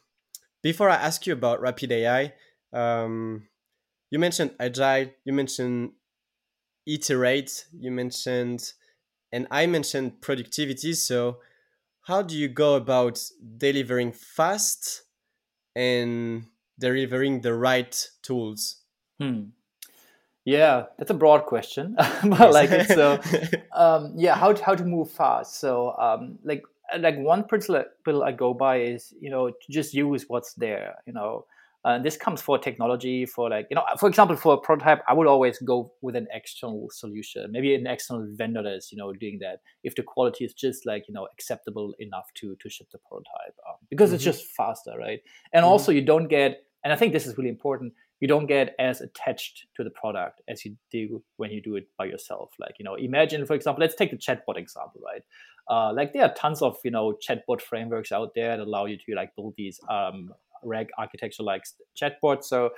before 0.63 0.89
i 0.91 0.95
ask 0.95 1.27
you 1.27 1.33
about 1.33 1.61
rapid 1.61 1.93
ai 1.93 2.33
um, 2.73 3.49
you 4.11 4.19
mentioned 4.19 4.53
agile 4.59 5.11
you 5.25 5.33
mentioned 5.33 5.93
iterate 6.87 7.67
you 7.73 7.91
mentioned 7.91 8.73
and 9.33 9.47
i 9.51 9.67
mentioned 9.67 10.21
productivity. 10.21 10.95
So 10.95 11.39
how 12.03 12.23
do 12.23 12.37
you 12.37 12.49
go 12.49 12.75
about 12.75 13.23
delivering 13.59 14.13
fast 14.13 15.03
and 15.77 16.47
delivering 16.79 17.41
the 17.41 17.55
right 17.55 18.09
tools 18.23 18.83
hmm. 19.21 19.45
yeah 20.45 20.85
that's 20.99 21.11
a 21.11 21.15
broad 21.15 21.47
question 21.47 21.95
but 22.25 22.53
like 22.53 22.71
it's 22.71 22.95
so 22.95 23.21
um, 23.75 24.13
yeah 24.17 24.35
how 24.35 24.53
to, 24.53 24.65
how 24.65 24.75
to 24.75 24.85
move 24.85 25.11
fast 25.11 25.61
so 25.61 25.95
um, 25.99 26.39
like 26.45 26.63
like 26.99 27.19
one 27.19 27.45
principle 27.45 28.23
i 28.25 28.33
go 28.33 28.55
by 28.55 28.81
is 28.81 29.13
you 29.21 29.31
know 29.31 29.51
to 29.51 29.67
just 29.71 29.93
use 29.93 30.25
what's 30.29 30.55
there 30.55 30.95
you 31.07 31.13
know 31.13 31.45
and 31.85 32.05
this 32.05 32.17
comes 32.17 32.43
for 32.43 32.59
technology 32.59 33.25
for 33.25 33.49
like 33.49 33.67
you 33.71 33.75
know 33.75 33.83
for 33.99 34.09
example 34.09 34.37
for 34.37 34.55
a 34.55 34.59
prototype 34.59 35.01
i 35.09 35.13
would 35.13 35.27
always 35.27 35.59
go 35.61 35.93
with 36.03 36.17
an 36.17 36.27
external 36.33 36.89
solution 36.91 37.51
maybe 37.51 37.75
an 37.75 37.87
external 37.87 38.27
vendor 38.33 38.63
that 38.63 38.75
is 38.75 38.89
you 38.91 38.99
know 38.99 39.13
doing 39.13 39.39
that 39.41 39.61
if 39.85 39.95
the 39.95 40.03
quality 40.03 40.45
is 40.45 40.53
just 40.53 40.87
like 40.87 41.05
you 41.09 41.15
know 41.15 41.29
acceptable 41.33 41.95
enough 41.99 42.27
to 42.35 42.57
to 42.61 42.69
ship 42.69 42.89
the 42.93 42.99
prototype 42.99 43.55
um, 43.69 43.77
because 43.91 44.09
mm-hmm. 44.09 44.17
it's 44.17 44.25
just 44.25 44.47
faster 44.57 44.93
right 44.99 45.21
and 45.53 45.63
mm-hmm. 45.63 45.71
also 45.71 45.93
you 45.93 46.03
don't 46.03 46.29
get 46.29 46.65
and 46.85 46.93
i 46.93 46.97
think 46.97 47.13
this 47.13 47.27
is 47.27 47.37
really 47.37 47.51
important. 47.51 47.93
You 48.21 48.27
don't 48.27 48.47
get 48.47 48.75
as 48.81 49.01
attached 49.01 49.69
to 49.77 49.85
the 49.85 49.91
product 49.91 50.43
as 50.49 50.65
you 50.65 50.77
do 50.91 51.23
when 51.37 51.53
you 51.53 51.63
do 51.63 51.77
it 51.77 51.87
by 51.97 52.07
yourself. 52.07 52.51
Like 52.59 52.75
you 52.79 52.85
know 52.85 52.95
imagine 52.95 53.47
for 53.47 53.55
example 53.55 53.81
let's 53.81 53.95
take 53.95 54.11
the 54.11 54.17
chatbot 54.17 54.57
example 54.57 55.01
right? 55.05 55.23
Uh, 55.71 55.93
like 55.93 56.13
there 56.13 56.25
are 56.25 56.35
tons 56.35 56.63
of 56.63 56.77
you 56.85 56.91
know 56.91 57.15
chatbot 57.27 57.61
frameworks 57.61 58.11
out 58.11 58.31
there 58.35 58.57
that 58.57 58.67
allow 58.67 58.87
you 58.87 58.97
to 58.97 59.15
like 59.15 59.35
build 59.37 59.55
these 59.57 59.79
um, 59.89 60.33
rag 60.65 60.89
architecture 60.99 61.43
like 61.43 61.63
chatbots. 62.01 62.45
So 62.45 62.71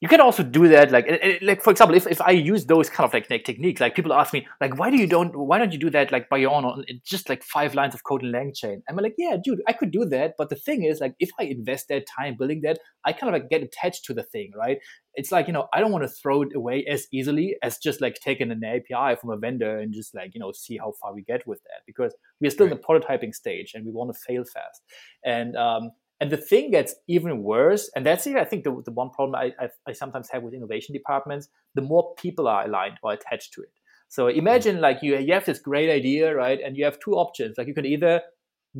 you 0.00 0.08
can 0.08 0.20
also 0.20 0.42
do 0.42 0.68
that 0.68 0.90
like 0.92 1.06
like 1.42 1.62
for 1.62 1.70
example 1.70 1.96
if, 1.96 2.06
if 2.06 2.20
i 2.20 2.30
use 2.30 2.66
those 2.66 2.88
kind 2.88 3.06
of 3.06 3.12
like, 3.12 3.28
like 3.30 3.44
techniques 3.44 3.80
like 3.80 3.94
people 3.94 4.12
ask 4.12 4.32
me 4.32 4.46
like 4.60 4.78
why 4.78 4.90
do 4.90 4.96
you 4.96 5.06
don't 5.06 5.36
why 5.36 5.58
don't 5.58 5.72
you 5.72 5.78
do 5.78 5.90
that 5.90 6.12
like 6.12 6.28
by 6.28 6.36
your 6.36 6.50
own 6.50 6.84
just 7.04 7.28
like 7.28 7.42
five 7.42 7.74
lines 7.74 7.94
of 7.94 8.04
code 8.04 8.22
in 8.22 8.32
langchain? 8.32 8.80
I'm 8.88 8.96
like 8.96 9.14
yeah 9.18 9.36
dude 9.42 9.60
i 9.66 9.72
could 9.72 9.90
do 9.90 10.04
that 10.06 10.34
but 10.38 10.48
the 10.48 10.56
thing 10.56 10.84
is 10.84 11.00
like 11.00 11.14
if 11.18 11.30
i 11.38 11.44
invest 11.44 11.88
that 11.88 12.04
time 12.06 12.36
building 12.38 12.60
that 12.62 12.78
i 13.04 13.12
kind 13.12 13.34
of 13.34 13.40
like 13.40 13.50
get 13.50 13.62
attached 13.62 14.04
to 14.06 14.14
the 14.14 14.22
thing 14.22 14.52
right? 14.56 14.78
It's 15.14 15.32
like 15.32 15.48
you 15.48 15.52
know 15.52 15.66
i 15.72 15.80
don't 15.80 15.90
want 15.90 16.04
to 16.04 16.08
throw 16.08 16.42
it 16.42 16.54
away 16.54 16.84
as 16.88 17.08
easily 17.12 17.56
as 17.62 17.78
just 17.78 18.00
like 18.00 18.14
taking 18.14 18.52
an 18.52 18.62
api 18.62 19.16
from 19.20 19.30
a 19.30 19.36
vendor 19.36 19.78
and 19.78 19.92
just 19.92 20.14
like 20.14 20.32
you 20.32 20.40
know 20.40 20.52
see 20.52 20.76
how 20.76 20.92
far 21.00 21.12
we 21.12 21.22
get 21.22 21.44
with 21.44 21.60
that 21.64 21.82
because 21.86 22.14
we're 22.40 22.50
still 22.50 22.66
right. 22.66 22.72
in 22.72 22.78
the 22.78 22.84
prototyping 22.84 23.34
stage 23.34 23.72
and 23.74 23.84
we 23.84 23.92
want 23.92 24.12
to 24.12 24.18
fail 24.20 24.44
fast. 24.44 24.82
And 25.24 25.56
um, 25.56 25.90
and 26.20 26.30
the 26.30 26.36
thing 26.36 26.70
gets 26.72 26.94
even 27.06 27.42
worse, 27.42 27.90
and 27.94 28.04
that's 28.04 28.26
it, 28.26 28.36
I 28.36 28.44
think 28.44 28.64
the, 28.64 28.82
the 28.84 28.90
one 28.90 29.10
problem 29.10 29.36
I, 29.36 29.52
I, 29.60 29.68
I, 29.86 29.92
sometimes 29.92 30.28
have 30.30 30.42
with 30.42 30.52
innovation 30.52 30.92
departments, 30.92 31.48
the 31.74 31.82
more 31.82 32.14
people 32.16 32.48
are 32.48 32.64
aligned 32.64 32.98
or 33.02 33.12
attached 33.12 33.52
to 33.54 33.62
it. 33.62 33.72
So 34.08 34.26
mm-hmm. 34.26 34.38
imagine 34.38 34.80
like 34.80 34.98
you, 35.02 35.16
you 35.16 35.32
have 35.32 35.44
this 35.44 35.60
great 35.60 35.90
idea, 35.90 36.34
right? 36.34 36.58
And 36.64 36.76
you 36.76 36.84
have 36.84 36.98
two 36.98 37.14
options. 37.14 37.56
Like 37.56 37.68
you 37.68 37.74
can 37.74 37.86
either 37.86 38.22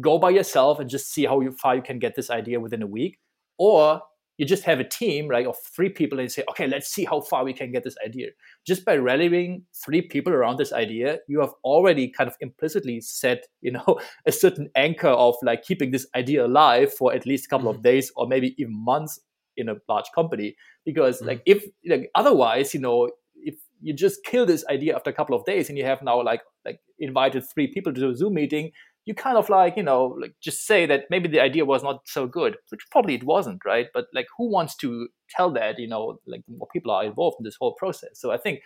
go 0.01 0.19
by 0.19 0.31
yourself 0.31 0.81
and 0.81 0.91
just 0.91 1.13
see 1.13 1.27
how 1.27 1.41
you, 1.41 1.53
far 1.53 1.77
you 1.77 1.83
can 1.83 1.99
get 1.99 2.17
this 2.17 2.31
idea 2.31 2.61
within 2.61 2.83
a 2.83 2.87
week, 2.87 3.19
or 3.59 4.01
you 4.39 4.47
just 4.47 4.65
have 4.65 4.81
a 4.81 4.85
team 4.85 5.29
right 5.29 5.47
of 5.47 5.57
three 5.75 5.89
people 5.89 6.19
and 6.19 6.33
say 6.33 6.43
okay 6.49 6.67
let's 6.67 6.89
see 6.89 7.05
how 7.05 7.21
far 7.21 7.45
we 7.45 7.53
can 7.53 7.71
get 7.71 7.85
this 7.85 7.97
idea 8.07 8.29
just 8.67 8.85
by 8.85 8.97
rallying 8.97 9.63
three 9.85 10.01
people 10.01 10.33
around 10.33 10.57
this 10.57 10.73
idea 10.73 11.19
you 11.27 11.41
have 11.41 11.53
already 11.65 12.09
kind 12.09 12.31
of 12.31 12.37
implicitly 12.41 13.01
set 13.01 13.47
you 13.61 13.71
know 13.71 13.99
a 14.27 14.33
certain 14.33 14.71
anchor 14.77 15.09
of 15.09 15.35
like 15.43 15.63
keeping 15.63 15.91
this 15.91 16.07
idea 16.15 16.47
alive 16.47 16.93
for 16.93 17.13
at 17.13 17.27
least 17.27 17.47
a 17.47 17.49
couple 17.49 17.69
mm-hmm. 17.69 17.79
of 17.79 17.85
days 17.85 18.11
or 18.17 18.27
maybe 18.27 18.55
even 18.59 18.73
months 18.73 19.21
in 19.57 19.69
a 19.69 19.75
large 19.89 20.07
company 20.15 20.57
because 20.85 21.19
mm-hmm. 21.19 21.29
like 21.29 21.43
if 21.45 21.65
like 21.87 22.11
otherwise 22.15 22.73
you 22.73 22.81
know 22.81 23.11
if 23.35 23.57
you 23.81 23.93
just 23.93 24.25
kill 24.25 24.47
this 24.47 24.65
idea 24.71 24.95
after 24.95 25.11
a 25.11 25.13
couple 25.13 25.37
of 25.37 25.45
days 25.45 25.69
and 25.69 25.77
you 25.77 25.85
have 25.85 26.03
now 26.03 26.23
like 26.23 26.43
like 26.65 26.81
invited 26.99 27.45
three 27.53 27.67
people 27.67 27.93
to 27.93 28.11
a 28.11 28.17
zoom 28.17 28.35
meeting 28.35 28.71
you 29.09 29.15
kind 29.15 29.39
of 29.39 29.49
like 29.49 29.75
you 29.75 29.83
know 29.83 30.17
like 30.21 30.35
just 30.41 30.67
say 30.67 30.85
that 30.85 31.05
maybe 31.09 31.29
the 31.29 31.41
idea 31.41 31.65
was 31.65 31.83
not 31.83 32.07
so 32.07 32.27
good 32.27 32.57
which 32.69 32.83
probably 32.91 33.15
it 33.15 33.25
wasn't 33.25 33.65
right? 33.65 33.87
But 33.95 34.07
like 34.13 34.27
who 34.37 34.51
wants 34.51 34.77
to 34.77 35.09
tell 35.31 35.51
that 35.53 35.79
you 35.79 35.89
know 35.89 36.21
like 36.27 36.43
more 36.47 36.69
people 36.73 36.93
are 36.93 37.05
involved 37.05 37.37
in 37.41 37.45
this 37.45 37.57
whole 37.59 37.75
process? 37.75 38.21
So 38.21 38.31
i 38.31 38.37
think 38.37 38.61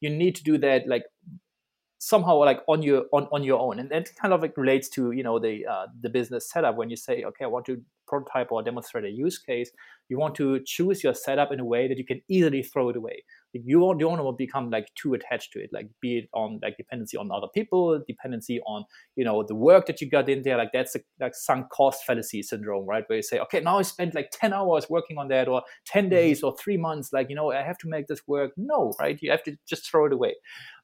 you 0.00 0.08
need 0.08 0.36
to 0.36 0.44
do 0.44 0.56
that 0.58 0.86
like 0.86 1.02
somehow 1.98 2.36
like 2.38 2.60
on 2.68 2.80
your 2.82 3.06
on, 3.12 3.26
on 3.32 3.42
your 3.42 3.58
own. 3.58 3.80
And 3.80 3.90
that 3.90 4.14
kind 4.14 4.32
of 4.32 4.40
like 4.40 4.56
relates 4.56 4.88
to 4.90 5.10
you 5.10 5.24
know 5.24 5.40
the 5.40 5.66
uh, 5.66 5.86
the 6.00 6.08
business 6.08 6.48
setup. 6.48 6.76
When 6.76 6.90
you 6.90 6.96
say 6.96 7.24
okay 7.24 7.44
i 7.44 7.48
want 7.48 7.66
to 7.66 7.82
prototype 8.06 8.52
or 8.52 8.62
demonstrate 8.62 9.04
a 9.04 9.10
use 9.10 9.38
case 9.38 9.70
you 10.08 10.18
want 10.18 10.34
to 10.34 10.60
choose 10.64 11.04
your 11.04 11.14
setup 11.14 11.52
in 11.52 11.60
a 11.60 11.64
way 11.64 11.86
that 11.86 11.98
you 11.98 12.04
can 12.04 12.22
easily 12.28 12.62
throw 12.62 12.88
it 12.88 12.96
away 12.96 13.22
you 13.52 13.80
don't, 13.80 13.98
you 13.98 14.06
don't 14.06 14.22
want 14.22 14.38
to 14.38 14.44
become 14.44 14.70
like 14.70 14.88
too 14.94 15.14
attached 15.14 15.52
to 15.52 15.62
it 15.62 15.70
like 15.72 15.88
be 16.00 16.18
it 16.18 16.28
on 16.34 16.58
like 16.62 16.76
dependency 16.76 17.16
on 17.16 17.30
other 17.30 17.46
people 17.54 18.00
dependency 18.06 18.60
on 18.66 18.84
you 19.16 19.24
know 19.24 19.42
the 19.42 19.54
work 19.54 19.86
that 19.86 20.00
you 20.00 20.08
got 20.08 20.28
in 20.28 20.42
there 20.42 20.56
like 20.56 20.70
that's 20.72 20.94
a, 20.96 21.00
like 21.20 21.34
sunk 21.34 21.68
cost 21.70 22.04
fallacy 22.04 22.42
syndrome 22.42 22.86
right? 22.86 23.04
Where 23.06 23.16
you 23.16 23.22
say 23.22 23.38
okay 23.40 23.60
now 23.60 23.78
i 23.78 23.82
spent 23.82 24.14
like 24.14 24.30
10 24.32 24.52
hours 24.52 24.86
working 24.90 25.18
on 25.18 25.28
that 25.28 25.48
or 25.48 25.62
10 25.86 26.04
mm-hmm. 26.04 26.10
days 26.10 26.42
or 26.42 26.54
three 26.56 26.76
months 26.76 27.12
like 27.12 27.30
you 27.30 27.36
know 27.36 27.50
i 27.50 27.62
have 27.62 27.78
to 27.78 27.88
make 27.88 28.06
this 28.06 28.20
work. 28.26 28.52
No 28.56 28.92
right? 29.00 29.18
You 29.20 29.30
have 29.30 29.42
to 29.44 29.56
just 29.66 29.88
throw 29.90 30.06
it 30.06 30.12
away. 30.12 30.34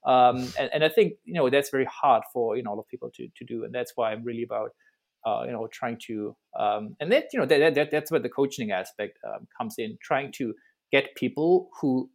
Um, 0.05 0.37
and, 0.59 0.71
and 0.73 0.85
i 0.85 0.89
think 0.89 1.15
you 1.25 1.35
know 1.35 1.49
that's 1.49 1.71
very 1.71 1.87
hard 1.87 2.23
for 2.33 2.57
you 2.57 2.63
know 2.63 2.71
a 2.71 2.75
lot 2.75 2.81
of 2.81 2.89
people 2.89 3.11
to, 3.15 3.29
to 3.37 3.45
do 3.45 3.65
and 3.65 3.75
that's 3.75 3.93
why 3.95 4.13
i'm 4.13 4.23
really 4.23 4.43
about 4.43 4.73
uh, 5.25 5.45
you 5.47 5.53
know 5.53 5.67
trying 5.69 5.99
to 6.07 6.37
um, 6.59 6.95
and 7.01 7.11
that 7.11 7.29
you 7.33 7.41
know 7.41 7.47
that, 7.47 7.75
that 7.75 7.91
that's 7.91 8.11
where 8.11 8.21
the 8.21 8.29
coaching 8.29 8.71
aspect 8.71 9.19
um, 9.27 9.47
comes 9.57 9.77
in 9.79 9.97
trying 10.03 10.31
to 10.33 10.55
get 10.93 11.15
people 11.17 11.71
who 11.81 12.11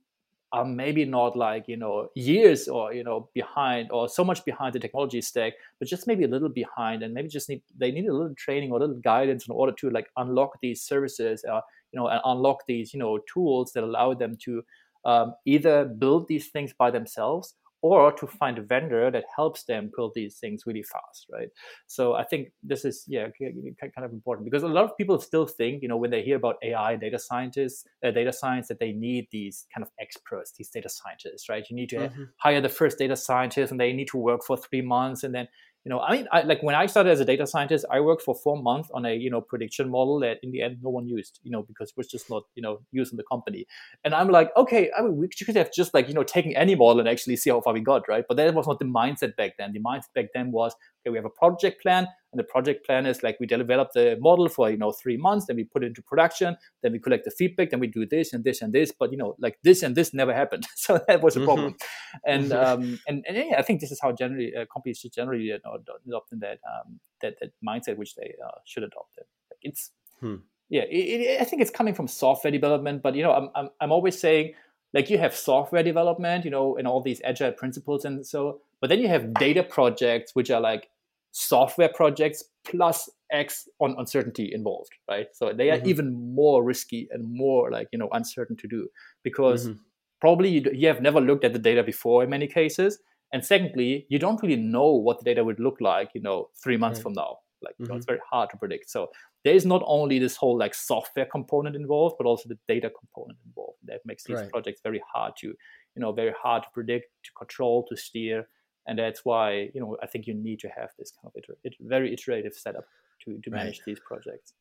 are 0.51 0.65
maybe 0.65 1.05
not 1.05 1.37
like 1.37 1.67
you 1.67 1.77
know 1.77 2.09
years 2.15 2.67
or 2.67 2.93
you 2.93 3.03
know 3.03 3.29
behind 3.33 3.91
or 3.91 4.09
so 4.09 4.23
much 4.23 4.43
behind 4.45 4.73
the 4.73 4.79
technology 4.79 5.21
stack 5.21 5.53
but 5.77 5.87
just 5.87 6.07
maybe 6.07 6.23
a 6.23 6.27
little 6.27 6.49
behind 6.49 7.03
and 7.03 7.13
maybe 7.13 7.27
just 7.27 7.49
need 7.49 7.61
they 7.77 7.91
need 7.91 8.07
a 8.07 8.13
little 8.13 8.33
training 8.35 8.71
or 8.71 8.77
a 8.77 8.79
little 8.79 8.99
guidance 9.01 9.47
in 9.47 9.51
order 9.51 9.71
to 9.71 9.89
like 9.91 10.07
unlock 10.17 10.59
these 10.61 10.81
services 10.81 11.45
uh, 11.45 11.61
you 11.91 11.99
know 11.99 12.07
and 12.07 12.19
unlock 12.25 12.65
these 12.67 12.93
you 12.93 12.99
know 12.99 13.19
tools 13.31 13.71
that 13.73 13.83
allow 13.83 14.13
them 14.13 14.35
to 14.37 14.63
um, 15.05 15.35
either 15.45 15.85
build 15.85 16.27
these 16.27 16.47
things 16.47 16.73
by 16.73 16.89
themselves 16.89 17.55
or 17.81 18.11
to 18.11 18.27
find 18.27 18.57
a 18.57 18.61
vendor 18.61 19.09
that 19.09 19.23
helps 19.35 19.63
them 19.63 19.91
build 19.95 20.11
these 20.13 20.37
things 20.37 20.63
really 20.65 20.83
fast, 20.83 21.27
right? 21.31 21.49
So 21.87 22.13
I 22.13 22.23
think 22.23 22.51
this 22.63 22.85
is 22.85 23.05
yeah 23.07 23.27
kind 23.39 24.05
of 24.05 24.11
important 24.11 24.45
because 24.45 24.63
a 24.63 24.67
lot 24.67 24.83
of 24.83 24.97
people 24.97 25.19
still 25.19 25.45
think 25.45 25.81
you 25.81 25.87
know 25.87 25.97
when 25.97 26.11
they 26.11 26.21
hear 26.21 26.35
about 26.35 26.57
AI 26.63 26.95
data 26.95 27.19
scientists, 27.19 27.85
uh, 28.03 28.11
data 28.11 28.33
science 28.33 28.67
that 28.67 28.79
they 28.79 28.91
need 28.91 29.27
these 29.31 29.65
kind 29.73 29.83
of 29.83 29.91
experts, 29.99 30.51
these 30.57 30.69
data 30.69 30.89
scientists, 30.89 31.49
right? 31.49 31.65
You 31.69 31.75
need 31.75 31.89
to 31.89 31.97
mm-hmm. 31.97 32.23
hire 32.37 32.61
the 32.61 32.69
first 32.69 32.97
data 32.97 33.15
scientist 33.15 33.71
and 33.71 33.79
they 33.79 33.93
need 33.93 34.09
to 34.09 34.17
work 34.17 34.43
for 34.43 34.57
three 34.57 34.81
months 34.81 35.23
and 35.23 35.33
then 35.33 35.47
you 35.85 35.89
know, 35.89 35.99
I 36.01 36.11
mean, 36.11 36.27
I, 36.31 36.41
like 36.41 36.61
when 36.61 36.75
I 36.75 36.85
started 36.87 37.11
as 37.11 37.21
a 37.21 37.25
data 37.25 37.47
scientist, 37.47 37.85
I 37.89 38.01
worked 38.01 38.21
for 38.21 38.35
four 38.35 38.61
months 38.61 38.89
on 38.93 39.05
a 39.05 39.15
you 39.15 39.29
know 39.29 39.39
prediction 39.39 39.89
model 39.89 40.19
that 40.19 40.37
in 40.43 40.51
the 40.51 40.61
end 40.61 40.77
no 40.81 40.89
one 40.89 41.07
used, 41.07 41.39
you 41.43 41.51
know, 41.51 41.63
because 41.63 41.89
it 41.89 41.97
was 41.97 42.07
just 42.07 42.29
not 42.29 42.43
you 42.55 42.61
know 42.61 42.81
used 42.91 43.13
in 43.13 43.17
the 43.17 43.23
company. 43.31 43.65
And 44.03 44.13
I'm 44.13 44.29
like, 44.29 44.51
okay, 44.57 44.91
I 44.97 45.01
mean, 45.01 45.15
we 45.17 45.29
could 45.29 45.55
have 45.55 45.71
just 45.71 45.93
like 45.93 46.09
you 46.09 46.13
know 46.13 46.23
taken 46.23 46.53
any 46.55 46.75
model 46.75 46.99
and 46.99 47.07
actually 47.07 47.37
see 47.37 47.49
how 47.49 47.61
far 47.61 47.73
we 47.73 47.79
got, 47.79 48.07
right? 48.09 48.25
But 48.27 48.37
that 48.37 48.53
was 48.53 48.67
not 48.67 48.79
the 48.79 48.85
mindset 48.85 49.35
back 49.37 49.53
then. 49.57 49.71
The 49.71 49.79
mindset 49.79 50.13
back 50.13 50.27
then 50.33 50.51
was, 50.51 50.75
okay, 51.01 51.11
we 51.11 51.17
have 51.17 51.25
a 51.25 51.29
project 51.29 51.81
plan, 51.81 52.07
and 52.31 52.39
the 52.39 52.43
project 52.43 52.85
plan 52.85 53.05
is 53.05 53.23
like 53.23 53.37
we 53.39 53.47
develop 53.47 53.89
the 53.93 54.17
model 54.19 54.49
for 54.49 54.69
you 54.69 54.77
know 54.77 54.91
three 54.91 55.17
months, 55.17 55.47
then 55.47 55.55
we 55.55 55.63
put 55.63 55.83
it 55.83 55.87
into 55.87 56.01
production, 56.01 56.55
then 56.83 56.91
we 56.91 56.99
collect 56.99 57.25
the 57.25 57.31
feedback, 57.31 57.69
then 57.71 57.79
we 57.79 57.87
do 57.87 58.05
this 58.05 58.33
and 58.33 58.43
this 58.43 58.61
and 58.61 58.73
this. 58.73 58.91
But 58.97 59.11
you 59.11 59.17
know, 59.17 59.35
like 59.39 59.57
this 59.63 59.83
and 59.83 59.95
this 59.95 60.13
never 60.13 60.33
happened, 60.33 60.67
so 60.75 60.99
that 61.07 61.21
was 61.21 61.35
a 61.35 61.43
problem. 61.43 61.73
Mm-hmm. 61.73 62.17
And 62.25 62.53
um, 62.53 62.99
and 63.07 63.25
and 63.27 63.37
yeah, 63.37 63.57
I 63.57 63.61
think 63.61 63.81
this 63.81 63.91
is 63.91 63.99
how 64.01 64.11
generally 64.11 64.53
uh, 64.55 64.65
companies 64.71 64.99
should 64.99 65.13
generally 65.13 65.43
you 65.43 65.59
know, 65.65 65.75
adopt 65.75 66.29
that 66.39 66.59
um, 66.67 66.99
that 67.21 67.35
that 67.41 67.51
mindset 67.67 67.97
which 67.97 68.15
they 68.15 68.33
uh, 68.45 68.59
should 68.65 68.83
adopt. 68.83 69.17
It. 69.17 69.27
Like 69.51 69.59
it's 69.61 69.91
hmm. 70.19 70.35
yeah, 70.69 70.83
it, 70.83 71.21
it, 71.21 71.41
I 71.41 71.45
think 71.45 71.61
it's 71.61 71.71
coming 71.71 71.93
from 71.93 72.07
software 72.07 72.51
development, 72.51 73.01
but 73.01 73.15
you 73.15 73.23
know, 73.23 73.33
I'm 73.33 73.49
I'm, 73.55 73.69
I'm 73.81 73.91
always 73.91 74.19
saying 74.19 74.53
like 74.93 75.09
you 75.09 75.17
have 75.17 75.35
software 75.35 75.83
development, 75.83 76.45
you 76.45 76.51
know, 76.51 76.77
and 76.77 76.87
all 76.87 77.01
these 77.01 77.21
agile 77.23 77.51
principles 77.51 78.05
and 78.05 78.25
so, 78.25 78.61
but 78.81 78.89
then 78.89 78.99
you 78.99 79.07
have 79.07 79.33
data 79.35 79.63
projects 79.63 80.35
which 80.35 80.49
are 80.49 80.61
like 80.61 80.89
software 81.31 81.89
projects 81.89 82.43
plus 82.65 83.09
X 83.31 83.67
on 83.79 83.95
uncertainty 83.97 84.51
involved, 84.53 84.91
right? 85.09 85.27
So 85.33 85.53
they 85.53 85.69
are 85.69 85.77
mm-hmm. 85.77 85.89
even 85.89 86.35
more 86.35 86.63
risky 86.63 87.07
and 87.11 87.31
more 87.31 87.71
like 87.71 87.87
you 87.91 87.99
know 87.99 88.09
uncertain 88.11 88.57
to 88.57 88.67
do 88.67 88.87
because 89.23 89.67
mm-hmm. 89.67 89.79
probably 90.19 90.49
you, 90.49 90.71
you 90.73 90.87
have 90.87 91.01
never 91.01 91.21
looked 91.21 91.43
at 91.43 91.53
the 91.53 91.59
data 91.59 91.83
before 91.83 92.23
in 92.23 92.29
many 92.29 92.47
cases, 92.47 92.99
and 93.31 93.45
secondly, 93.45 94.07
you 94.09 94.17
don't 94.17 94.41
really 94.41 94.55
know 94.55 94.91
what 94.91 95.19
the 95.19 95.25
data 95.25 95.43
would 95.43 95.59
look 95.59 95.77
like, 95.79 96.09
you 96.13 96.21
know, 96.21 96.49
three 96.61 96.77
months 96.77 96.99
right. 96.99 97.03
from 97.03 97.13
now. 97.13 97.37
Like 97.61 97.73
mm-hmm. 97.73 97.83
you 97.83 97.89
know, 97.89 97.95
it's 97.95 98.05
mm-hmm. 98.05 98.11
very 98.13 98.21
hard 98.29 98.49
to 98.51 98.57
predict. 98.57 98.89
So 98.89 99.09
there 99.43 99.55
is 99.55 99.65
not 99.65 99.81
only 99.85 100.19
this 100.19 100.35
whole 100.35 100.57
like 100.57 100.73
software 100.73 101.25
component 101.25 101.75
involved, 101.75 102.15
but 102.17 102.27
also 102.27 102.49
the 102.49 102.57
data 102.67 102.89
component 102.89 103.39
involved. 103.45 103.77
That 103.85 104.01
makes 104.05 104.23
these 104.23 104.37
right. 104.37 104.49
projects 104.49 104.81
very 104.81 105.01
hard 105.13 105.33
to, 105.39 105.47
you 105.47 105.55
know, 105.97 106.11
very 106.11 106.33
hard 106.41 106.63
to 106.63 106.69
predict, 106.73 107.07
to 107.23 107.31
control, 107.33 107.85
to 107.89 107.97
steer 107.97 108.47
and 108.89 108.97
that's 108.97 109.23
why 109.23 109.69
you 109.73 109.79
know 109.79 109.95
I 110.01 110.07
think 110.07 110.27
you 110.27 110.33
need 110.33 110.59
to 110.59 110.67
have 110.69 110.89
this 110.97 111.11
kind 111.11 111.31
of 111.31 111.33
iter- 111.37 111.59
it, 111.63 111.75
very 111.79 112.11
iterative 112.11 112.55
setup 112.55 112.85
to 113.23 113.39
to 113.43 113.49
manage 113.51 113.79
right. 113.79 113.85
these 113.85 113.99
projects. 113.99 114.53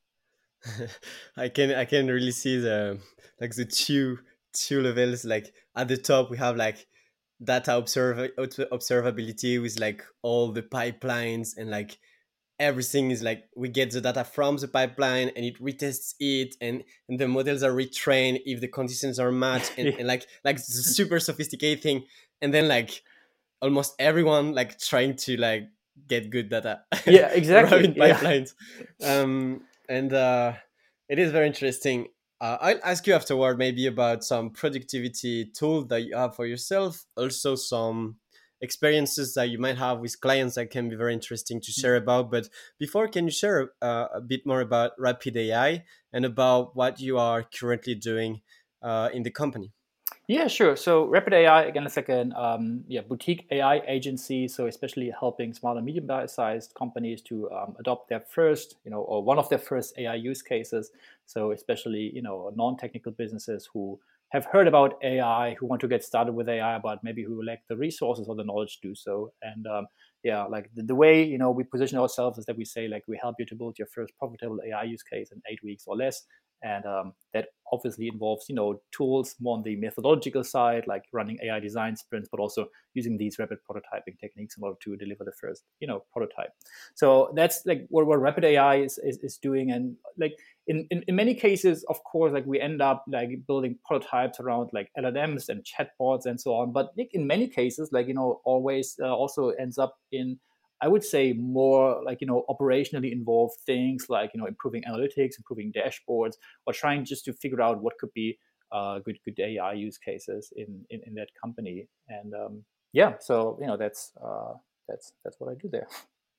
I 1.36 1.48
can 1.48 1.74
I 1.74 1.86
can 1.86 2.06
really 2.06 2.32
see 2.32 2.58
the 2.58 2.98
like 3.40 3.54
the 3.54 3.64
two 3.64 4.18
two 4.52 4.82
levels. 4.82 5.24
Like 5.24 5.52
at 5.74 5.88
the 5.88 5.96
top, 5.96 6.30
we 6.30 6.36
have 6.36 6.56
like 6.56 6.86
data 7.42 7.76
observ- 7.76 8.32
observability 8.36 9.62
with 9.62 9.80
like 9.80 10.04
all 10.22 10.52
the 10.52 10.62
pipelines 10.62 11.56
and 11.56 11.70
like 11.70 11.98
everything 12.58 13.10
is 13.10 13.22
like 13.22 13.44
we 13.56 13.68
get 13.68 13.90
the 13.90 14.00
data 14.00 14.24
from 14.24 14.56
the 14.56 14.68
pipeline 14.68 15.30
and 15.36 15.44
it 15.44 15.60
retests 15.62 16.14
it 16.18 16.56
and, 16.60 16.82
and 17.08 17.18
the 17.18 17.28
models 17.28 17.62
are 17.62 17.72
retrained 17.72 18.40
if 18.44 18.60
the 18.60 18.68
conditions 18.68 19.18
are 19.18 19.30
matched 19.30 19.72
and, 19.78 19.88
and 19.88 20.06
like 20.08 20.26
like 20.44 20.58
super 20.58 21.20
sophisticated 21.20 21.82
thing 21.82 22.04
and 22.42 22.52
then 22.52 22.68
like 22.68 23.02
almost 23.60 23.94
everyone 23.98 24.54
like 24.54 24.78
trying 24.78 25.14
to 25.16 25.36
like 25.36 25.68
get 26.06 26.30
good 26.30 26.48
data. 26.48 26.82
Yeah, 27.06 27.28
exactly. 27.32 27.88
pipelines. 27.88 28.54
Yeah. 28.98 29.20
Um, 29.20 29.62
and 29.88 30.12
uh, 30.12 30.52
it 31.08 31.18
is 31.18 31.32
very 31.32 31.46
interesting. 31.46 32.08
Uh, 32.40 32.56
I'll 32.60 32.80
ask 32.84 33.06
you 33.06 33.14
afterward 33.14 33.58
maybe 33.58 33.86
about 33.86 34.22
some 34.22 34.50
productivity 34.50 35.46
tool 35.46 35.84
that 35.86 36.02
you 36.02 36.16
have 36.16 36.36
for 36.36 36.46
yourself. 36.46 37.04
Also, 37.16 37.56
some 37.56 38.16
experiences 38.60 39.34
that 39.34 39.50
you 39.50 39.58
might 39.58 39.78
have 39.78 40.00
with 40.00 40.20
clients 40.20 40.56
that 40.56 40.70
can 40.70 40.88
be 40.88 40.96
very 40.96 41.14
interesting 41.14 41.60
to 41.60 41.72
share 41.72 41.96
about. 41.96 42.30
But 42.30 42.48
before, 42.78 43.08
can 43.08 43.26
you 43.26 43.30
share 43.30 43.72
uh, 43.80 44.06
a 44.14 44.20
bit 44.20 44.46
more 44.46 44.60
about 44.60 44.92
Rapid 44.98 45.36
AI 45.36 45.84
and 46.12 46.24
about 46.24 46.74
what 46.76 47.00
you 47.00 47.18
are 47.18 47.42
currently 47.42 47.94
doing 47.94 48.40
uh, 48.82 49.10
in 49.12 49.22
the 49.22 49.30
company? 49.30 49.72
Yeah, 50.26 50.46
sure. 50.46 50.76
So 50.76 51.06
Rapid 51.06 51.32
AI 51.32 51.62
again 51.62 51.86
is 51.86 51.96
like 51.96 52.10
an 52.10 52.34
um, 52.36 52.84
yeah 52.86 53.00
boutique 53.00 53.46
AI 53.50 53.80
agency. 53.88 54.46
So 54.46 54.66
especially 54.66 55.10
helping 55.18 55.54
small 55.54 55.76
and 55.78 55.86
medium-sized 55.86 56.74
companies 56.74 57.22
to 57.22 57.50
um, 57.50 57.76
adopt 57.78 58.10
their 58.10 58.20
first, 58.20 58.76
you 58.84 58.90
know, 58.90 59.00
or 59.00 59.22
one 59.22 59.38
of 59.38 59.48
their 59.48 59.58
first 59.58 59.94
AI 59.96 60.16
use 60.16 60.42
cases. 60.42 60.90
So 61.24 61.52
especially 61.52 62.10
you 62.14 62.20
know 62.20 62.52
non-technical 62.54 63.12
businesses 63.12 63.70
who 63.72 63.98
have 64.30 64.44
heard 64.44 64.68
about 64.68 64.98
AI, 65.02 65.54
who 65.54 65.66
want 65.66 65.80
to 65.80 65.88
get 65.88 66.04
started 66.04 66.32
with 66.32 66.48
AI, 66.48 66.78
but 66.78 66.98
maybe 67.02 67.22
who 67.22 67.42
lack 67.44 67.60
the 67.68 67.76
resources 67.76 68.28
or 68.28 68.36
the 68.36 68.44
knowledge 68.44 68.78
to 68.80 68.88
do 68.88 68.94
so. 68.94 69.32
And 69.42 69.66
um, 69.66 69.86
yeah, 70.22 70.44
like 70.44 70.70
the, 70.74 70.82
the, 70.82 70.94
way 70.94 71.22
you 71.22 71.38
know 71.38 71.50
we 71.50 71.64
position 71.64 71.98
ourselves 71.98 72.38
is 72.38 72.44
that 72.46 72.56
we 72.56 72.64
say 72.64 72.88
like 72.88 73.04
we 73.08 73.18
help 73.20 73.36
you 73.38 73.46
to 73.46 73.54
build 73.54 73.78
your 73.78 73.88
first 73.94 74.12
profitable 74.18 74.58
AI 74.66 74.82
use 74.82 75.02
case 75.02 75.30
in 75.32 75.40
eight 75.50 75.62
weeks 75.62 75.84
or 75.86 75.96
less, 75.96 76.24
and 76.62 76.84
um, 76.86 77.12
that 77.34 77.48
obviously 77.72 78.08
involves 78.08 78.46
you 78.48 78.54
know 78.54 78.80
tools 78.92 79.36
more 79.40 79.56
on 79.56 79.62
the 79.62 79.76
methodological 79.76 80.42
side 80.42 80.84
like 80.86 81.04
running 81.12 81.38
ai 81.42 81.60
design 81.60 81.96
sprints 81.96 82.28
but 82.30 82.40
also 82.40 82.66
using 82.94 83.16
these 83.16 83.38
rapid 83.38 83.58
prototyping 83.68 84.18
techniques 84.18 84.56
in 84.56 84.64
order 84.64 84.76
to 84.80 84.96
deliver 84.96 85.24
the 85.24 85.32
first 85.32 85.64
you 85.80 85.86
know 85.86 86.04
prototype. 86.12 86.50
So 86.94 87.32
that's 87.36 87.62
like 87.66 87.86
what, 87.88 88.06
what 88.06 88.20
rapid 88.20 88.44
ai 88.44 88.76
is, 88.76 88.98
is, 88.98 89.18
is 89.18 89.38
doing. 89.38 89.70
And 89.70 89.96
like 90.18 90.38
in, 90.66 90.86
in, 90.90 91.04
in 91.06 91.14
many 91.14 91.34
cases 91.34 91.84
of 91.88 92.02
course 92.04 92.32
like 92.32 92.46
we 92.46 92.60
end 92.60 92.82
up 92.82 93.04
like 93.08 93.30
building 93.46 93.78
prototypes 93.86 94.40
around 94.40 94.70
like 94.72 94.90
llms 94.98 95.48
and 95.48 95.64
chatbots 95.64 96.26
and 96.26 96.40
so 96.40 96.54
on. 96.54 96.72
But 96.72 96.90
like, 96.96 97.10
in 97.12 97.26
many 97.26 97.48
cases 97.48 97.90
like 97.92 98.08
you 98.08 98.14
know 98.14 98.40
always 98.44 98.96
uh, 99.00 99.14
also 99.14 99.50
ends 99.50 99.78
up 99.78 99.96
in 100.12 100.38
I 100.80 100.88
would 100.88 101.04
say 101.04 101.32
more 101.32 102.02
like 102.04 102.20
you 102.20 102.26
know 102.26 102.44
operationally 102.48 103.12
involved 103.12 103.60
things 103.66 104.06
like 104.08 104.30
you 104.34 104.40
know 104.40 104.46
improving 104.46 104.82
analytics, 104.88 105.38
improving 105.38 105.72
dashboards, 105.72 106.34
or 106.66 106.72
trying 106.72 107.04
just 107.04 107.24
to 107.26 107.32
figure 107.32 107.60
out 107.60 107.82
what 107.82 107.98
could 107.98 108.12
be 108.14 108.38
uh, 108.72 108.98
good 109.00 109.18
good 109.24 109.38
AI 109.40 109.72
use 109.72 109.98
cases 109.98 110.52
in 110.56 110.84
in, 110.90 111.00
in 111.06 111.14
that 111.14 111.28
company. 111.42 111.88
And 112.08 112.34
um, 112.34 112.64
yeah, 112.92 113.14
so 113.20 113.58
you 113.60 113.66
know 113.66 113.76
that's 113.76 114.12
uh, 114.22 114.54
that's 114.88 115.12
that's 115.24 115.36
what 115.38 115.50
I 115.50 115.54
do 115.60 115.68
there. 115.68 115.88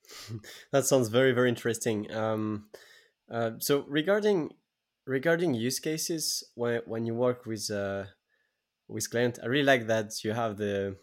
that 0.72 0.86
sounds 0.86 1.10
very 1.10 1.32
very 1.32 1.50
interesting. 1.50 2.12
Um, 2.14 2.70
uh, 3.32 3.52
so 3.60 3.86
regarding 3.88 4.52
regarding 5.06 5.54
use 5.54 5.80
cases 5.80 6.44
when 6.56 6.82
when 6.86 7.06
you 7.06 7.14
work 7.14 7.46
with 7.46 7.70
uh, 7.72 8.06
with 8.88 9.10
client, 9.10 9.40
I 9.42 9.48
really 9.48 9.66
like 9.66 9.88
that 9.88 10.24
you 10.24 10.34
have 10.34 10.58
the 10.58 10.98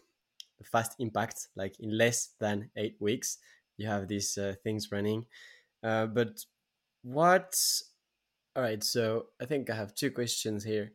fast 0.63 0.95
impact 0.99 1.47
like 1.55 1.79
in 1.79 1.97
less 1.97 2.33
than 2.39 2.69
eight 2.75 2.97
weeks 2.99 3.37
you 3.77 3.87
have 3.87 4.07
these 4.07 4.37
uh, 4.37 4.55
things 4.63 4.91
running. 4.91 5.25
Uh, 5.83 6.07
but 6.07 6.39
what 7.03 7.55
all 8.55 8.63
right 8.63 8.83
so 8.83 9.27
i 9.39 9.45
think 9.45 9.69
i 9.69 9.75
have 9.75 9.93
two 9.93 10.11
questions 10.11 10.63
here. 10.63 10.91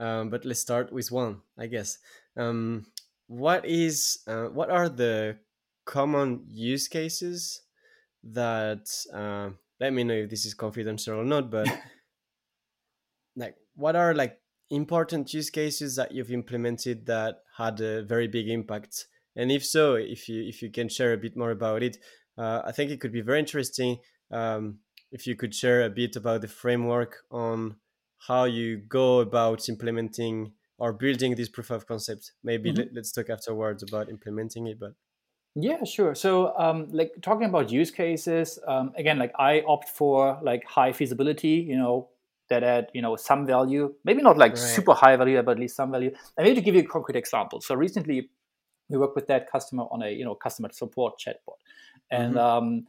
Um, 0.00 0.30
but 0.30 0.44
let's 0.44 0.60
start 0.60 0.92
with 0.92 1.10
one 1.12 1.42
i 1.58 1.66
guess. 1.66 1.98
Um, 2.36 2.86
what 3.26 3.64
is 3.66 4.18
uh, 4.26 4.46
what 4.46 4.70
are 4.70 4.88
the 4.88 5.38
common 5.84 6.44
use 6.48 6.88
cases 6.88 7.62
that 8.24 8.88
uh, 9.12 9.50
let 9.80 9.92
me 9.92 10.04
know 10.04 10.14
if 10.14 10.30
this 10.30 10.46
is 10.46 10.54
confidential 10.54 11.18
or 11.18 11.24
not 11.24 11.50
but 11.50 11.68
like 13.36 13.56
what 13.74 13.96
are 13.96 14.14
like 14.14 14.38
important 14.70 15.32
use 15.34 15.50
cases 15.50 15.96
that 15.96 16.12
you've 16.12 16.30
implemented 16.30 17.06
that 17.06 17.41
had 17.56 17.80
a 17.80 18.02
very 18.02 18.28
big 18.28 18.48
impact. 18.48 19.06
And 19.36 19.50
if 19.50 19.64
so 19.64 19.94
if 19.94 20.28
you 20.28 20.42
if 20.42 20.62
you 20.62 20.70
can 20.70 20.88
share 20.88 21.12
a 21.12 21.16
bit 21.16 21.36
more 21.36 21.50
about 21.50 21.82
it 21.82 21.96
uh, 22.38 22.62
i 22.64 22.72
think 22.72 22.90
it 22.90 23.00
could 23.00 23.12
be 23.12 23.20
very 23.20 23.38
interesting 23.38 23.98
um, 24.30 24.78
if 25.10 25.26
you 25.26 25.36
could 25.36 25.54
share 25.54 25.82
a 25.84 25.90
bit 25.90 26.16
about 26.16 26.40
the 26.40 26.48
framework 26.48 27.18
on 27.30 27.76
how 28.26 28.44
you 28.44 28.78
go 28.88 29.20
about 29.20 29.68
implementing 29.68 30.52
or 30.78 30.92
building 30.92 31.34
this 31.34 31.48
proof 31.48 31.70
of 31.70 31.86
concept. 31.86 32.32
Maybe 32.42 32.72
mm-hmm. 32.72 32.94
let, 32.94 33.02
us 33.02 33.12
talk 33.12 33.28
afterwards 33.28 33.82
about 33.82 34.08
implementing 34.08 34.66
it 34.68 34.80
but 34.80 34.92
yeah 35.54 35.84
sure. 35.84 36.14
So 36.14 36.56
um, 36.56 36.88
like 36.92 37.12
talking 37.20 37.46
about 37.46 37.70
use 37.70 37.90
cases 37.90 38.58
um, 38.66 38.92
again 38.96 39.18
like 39.18 39.32
i 39.38 39.62
opt 39.66 39.90
for 39.90 40.38
like 40.42 40.64
high 40.64 40.92
feasibility 40.92 41.66
you 41.68 41.76
know 41.76 42.08
that 42.52 42.62
add 42.62 42.88
you 42.92 43.02
know 43.02 43.16
some 43.16 43.46
value, 43.46 43.94
maybe 44.04 44.22
not 44.22 44.38
like 44.38 44.52
right. 44.52 44.58
super 44.58 44.94
high 44.94 45.16
value, 45.16 45.42
but 45.42 45.52
at 45.52 45.58
least 45.58 45.76
some 45.76 45.90
value. 45.90 46.12
And 46.36 46.44
maybe 46.44 46.56
to 46.56 46.60
give 46.60 46.74
you 46.74 46.82
a 46.82 46.86
concrete 46.86 47.16
example. 47.16 47.60
So 47.60 47.74
recently, 47.74 48.30
we 48.88 48.98
worked 48.98 49.16
with 49.16 49.26
that 49.28 49.50
customer 49.50 49.84
on 49.90 50.02
a 50.02 50.10
you 50.10 50.24
know 50.24 50.34
customer 50.34 50.68
support 50.72 51.14
chatbot, 51.18 51.60
and 52.10 52.34
mm-hmm. 52.34 52.38
um, 52.38 52.86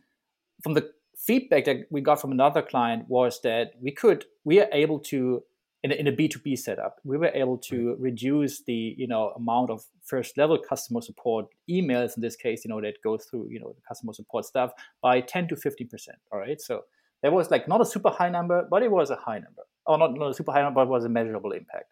from 0.62 0.74
the 0.74 0.92
feedback 1.18 1.66
that 1.66 1.88
we 1.90 2.02
got 2.02 2.20
from 2.20 2.32
another 2.32 2.62
client 2.62 3.06
was 3.08 3.40
that 3.42 3.74
we 3.82 3.92
could 3.92 4.26
we 4.44 4.60
are 4.60 4.68
able 4.74 5.00
to 5.00 5.44
in 5.84 5.92
a, 5.92 5.96
in 5.96 6.08
a 6.08 6.12
b2b 6.12 6.58
setup 6.58 7.00
we 7.04 7.18
were 7.18 7.32
able 7.34 7.58
to 7.58 7.96
reduce 8.00 8.64
the 8.64 8.96
you 8.98 9.08
know 9.08 9.30
amount 9.38 9.70
of 9.70 9.86
first 10.02 10.38
level 10.38 10.58
customer 10.58 11.02
support 11.02 11.46
emails 11.70 12.18
in 12.18 12.22
this 12.22 12.36
case 12.36 12.66
you 12.66 12.70
know 12.70 12.82
that 12.82 12.96
go 13.04 13.18
through 13.18 13.48
you 13.50 13.60
know 13.60 13.74
the 13.74 13.82
customer 13.88 14.12
support 14.12 14.44
stuff 14.44 14.72
by 15.02 15.22
10 15.22 15.48
to 15.48 15.56
15 15.56 15.88
percent 15.88 16.18
all 16.32 16.40
right 16.40 16.60
so 16.60 16.82
that 17.24 17.34
was 17.34 17.50
like 17.50 17.68
not 17.68 17.82
a 17.82 17.86
super 17.86 18.10
high 18.10 18.30
number 18.30 18.68
but 18.70 18.84
it 18.84 18.92
was 18.92 19.10
a 19.10 19.16
high 19.16 19.40
number 19.40 19.64
or 19.88 19.98
not, 19.98 20.14
not 20.14 20.30
a 20.30 20.34
super 20.34 20.52
high 20.52 20.62
number 20.62 20.82
but 20.82 20.88
it 20.88 20.92
was 20.92 21.06
a 21.06 21.10
measurable 21.10 21.52
impact 21.52 21.86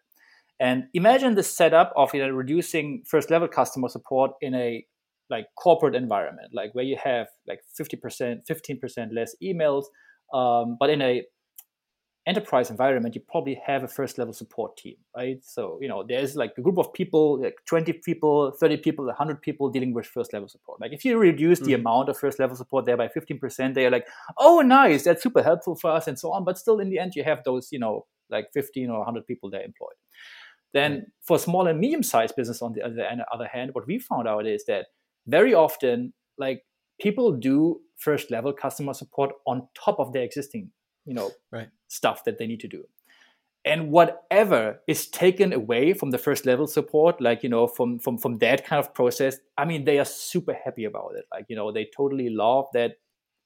and 0.62 0.84
imagine 0.94 1.34
the 1.34 1.42
setup 1.42 1.92
of 1.96 2.14
you 2.14 2.20
know, 2.20 2.30
reducing 2.30 3.02
first 3.04 3.30
level 3.30 3.48
customer 3.48 3.88
support 3.88 4.30
in 4.40 4.54
a 4.54 4.86
like 5.28 5.46
corporate 5.58 5.96
environment, 5.96 6.50
like 6.52 6.72
where 6.74 6.84
you 6.84 6.96
have 7.02 7.26
like 7.48 7.60
50%, 7.80 8.42
15% 8.48 9.08
less 9.12 9.34
emails. 9.42 9.86
Um, 10.32 10.76
but 10.78 10.88
in 10.88 11.02
a 11.02 11.24
enterprise 12.26 12.70
environment, 12.70 13.14
you 13.14 13.20
probably 13.20 13.60
have 13.66 13.82
a 13.82 13.88
first 13.88 14.16
level 14.16 14.32
support 14.32 14.76
team, 14.76 14.94
right? 15.16 15.38
So, 15.44 15.78
you 15.80 15.88
know, 15.88 16.04
there's 16.06 16.36
like 16.36 16.52
a 16.56 16.60
group 16.60 16.78
of 16.78 16.92
people, 16.92 17.42
like 17.42 17.56
20 17.66 17.92
people, 17.94 18.52
30 18.52 18.76
people, 18.78 19.06
100 19.06 19.42
people 19.42 19.70
dealing 19.70 19.92
with 19.92 20.06
first 20.06 20.32
level 20.32 20.48
support. 20.48 20.80
Like 20.80 20.92
if 20.92 21.04
you 21.04 21.18
reduce 21.18 21.58
mm-hmm. 21.58 21.66
the 21.66 21.74
amount 21.74 22.08
of 22.08 22.16
first 22.16 22.38
level 22.38 22.54
support 22.54 22.86
there 22.86 22.96
by 22.96 23.08
15%, 23.08 23.74
they're 23.74 23.90
like, 23.90 24.06
oh, 24.38 24.60
nice, 24.60 25.02
that's 25.02 25.22
super 25.22 25.42
helpful 25.42 25.74
for 25.74 25.90
us 25.90 26.06
and 26.06 26.18
so 26.18 26.32
on. 26.32 26.44
But 26.44 26.58
still, 26.58 26.78
in 26.78 26.90
the 26.90 26.98
end, 26.98 27.14
you 27.16 27.24
have 27.24 27.42
those, 27.44 27.72
you 27.72 27.80
know, 27.80 28.06
like 28.30 28.46
15 28.54 28.88
or 28.88 28.98
100 28.98 29.26
people 29.26 29.50
there 29.50 29.62
employed. 29.62 29.94
Then 30.72 31.06
for 31.22 31.38
small 31.38 31.66
and 31.66 31.78
medium 31.78 32.02
sized 32.02 32.36
business, 32.36 32.62
on 32.62 32.72
the 32.72 32.82
other 33.32 33.48
hand, 33.48 33.70
what 33.74 33.86
we 33.86 33.98
found 33.98 34.28
out 34.28 34.46
is 34.46 34.64
that 34.66 34.86
very 35.26 35.54
often 35.54 36.12
like 36.38 36.62
people 37.00 37.32
do 37.32 37.80
first 37.96 38.30
level 38.30 38.52
customer 38.52 38.94
support 38.94 39.32
on 39.46 39.68
top 39.74 39.98
of 39.98 40.12
their 40.12 40.22
existing 40.22 40.70
you 41.06 41.14
know 41.14 41.30
right. 41.50 41.68
Stuff 41.92 42.24
that 42.24 42.38
they 42.38 42.46
need 42.46 42.60
to 42.60 42.68
do. 42.68 42.84
And 43.64 43.92
whatever 43.92 44.80
is 44.88 45.06
taken 45.06 45.52
away 45.52 45.92
from 45.92 46.10
the 46.10 46.18
first 46.18 46.46
level 46.46 46.66
support 46.66 47.20
like 47.20 47.44
you 47.44 47.48
know 47.48 47.68
from 47.68 48.00
from 48.00 48.18
from 48.18 48.38
that 48.38 48.66
kind 48.66 48.80
of 48.80 48.92
process 48.92 49.36
i 49.56 49.64
mean 49.64 49.84
they 49.84 50.00
are 50.00 50.04
super 50.04 50.56
happy 50.64 50.84
about 50.84 51.12
it. 51.16 51.26
Like 51.30 51.46
you 51.48 51.54
know 51.54 51.70
they 51.70 51.88
totally 51.96 52.28
love 52.28 52.66
that. 52.72 52.92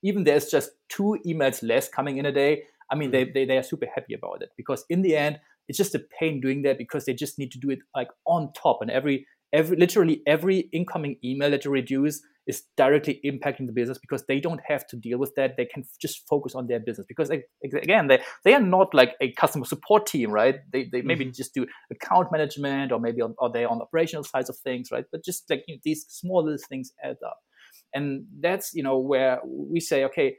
Even 0.03 0.25
there's 0.25 0.49
just 0.49 0.71
two 0.89 1.19
emails 1.27 1.63
less 1.63 1.89
coming 1.89 2.19
in 2.19 2.27
a 2.27 2.33
day 2.33 2.63
i 2.91 2.95
mean 2.95 3.11
they, 3.11 3.25
mm-hmm. 3.25 3.35
they 3.35 3.45
they 3.45 3.59
are 3.59 3.63
super 3.63 3.89
happy 3.95 4.15
about 4.15 4.43
it. 4.43 4.51
Because 4.57 4.87
in 4.89 5.03
the 5.03 5.17
end 5.17 5.39
it's 5.69 5.79
just 5.79 5.95
a 5.95 6.05
pain 6.19 6.41
doing 6.41 6.63
that 6.63 6.79
because 6.79 7.05
they 7.05 7.15
just 7.15 7.39
need 7.39 7.51
to 7.53 7.59
do 7.59 7.71
it 7.71 7.81
like 7.95 8.09
on 8.25 8.53
top. 8.53 8.79
And 8.81 8.91
every 8.91 9.27
every 9.53 9.77
literally 9.77 10.23
every 10.27 10.71
incoming 10.73 11.17
email 11.25 11.51
that 11.51 11.65
you 11.65 11.71
reduce 11.71 12.23
is 12.47 12.63
directly 12.77 13.21
impacting 13.25 13.67
the 13.67 13.73
business 13.73 13.99
because 13.99 14.25
they 14.27 14.39
don't 14.39 14.61
have 14.67 14.87
to 14.87 14.97
deal 14.97 15.19
with 15.19 15.35
that. 15.35 15.57
They 15.57 15.67
can 15.67 15.85
just 16.01 16.27
focus 16.29 16.55
on 16.55 16.69
their 16.69 16.79
business 16.79 17.07
because 17.09 17.31
again, 17.31 18.07
they, 18.07 18.21
they 18.45 18.55
are 18.55 18.61
not 18.61 18.95
like 18.95 19.15
a 19.21 19.33
customer 19.33 19.65
support 19.65 20.07
team, 20.07 20.31
right? 20.31 20.57
They, 20.73 20.89
they 20.91 21.03
maybe 21.03 21.25
mm-hmm. 21.25 21.33
just 21.33 21.55
do 21.55 21.67
account 21.91 22.31
management 22.31 22.93
or 22.93 23.01
maybe 23.01 23.21
on, 23.21 23.35
or 23.39 23.51
they 23.51 23.65
on 23.65 23.83
operational 23.83 24.25
sides 24.25 24.49
of 24.49 24.57
things, 24.59 24.91
right? 24.93 25.05
But 25.11 25.25
just 25.25 25.51
like 25.51 25.65
you 25.67 25.75
know, 25.75 25.81
these 25.85 26.07
small 26.09 26.45
little 26.45 26.59
things 26.69 26.93
add 27.03 27.17
up. 27.27 27.39
And 27.93 28.27
that's, 28.41 28.75
you 28.75 28.83
know, 28.83 28.99
where 28.99 29.41
we 29.45 29.81
say, 29.81 30.05
okay, 30.05 30.37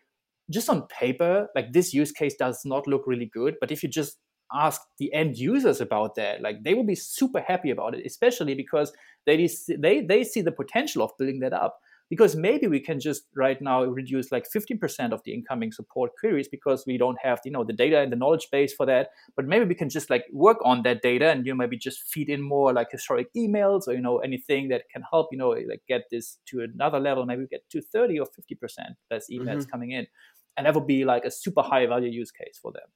just 0.50 0.70
on 0.70 0.88
paper, 0.88 1.48
like 1.56 1.74
this 1.74 1.94
use 1.94 2.12
case 2.12 2.36
does 2.36 2.62
not 2.64 2.88
look 2.88 3.04
really 3.06 3.30
good. 3.34 3.56
But 3.60 3.72
if 3.72 3.84
you 3.84 3.90
just 3.90 4.18
ask 4.54 4.82
the 4.98 5.12
end 5.14 5.38
users 5.38 5.82
about 5.82 6.16
that 6.16 6.42
like 6.42 6.64
they 6.64 6.74
will 6.74 6.86
be 6.86 6.96
super 6.96 7.44
happy 7.46 7.70
about 7.70 7.94
it 7.94 8.06
especially 8.06 8.56
because 8.56 8.94
they 9.26 9.46
they 9.78 10.02
they 10.02 10.24
see 10.24 10.40
the 10.40 10.54
potential 10.54 11.04
of 11.04 11.12
building 11.20 11.42
that 11.42 11.52
up 11.52 11.78
because 12.10 12.36
maybe 12.36 12.68
we 12.68 12.80
can 12.80 13.00
just 13.00 13.24
right 13.36 13.62
now 13.62 13.84
reduce 13.84 14.32
like 14.32 14.46
15% 14.56 15.12
of 15.12 15.22
the 15.24 15.34
incoming 15.34 15.72
support 15.72 16.12
queries 16.20 16.48
because 16.48 16.84
we 16.88 16.98
don't 16.98 17.18
have 17.22 17.40
you 17.46 17.52
know 17.52 17.64
the 17.64 17.74
data 17.74 18.00
and 18.00 18.12
the 18.12 18.16
knowledge 18.16 18.48
base 18.52 18.74
for 18.74 18.86
that 18.86 19.10
but 19.36 19.46
maybe 19.46 19.66
we 19.66 19.76
can 19.76 19.90
just 19.90 20.10
like 20.10 20.26
work 20.32 20.58
on 20.64 20.84
that 20.84 21.02
data 21.02 21.30
and 21.30 21.46
you 21.46 21.52
know 21.52 21.58
maybe 21.58 21.78
just 21.78 22.04
feed 22.12 22.30
in 22.30 22.42
more 22.42 22.74
like 22.74 22.92
historic 22.92 23.28
emails 23.36 23.88
or 23.88 23.94
you 23.94 24.02
know 24.02 24.20
anything 24.20 24.70
that 24.70 24.84
can 24.92 25.04
help 25.10 25.28
you 25.32 25.38
know 25.38 25.50
like 25.50 25.82
get 25.88 26.04
this 26.12 26.40
to 26.46 26.62
another 26.62 27.00
level 27.00 27.26
maybe 27.26 27.42
we 27.42 27.48
get 27.48 27.70
to 27.70 27.82
30 27.82 28.20
or 28.20 28.26
50% 28.26 28.96
less 29.12 29.28
emails 29.30 29.62
mm-hmm. 29.62 29.70
coming 29.70 29.92
in 29.92 30.08
and 30.56 30.66
that 30.66 30.74
would 30.74 30.88
be 30.88 31.06
like 31.06 31.26
a 31.26 31.32
super 31.32 31.62
high 31.62 31.86
value 31.86 32.10
use 32.10 32.32
case 32.32 32.60
for 32.62 32.72
them 32.72 32.88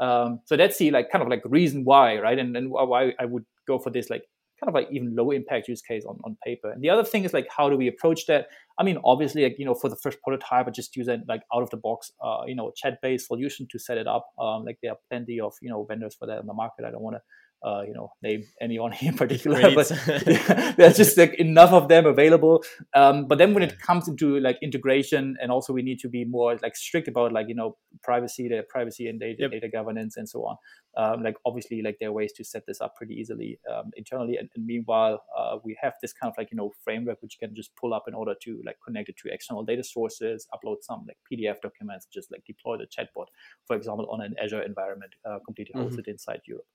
um, 0.00 0.40
so 0.44 0.56
that's 0.56 0.78
the 0.78 0.90
like 0.90 1.10
kind 1.10 1.22
of 1.22 1.28
like 1.28 1.42
reason 1.44 1.84
why, 1.84 2.18
right? 2.18 2.38
And 2.38 2.56
and 2.56 2.70
why 2.70 3.14
I 3.18 3.24
would 3.24 3.44
go 3.66 3.78
for 3.78 3.90
this 3.90 4.10
like 4.10 4.24
kind 4.60 4.68
of 4.68 4.74
like 4.74 4.88
even 4.90 5.14
low 5.14 5.30
impact 5.30 5.68
use 5.68 5.82
case 5.82 6.04
on, 6.04 6.18
on 6.24 6.36
paper. 6.44 6.70
And 6.70 6.82
the 6.82 6.90
other 6.90 7.04
thing 7.04 7.24
is 7.24 7.32
like 7.32 7.48
how 7.54 7.68
do 7.68 7.76
we 7.76 7.88
approach 7.88 8.26
that? 8.26 8.48
I 8.78 8.82
mean, 8.82 8.98
obviously, 9.04 9.44
like 9.44 9.56
you 9.58 9.64
know, 9.64 9.74
for 9.74 9.88
the 9.88 9.96
first 9.96 10.18
prototype, 10.22 10.66
I 10.66 10.70
just 10.70 10.96
use 10.96 11.08
a 11.08 11.18
like 11.28 11.42
out 11.54 11.62
of 11.62 11.70
the 11.70 11.76
box, 11.76 12.12
uh, 12.22 12.42
you 12.46 12.54
know, 12.54 12.72
chat 12.76 12.98
based 13.02 13.28
solution 13.28 13.66
to 13.70 13.78
set 13.78 13.98
it 13.98 14.06
up. 14.06 14.26
Um, 14.38 14.64
like 14.64 14.78
there 14.82 14.92
are 14.92 14.98
plenty 15.10 15.40
of 15.40 15.54
you 15.62 15.70
know 15.70 15.84
vendors 15.84 16.14
for 16.18 16.26
that 16.26 16.40
in 16.40 16.46
the 16.46 16.54
market. 16.54 16.84
I 16.84 16.90
don't 16.90 17.02
want 17.02 17.16
to 17.16 17.22
uh, 17.64 17.82
you 17.86 17.94
know 17.94 18.10
name 18.22 18.44
anyone 18.60 18.92
in 19.00 19.14
particular 19.14 19.74
but 19.74 19.88
there's 20.76 20.96
just 20.96 21.16
like 21.16 21.34
enough 21.34 21.72
of 21.72 21.88
them 21.88 22.06
available. 22.06 22.62
Um, 22.94 23.26
but 23.26 23.38
then 23.38 23.54
when 23.54 23.62
it 23.62 23.78
comes 23.78 24.08
into 24.08 24.38
like 24.40 24.58
integration 24.62 25.36
and 25.40 25.50
also 25.50 25.72
we 25.72 25.82
need 25.82 25.98
to 26.00 26.08
be 26.08 26.24
more 26.24 26.58
like 26.62 26.76
strict 26.76 27.08
about 27.08 27.32
like 27.32 27.48
you 27.48 27.54
know 27.54 27.76
privacy 28.02 28.48
the 28.48 28.64
privacy 28.68 29.08
and 29.08 29.18
data, 29.18 29.42
yep. 29.42 29.50
data 29.50 29.68
governance 29.68 30.16
and 30.16 30.28
so 30.28 30.44
on 30.44 30.56
um, 30.96 31.22
like 31.22 31.36
obviously 31.44 31.82
like 31.82 31.96
there 32.00 32.10
are 32.10 32.12
ways 32.12 32.32
to 32.32 32.44
set 32.44 32.66
this 32.66 32.80
up 32.80 32.94
pretty 32.96 33.14
easily 33.14 33.58
um, 33.72 33.90
internally. 33.96 34.36
And, 34.36 34.48
and 34.54 34.66
meanwhile 34.66 35.22
uh, 35.36 35.56
we 35.64 35.76
have 35.80 35.94
this 36.02 36.12
kind 36.12 36.30
of 36.30 36.36
like 36.38 36.50
you 36.50 36.56
know 36.56 36.72
framework 36.84 37.20
which 37.22 37.36
you 37.40 37.46
can 37.46 37.54
just 37.54 37.74
pull 37.76 37.94
up 37.94 38.04
in 38.06 38.14
order 38.14 38.34
to 38.42 38.62
like 38.64 38.76
connect 38.84 39.08
it 39.08 39.16
to 39.18 39.32
external 39.32 39.64
data 39.64 39.82
sources 39.82 40.46
upload 40.54 40.76
some 40.82 41.04
like 41.06 41.16
pdf 41.30 41.60
documents 41.62 42.06
just 42.12 42.30
like 42.30 42.44
deploy 42.46 42.76
the 42.76 42.86
chatbot 42.86 43.26
for 43.66 43.76
example 43.76 44.06
on 44.10 44.20
an 44.20 44.34
azure 44.42 44.62
environment 44.62 45.12
uh, 45.24 45.38
completely 45.44 45.74
hosted 45.74 46.00
mm-hmm. 46.00 46.10
inside 46.10 46.40
europe 46.46 46.66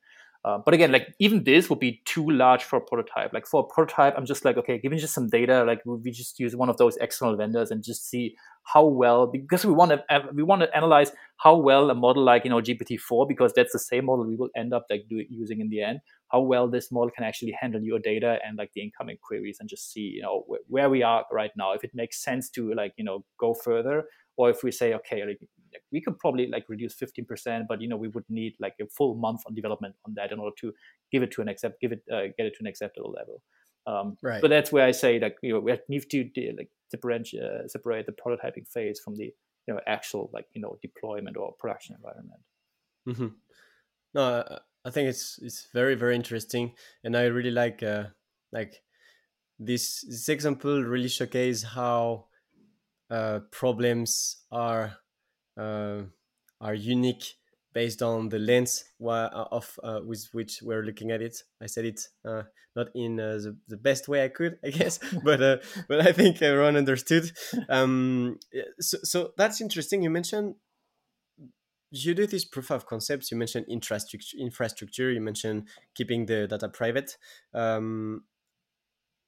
uh, 0.45 0.57
but 0.63 0.73
again, 0.73 0.91
like 0.91 1.13
even 1.19 1.43
this 1.43 1.69
would 1.69 1.79
be 1.79 2.01
too 2.05 2.29
large 2.29 2.63
for 2.63 2.77
a 2.77 2.81
prototype. 2.81 3.33
Like 3.33 3.45
for 3.45 3.61
a 3.61 3.73
prototype, 3.73 4.13
I'm 4.17 4.25
just 4.25 4.45
like, 4.45 4.55
okay, 4.57 4.77
give 4.79 4.91
me 4.91 4.97
just 4.97 5.13
some 5.13 5.27
data. 5.27 5.65
Like 5.65 5.81
we 5.85 6.11
just 6.11 6.39
use 6.39 6.55
one 6.55 6.69
of 6.69 6.77
those 6.77 6.95
external 6.97 7.35
vendors 7.35 7.71
and 7.71 7.83
just 7.83 8.07
see 8.09 8.35
how 8.63 8.85
well 8.85 9.27
because 9.27 9.65
we 9.65 9.73
want 9.73 9.91
to 9.91 10.03
we 10.33 10.43
want 10.43 10.61
to 10.61 10.75
analyze 10.75 11.11
how 11.37 11.55
well 11.55 11.89
a 11.89 11.95
model 11.95 12.23
like 12.23 12.45
you 12.45 12.49
know 12.49 12.61
GPT-4 12.61 13.27
because 13.27 13.51
that's 13.53 13.73
the 13.73 13.79
same 13.79 14.05
model 14.05 14.25
we 14.25 14.35
will 14.35 14.49
end 14.55 14.73
up 14.73 14.85
like 14.89 15.05
do, 15.09 15.23
using 15.29 15.59
in 15.59 15.69
the 15.69 15.81
end. 15.81 15.99
How 16.31 16.39
well 16.39 16.69
this 16.69 16.89
model 16.89 17.11
can 17.11 17.25
actually 17.25 17.55
handle 17.59 17.81
your 17.81 17.99
data 17.99 18.37
and 18.45 18.57
like 18.57 18.71
the 18.73 18.81
incoming 18.81 19.17
queries 19.21 19.57
and 19.59 19.67
just 19.67 19.91
see 19.91 20.01
you 20.01 20.21
know 20.21 20.45
wh- 20.49 20.71
where 20.71 20.89
we 20.89 21.03
are 21.03 21.25
right 21.33 21.51
now. 21.57 21.73
If 21.73 21.83
it 21.83 21.91
makes 21.93 22.23
sense 22.23 22.49
to 22.51 22.73
like 22.73 22.93
you 22.97 23.03
know 23.03 23.25
go 23.37 23.53
further 23.53 24.05
or 24.37 24.49
if 24.49 24.63
we 24.63 24.71
say 24.71 24.93
okay 24.93 25.25
like, 25.25 25.39
we 25.91 26.01
could 26.01 26.17
probably 26.19 26.47
like 26.47 26.65
reduce 26.67 26.95
15% 26.95 27.65
but 27.67 27.81
you 27.81 27.87
know 27.87 27.97
we 27.97 28.07
would 28.09 28.25
need 28.29 28.53
like 28.59 28.75
a 28.81 28.87
full 28.87 29.15
month 29.15 29.41
on 29.47 29.53
development 29.53 29.95
on 30.05 30.13
that 30.15 30.31
in 30.31 30.39
order 30.39 30.55
to 30.59 30.73
give 31.11 31.23
it 31.23 31.31
to 31.31 31.41
an 31.41 31.47
accept 31.47 31.79
give 31.81 31.91
it 31.91 32.01
uh, 32.11 32.27
get 32.37 32.45
it 32.45 32.53
to 32.55 32.61
an 32.61 32.67
acceptable 32.67 33.11
level 33.11 33.41
um, 33.87 34.17
right. 34.21 34.41
but 34.41 34.49
that's 34.49 34.71
where 34.71 34.85
i 34.85 34.91
say 34.91 35.19
that 35.19 35.33
you 35.41 35.53
know 35.53 35.59
we 35.59 35.77
need 35.87 36.09
to 36.09 36.29
like 36.57 36.69
differentiate 36.91 37.43
uh, 37.43 37.67
separate 37.67 38.05
the 38.05 38.11
prototyping 38.11 38.67
phase 38.67 38.99
from 38.99 39.15
the 39.15 39.31
you 39.67 39.73
know 39.73 39.79
actual 39.87 40.29
like 40.33 40.45
you 40.53 40.61
know 40.61 40.77
deployment 40.81 41.37
or 41.37 41.53
production 41.59 41.95
environment 41.95 42.41
mm-hmm. 43.07 43.27
no 44.13 44.59
i 44.85 44.89
think 44.89 45.07
it's 45.07 45.39
it's 45.41 45.67
very 45.73 45.95
very 45.95 46.15
interesting 46.15 46.73
and 47.03 47.15
i 47.15 47.23
really 47.23 47.51
like 47.51 47.83
uh 47.83 48.05
like 48.51 48.81
this 49.59 50.01
this 50.07 50.29
example 50.29 50.81
really 50.81 51.09
showcase 51.09 51.63
how 51.63 52.25
uh, 53.09 53.39
problems 53.51 54.37
are 54.51 54.93
uh, 55.59 56.03
are 56.61 56.73
unique 56.73 57.35
based 57.73 58.01
on 58.01 58.29
the 58.29 58.39
lens 58.39 58.83
of 58.99 59.79
uh, 59.83 59.99
with 60.03 60.27
which 60.31 60.61
we're 60.61 60.83
looking 60.83 61.11
at 61.11 61.21
it. 61.21 61.43
I 61.61 61.67
said 61.67 61.85
it 61.85 62.01
uh, 62.27 62.43
not 62.75 62.87
in 62.95 63.19
uh, 63.19 63.33
the, 63.33 63.57
the 63.67 63.77
best 63.77 64.07
way 64.07 64.23
I 64.23 64.29
could, 64.29 64.57
I 64.63 64.69
guess, 64.69 64.99
but 65.23 65.41
uh, 65.41 65.57
but 65.87 66.05
I 66.07 66.11
think 66.11 66.41
everyone 66.41 66.77
understood. 66.77 67.31
Um, 67.67 68.39
so, 68.79 68.97
so 69.03 69.33
that's 69.37 69.61
interesting. 69.61 70.01
You 70.01 70.09
mentioned 70.09 70.55
you 71.91 72.13
do 72.13 72.27
this 72.27 72.45
proof 72.45 72.69
of 72.71 72.85
concepts. 72.85 73.31
You 73.31 73.37
mentioned 73.37 73.65
infrastructure. 73.67 74.37
Infrastructure. 74.37 75.11
You 75.11 75.21
mentioned 75.21 75.67
keeping 75.95 76.25
the 76.25 76.47
data 76.47 76.69
private. 76.69 77.17
Um, 77.53 78.23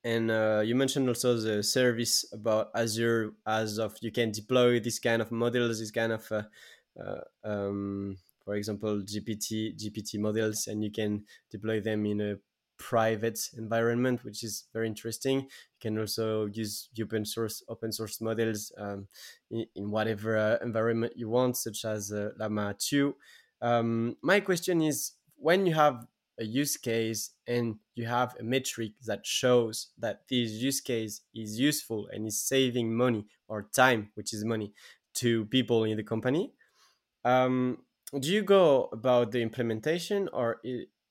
and 0.03 0.31
uh, 0.31 0.61
you 0.65 0.75
mentioned 0.75 1.07
also 1.07 1.37
the 1.37 1.61
service 1.61 2.25
about 2.33 2.71
Azure 2.75 3.33
as 3.45 3.77
of 3.77 3.95
you 4.01 4.11
can 4.11 4.31
deploy 4.31 4.79
this 4.79 4.99
kind 4.99 5.21
of 5.21 5.31
models, 5.31 5.79
this 5.79 5.91
kind 5.91 6.11
of, 6.11 6.31
uh, 6.31 6.43
uh, 6.99 7.21
um, 7.43 8.17
for 8.43 8.55
example, 8.55 9.01
GPT 9.01 9.77
GPT 9.77 10.19
models, 10.19 10.67
and 10.67 10.83
you 10.83 10.91
can 10.91 11.23
deploy 11.51 11.79
them 11.79 12.05
in 12.05 12.21
a 12.21 12.35
private 12.77 13.39
environment, 13.57 14.23
which 14.23 14.43
is 14.43 14.63
very 14.73 14.87
interesting. 14.87 15.41
You 15.41 15.79
can 15.79 15.99
also 15.99 16.47
use 16.47 16.89
open 16.99 17.23
source 17.23 17.63
open 17.69 17.91
source 17.91 18.19
models 18.21 18.71
um, 18.77 19.07
in, 19.51 19.65
in, 19.75 19.91
whatever 19.91 20.35
uh, 20.35 20.57
environment 20.63 21.13
you 21.15 21.29
want, 21.29 21.57
such 21.57 21.85
as 21.85 22.11
uh, 22.11 22.29
Llama 22.39 22.75
2. 22.79 23.15
Um, 23.61 24.17
my 24.23 24.39
question 24.39 24.81
is 24.81 25.11
when 25.35 25.67
you 25.67 25.75
have 25.75 26.07
a 26.41 26.43
use 26.43 26.75
case 26.75 27.31
and 27.47 27.75
you 27.95 28.05
have 28.05 28.35
a 28.39 28.43
metric 28.43 28.91
that 29.05 29.25
shows 29.25 29.91
that 29.97 30.21
this 30.29 30.51
use 30.51 30.81
case 30.81 31.21
is 31.33 31.59
useful 31.59 32.09
and 32.11 32.27
is 32.27 32.41
saving 32.41 32.93
money 32.93 33.27
or 33.47 33.69
time, 33.73 34.09
which 34.15 34.33
is 34.33 34.43
money, 34.43 34.73
to 35.13 35.45
people 35.45 35.83
in 35.83 35.97
the 35.97 36.03
company, 36.03 36.53
um, 37.25 37.77
do 38.19 38.29
you 38.29 38.41
go 38.41 38.89
about 38.91 39.31
the 39.31 39.41
implementation 39.41 40.27
or 40.33 40.59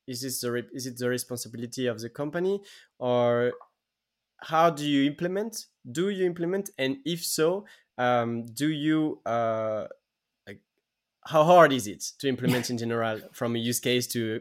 is 0.07 0.23
this 0.23 0.41
the 0.41 0.67
is 0.73 0.87
it 0.87 0.99
the 0.99 1.09
responsibility 1.09 1.87
of 1.87 2.01
the 2.01 2.11
company? 2.11 2.61
Or 2.99 3.53
how 4.39 4.71
do 4.71 4.85
you 4.85 5.07
implement? 5.07 5.67
Do 5.91 6.11
you 6.11 6.27
implement? 6.27 6.71
And 6.79 6.99
if 7.05 7.25
so 7.25 7.67
um, 7.97 8.47
do 8.47 8.69
you 8.69 9.21
uh, 9.25 9.87
how 11.27 11.45
hard 11.45 11.73
is 11.73 11.87
it 11.87 12.03
to 12.19 12.29
implement 12.29 12.71
in 12.71 12.79
general 12.79 13.21
from 13.33 13.57
a 13.57 13.59
use 13.59 13.81
case 13.81 14.07
to 14.09 14.41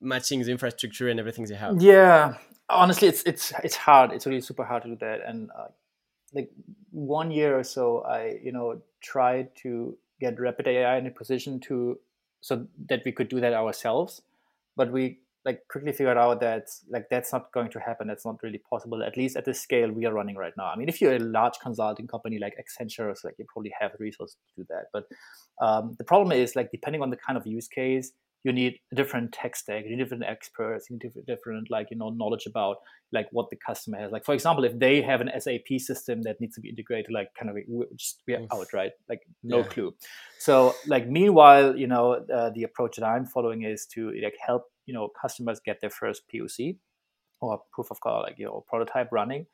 matching 0.00 0.42
the 0.42 0.50
infrastructure 0.50 1.08
and 1.08 1.20
everything 1.20 1.44
they 1.44 1.54
have. 1.54 1.80
Yeah 1.82 2.36
honestly 2.70 3.08
it's 3.08 3.22
it's 3.24 3.52
it's 3.64 3.76
hard. 3.76 4.12
It's 4.12 4.26
really 4.26 4.40
super 4.40 4.64
hard 4.64 4.82
to 4.84 4.90
do 4.90 4.96
that. 5.00 5.20
And 5.26 5.50
uh, 5.50 5.68
like 6.32 6.50
one 6.92 7.30
year 7.32 7.58
or 7.58 7.64
so 7.64 8.02
i 8.02 8.38
you 8.42 8.52
know 8.52 8.80
tried 9.00 9.48
to 9.56 9.96
get 10.20 10.38
rapid 10.38 10.68
ai 10.68 10.98
in 10.98 11.06
a 11.06 11.10
position 11.10 11.58
to 11.58 11.98
so 12.40 12.66
that 12.88 13.02
we 13.04 13.12
could 13.12 13.28
do 13.28 13.40
that 13.40 13.52
ourselves. 13.52 14.22
But 14.76 14.92
we 14.92 15.20
like 15.44 15.62
quickly 15.68 15.92
figured 15.92 16.18
out 16.18 16.40
that 16.40 16.68
like 16.88 17.08
that's 17.10 17.32
not 17.32 17.50
going 17.52 17.70
to 17.70 17.80
happen. 17.80 18.06
That's 18.06 18.24
not 18.24 18.42
really 18.42 18.58
possible 18.70 19.02
at 19.02 19.16
least 19.16 19.36
at 19.36 19.44
the 19.44 19.54
scale 19.54 19.90
we 19.90 20.06
are 20.06 20.12
running 20.12 20.36
right 20.36 20.52
now. 20.56 20.66
I 20.66 20.76
mean 20.76 20.88
if 20.88 21.00
you're 21.00 21.16
a 21.16 21.18
large 21.18 21.58
consulting 21.60 22.06
company 22.06 22.38
like 22.38 22.54
accenture 22.62 23.16
so 23.16 23.28
like 23.28 23.36
you 23.38 23.46
probably 23.52 23.72
have 23.78 23.92
the 23.92 23.98
resources 24.04 24.36
to 24.54 24.62
do 24.62 24.66
that. 24.70 24.86
But 24.92 25.04
um, 25.60 25.94
the 25.98 26.04
problem 26.04 26.32
is 26.32 26.56
like 26.56 26.70
depending 26.70 27.02
on 27.02 27.10
the 27.10 27.16
kind 27.16 27.36
of 27.36 27.46
use 27.46 27.68
case 27.68 28.12
you 28.44 28.52
need 28.52 28.78
a 28.92 28.94
different 28.94 29.32
tech 29.32 29.54
stack 29.54 29.84
you 29.84 29.90
need 29.90 30.02
different 30.02 30.24
experts 30.24 30.88
you 30.88 30.96
need 30.96 31.12
different, 31.26 31.70
like 31.70 31.88
you 31.90 31.96
know 31.96 32.10
knowledge 32.10 32.46
about 32.46 32.76
like 33.12 33.26
what 33.32 33.50
the 33.50 33.56
customer 33.56 33.98
has. 33.98 34.12
Like 34.12 34.24
for 34.24 34.34
example 34.34 34.64
if 34.64 34.78
they 34.78 35.02
have 35.02 35.20
an 35.20 35.30
sap 35.40 35.78
system 35.78 36.22
that 36.22 36.40
needs 36.40 36.54
to 36.54 36.60
be 36.60 36.68
integrated 36.68 37.12
like 37.12 37.28
kind 37.38 37.50
of 37.50 37.56
just 37.96 38.24
be 38.26 38.36
out 38.36 38.72
right? 38.72 38.92
Like 39.08 39.22
no 39.42 39.58
yeah. 39.58 39.64
clue. 39.64 39.94
So 40.38 40.74
like 40.86 41.08
meanwhile 41.08 41.76
you 41.76 41.86
know 41.86 42.24
uh, 42.32 42.50
the 42.50 42.62
approach 42.62 42.96
that 42.96 43.04
i'm 43.04 43.26
following 43.26 43.62
is 43.62 43.86
to 43.94 44.12
like 44.22 44.36
help 44.44 44.64
you 44.86 44.94
know 44.94 45.08
customers 45.20 45.60
get 45.64 45.80
their 45.80 45.90
first 45.90 46.22
POC 46.32 46.76
or 47.40 47.60
proof 47.72 47.90
of 47.90 48.00
call, 48.00 48.22
like 48.22 48.38
you 48.38 48.46
know 48.46 48.64
prototype 48.68 49.10
running, 49.12 49.46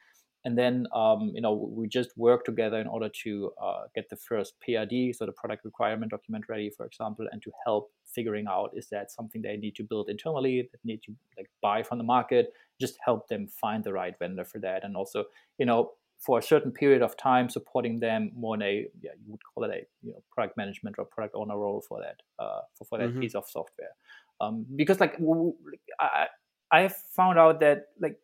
and 0.46 0.56
then 0.56 0.86
um, 0.94 1.32
you 1.34 1.40
know 1.40 1.52
we 1.52 1.88
just 1.88 2.16
work 2.16 2.44
together 2.44 2.78
in 2.78 2.86
order 2.86 3.10
to 3.24 3.50
uh, 3.60 3.82
get 3.96 4.08
the 4.08 4.16
first 4.16 4.54
PRD, 4.66 5.14
so 5.14 5.26
the 5.26 5.32
product 5.32 5.64
requirement 5.64 6.12
document 6.12 6.44
ready, 6.48 6.70
for 6.70 6.86
example, 6.86 7.26
and 7.32 7.42
to 7.42 7.50
help 7.66 7.90
figuring 8.06 8.46
out 8.48 8.70
is 8.72 8.86
that 8.90 9.10
something 9.10 9.42
they 9.42 9.56
need 9.56 9.74
to 9.74 9.82
build 9.82 10.08
internally, 10.08 10.68
that 10.70 10.78
need 10.84 11.02
to 11.02 11.12
like 11.36 11.50
buy 11.60 11.82
from 11.82 11.98
the 11.98 12.04
market, 12.04 12.52
just 12.80 12.96
help 13.04 13.26
them 13.26 13.48
find 13.48 13.82
the 13.82 13.92
right 13.92 14.14
vendor 14.20 14.44
for 14.44 14.60
that, 14.60 14.84
and 14.84 14.96
also 14.96 15.24
you 15.58 15.66
know 15.66 15.90
for 16.18 16.38
a 16.38 16.42
certain 16.42 16.70
period 16.70 17.02
of 17.02 17.16
time 17.16 17.48
supporting 17.50 17.98
them 17.98 18.30
more 18.36 18.54
in 18.54 18.62
a 18.62 18.86
yeah 19.02 19.10
you 19.24 19.32
would 19.32 19.40
call 19.52 19.64
it 19.64 19.70
a 19.70 19.80
you 20.06 20.12
know 20.12 20.22
product 20.32 20.56
management 20.56 20.94
or 20.96 21.04
product 21.04 21.34
owner 21.34 21.58
role 21.58 21.82
for 21.88 22.00
that 22.00 22.22
uh, 22.38 22.60
for, 22.78 22.84
for 22.84 22.98
that 22.98 23.08
mm-hmm. 23.08 23.20
piece 23.20 23.34
of 23.34 23.44
software 23.48 23.94
um, 24.40 24.64
because 24.76 25.00
like 25.00 25.16
I 25.98 26.26
I 26.70 26.88
found 26.88 27.38
out 27.38 27.60
that 27.60 27.86
like 28.00 28.16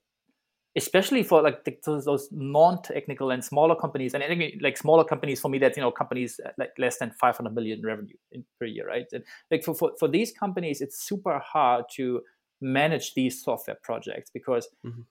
especially 0.76 1.22
for 1.22 1.42
like 1.42 1.64
the, 1.64 1.76
those, 1.84 2.04
those, 2.04 2.28
non-technical 2.32 3.30
and 3.30 3.44
smaller 3.44 3.74
companies. 3.74 4.14
And 4.14 4.22
like 4.60 4.76
smaller 4.76 5.04
companies 5.04 5.40
for 5.40 5.48
me 5.48 5.58
that's 5.58 5.76
you 5.76 5.82
know 5.82 5.90
companies 5.90 6.40
uh, 6.44 6.50
like 6.58 6.72
less 6.78 6.98
than 6.98 7.10
500 7.10 7.54
million 7.54 7.82
revenue 7.84 8.16
in, 8.30 8.44
per 8.58 8.66
year 8.66 8.86
right? 8.86 9.06
And 9.12 9.24
like 9.50 9.64
for, 9.64 9.74
for, 9.74 9.92
for 9.98 10.08
these 10.08 10.32
companies 10.32 10.80
it's 10.80 11.02
super 11.02 11.38
hard 11.38 11.84
to 11.96 12.22
manage 12.60 13.14
these 13.14 13.42
software 13.42 13.76
projects 13.82 14.30
because 14.32 14.68
mm-hmm. 14.86 15.02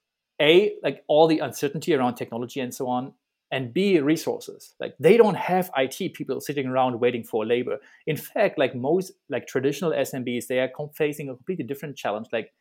a 0.42 0.76
like 0.84 1.04
all 1.08 1.28
the 1.28 1.40
uncertainty 1.40 1.94
around 1.94 2.16
technology 2.16 2.60
and 2.60 2.74
so 2.74 2.88
on 2.88 3.14
and 3.52 3.74
b 3.74 4.00
resources. 4.00 4.74
Like 4.80 4.96
they 5.00 5.18
don't 5.18 5.36
have 5.36 5.70
it 5.78 6.14
people 6.14 6.40
sitting 6.42 6.68
around 6.68 7.00
waiting 7.00 7.24
for 7.24 7.46
labor. 7.46 7.78
In 8.08 8.18
fact 8.18 8.58
like 8.58 8.74
most 8.74 9.12
like 9.30 9.46
traditional 9.46 9.92
smbs 9.92 10.48
they 10.48 10.60
are 10.60 10.72
facing 10.96 11.30
a 11.30 11.36
completely 11.36 11.66
different 11.66 11.98
challenge. 11.98 12.28
Like 12.32 12.52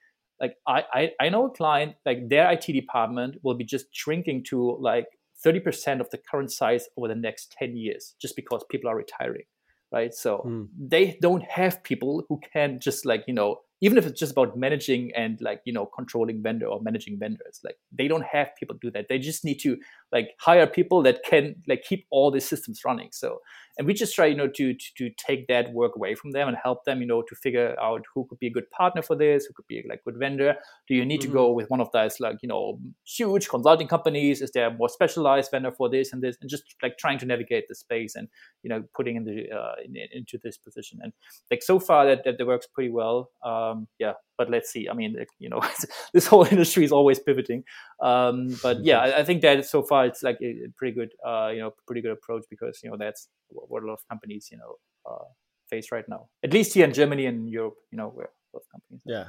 like 0.40 0.54
I, 0.66 0.84
I 0.92 1.10
i 1.20 1.28
know 1.28 1.46
a 1.46 1.50
client 1.50 1.96
like 2.06 2.28
their 2.28 2.50
it 2.50 2.62
department 2.62 3.36
will 3.42 3.54
be 3.54 3.64
just 3.64 3.86
shrinking 3.92 4.44
to 4.44 4.76
like 4.80 5.06
30% 5.44 6.00
of 6.00 6.10
the 6.10 6.18
current 6.30 6.52
size 6.52 6.86
over 6.98 7.08
the 7.08 7.14
next 7.14 7.52
10 7.58 7.74
years 7.74 8.14
just 8.20 8.36
because 8.36 8.62
people 8.70 8.90
are 8.90 8.96
retiring 8.96 9.44
right? 9.92 10.14
So 10.14 10.42
mm. 10.46 10.68
they 10.78 11.18
don't 11.20 11.42
have 11.44 11.82
people 11.82 12.24
who 12.28 12.40
can 12.52 12.78
just 12.80 13.04
like 13.04 13.24
you 13.26 13.34
know 13.34 13.60
even 13.82 13.96
if 13.96 14.06
it's 14.06 14.20
just 14.20 14.32
about 14.32 14.56
managing 14.56 15.10
and 15.16 15.40
like 15.40 15.62
you 15.64 15.72
know 15.72 15.86
controlling 15.86 16.42
vendor 16.42 16.66
or 16.66 16.80
managing 16.82 17.18
vendors 17.18 17.60
like 17.64 17.76
they 17.96 18.08
don't 18.08 18.24
have 18.24 18.50
people 18.58 18.76
do 18.80 18.90
that. 18.92 19.06
They 19.08 19.18
just 19.18 19.44
need 19.44 19.58
to 19.60 19.76
like 20.12 20.30
hire 20.38 20.66
people 20.66 21.02
that 21.02 21.22
can 21.24 21.56
like 21.66 21.82
keep 21.82 22.06
all 22.10 22.30
these 22.30 22.48
systems 22.48 22.80
running. 22.84 23.08
So 23.12 23.40
and 23.80 23.86
we 23.86 23.94
just 23.94 24.14
try 24.14 24.26
you 24.26 24.36
know 24.36 24.46
to, 24.46 24.74
to, 24.74 24.88
to 24.98 25.10
take 25.16 25.46
that 25.46 25.72
work 25.72 25.96
away 25.96 26.14
from 26.14 26.32
them 26.32 26.48
and 26.48 26.56
help 26.62 26.84
them 26.84 27.00
you 27.00 27.06
know 27.06 27.22
to 27.22 27.34
figure 27.34 27.74
out 27.80 28.04
who 28.14 28.26
could 28.28 28.38
be 28.38 28.46
a 28.46 28.50
good 28.50 28.70
partner 28.70 29.00
for 29.00 29.16
this 29.16 29.46
who 29.46 29.54
could 29.54 29.66
be 29.66 29.82
like 29.88 30.04
good 30.04 30.18
vendor. 30.18 30.54
Do 30.86 30.94
you 30.94 31.06
need 31.06 31.22
mm-hmm. 31.22 31.30
to 31.30 31.34
go 31.34 31.52
with 31.52 31.70
one 31.70 31.80
of 31.80 31.90
those 31.92 32.20
like 32.20 32.36
you 32.42 32.48
know 32.48 32.78
huge 33.06 33.48
consulting 33.48 33.88
companies? 33.88 34.42
Is 34.42 34.50
there 34.50 34.66
a 34.66 34.74
more 34.74 34.90
specialized 34.90 35.50
vendor 35.50 35.72
for 35.72 35.88
this 35.88 36.12
and 36.12 36.22
this? 36.22 36.36
And 36.42 36.50
just 36.50 36.64
like 36.82 36.98
trying 36.98 37.18
to 37.20 37.26
navigate 37.26 37.68
the 37.68 37.74
space 37.74 38.16
and 38.16 38.28
you 38.62 38.68
know 38.68 38.84
putting 38.94 39.16
in 39.16 39.24
the 39.24 39.50
uh, 39.50 39.76
in, 39.82 39.96
into 40.12 40.38
this 40.44 40.58
position. 40.58 41.00
And 41.02 41.14
like 41.50 41.62
so 41.62 41.80
far 41.80 42.04
that, 42.04 42.22
that, 42.24 42.36
that 42.36 42.46
works 42.46 42.66
pretty 42.66 42.90
well. 42.90 43.30
Um 43.42 43.88
yeah 43.98 44.12
but 44.40 44.48
let's 44.48 44.70
see. 44.70 44.88
I 44.88 44.94
mean 44.94 45.16
you 45.38 45.50
know 45.50 45.60
this 46.14 46.26
whole 46.26 46.44
industry 46.44 46.84
is 46.84 46.92
always 46.92 47.18
pivoting. 47.18 47.64
Um 48.02 48.56
but 48.62 48.76
yeah 48.90 49.00
I, 49.00 49.18
I 49.20 49.24
think 49.24 49.42
that 49.42 49.66
so 49.66 49.82
far 49.82 50.06
it's 50.06 50.22
like 50.22 50.38
a 50.40 50.52
pretty 50.78 50.94
good 50.94 51.10
uh 51.26 51.48
you 51.54 51.60
know 51.62 51.72
pretty 51.86 52.00
good 52.00 52.16
approach 52.18 52.44
because 52.54 52.80
you 52.82 52.90
know 52.90 52.96
that's 53.04 53.28
what 53.50 53.82
a 53.82 53.86
lot 53.86 53.98
of 54.00 54.08
companies 54.08 54.48
you 54.50 54.58
know 54.62 54.72
uh, 55.10 55.28
face 55.68 55.92
right 55.92 56.08
now 56.08 56.22
at 56.44 56.52
least 56.52 56.74
here 56.74 56.84
in 56.84 56.92
germany 56.92 57.26
and 57.26 57.48
europe 57.48 57.78
you 57.90 57.98
know 57.98 58.08
where 58.08 58.30
a 58.30 58.50
lot 58.54 58.62
of 58.64 58.68
companies 58.74 59.02
yeah. 59.04 59.28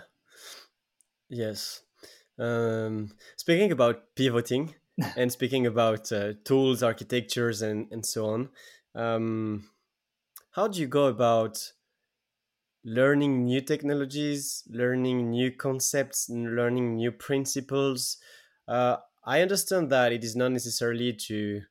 Yes. 1.29 1.83
Um, 2.37 3.11
speaking 3.37 3.71
about 3.71 4.15
pivoting 4.15 4.75
and 5.15 5.31
speaking 5.31 5.65
about 5.65 6.11
uh, 6.11 6.33
tools 6.43 6.83
architectures 6.83 7.61
and, 7.61 7.87
and 7.91 8.05
so 8.05 8.25
on 8.33 8.49
um, 8.95 9.69
how 10.51 10.67
do 10.67 10.79
you 10.81 10.87
go 10.87 11.05
about 11.05 11.71
learning 12.83 13.45
new 13.45 13.61
technologies 13.61 14.63
learning 14.69 15.29
new 15.29 15.51
concepts 15.51 16.29
learning 16.29 16.95
new 16.95 17.11
principles. 17.11 18.17
Uh, 18.67 18.97
i 19.23 19.41
understand 19.41 19.89
that 19.89 20.11
it 20.11 20.23
is 20.23 20.35
not 20.35 20.51
necessarily 20.51 21.13
to 21.13 21.61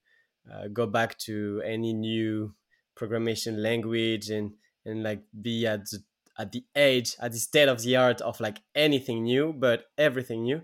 uh, 0.53 0.69
go 0.69 0.87
back 0.87 1.19
to 1.19 1.63
any 1.65 1.93
new 1.93 2.55
programmation 2.97 3.59
language 3.59 4.31
and 4.31 4.53
and 4.85 5.03
like 5.03 5.23
be 5.43 5.67
at 5.67 5.85
the, 5.91 6.03
at 6.39 6.53
the 6.53 6.65
edge 6.75 7.17
at 7.21 7.33
the 7.33 7.39
state 7.39 7.69
of 7.69 7.83
the 7.83 7.97
art 7.97 8.21
of 8.21 8.41
like 8.41 8.63
anything 8.75 9.25
new 9.25 9.53
but 9.53 9.87
everything 9.99 10.45
new. 10.45 10.63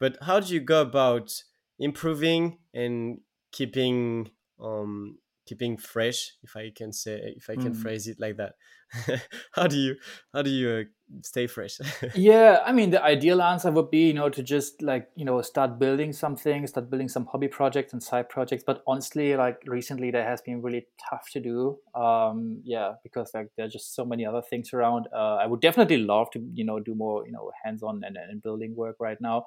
But 0.00 0.16
how 0.22 0.40
do 0.40 0.54
you 0.54 0.60
go 0.60 0.82
about 0.82 1.42
improving 1.78 2.58
and 2.72 3.20
keeping 3.52 4.30
um 4.60 5.18
keeping 5.48 5.78
fresh 5.78 6.32
if 6.42 6.56
i 6.56 6.70
can 6.74 6.92
say 6.92 7.14
if 7.36 7.48
i 7.48 7.54
can 7.54 7.72
mm. 7.72 7.82
phrase 7.82 8.06
it 8.06 8.20
like 8.20 8.36
that. 8.36 8.54
How 9.52 9.66
do 9.66 9.76
you 9.76 9.96
how 10.32 10.40
do 10.40 10.50
you 10.50 10.68
uh, 10.70 10.84
stay 11.22 11.46
fresh? 11.46 11.78
Yeah 12.14 12.62
i 12.64 12.72
mean 12.72 12.90
the 12.90 13.02
ideal 13.02 13.42
answer 13.42 13.70
would 13.70 13.90
be 13.90 14.06
you 14.06 14.14
know 14.14 14.30
to 14.30 14.42
just 14.42 14.82
like 14.82 15.08
you 15.14 15.26
know 15.26 15.42
start 15.42 15.78
building 15.78 16.12
something 16.14 16.66
start 16.66 16.88
building 16.90 17.08
some 17.08 17.26
hobby 17.26 17.48
projects 17.48 17.92
and 17.92 18.02
side 18.02 18.28
projects. 18.30 18.64
But 18.66 18.82
honestly 18.86 19.36
like 19.36 19.58
recently 19.66 20.10
that 20.12 20.26
has 20.26 20.40
been 20.40 20.62
really 20.62 20.86
tough 21.10 21.26
to 21.32 21.40
do. 21.40 21.78
Um 21.94 22.62
yeah 22.64 22.92
because 23.02 23.30
like 23.34 23.48
there's 23.56 23.74
just 23.74 23.94
so 23.94 24.06
many 24.06 24.24
other 24.24 24.42
things 24.50 24.72
around. 24.72 25.06
Uh, 25.14 25.36
i 25.44 25.46
would 25.46 25.60
definitely 25.60 25.98
love 25.98 26.30
to 26.32 26.40
you 26.54 26.64
know 26.64 26.80
do 26.80 26.94
more 26.94 27.26
you 27.26 27.32
know 27.32 27.50
hands-on 27.62 28.02
and, 28.06 28.16
and 28.16 28.42
building 28.42 28.74
work 28.74 28.96
right 29.00 29.20
now. 29.20 29.46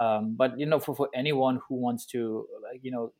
Um, 0.00 0.34
but 0.36 0.58
you 0.58 0.66
know 0.66 0.80
for, 0.80 0.96
for 0.96 1.08
anyone 1.14 1.60
who 1.68 1.76
wants 1.76 2.06
to 2.06 2.46
like 2.66 2.80
you 2.82 2.90
know 2.90 3.12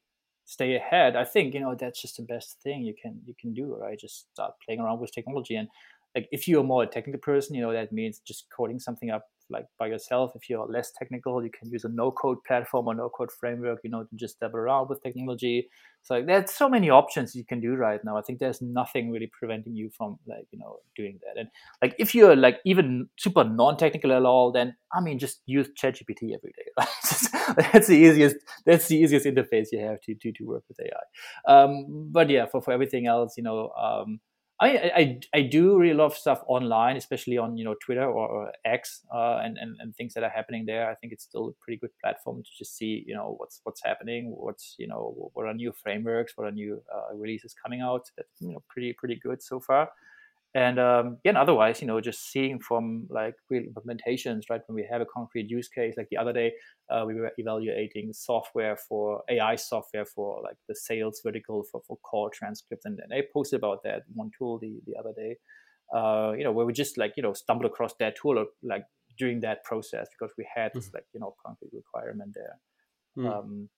stay 0.51 0.74
ahead 0.74 1.14
i 1.14 1.24
think 1.24 1.55
you 1.55 1.61
know 1.61 1.76
that's 1.76 2.03
just 2.03 2.16
the 2.16 2.24
best 2.24 2.61
thing 2.61 2.82
you 2.82 2.94
can 3.01 3.20
you 3.24 3.34
can 3.40 3.55
do 3.55 3.76
right? 3.76 4.01
Just 4.01 4.32
start 4.34 4.55
playing 4.64 4.80
around 4.80 4.98
with 4.98 5.12
technology. 5.12 5.55
And 5.55 5.68
like 6.16 6.28
if 6.32 6.48
you're 6.48 6.64
more 6.64 6.82
a 6.82 6.86
technical 6.88 7.20
person 7.20 7.55
you 7.55 7.62
know 7.62 7.72
that 7.72 7.92
means 7.92 8.18
just 8.18 8.51
coding 8.51 8.80
something 8.80 9.11
up 9.11 9.24
like 9.51 9.66
by 9.78 9.86
yourself. 9.88 10.32
If 10.34 10.48
you're 10.48 10.66
less 10.66 10.92
technical 10.98 11.42
you 11.42 11.51
can 11.51 11.70
use 11.70 11.84
a 11.84 11.88
no 11.88 12.11
code 12.11 12.38
platform 12.46 12.86
or 12.88 12.94
no 12.94 13.09
code 13.09 13.30
framework 13.38 13.80
you 13.84 13.90
know 13.90 14.05
to 14.05 14.16
just 14.16 14.40
dabble 14.40 14.59
around 14.59 14.88
with 14.88 15.03
technology. 15.03 15.68
So 16.03 16.22
there's 16.22 16.51
so 16.51 16.66
many 16.66 16.88
options 16.88 17.34
you 17.34 17.44
can 17.44 17.61
do 17.61 17.74
right 17.74 18.03
now. 18.03 18.16
I 18.16 18.22
think 18.22 18.38
there's 18.38 18.62
nothing 18.62 19.11
really 19.11 19.30
preventing 19.38 19.76
you 19.76 19.90
from 19.96 20.18
like 20.26 20.46
you 20.51 20.59
know 20.59 20.78
doing 20.96 21.18
that. 21.26 21.38
And 21.38 21.48
like 21.82 21.94
if 21.98 22.14
you're 22.14 22.36
like 22.36 22.59
even 22.64 23.09
super 23.18 23.44
non-technical 23.44 24.12
at 24.12 24.24
all 24.24 24.53
then 24.53 24.74
i 24.92 25.01
mean 25.01 25.18
just 25.18 25.40
use 25.46 25.68
ChatGPT 25.80 26.34
every 26.34 26.53
day. 26.57 26.68
That's 27.72 27.88
the 27.88 27.96
easiest 27.96 28.36
that's 28.64 28.86
the 28.88 28.96
easiest 28.96 29.26
interface 29.26 29.68
you 29.72 29.80
have 29.80 30.01
to 30.03 30.14
to, 30.14 30.32
to 30.32 30.44
work 30.44 30.64
with 30.68 30.78
ai 30.80 31.53
um, 31.53 32.09
but 32.12 32.30
yeah 32.30 32.46
for, 32.46 32.62
for 32.62 32.72
everything 32.72 33.07
else 33.07 33.34
you 33.36 33.42
know 33.42 33.70
um, 33.70 34.20
I, 34.62 34.68
I, 34.94 35.20
I 35.34 35.42
do 35.42 35.78
really 35.78 35.94
love 35.94 36.14
stuff 36.14 36.42
online, 36.46 36.96
especially 36.96 37.38
on 37.38 37.56
you 37.56 37.64
know 37.64 37.74
Twitter 37.82 38.04
or, 38.04 38.28
or 38.28 38.52
X 38.66 39.00
uh, 39.14 39.40
and, 39.42 39.56
and 39.56 39.76
and 39.80 39.96
things 39.96 40.12
that 40.14 40.22
are 40.22 40.28
happening 40.28 40.66
there. 40.66 40.90
I 40.90 40.94
think 40.96 41.12
it's 41.14 41.24
still 41.24 41.48
a 41.48 41.52
pretty 41.64 41.78
good 41.78 41.90
platform 42.02 42.42
to 42.42 42.50
just 42.58 42.76
see 42.76 43.02
you 43.06 43.14
know 43.14 43.34
what's 43.38 43.61
what's 43.64 43.82
happening, 43.82 44.34
what's 44.36 44.74
you 44.78 44.86
know 44.86 45.30
what 45.32 45.46
are 45.46 45.54
new 45.54 45.72
frameworks, 45.72 46.34
what 46.36 46.46
are 46.46 46.50
new 46.52 46.82
uh, 46.94 47.14
releases 47.16 47.54
coming 47.54 47.80
out. 47.80 48.04
That's 48.16 48.28
you 48.40 48.52
know 48.52 48.62
pretty 48.68 48.92
pretty 48.92 49.16
good 49.16 49.42
so 49.42 49.61
far 49.61 49.88
and 50.55 50.80
um, 50.80 51.18
yeah, 51.22 51.30
and 51.30 51.38
otherwise, 51.38 51.80
you 51.80 51.86
know, 51.86 52.01
just 52.01 52.32
seeing 52.32 52.59
from 52.59 53.07
like 53.09 53.34
real 53.48 53.62
implementations, 53.62 54.42
right? 54.51 54.61
When 54.66 54.74
we 54.74 54.86
have 54.90 55.01
a 55.01 55.07
concrete 55.07 55.48
use 55.48 55.68
case, 55.68 55.94
like 55.96 56.09
the 56.11 56.16
other 56.16 56.32
day, 56.32 56.53
uh, 56.90 57.05
we 57.07 57.14
were 57.14 57.30
evaluating 57.38 58.12
software 58.12 58.76
for 58.76 59.22
AI 59.30 59.55
software 59.55 60.05
for 60.05 60.42
like 60.42 60.57
the 60.68 60.74
sales 60.74 61.20
vertical 61.24 61.62
for, 61.70 61.82
for 61.86 61.98
call 61.98 62.30
transcripts, 62.30 62.84
and, 62.84 62.98
and 62.98 63.12
I 63.12 63.22
posted 63.32 63.61
about 63.61 63.84
that 63.84 64.03
one 64.12 64.32
tool 64.36 64.59
the 64.59 64.80
the 64.86 64.96
other 64.98 65.12
day, 65.16 65.36
uh, 65.94 66.32
you 66.36 66.42
know, 66.42 66.51
where 66.51 66.66
we 66.66 66.72
just 66.72 66.98
like 66.98 67.14
you 67.16 67.22
know 67.22 67.32
stumbled 67.32 67.70
across 67.70 67.94
that 68.01 68.16
tool 68.16 68.36
or, 68.36 68.46
like 68.64 68.84
during 69.18 69.40
that 69.40 69.62
process 69.62 70.09
because 70.18 70.34
we 70.36 70.44
had 70.53 70.72
this 70.74 70.88
mm. 70.88 70.94
like 70.94 71.05
you 71.14 71.20
know 71.20 71.34
concrete 71.46 71.70
requirement 71.72 72.34
there. 72.34 72.59
Mm. 73.16 73.38
Um, 73.38 73.68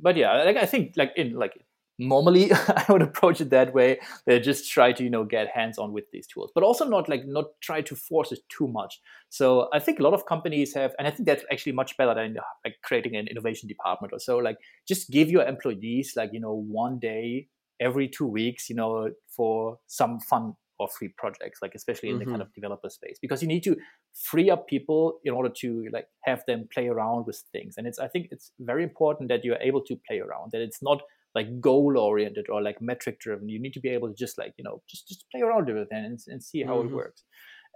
but 0.00 0.16
yeah, 0.16 0.44
like 0.44 0.56
I 0.56 0.66
think 0.66 0.92
like 0.96 1.12
in 1.16 1.34
like 1.34 1.60
normally 2.00 2.50
i 2.52 2.84
would 2.88 3.02
approach 3.02 3.40
it 3.40 3.50
that 3.50 3.72
way 3.74 4.00
they 4.26 4.40
just 4.40 4.70
try 4.70 4.90
to 4.92 5.04
you 5.04 5.10
know 5.10 5.24
get 5.24 5.48
hands 5.48 5.78
on 5.78 5.92
with 5.92 6.10
these 6.12 6.26
tools 6.26 6.50
but 6.54 6.64
also 6.64 6.84
not 6.88 7.08
like 7.08 7.26
not 7.26 7.46
try 7.60 7.80
to 7.80 7.94
force 7.94 8.32
it 8.32 8.40
too 8.48 8.66
much 8.66 9.00
so 9.28 9.68
i 9.72 9.78
think 9.78 10.00
a 10.00 10.02
lot 10.02 10.14
of 10.14 10.26
companies 10.26 10.74
have 10.74 10.94
and 10.98 11.06
i 11.06 11.10
think 11.10 11.26
that's 11.26 11.44
actually 11.52 11.72
much 11.72 11.96
better 11.96 12.14
than 12.14 12.36
like 12.64 12.76
creating 12.82 13.14
an 13.16 13.28
innovation 13.28 13.68
department 13.68 14.12
or 14.12 14.18
so 14.18 14.38
like 14.38 14.56
just 14.88 15.10
give 15.10 15.30
your 15.30 15.44
employees 15.44 16.14
like 16.16 16.30
you 16.32 16.40
know 16.40 16.54
one 16.54 16.98
day 16.98 17.46
every 17.80 18.08
two 18.08 18.26
weeks 18.26 18.70
you 18.70 18.76
know 18.76 19.10
for 19.28 19.78
some 19.86 20.18
fun 20.20 20.54
or 20.80 20.88
free 20.88 21.08
projects 21.18 21.60
like 21.60 21.74
especially 21.74 22.08
in 22.08 22.14
mm-hmm. 22.14 22.20
the 22.20 22.24
kind 22.24 22.42
mm-hmm. 22.42 22.48
of 22.48 22.54
developer 22.54 22.88
space 22.88 23.18
because 23.20 23.42
you 23.42 23.48
need 23.48 23.62
to 23.62 23.76
free 24.14 24.48
up 24.50 24.66
people 24.66 25.18
in 25.24 25.34
order 25.34 25.50
to 25.50 25.86
like 25.92 26.06
have 26.22 26.42
them 26.46 26.66
play 26.72 26.88
around 26.88 27.26
with 27.26 27.44
things 27.52 27.74
and 27.76 27.86
it's 27.86 27.98
i 27.98 28.08
think 28.08 28.28
it's 28.30 28.52
very 28.60 28.82
important 28.82 29.28
that 29.28 29.44
you're 29.44 29.60
able 29.60 29.82
to 29.82 29.94
play 30.08 30.18
around 30.18 30.50
that 30.52 30.62
it's 30.62 30.82
not 30.82 31.02
like 31.34 31.60
goal 31.60 31.96
oriented 31.96 32.46
or 32.48 32.62
like 32.62 32.80
metric 32.80 33.20
driven 33.20 33.48
you 33.48 33.60
need 33.60 33.72
to 33.72 33.80
be 33.80 33.88
able 33.88 34.08
to 34.08 34.14
just 34.14 34.38
like 34.38 34.52
you 34.58 34.64
know 34.64 34.82
just 34.88 35.06
just 35.08 35.24
play 35.30 35.40
around 35.40 35.66
with 35.66 35.76
it 35.76 35.88
and, 35.90 36.18
and 36.26 36.42
see 36.42 36.62
how 36.62 36.76
mm-hmm. 36.76 36.88
it 36.88 36.94
works. 36.94 37.24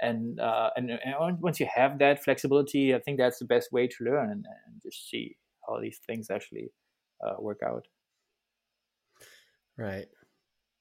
And, 0.02 0.40
uh, 0.40 0.70
and 0.76 0.90
and 0.90 1.40
once 1.40 1.61
you 1.61 1.68
have 1.72 2.00
that 2.00 2.24
flexibility 2.24 2.96
i 2.96 2.98
think 2.98 3.16
that's 3.16 3.38
the 3.38 3.44
best 3.44 3.70
way 3.70 3.86
to 3.86 3.96
learn 4.00 4.28
and, 4.28 4.44
and 4.66 4.82
just 4.82 5.09
see 5.09 5.36
how 5.68 5.80
these 5.80 6.00
things 6.05 6.30
actually 6.30 6.72
uh, 7.24 7.34
work 7.38 7.61
out. 7.64 7.86
Right. 9.78 10.07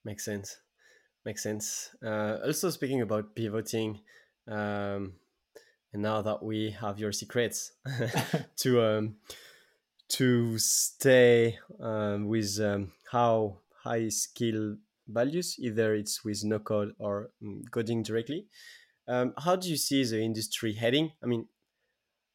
Makes 0.03 0.25
sense. 0.25 0.57
Makes 1.25 1.43
sense. 1.43 1.95
Uh, 2.05 2.37
also 2.45 2.69
speaking 2.69 3.01
about 3.01 3.35
pivoting 3.35 3.99
um, 4.47 5.13
and 5.93 6.01
now 6.01 6.21
that 6.21 6.43
we 6.43 6.71
have 6.71 6.99
your 6.99 7.11
secrets 7.11 7.71
to 8.57 8.81
um, 8.83 9.15
to 10.09 10.57
stay 10.59 11.57
um, 11.79 12.27
with 12.27 12.59
um, 12.59 12.91
how 13.11 13.57
high 13.83 14.09
skill 14.09 14.77
values, 15.07 15.55
either 15.59 15.95
it's 15.95 16.23
with 16.23 16.43
no 16.43 16.59
code 16.59 16.93
or 16.99 17.29
um, 17.43 17.63
coding 17.71 18.03
directly. 18.03 18.47
Um, 19.07 19.33
how 19.37 19.55
do 19.55 19.69
you 19.69 19.77
see 19.77 20.03
the 20.03 20.21
industry 20.21 20.73
heading? 20.73 21.11
I 21.21 21.27
mean, 21.27 21.47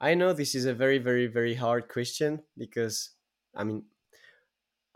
I 0.01 0.15
know 0.15 0.33
this 0.33 0.55
is 0.55 0.67
a 0.67 0.75
very, 0.75 0.99
very, 0.99 1.27
very 1.27 1.55
hard 1.55 1.89
question 1.89 2.43
because, 2.57 3.11
I 3.55 3.65
mean, 3.65 3.85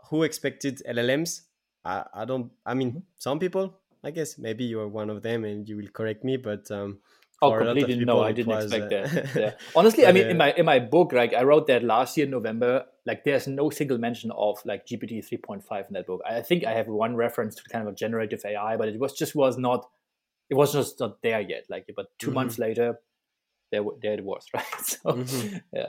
who 0.09 0.23
expected 0.23 0.81
LLMs? 0.87 1.41
I, 1.83 2.03
I 2.13 2.25
don't, 2.25 2.51
I 2.65 2.73
mean, 2.73 2.89
mm-hmm. 2.89 2.99
some 3.17 3.39
people, 3.39 3.79
I 4.03 4.11
guess, 4.11 4.37
maybe 4.37 4.63
you 4.63 4.79
are 4.79 4.87
one 4.87 5.09
of 5.09 5.21
them 5.21 5.43
and 5.43 5.67
you 5.67 5.77
will 5.77 5.89
correct 5.93 6.23
me, 6.23 6.37
but 6.37 6.69
um, 6.71 6.99
Oh, 7.43 7.57
completely 7.57 8.05
no! 8.05 8.21
I 8.21 8.31
didn't 8.31 8.53
expect 8.53 8.85
uh, 8.85 9.07
that. 9.07 9.35
Yeah. 9.35 9.51
Honestly, 9.75 10.05
I 10.05 10.11
mean, 10.11 10.27
in 10.27 10.37
my 10.37 10.53
in 10.53 10.65
my 10.65 10.79
book, 10.79 11.11
like 11.13 11.33
I 11.33 11.43
wrote 11.43 11.67
that 11.67 11.83
last 11.83 12.15
year 12.17 12.25
in 12.25 12.31
November. 12.31 12.85
Like, 13.05 13.25
there's 13.25 13.47
no 13.47 13.69
single 13.69 13.97
mention 13.97 14.31
of 14.31 14.59
like 14.65 14.85
GPT 14.85 15.27
3.5 15.27 15.87
in 15.89 15.93
that 15.95 16.07
book. 16.07 16.21
I 16.25 16.41
think 16.41 16.63
I 16.63 16.71
have 16.71 16.87
one 16.87 17.17
reference 17.17 17.55
to 17.55 17.63
kind 17.69 17.85
of 17.85 17.93
a 17.93 17.95
generative 17.95 18.41
AI, 18.45 18.77
but 18.77 18.87
it 18.87 18.97
was 18.97 19.13
just 19.13 19.35
was 19.35 19.57
not. 19.57 19.89
It 20.49 20.55
was 20.55 20.71
just 20.71 20.99
not 20.99 21.21
there 21.21 21.41
yet. 21.41 21.65
Like, 21.69 21.89
but 21.95 22.07
2 22.19 22.27
mm-hmm. 22.27 22.35
months 22.35 22.59
later, 22.59 22.99
there 23.71 23.83
there 24.01 24.13
it 24.13 24.23
was, 24.23 24.45
right? 24.53 24.79
So, 24.81 24.99
mm-hmm. 25.11 25.57
yeah. 25.73 25.87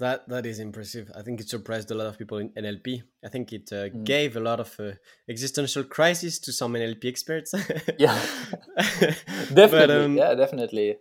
That 0.00 0.26
that 0.30 0.46
is 0.46 0.60
impressive. 0.60 1.12
I 1.14 1.20
think 1.20 1.40
it 1.40 1.50
surprised 1.50 1.90
a 1.90 1.94
lot 1.94 2.06
of 2.06 2.16
people 2.16 2.38
in 2.38 2.48
NLP. 2.50 3.02
I 3.22 3.28
think 3.28 3.52
it 3.52 3.70
uh, 3.70 3.90
mm. 3.90 4.02
gave 4.02 4.34
a 4.34 4.40
lot 4.40 4.58
of 4.58 4.74
uh, 4.80 4.92
existential 5.28 5.84
crisis 5.84 6.38
to 6.38 6.52
some 6.52 6.72
NLP 6.72 7.04
experts. 7.04 7.52
yeah, 7.98 8.18
definitely. 9.52 9.68
But, 9.68 9.90
um, 9.90 10.16
yeah, 10.16 10.34
definitely. 10.34 10.96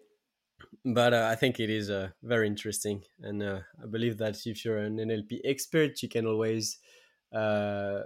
But 0.83 1.13
uh, 1.13 1.29
I 1.31 1.35
think 1.35 1.61
it 1.61 1.69
is 1.69 1.89
uh, 1.89 2.09
very 2.23 2.47
interesting, 2.47 3.03
and 3.21 3.41
uh, 3.41 3.59
I 3.81 3.85
believe 3.85 4.17
that 4.17 4.45
if 4.45 4.65
you're 4.65 4.79
an 4.79 4.97
NLP 4.97 5.39
expert, 5.45 6.03
you 6.03 6.09
can 6.09 6.27
always 6.27 6.77
uh, 7.33 8.01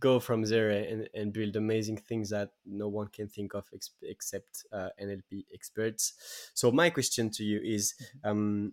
go 0.00 0.20
from 0.20 0.42
there 0.44 0.70
and, 0.70 1.06
and 1.12 1.34
build 1.34 1.54
amazing 1.56 1.98
things 1.98 2.30
that 2.30 2.48
no 2.64 2.88
one 2.88 3.08
can 3.08 3.28
think 3.28 3.52
of 3.52 3.66
ex- 3.74 3.90
except 4.00 4.64
NLP 4.72 5.44
experts. 5.52 6.14
So 6.54 6.72
my 6.72 6.88
question 6.88 7.28
to 7.32 7.44
you 7.44 7.60
is. 7.62 7.92
Mm-hmm. 7.92 8.30
Um, 8.30 8.72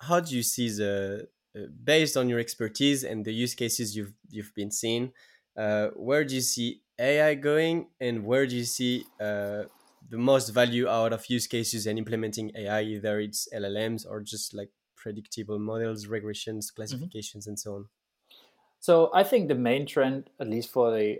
how 0.00 0.18
do 0.20 0.34
you 0.34 0.42
see 0.42 0.68
the 0.70 1.28
uh, 1.56 1.60
based 1.84 2.16
on 2.16 2.28
your 2.28 2.38
expertise 2.38 3.04
and 3.04 3.24
the 3.24 3.32
use 3.32 3.54
cases 3.54 3.96
you've 3.96 4.12
you've 4.30 4.54
been 4.54 4.70
seeing 4.70 5.12
uh, 5.56 5.88
where 5.94 6.24
do 6.24 6.34
you 6.34 6.40
see 6.40 6.80
ai 6.98 7.34
going 7.34 7.86
and 8.00 8.24
where 8.24 8.46
do 8.46 8.56
you 8.56 8.64
see 8.64 9.04
uh, 9.20 9.62
the 10.08 10.18
most 10.18 10.50
value 10.50 10.88
out 10.88 11.12
of 11.12 11.28
use 11.28 11.46
cases 11.46 11.86
and 11.86 11.98
implementing 11.98 12.50
ai 12.56 12.82
either 12.82 13.20
it's 13.20 13.48
llms 13.54 14.06
or 14.08 14.20
just 14.20 14.54
like 14.54 14.70
predictable 14.96 15.58
models 15.58 16.06
regressions 16.06 16.66
mm-hmm. 16.66 16.76
classifications 16.76 17.44
mm-hmm. 17.44 17.50
and 17.50 17.58
so 17.58 17.74
on 17.74 17.88
so 18.78 19.10
i 19.14 19.22
think 19.22 19.48
the 19.48 19.54
main 19.54 19.86
trend 19.86 20.30
at 20.40 20.48
least 20.48 20.70
for 20.70 20.90
the 20.90 21.18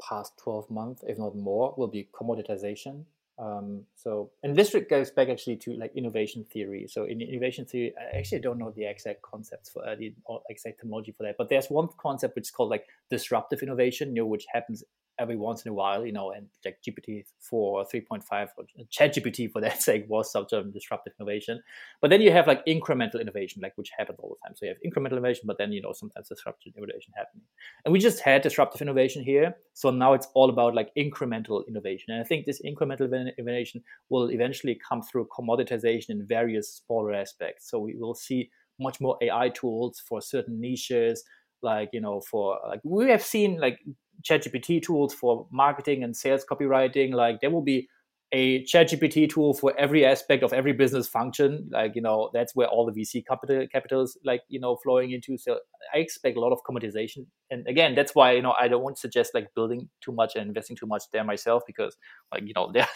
past 0.00 0.32
12 0.38 0.70
months 0.70 1.02
if 1.06 1.18
not 1.18 1.34
more 1.34 1.74
will 1.76 1.88
be 1.88 2.08
commoditization 2.12 3.04
um, 3.38 3.84
so, 3.94 4.30
and 4.42 4.56
this 4.56 4.74
goes 4.90 5.10
back 5.10 5.28
actually 5.28 5.56
to 5.58 5.72
like 5.74 5.94
innovation 5.94 6.44
theory. 6.44 6.86
So, 6.88 7.04
in 7.04 7.20
innovation 7.20 7.66
theory, 7.66 7.94
I 7.96 8.18
actually 8.18 8.40
don't 8.40 8.58
know 8.58 8.70
the 8.70 8.84
exact 8.84 9.22
concepts 9.22 9.70
for 9.70 9.86
uh, 9.86 9.94
the 9.94 10.12
exact 10.50 10.80
terminology 10.80 11.12
for 11.12 11.22
that, 11.22 11.36
but 11.38 11.48
there's 11.48 11.68
one 11.68 11.88
concept 11.98 12.34
which 12.34 12.46
is 12.46 12.50
called 12.50 12.70
like 12.70 12.86
disruptive 13.10 13.62
innovation, 13.62 14.08
you 14.16 14.22
know, 14.22 14.26
which 14.26 14.46
happens 14.52 14.82
every 15.18 15.36
once 15.36 15.64
in 15.64 15.70
a 15.70 15.74
while, 15.74 16.06
you 16.06 16.12
know, 16.12 16.30
and 16.30 16.46
like 16.64 16.78
GPT 16.86 17.24
4 17.40 17.80
or 17.80 17.84
3.5 17.84 18.48
or 18.56 18.64
ChatGPT 18.92 19.50
for 19.50 19.60
that 19.60 19.82
sake 19.88 20.06
was 20.08 20.30
such 20.30 20.52
a 20.52 20.62
disruptive 20.62 21.12
innovation. 21.18 21.62
But 22.00 22.10
then 22.10 22.20
you 22.20 22.30
have 22.32 22.46
like 22.46 22.64
incremental 22.66 23.20
innovation, 23.20 23.60
like 23.62 23.72
which 23.76 23.90
happens 23.96 24.18
all 24.22 24.36
the 24.36 24.48
time. 24.48 24.56
So 24.56 24.66
you 24.66 24.74
have 24.74 24.78
incremental 24.84 25.12
innovation, 25.12 25.44
but 25.46 25.58
then, 25.58 25.72
you 25.72 25.82
know, 25.82 25.92
sometimes 25.92 26.28
disruptive 26.28 26.74
innovation 26.76 27.12
happening. 27.16 27.44
And 27.84 27.92
we 27.92 27.98
just 27.98 28.20
had 28.20 28.42
disruptive 28.42 28.82
innovation 28.82 29.22
here. 29.22 29.56
So 29.74 29.90
now 29.90 30.12
it's 30.14 30.28
all 30.34 30.50
about 30.50 30.74
like 30.74 30.90
incremental 30.96 31.66
innovation. 31.68 32.12
And 32.12 32.20
I 32.20 32.24
think 32.24 32.46
this 32.46 32.62
incremental 32.62 33.12
innovation 33.38 33.82
will 34.08 34.30
eventually 34.30 34.78
come 34.88 35.02
through 35.02 35.28
commoditization 35.36 36.10
in 36.10 36.26
various 36.26 36.82
smaller 36.86 37.14
aspects. 37.14 37.70
So 37.70 37.78
we 37.78 37.94
will 37.96 38.14
see 38.14 38.50
much 38.80 39.00
more 39.00 39.16
AI 39.20 39.48
tools 39.48 40.00
for 40.06 40.20
certain 40.20 40.60
niches, 40.60 41.24
like 41.62 41.90
you 41.92 42.00
know 42.00 42.20
for 42.20 42.58
like 42.68 42.80
we 42.84 43.10
have 43.10 43.22
seen 43.22 43.58
like 43.58 43.78
ChatGPT 44.22 44.82
tools 44.82 45.14
for 45.14 45.46
marketing 45.50 46.04
and 46.04 46.16
sales 46.16 46.44
copywriting. 46.50 47.12
Like 47.12 47.40
there 47.40 47.50
will 47.50 47.62
be 47.62 47.88
a 48.30 48.62
ChatGPT 48.64 49.30
tool 49.30 49.54
for 49.54 49.72
every 49.78 50.04
aspect 50.04 50.42
of 50.42 50.52
every 50.52 50.72
business 50.72 51.08
function. 51.08 51.68
Like 51.72 51.92
you 51.94 52.02
know 52.02 52.30
that's 52.34 52.54
where 52.54 52.68
all 52.68 52.84
the 52.84 52.92
VC 52.92 53.26
capital 53.26 53.66
capitals 53.72 54.18
like 54.24 54.42
you 54.48 54.60
know 54.60 54.76
flowing 54.82 55.12
into. 55.12 55.38
So 55.38 55.58
I 55.94 55.98
expect 55.98 56.36
a 56.36 56.40
lot 56.40 56.52
of 56.52 56.58
commoditization. 56.68 57.26
And 57.50 57.66
again, 57.66 57.94
that's 57.94 58.14
why 58.14 58.32
you 58.32 58.42
know 58.42 58.54
I 58.60 58.68
don't 58.68 58.82
want 58.82 58.96
to 58.96 59.00
suggest 59.00 59.34
like 59.34 59.48
building 59.54 59.88
too 60.02 60.12
much 60.12 60.36
and 60.36 60.48
investing 60.48 60.76
too 60.76 60.86
much 60.86 61.04
there 61.12 61.24
myself 61.24 61.62
because 61.66 61.96
like 62.32 62.42
you 62.46 62.52
know 62.54 62.70
there's 62.74 62.88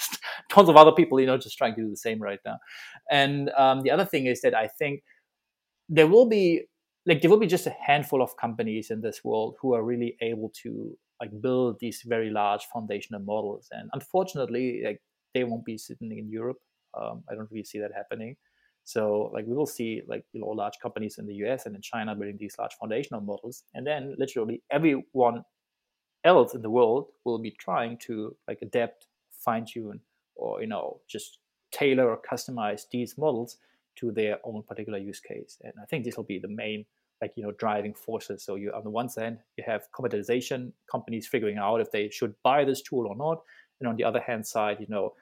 tons 0.50 0.68
of 0.68 0.76
other 0.76 0.92
people 0.92 1.18
you 1.18 1.26
know 1.26 1.38
just 1.38 1.56
trying 1.56 1.74
to 1.74 1.82
do 1.82 1.90
the 1.90 1.96
same 1.96 2.20
right 2.20 2.40
now. 2.44 2.58
And 3.10 3.50
um, 3.56 3.82
the 3.82 3.90
other 3.90 4.04
thing 4.04 4.26
is 4.26 4.42
that 4.42 4.54
I 4.54 4.68
think 4.68 5.02
there 5.88 6.06
will 6.06 6.28
be 6.28 6.62
like 7.06 7.22
there 7.22 7.30
will 7.30 7.38
be 7.38 7.46
just 7.46 7.66
a 7.66 7.74
handful 7.86 8.22
of 8.22 8.36
companies 8.36 8.90
in 8.90 9.00
this 9.00 9.24
world 9.24 9.56
who 9.60 9.74
are 9.74 9.82
really 9.82 10.16
able 10.20 10.52
to 10.62 10.96
like 11.22 11.40
build 11.40 11.78
these 11.80 12.02
very 12.04 12.30
large 12.30 12.64
foundational 12.74 13.22
models. 13.22 13.68
And 13.70 13.88
unfortunately, 13.94 14.82
like 14.84 15.00
they 15.34 15.44
won't 15.44 15.64
be 15.64 15.78
sitting 15.78 16.18
in 16.18 16.28
Europe. 16.28 16.58
Um, 17.00 17.22
I 17.30 17.36
don't 17.36 17.50
really 17.50 17.64
see 17.64 17.78
that 17.78 17.92
happening. 17.94 18.36
So 18.84 19.30
like 19.32 19.46
we 19.46 19.54
will 19.54 19.72
see 19.78 20.02
like 20.08 20.24
you 20.32 20.40
know 20.40 20.48
large 20.48 20.78
companies 20.82 21.18
in 21.18 21.26
the 21.26 21.34
US 21.44 21.66
and 21.66 21.76
in 21.76 21.82
China 21.82 22.16
building 22.16 22.36
these 22.38 22.56
large 22.58 22.74
foundational 22.74 23.20
models, 23.20 23.62
and 23.74 23.86
then 23.86 24.16
literally 24.18 24.62
everyone 24.70 25.44
else 26.24 26.54
in 26.54 26.62
the 26.62 26.70
world 26.70 27.06
will 27.24 27.38
be 27.38 27.52
trying 27.52 27.98
to 27.98 28.36
like 28.48 28.58
adapt, 28.62 29.06
fine 29.30 29.64
tune, 29.64 30.00
or 30.34 30.60
you 30.60 30.66
know 30.66 31.00
just 31.08 31.38
tailor 31.70 32.10
or 32.10 32.18
customize 32.30 32.82
these 32.90 33.16
models 33.16 33.58
to 33.94 34.10
their 34.10 34.38
own 34.44 34.64
particular 34.64 34.98
use 34.98 35.20
case. 35.20 35.58
And 35.62 35.72
I 35.80 35.86
think 35.86 36.04
this 36.04 36.16
will 36.16 36.24
be 36.24 36.40
the 36.40 36.48
main 36.48 36.84
like 37.22 37.32
you 37.36 37.42
know 37.42 37.52
driving 37.52 37.94
forces. 37.94 38.42
So 38.44 38.56
you 38.56 38.72
on 38.72 38.82
the 38.82 38.90
one 38.90 39.08
hand 39.16 39.38
you 39.56 39.64
have 39.64 39.82
commoditization, 39.96 40.72
companies 40.90 41.26
figuring 41.26 41.56
out 41.56 41.80
if 41.80 41.90
they 41.90 42.10
should 42.10 42.34
buy 42.42 42.64
this 42.64 42.82
tool 42.82 43.06
or 43.06 43.16
not, 43.16 43.40
and 43.80 43.88
on 43.88 43.96
the 43.96 44.04
other 44.04 44.20
hand 44.20 44.46
side, 44.46 44.78
you 44.80 44.88
know, 44.88 45.14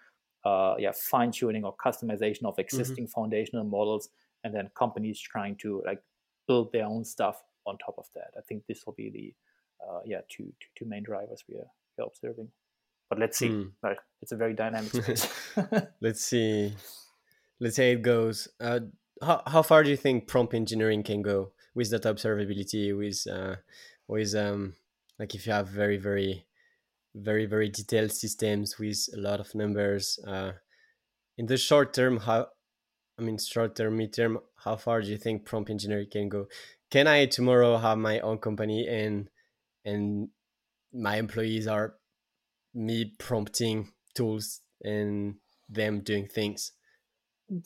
uh, 0.45 0.75
yeah, 0.79 0.93
fine 0.93 1.31
tuning 1.31 1.63
or 1.63 1.77
customization 1.77 2.45
of 2.45 2.55
mm-hmm. 2.55 2.63
existing 2.63 3.05
mm-hmm. 3.05 3.21
foundational 3.21 3.65
models, 3.65 4.09
and 4.43 4.55
then 4.55 4.71
companies 4.75 5.21
trying 5.21 5.55
to 5.57 5.83
like 5.87 6.03
build 6.49 6.73
their 6.73 6.87
own 6.87 7.05
stuff 7.05 7.43
on 7.67 7.77
top 7.79 7.95
of 7.99 8.07
that. 8.15 8.31
I 8.37 8.41
think 8.49 8.65
this 8.67 8.85
will 8.87 8.95
be 8.95 9.11
the 9.11 9.35
uh, 9.87 10.01
yeah 10.07 10.21
two, 10.29 10.45
two, 10.45 10.69
two 10.79 10.87
main 10.87 11.05
drivers 11.05 11.45
we 11.49 11.57
are, 11.57 11.71
we 11.99 12.03
are 12.03 12.07
observing. 12.07 12.49
But 13.11 13.19
let's 13.19 13.39
see. 13.39 13.49
Mm. 13.49 13.73
Right, 13.83 13.99
it's 14.23 14.33
a 14.33 14.37
very 14.37 14.55
dynamic 14.55 14.91
space. 15.03 15.29
let's 16.01 16.25
see. 16.25 16.73
Let's 17.61 17.77
say 17.77 17.93
it 17.93 18.01
goes. 18.01 18.49
Uh, 18.59 18.81
how 19.21 19.43
how 19.47 19.61
far 19.61 19.83
do 19.83 19.91
you 19.91 19.99
think 19.99 20.27
prompt 20.27 20.55
engineering 20.55 21.03
can 21.03 21.21
go 21.21 21.53
with 21.75 21.91
data 21.91 22.13
observability? 22.13 22.97
With 22.97 23.27
uh, 23.31 23.57
with 24.09 24.35
um, 24.35 24.75
like 25.19 25.35
if 25.35 25.47
you 25.47 25.53
have 25.53 25.69
very 25.69 25.97
very 25.97 26.47
very 27.15 27.47
very 27.47 27.69
detailed 27.69 28.13
systems 28.13 28.79
with 28.79 29.09
a 29.15 29.19
lot 29.19 29.41
of 29.41 29.55
numbers. 29.55 30.19
Uh, 30.27 30.53
in 31.37 31.47
the 31.47 31.57
short 31.57 31.93
term, 31.95 32.19
how 32.19 32.47
I 33.19 33.23
mean 33.23 33.39
short 33.39 33.77
term, 33.77 33.97
mid 33.97 34.13
term, 34.13 34.39
how 34.65 34.77
far 34.77 35.03
do 35.03 35.09
you 35.09 35.17
think 35.17 35.45
prompt 35.45 35.71
engineering 35.71 36.09
can 36.11 36.29
go? 36.29 36.47
Can 36.91 37.07
I 37.07 37.27
tomorrow 37.27 37.77
have 37.79 37.99
my 37.99 38.21
own 38.21 38.39
company 38.39 38.87
and 38.87 39.29
and 39.85 40.29
my 40.93 41.17
employees 41.17 41.67
are 41.67 41.95
me 42.75 43.13
prompting 43.19 43.93
tools 44.15 44.61
and 44.83 45.37
them 45.69 46.01
doing 46.01 46.27
things. 46.27 46.73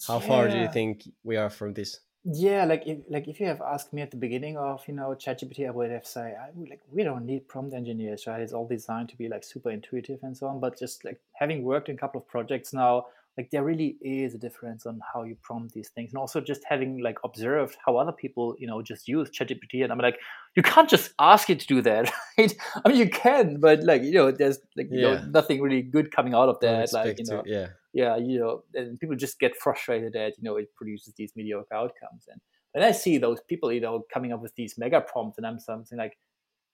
How 0.06 0.18
yeah. 0.18 0.26
far 0.26 0.48
do 0.48 0.58
you 0.58 0.68
think 0.68 1.08
we 1.22 1.36
are 1.36 1.50
from 1.50 1.74
this? 1.74 2.00
Yeah, 2.26 2.64
like 2.64 2.86
if 2.86 2.98
like 3.10 3.28
if 3.28 3.38
you 3.38 3.46
have 3.46 3.60
asked 3.60 3.92
me 3.92 4.00
at 4.00 4.10
the 4.10 4.16
beginning 4.16 4.56
of 4.56 4.82
you 4.88 4.94
know 4.94 5.08
ChatGPT, 5.14 5.66
I 5.66 5.70
would 5.70 5.90
have 5.90 6.06
said 6.06 6.36
I 6.40 6.48
would 6.54 6.70
like 6.70 6.80
we 6.90 7.02
don't 7.04 7.26
need 7.26 7.48
prompt 7.48 7.74
engineers, 7.74 8.26
right? 8.26 8.40
It's 8.40 8.52
all 8.54 8.66
designed 8.66 9.10
to 9.10 9.16
be 9.18 9.28
like 9.28 9.44
super 9.44 9.70
intuitive 9.70 10.20
and 10.22 10.34
so 10.36 10.46
on. 10.46 10.58
But 10.58 10.78
just 10.78 11.04
like 11.04 11.20
having 11.34 11.64
worked 11.64 11.90
in 11.90 11.96
a 11.96 11.98
couple 11.98 12.20
of 12.22 12.26
projects 12.26 12.72
now, 12.72 13.06
like 13.36 13.50
there 13.50 13.64
really 13.64 13.96
is 14.00 14.34
a 14.34 14.38
difference 14.38 14.86
on 14.86 15.00
how 15.12 15.24
you 15.24 15.36
prompt 15.42 15.74
these 15.74 15.88
things 15.88 16.12
and 16.12 16.18
also 16.18 16.40
just 16.40 16.62
having 16.68 17.02
like 17.02 17.18
observed 17.24 17.76
how 17.84 17.96
other 17.96 18.12
people 18.12 18.54
you 18.58 18.66
know 18.66 18.80
just 18.82 19.08
use 19.08 19.28
ChatGPT 19.30 19.82
and 19.82 19.92
I'm 19.92 19.98
like 19.98 20.18
you 20.56 20.62
can't 20.62 20.88
just 20.88 21.12
ask 21.18 21.50
it 21.50 21.60
to 21.60 21.66
do 21.66 21.82
that 21.82 22.10
right 22.38 22.54
I 22.84 22.88
mean 22.88 22.98
you 22.98 23.10
can 23.10 23.60
but 23.60 23.82
like 23.82 24.02
you 24.02 24.12
know 24.12 24.30
there's 24.30 24.58
like 24.76 24.88
you 24.90 25.00
yeah. 25.00 25.14
know 25.14 25.24
nothing 25.30 25.60
really 25.60 25.82
good 25.82 26.14
coming 26.14 26.34
out 26.34 26.48
of 26.48 26.60
that 26.60 26.92
like 26.92 27.18
you 27.18 27.24
know 27.28 27.42
yeah 27.46 27.68
yeah 27.92 28.16
you 28.16 28.38
know 28.38 28.62
and 28.74 28.98
people 29.00 29.16
just 29.16 29.38
get 29.38 29.56
frustrated 29.56 30.12
that 30.12 30.34
you 30.38 30.44
know 30.44 30.56
it 30.56 30.74
produces 30.76 31.12
these 31.16 31.32
mediocre 31.34 31.74
outcomes 31.74 32.26
and 32.30 32.40
when 32.72 32.84
I 32.84 32.92
see 32.92 33.18
those 33.18 33.40
people 33.48 33.72
you 33.72 33.80
know 33.80 34.04
coming 34.12 34.32
up 34.32 34.40
with 34.40 34.54
these 34.54 34.78
mega 34.78 35.00
prompts 35.00 35.38
and 35.38 35.46
I'm 35.46 35.58
something 35.58 35.98
like 35.98 36.16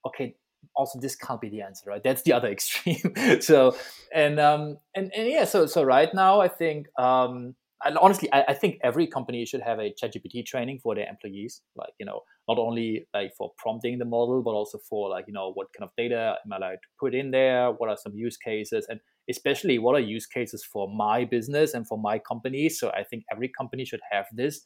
okay 0.07 0.35
also 0.77 0.99
this 1.01 1.17
can't 1.17 1.41
be 1.41 1.49
the 1.49 1.63
answer 1.63 1.91
right? 1.91 2.03
That's 2.03 2.23
the 2.23 2.33
other 2.33 2.49
extreme. 2.57 3.15
So 3.41 3.77
and 4.15 4.41
um 4.41 4.79
and, 4.95 5.13
and 5.17 5.29
yeah 5.29 5.45
so 5.45 5.67
so 5.67 5.83
right 5.83 6.13
now 6.15 6.41
i 6.41 6.49
think 6.49 6.87
um 6.99 7.55
and 7.85 7.97
honestly 7.99 8.29
I, 8.33 8.45
I 8.49 8.55
think 8.55 8.79
every 8.83 9.07
company 9.07 9.45
should 9.47 9.63
have 9.63 9.79
a 9.79 9.93
ChatGPT 9.93 10.45
training 10.45 10.81
for 10.83 10.95
their 10.95 11.09
employees. 11.09 11.63
Like 11.77 11.93
you 11.99 12.07
know 12.07 12.21
not 12.49 12.59
only 12.59 13.07
like 13.15 13.33
for 13.37 13.53
prompting 13.57 13.99
the 13.99 14.05
model 14.05 14.43
but 14.43 14.51
also 14.51 14.79
for 14.89 15.09
like 15.09 15.27
you 15.27 15.33
know 15.33 15.53
what 15.55 15.69
kind 15.77 15.89
of 15.89 15.91
data 15.97 16.37
am 16.45 16.53
i 16.53 16.57
allowed 16.57 16.73
to 16.83 16.89
put 16.99 17.15
in 17.15 17.31
there? 17.31 17.71
What 17.71 17.89
are 17.89 17.97
some 17.97 18.15
use 18.15 18.37
cases? 18.37 18.87
And 18.89 19.01
especially 19.29 19.79
what 19.79 19.95
are 19.95 20.01
use 20.01 20.27
cases 20.27 20.65
for 20.65 20.89
my 20.89 21.25
business 21.25 21.75
and 21.75 21.87
for 21.87 21.99
my 21.99 22.19
company? 22.19 22.69
So 22.69 22.91
i 22.91 23.03
think 23.03 23.25
every 23.33 23.51
company 23.57 23.85
should 23.85 24.01
have 24.11 24.27
this. 24.33 24.63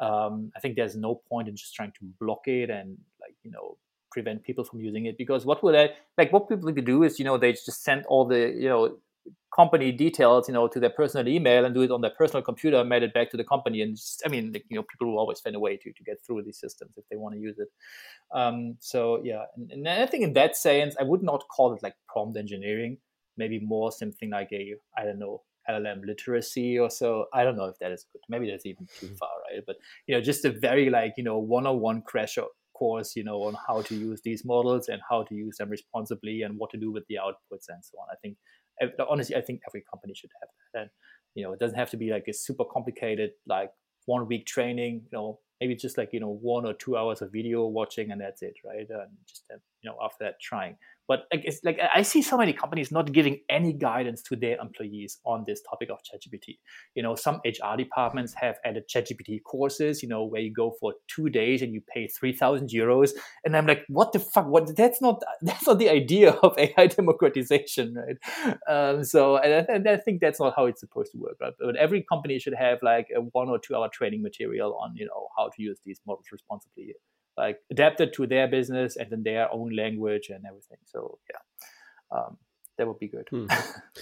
Um, 0.00 0.52
i 0.56 0.60
think 0.60 0.76
there's 0.76 0.96
no 0.96 1.22
point 1.28 1.48
in 1.48 1.56
just 1.56 1.74
trying 1.74 1.92
to 1.98 2.06
block 2.20 2.46
it 2.46 2.70
and 2.70 2.98
like 3.20 3.34
you 3.42 3.50
know 3.50 3.78
prevent 4.10 4.42
people 4.42 4.64
from 4.64 4.80
using 4.80 5.06
it 5.06 5.16
because 5.18 5.44
what 5.44 5.62
would 5.62 5.74
I 5.74 5.90
like 6.16 6.32
what 6.32 6.48
people 6.48 6.70
do 6.72 7.02
is 7.02 7.18
you 7.18 7.24
know 7.24 7.38
they 7.38 7.52
just 7.52 7.82
send 7.82 8.04
all 8.06 8.26
the 8.26 8.50
you 8.50 8.68
know 8.68 8.98
company 9.54 9.90
details 9.90 10.48
you 10.48 10.54
know 10.54 10.68
to 10.68 10.78
their 10.78 10.90
personal 10.90 11.26
email 11.26 11.64
and 11.64 11.74
do 11.74 11.82
it 11.82 11.90
on 11.90 12.00
their 12.00 12.10
personal 12.10 12.42
computer 12.42 12.76
and 12.78 12.88
mail 12.88 13.02
it 13.02 13.14
back 13.14 13.30
to 13.30 13.36
the 13.36 13.44
company 13.44 13.82
and 13.82 13.96
just, 13.96 14.22
i 14.24 14.28
mean 14.28 14.54
you 14.68 14.76
know 14.76 14.82
people 14.82 15.10
will 15.10 15.18
always 15.18 15.40
find 15.40 15.56
a 15.56 15.58
way 15.58 15.76
to, 15.76 15.92
to 15.92 16.02
get 16.04 16.18
through 16.24 16.42
these 16.42 16.58
systems 16.58 16.96
if 16.96 17.04
they 17.10 17.16
want 17.16 17.34
to 17.34 17.40
use 17.40 17.58
it 17.58 17.68
um, 18.32 18.76
so 18.78 19.20
yeah 19.24 19.44
and, 19.56 19.70
and 19.70 19.88
i 19.88 20.06
think 20.06 20.22
in 20.22 20.32
that 20.34 20.56
sense 20.56 20.94
i 21.00 21.02
would 21.02 21.22
not 21.22 21.44
call 21.48 21.72
it 21.74 21.82
like 21.82 21.94
prompt 22.08 22.36
engineering 22.36 22.98
maybe 23.36 23.58
more 23.58 23.90
something 23.90 24.30
like 24.30 24.48
a 24.52 24.74
i 24.96 25.04
don't 25.04 25.18
know 25.18 25.42
LLM 25.68 26.06
literacy 26.06 26.78
or 26.78 26.88
so. 26.90 27.26
I 27.34 27.44
don't 27.44 27.56
know 27.56 27.66
if 27.66 27.78
that 27.80 27.92
is 27.92 28.06
good. 28.10 28.22
Maybe 28.28 28.50
that's 28.50 28.64
even 28.64 28.86
too 28.98 29.06
mm-hmm. 29.06 29.16
far, 29.16 29.28
right? 29.50 29.62
But 29.66 29.76
you 30.06 30.14
know, 30.14 30.20
just 30.20 30.44
a 30.44 30.50
very 30.50 30.88
like 30.88 31.14
you 31.16 31.24
know 31.24 31.38
one-on-one 31.38 32.02
crash 32.02 32.38
course, 32.78 33.16
you 33.16 33.24
know, 33.24 33.42
on 33.42 33.56
how 33.66 33.82
to 33.82 33.94
use 33.94 34.20
these 34.22 34.44
models 34.44 34.88
and 34.88 35.00
how 35.08 35.22
to 35.24 35.34
use 35.34 35.56
them 35.58 35.70
responsibly 35.70 36.42
and 36.42 36.58
what 36.58 36.70
to 36.70 36.76
do 36.76 36.90
with 36.92 37.04
the 37.08 37.16
outputs 37.16 37.68
and 37.68 37.84
so 37.84 37.98
on. 38.00 38.08
I 38.12 38.16
think, 38.22 38.36
eh, 38.80 38.88
honestly, 39.08 39.36
I 39.36 39.40
think 39.40 39.60
every 39.68 39.82
company 39.90 40.14
should 40.14 40.30
have 40.40 40.48
that. 40.74 40.80
And, 40.80 40.90
you 41.34 41.44
know, 41.44 41.52
it 41.52 41.58
doesn't 41.58 41.78
have 41.78 41.90
to 41.90 41.96
be 41.96 42.10
like 42.10 42.24
a 42.28 42.32
super 42.32 42.64
complicated, 42.64 43.30
like 43.46 43.70
one 44.06 44.26
week 44.26 44.46
training, 44.46 45.02
you 45.04 45.18
know, 45.18 45.40
maybe 45.60 45.74
just 45.74 45.98
like, 45.98 46.10
you 46.12 46.20
know, 46.20 46.38
one 46.40 46.64
or 46.64 46.72
two 46.74 46.96
hours 46.96 47.20
of 47.20 47.32
video 47.32 47.66
watching 47.66 48.10
and 48.12 48.20
that's 48.20 48.42
it, 48.42 48.54
right? 48.64 48.86
And 48.88 49.10
just, 49.26 49.44
eh, 49.52 49.56
you 49.82 49.90
know, 49.90 49.96
after 50.02 50.24
that, 50.24 50.40
trying 50.40 50.76
but 51.08 51.20
like 51.32 51.42
it's 51.44 51.64
like 51.64 51.80
I 51.94 52.02
see 52.02 52.20
so 52.20 52.36
many 52.36 52.52
companies 52.52 52.92
not 52.92 53.10
giving 53.12 53.40
any 53.48 53.72
guidance 53.72 54.22
to 54.24 54.36
their 54.36 54.58
employees 54.58 55.18
on 55.24 55.44
this 55.46 55.62
topic 55.62 55.88
of 55.90 55.98
ChatGPT. 56.00 56.58
You 56.94 57.02
know, 57.02 57.14
some 57.14 57.40
HR 57.46 57.76
departments 57.78 58.34
have 58.34 58.56
added 58.62 58.84
ChatGPT 58.94 59.42
courses. 59.42 60.02
You 60.02 60.10
know, 60.10 60.26
where 60.26 60.42
you 60.42 60.52
go 60.52 60.74
for 60.78 60.92
two 61.08 61.30
days 61.30 61.62
and 61.62 61.72
you 61.72 61.80
pay 61.80 62.08
three 62.08 62.34
thousand 62.34 62.68
euros. 62.68 63.12
And 63.46 63.56
I'm 63.56 63.66
like, 63.66 63.84
what 63.88 64.12
the 64.12 64.20
fuck? 64.20 64.46
What? 64.46 64.76
That's 64.76 65.00
not 65.00 65.22
that's 65.40 65.66
not 65.66 65.78
the 65.78 65.88
idea 65.88 66.32
of 66.32 66.58
AI 66.58 66.86
democratization, 66.88 67.94
right? 67.94 68.56
Um, 68.68 69.02
so, 69.02 69.38
and 69.38 69.54
I, 69.54 69.74
and 69.74 69.88
I, 69.88 69.96
think 69.96 70.20
that's 70.20 70.40
not 70.40 70.52
how 70.54 70.66
it's 70.66 70.80
supposed 70.80 71.12
to 71.12 71.18
work, 71.18 71.38
right? 71.40 71.54
But 71.58 71.76
every 71.76 72.04
company 72.06 72.38
should 72.38 72.54
have 72.54 72.78
like 72.82 73.08
a 73.16 73.20
one 73.20 73.48
or 73.48 73.58
two 73.58 73.74
hour 73.74 73.88
training 73.88 74.22
material 74.22 74.78
on 74.82 74.94
you 74.94 75.06
know 75.06 75.28
how 75.38 75.48
to 75.48 75.62
use 75.62 75.78
these 75.86 76.00
models 76.06 76.26
responsibly 76.30 76.94
like 77.38 77.60
adapted 77.70 78.12
to 78.14 78.26
their 78.26 78.48
business 78.48 78.96
and 78.96 79.12
in 79.12 79.22
their 79.22 79.50
own 79.52 79.74
language 79.74 80.28
and 80.28 80.44
everything. 80.44 80.78
So 80.84 81.18
yeah, 81.30 82.18
um, 82.18 82.36
that 82.76 82.86
would 82.86 82.98
be 82.98 83.08
good. 83.08 83.28
Hmm. 83.30 83.46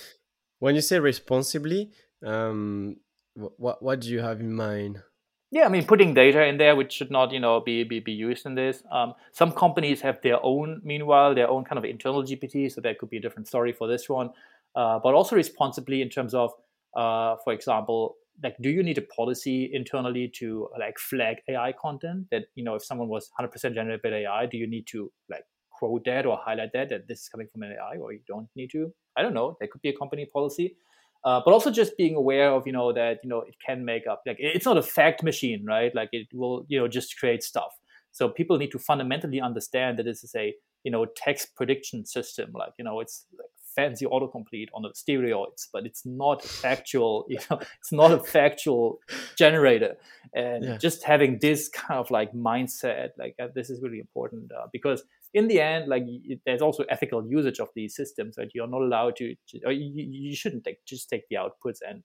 when 0.58 0.74
you 0.74 0.80
say 0.80 0.98
responsibly, 0.98 1.90
um, 2.24 2.96
what 3.34 3.82
what 3.82 4.00
do 4.00 4.08
you 4.08 4.20
have 4.20 4.40
in 4.40 4.52
mind? 4.52 5.02
Yeah, 5.50 5.66
I 5.66 5.68
mean 5.68 5.84
putting 5.84 6.14
data 6.14 6.44
in 6.44 6.56
there 6.56 6.74
which 6.74 6.92
should 6.92 7.10
not 7.10 7.30
you 7.30 7.40
know 7.40 7.60
be 7.60 7.84
be, 7.84 8.00
be 8.00 8.12
used 8.12 8.46
in 8.46 8.54
this. 8.54 8.82
Um, 8.90 9.14
some 9.32 9.52
companies 9.52 10.00
have 10.00 10.20
their 10.22 10.42
own, 10.42 10.80
meanwhile, 10.82 11.34
their 11.34 11.48
own 11.48 11.64
kind 11.64 11.78
of 11.78 11.84
internal 11.84 12.24
GPT, 12.24 12.72
so 12.72 12.80
that 12.80 12.98
could 12.98 13.10
be 13.10 13.18
a 13.18 13.20
different 13.20 13.46
story 13.46 13.72
for 13.72 13.86
this 13.86 14.08
one. 14.08 14.30
Uh, 14.74 14.98
but 14.98 15.14
also 15.14 15.36
responsibly 15.36 16.02
in 16.02 16.10
terms 16.10 16.34
of, 16.34 16.52
uh, 16.94 17.36
for 17.44 17.54
example, 17.54 18.16
like 18.42 18.56
do 18.60 18.70
you 18.70 18.82
need 18.82 18.98
a 18.98 19.02
policy 19.02 19.70
internally 19.72 20.28
to 20.36 20.68
like 20.78 20.98
flag 20.98 21.38
ai 21.48 21.72
content? 21.72 22.26
That 22.30 22.44
you 22.54 22.64
know 22.64 22.74
if 22.74 22.84
someone 22.84 23.08
was 23.08 23.30
100% 23.40 23.74
generated 23.74 24.02
by 24.02 24.10
ai 24.10 24.46
do 24.46 24.56
you 24.56 24.66
need 24.66 24.86
to 24.88 25.10
like 25.30 25.44
quote 25.70 26.04
that 26.04 26.26
or 26.26 26.38
highlight 26.38 26.72
that 26.72 26.88
that 26.88 27.06
this 27.08 27.22
is 27.22 27.28
coming 27.28 27.48
from 27.52 27.62
an 27.62 27.72
ai 27.72 27.96
or 27.96 28.12
you 28.12 28.20
don't 28.26 28.48
need 28.56 28.70
to? 28.72 28.92
I 29.16 29.22
don't 29.22 29.34
know. 29.34 29.56
That 29.60 29.70
could 29.70 29.82
be 29.82 29.88
a 29.88 29.96
company 29.96 30.26
policy. 30.26 30.76
Uh, 31.24 31.40
but 31.44 31.52
also 31.52 31.70
just 31.70 31.96
being 31.96 32.14
aware 32.14 32.52
of 32.52 32.66
you 32.66 32.72
know 32.72 32.92
that 32.92 33.18
you 33.22 33.28
know 33.28 33.40
it 33.40 33.56
can 33.64 33.84
make 33.84 34.06
up 34.06 34.22
like 34.26 34.36
it's 34.38 34.66
not 34.66 34.78
a 34.78 34.82
fact 34.82 35.22
machine 35.22 35.64
right? 35.64 35.94
Like 35.94 36.10
it 36.12 36.28
will 36.32 36.64
you 36.68 36.78
know 36.78 36.88
just 36.88 37.18
create 37.18 37.42
stuff. 37.42 37.72
So 38.12 38.28
people 38.28 38.58
need 38.58 38.70
to 38.70 38.78
fundamentally 38.78 39.40
understand 39.40 39.98
that 39.98 40.04
this 40.04 40.22
is 40.22 40.34
a 40.36 40.54
you 40.84 40.90
know 40.90 41.06
text 41.16 41.54
prediction 41.56 42.06
system. 42.06 42.52
Like 42.54 42.72
you 42.78 42.84
know 42.84 43.00
it's 43.00 43.26
like 43.36 43.50
fancy 43.76 44.06
autocomplete 44.06 44.68
on 44.74 44.82
the 44.82 44.90
steroids, 44.90 45.68
but 45.72 45.86
it's 45.86 46.04
not 46.04 46.42
factual. 46.42 47.26
You 47.36 47.38
know, 47.50 47.60
it's 47.60 47.92
not 47.92 48.12
a 48.12 48.18
factual 48.18 49.00
generator. 49.36 49.96
And 50.34 50.64
yeah. 50.64 50.76
just 50.78 51.04
having 51.04 51.38
this 51.38 51.68
kind 51.68 52.00
of 52.00 52.10
like 52.10 52.32
mindset, 52.32 53.10
like 53.18 53.34
uh, 53.40 53.48
this 53.54 53.68
is 53.68 53.82
really 53.82 53.98
important 53.98 54.50
uh, 54.52 54.66
because 54.72 55.04
in 55.34 55.48
the 55.48 55.60
end, 55.60 55.88
like 55.88 56.04
it, 56.06 56.40
there's 56.46 56.62
also 56.62 56.84
ethical 56.88 57.26
usage 57.28 57.60
of 57.60 57.68
these 57.74 57.94
systems 57.94 58.36
that 58.36 58.54
you're 58.54 58.66
not 58.66 58.80
allowed 58.80 59.16
to, 59.16 59.34
to 59.48 59.60
or 59.66 59.72
you, 59.72 59.92
you 59.94 60.34
shouldn't 60.34 60.64
take, 60.64 60.84
just 60.86 61.10
take 61.10 61.28
the 61.28 61.36
outputs 61.36 61.78
and 61.86 62.02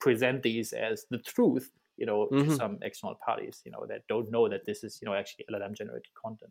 present 0.00 0.42
these 0.42 0.72
as 0.72 1.06
the 1.10 1.18
truth 1.18 1.70
you 1.96 2.06
know 2.06 2.28
mm-hmm. 2.32 2.50
to 2.50 2.56
some 2.56 2.78
external 2.82 3.16
parties 3.24 3.62
you 3.64 3.70
know 3.70 3.86
that 3.88 4.02
don't 4.08 4.30
know 4.30 4.48
that 4.48 4.66
this 4.66 4.82
is 4.82 4.98
you 5.00 5.06
know 5.06 5.14
actually 5.14 5.44
llm 5.52 5.74
generated 5.74 6.12
content 6.20 6.50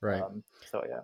right 0.00 0.22
um, 0.22 0.42
so 0.70 0.82
yeah 0.88 1.00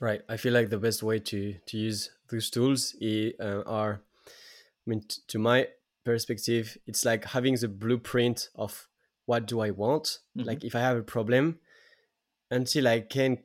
Right. 0.00 0.20
I 0.28 0.36
feel 0.36 0.52
like 0.52 0.70
the 0.70 0.78
best 0.78 1.02
way 1.02 1.18
to 1.20 1.54
to 1.66 1.76
use 1.76 2.10
those 2.28 2.50
tools 2.50 2.94
uh, 3.02 3.62
are, 3.66 4.02
I 4.26 4.90
mean, 4.90 5.04
to 5.28 5.38
my 5.38 5.68
perspective, 6.04 6.76
it's 6.86 7.04
like 7.04 7.24
having 7.24 7.54
the 7.56 7.68
blueprint 7.68 8.50
of 8.54 8.88
what 9.24 9.46
do 9.46 9.60
I 9.60 9.70
want. 9.70 10.18
Mm-hmm. 10.36 10.46
Like 10.46 10.64
if 10.64 10.74
I 10.74 10.80
have 10.80 10.96
a 10.96 11.02
problem, 11.02 11.60
until 12.50 12.88
I 12.88 13.00
can 13.00 13.38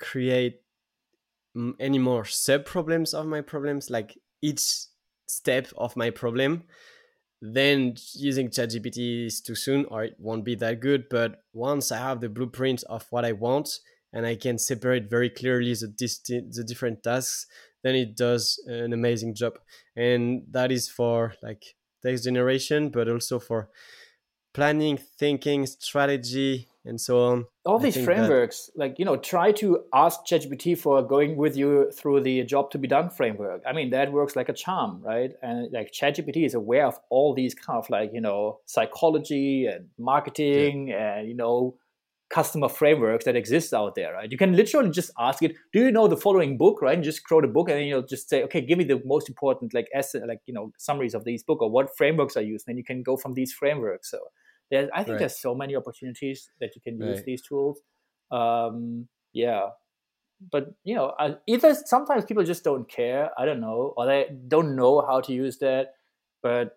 create 0.00 0.62
any 1.78 1.98
more 1.98 2.24
sub 2.24 2.64
problems 2.64 3.14
of 3.14 3.26
my 3.26 3.40
problems, 3.40 3.90
like 3.90 4.18
each 4.40 4.86
step 5.26 5.68
of 5.76 5.96
my 5.96 6.10
problem, 6.10 6.64
then 7.40 7.94
using 8.14 8.48
ChatGPT 8.48 9.26
is 9.26 9.40
too 9.40 9.54
soon 9.54 9.84
or 9.86 10.04
it 10.04 10.16
won't 10.18 10.44
be 10.44 10.54
that 10.56 10.80
good. 10.80 11.08
But 11.08 11.42
once 11.52 11.92
I 11.92 11.98
have 11.98 12.20
the 12.20 12.28
blueprint 12.28 12.84
of 12.84 13.06
what 13.10 13.24
I 13.24 13.32
want 13.32 13.80
and 14.12 14.26
I 14.26 14.36
can 14.36 14.58
separate 14.58 15.08
very 15.08 15.30
clearly 15.30 15.74
the, 15.74 15.88
disti- 15.88 16.52
the 16.52 16.64
different 16.64 17.02
tasks, 17.02 17.46
then 17.82 17.94
it 17.94 18.16
does 18.16 18.62
an 18.66 18.92
amazing 18.92 19.34
job. 19.34 19.58
And 19.96 20.42
that 20.50 20.70
is 20.70 20.88
for 20.88 21.34
like 21.42 21.62
text 22.02 22.24
generation, 22.24 22.90
but 22.90 23.08
also 23.08 23.38
for 23.38 23.70
planning, 24.54 24.98
thinking, 25.18 25.66
strategy, 25.66 26.68
and 26.84 27.00
so 27.00 27.24
on. 27.24 27.46
All 27.64 27.78
these 27.78 28.02
frameworks, 28.02 28.66
that... 28.74 28.78
like 28.78 28.98
you 28.98 29.04
know, 29.04 29.16
try 29.16 29.52
to 29.52 29.84
ask 29.94 30.20
ChatGPT 30.26 30.76
for 30.76 31.02
going 31.02 31.36
with 31.36 31.56
you 31.56 31.90
through 31.92 32.22
the 32.22 32.42
job 32.44 32.70
to 32.72 32.78
be 32.78 32.88
done 32.88 33.08
framework. 33.10 33.62
I 33.66 33.72
mean, 33.72 33.90
that 33.90 34.12
works 34.12 34.34
like 34.34 34.48
a 34.48 34.52
charm, 34.52 35.00
right? 35.02 35.32
And 35.42 35.72
like 35.72 35.92
ChatGPT 35.92 36.44
is 36.44 36.54
aware 36.54 36.86
of 36.86 36.98
all 37.08 37.34
these 37.34 37.54
kind 37.54 37.78
of 37.78 37.88
like 37.88 38.10
you 38.12 38.20
know 38.20 38.60
psychology 38.66 39.66
and 39.66 39.88
marketing 39.98 40.88
yeah. 40.88 41.18
and 41.18 41.28
you 41.28 41.34
know 41.34 41.76
customer 42.32 42.68
frameworks 42.68 43.24
that 43.26 43.36
exist 43.36 43.74
out 43.74 43.94
there, 43.94 44.14
right? 44.14 44.30
You 44.30 44.38
can 44.38 44.56
literally 44.56 44.90
just 44.90 45.10
ask 45.18 45.42
it, 45.42 45.54
"Do 45.72 45.80
you 45.80 45.92
know 45.92 46.08
the 46.08 46.16
following 46.16 46.56
book?" 46.56 46.80
Right, 46.82 46.94
and 46.94 47.04
just 47.04 47.26
quote 47.26 47.42
the 47.42 47.48
book, 47.48 47.68
and 47.68 47.78
then 47.78 47.86
you'll 47.86 48.02
just 48.02 48.28
say, 48.28 48.42
"Okay, 48.44 48.60
give 48.60 48.78
me 48.78 48.84
the 48.84 49.00
most 49.04 49.28
important 49.28 49.74
like 49.74 49.88
essay, 49.94 50.20
like 50.26 50.40
you 50.46 50.54
know 50.54 50.72
summaries 50.78 51.14
of 51.14 51.24
these 51.24 51.42
book 51.42 51.62
or 51.62 51.70
what 51.70 51.96
frameworks 51.96 52.36
are 52.36 52.42
used." 52.42 52.66
Then 52.66 52.76
you 52.76 52.84
can 52.84 53.02
go 53.02 53.16
from 53.16 53.34
these 53.34 53.52
frameworks. 53.52 54.10
So 54.10 54.18
there's, 54.70 54.88
I 54.94 55.04
think 55.04 55.14
right. 55.14 55.18
there's 55.20 55.38
so 55.38 55.54
many 55.54 55.76
opportunities 55.76 56.50
that 56.60 56.74
you 56.74 56.80
can 56.80 56.98
use 56.98 57.18
right. 57.18 57.24
these 57.24 57.42
tools. 57.42 57.80
Um, 58.30 59.08
yeah, 59.32 59.68
but 60.50 60.74
you 60.84 60.94
know, 60.94 61.12
either 61.46 61.74
sometimes 61.74 62.24
people 62.24 62.44
just 62.44 62.64
don't 62.64 62.88
care. 62.88 63.30
I 63.38 63.44
don't 63.44 63.60
know, 63.60 63.94
or 63.96 64.06
they 64.06 64.26
don't 64.48 64.74
know 64.74 65.04
how 65.06 65.20
to 65.20 65.32
use 65.32 65.58
that. 65.58 65.88
But 66.42 66.76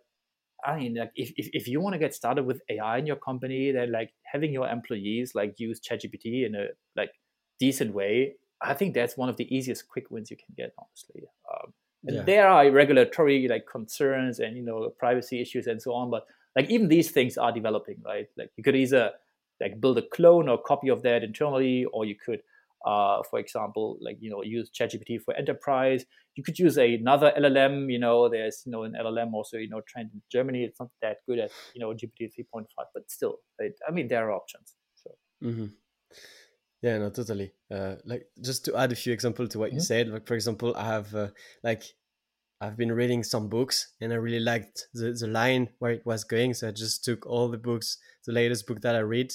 I 0.65 0.77
mean, 0.77 0.95
like 0.95 1.11
if, 1.15 1.31
if, 1.37 1.49
if 1.53 1.67
you 1.67 1.79
want 1.79 1.93
to 1.93 1.99
get 1.99 2.13
started 2.13 2.45
with 2.45 2.61
AI 2.69 2.97
in 2.97 3.05
your 3.05 3.15
company, 3.15 3.71
then 3.71 3.91
like 3.91 4.11
having 4.35 4.51
your 4.51 4.67
employees 4.67 5.33
like 5.33 5.59
use 5.59 5.79
ChatGPT 5.79 6.45
in 6.45 6.55
a 6.55 6.65
like 6.95 7.11
decent 7.57 7.93
way, 7.93 8.35
I 8.61 8.73
think 8.73 8.93
that's 8.93 9.15
one 9.15 9.29
of 9.29 9.37
the 9.37 9.47
easiest 9.55 9.87
quick 9.87 10.11
wins 10.11 10.29
you 10.29 10.37
can 10.37 10.53
get, 10.57 10.73
honestly. 10.77 11.23
Um, 11.51 11.73
and 12.07 12.15
yeah. 12.17 12.23
there 12.23 12.47
are 12.47 12.69
regulatory 12.69 13.47
like 13.47 13.65
concerns 13.65 14.39
and 14.39 14.57
you 14.57 14.63
know 14.63 14.89
privacy 14.99 15.41
issues 15.41 15.67
and 15.67 15.81
so 15.81 15.93
on, 15.93 16.11
but 16.11 16.25
like 16.55 16.69
even 16.69 16.89
these 16.89 17.11
things 17.11 17.37
are 17.37 17.51
developing, 17.51 17.97
right? 18.05 18.27
Like 18.37 18.51
you 18.57 18.63
could 18.63 18.75
either 18.75 19.11
like 19.61 19.79
build 19.79 19.97
a 19.97 20.07
clone 20.15 20.49
or 20.49 20.61
copy 20.61 20.89
of 20.89 21.01
that 21.03 21.23
internally, 21.23 21.85
or 21.93 22.05
you 22.05 22.15
could 22.15 22.41
uh, 22.85 23.21
for 23.29 23.39
example, 23.39 23.97
like 24.01 24.17
you 24.19 24.29
know, 24.29 24.43
use 24.43 24.69
ChatGPT 24.69 25.19
for 25.23 25.35
enterprise. 25.35 26.05
You 26.35 26.43
could 26.43 26.59
use 26.59 26.77
another 26.77 27.33
LLM. 27.37 27.91
You 27.91 27.99
know, 27.99 28.29
there's 28.29 28.61
you 28.65 28.71
know 28.71 28.83
an 28.83 28.93
LLM 28.93 29.33
also 29.33 29.57
you 29.57 29.69
know 29.69 29.81
trained 29.87 30.11
in 30.13 30.21
Germany. 30.31 30.63
It's 30.63 30.79
not 30.79 30.89
that 31.01 31.17
good 31.27 31.39
at 31.39 31.51
you 31.73 31.81
know 31.81 31.93
GPT 31.93 32.33
three 32.33 32.45
point 32.51 32.67
five, 32.75 32.87
but 32.93 33.09
still, 33.09 33.37
it, 33.59 33.73
I 33.87 33.91
mean, 33.91 34.07
there 34.07 34.29
are 34.29 34.33
options. 34.33 34.75
So. 34.95 35.11
Mm-hmm. 35.43 35.65
Yeah, 36.81 36.99
no, 36.99 37.09
totally. 37.09 37.51
Uh, 37.71 37.95
like 38.05 38.27
just 38.43 38.65
to 38.65 38.75
add 38.75 38.91
a 38.91 38.95
few 38.95 39.11
examples 39.11 39.49
to 39.49 39.59
what 39.59 39.69
mm-hmm. 39.69 39.77
you 39.77 39.81
said. 39.81 40.07
Like 40.07 40.27
for 40.27 40.35
example, 40.35 40.75
I 40.75 40.85
have 40.85 41.15
uh, 41.15 41.29
like 41.63 41.83
I've 42.61 42.77
been 42.77 42.91
reading 42.91 43.23
some 43.23 43.49
books 43.49 43.93
and 43.99 44.13
I 44.13 44.17
really 44.17 44.39
liked 44.39 44.87
the, 44.93 45.11
the 45.11 45.27
line 45.27 45.69
where 45.79 45.91
it 45.91 46.05
was 46.05 46.23
going. 46.23 46.53
So 46.53 46.67
I 46.67 46.71
just 46.71 47.03
took 47.03 47.25
all 47.25 47.49
the 47.49 47.57
books, 47.57 47.97
the 48.25 48.33
latest 48.33 48.67
book 48.67 48.81
that 48.81 48.95
I 48.95 48.99
read. 48.99 49.33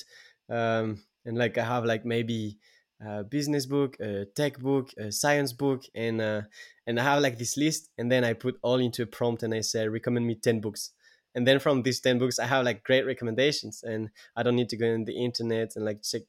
Um, 0.49 1.03
and 1.25 1.37
like 1.37 1.59
I 1.59 1.65
have 1.65 1.85
like 1.85 2.05
maybe 2.05 2.59
a 3.01 3.25
business 3.25 3.67
book, 3.67 3.97
a 4.01 4.27
tech 4.35 4.59
book, 4.59 4.91
a 4.99 5.11
science 5.11 5.53
book, 5.53 5.83
and 5.95 6.21
uh, 6.21 6.43
and 6.87 7.01
I 7.01 7.03
have 7.03 7.23
like 7.23 7.39
this 7.39 7.57
list, 7.57 7.89
and 7.99 8.11
then 8.11 8.25
I 8.25 8.35
put 8.35 8.59
all 8.63 8.77
into 8.77 9.03
a 9.03 9.07
prompt, 9.07 9.43
and 9.43 9.55
I 9.55 9.61
say 9.61 9.89
recommend 9.89 10.27
me 10.27 10.35
ten 10.35 10.61
books, 10.61 10.91
and 11.35 11.47
then 11.47 11.59
from 11.59 11.83
these 11.83 12.01
ten 12.01 12.19
books, 12.19 12.39
I 12.39 12.47
have 12.47 12.65
like 12.65 12.85
great 12.85 13.07
recommendations, 13.07 13.83
and 13.83 14.11
I 14.37 14.43
don't 14.43 14.57
need 14.57 14.69
to 14.71 14.77
go 14.77 14.93
on 14.93 15.05
the 15.05 15.17
internet 15.17 15.77
and 15.77 15.85
like 15.85 16.03
check. 16.03 16.23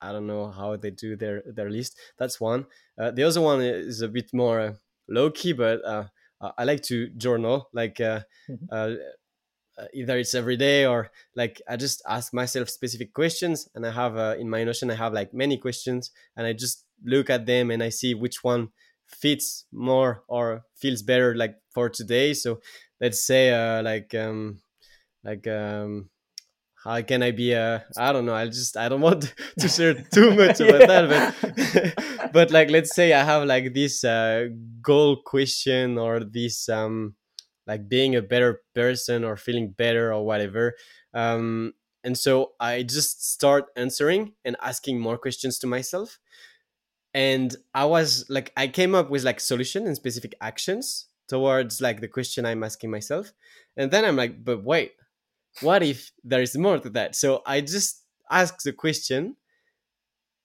I 0.00 0.10
don't 0.10 0.26
know 0.26 0.50
how 0.50 0.76
they 0.76 0.90
do 0.90 1.16
their 1.16 1.42
their 1.46 1.70
list. 1.70 1.98
That's 2.18 2.40
one. 2.40 2.66
Uh, 3.00 3.10
the 3.10 3.22
other 3.22 3.40
one 3.40 3.60
is 3.60 4.00
a 4.00 4.08
bit 4.08 4.30
more 4.32 4.60
uh, 4.60 4.72
low 5.08 5.30
key, 5.30 5.52
but 5.52 5.84
uh, 5.84 6.04
I 6.58 6.64
like 6.64 6.82
to 6.84 7.08
journal. 7.10 7.68
Like 7.72 8.00
uh, 8.00 8.20
mm-hmm. 8.50 8.96
Uh, 9.78 9.82
uh, 9.82 9.86
either 9.94 10.18
it's 10.18 10.34
every 10.34 10.56
day 10.56 10.86
or 10.86 11.10
like 11.34 11.60
i 11.68 11.76
just 11.76 12.02
ask 12.08 12.32
myself 12.34 12.68
specific 12.68 13.12
questions 13.14 13.68
and 13.74 13.86
i 13.86 13.90
have 13.90 14.16
uh, 14.16 14.34
in 14.38 14.48
my 14.48 14.64
notion 14.64 14.90
i 14.90 14.94
have 14.94 15.12
like 15.12 15.32
many 15.32 15.56
questions 15.56 16.10
and 16.36 16.46
i 16.46 16.52
just 16.52 16.84
look 17.04 17.30
at 17.30 17.46
them 17.46 17.70
and 17.70 17.82
i 17.82 17.88
see 17.88 18.14
which 18.14 18.44
one 18.44 18.68
fits 19.08 19.64
more 19.72 20.24
or 20.28 20.62
feels 20.76 21.02
better 21.02 21.34
like 21.34 21.56
for 21.74 21.88
today 21.88 22.34
so 22.34 22.60
let's 23.00 23.24
say 23.24 23.50
uh 23.50 23.82
like 23.82 24.14
um 24.14 24.58
like 25.24 25.46
um 25.46 26.08
how 26.84 27.00
can 27.02 27.22
I 27.22 27.30
be 27.30 27.52
a 27.52 27.84
I 27.96 28.12
don't 28.12 28.26
know 28.26 28.34
I 28.34 28.46
just 28.46 28.76
I 28.76 28.88
don't 28.88 29.00
want 29.00 29.32
to 29.60 29.68
share 29.68 29.94
too 30.12 30.34
much 30.34 30.60
about 30.60 30.80
yeah. 30.80 31.06
that 31.06 31.34
but 31.40 32.32
but 32.32 32.50
like 32.50 32.70
let's 32.70 32.94
say 32.94 33.12
I 33.12 33.22
have 33.22 33.44
like 33.44 33.72
this 33.72 34.04
uh, 34.04 34.48
goal 34.80 35.22
question 35.24 35.98
or 35.98 36.24
this 36.24 36.68
um 36.68 37.14
like 37.66 37.88
being 37.88 38.16
a 38.16 38.22
better 38.22 38.62
person 38.74 39.24
or 39.24 39.36
feeling 39.36 39.70
better 39.70 40.12
or 40.12 40.24
whatever. 40.24 40.74
Um, 41.14 41.74
and 42.04 42.18
so 42.18 42.52
I 42.58 42.82
just 42.82 43.30
start 43.32 43.66
answering 43.76 44.32
and 44.44 44.56
asking 44.60 45.00
more 45.00 45.18
questions 45.18 45.58
to 45.60 45.66
myself. 45.66 46.18
And 47.14 47.54
I 47.74 47.84
was 47.84 48.24
like, 48.28 48.52
I 48.56 48.68
came 48.68 48.94
up 48.94 49.10
with 49.10 49.22
like 49.22 49.38
solution 49.38 49.86
and 49.86 49.96
specific 49.96 50.34
actions 50.40 51.06
towards 51.28 51.80
like 51.80 52.00
the 52.00 52.08
question 52.08 52.44
I'm 52.44 52.64
asking 52.64 52.90
myself. 52.90 53.32
And 53.76 53.90
then 53.90 54.04
I'm 54.04 54.16
like, 54.16 54.44
but 54.44 54.64
wait, 54.64 54.92
what 55.60 55.82
if 55.82 56.10
there 56.24 56.42
is 56.42 56.56
more 56.56 56.78
to 56.78 56.90
that? 56.90 57.14
So 57.14 57.42
I 57.46 57.60
just 57.60 58.02
asked 58.30 58.64
the 58.64 58.72
question 58.72 59.36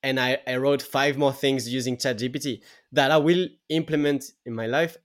and 0.03 0.19
I, 0.19 0.39
I 0.45 0.57
wrote 0.57 0.81
five 0.81 1.17
more 1.17 1.33
things 1.33 1.67
using 1.67 1.97
ChatGPT 1.97 2.61
that 2.91 3.11
I 3.11 3.17
will 3.17 3.47
implement 3.69 4.25
in 4.45 4.53
my 4.53 4.67
life 4.67 4.97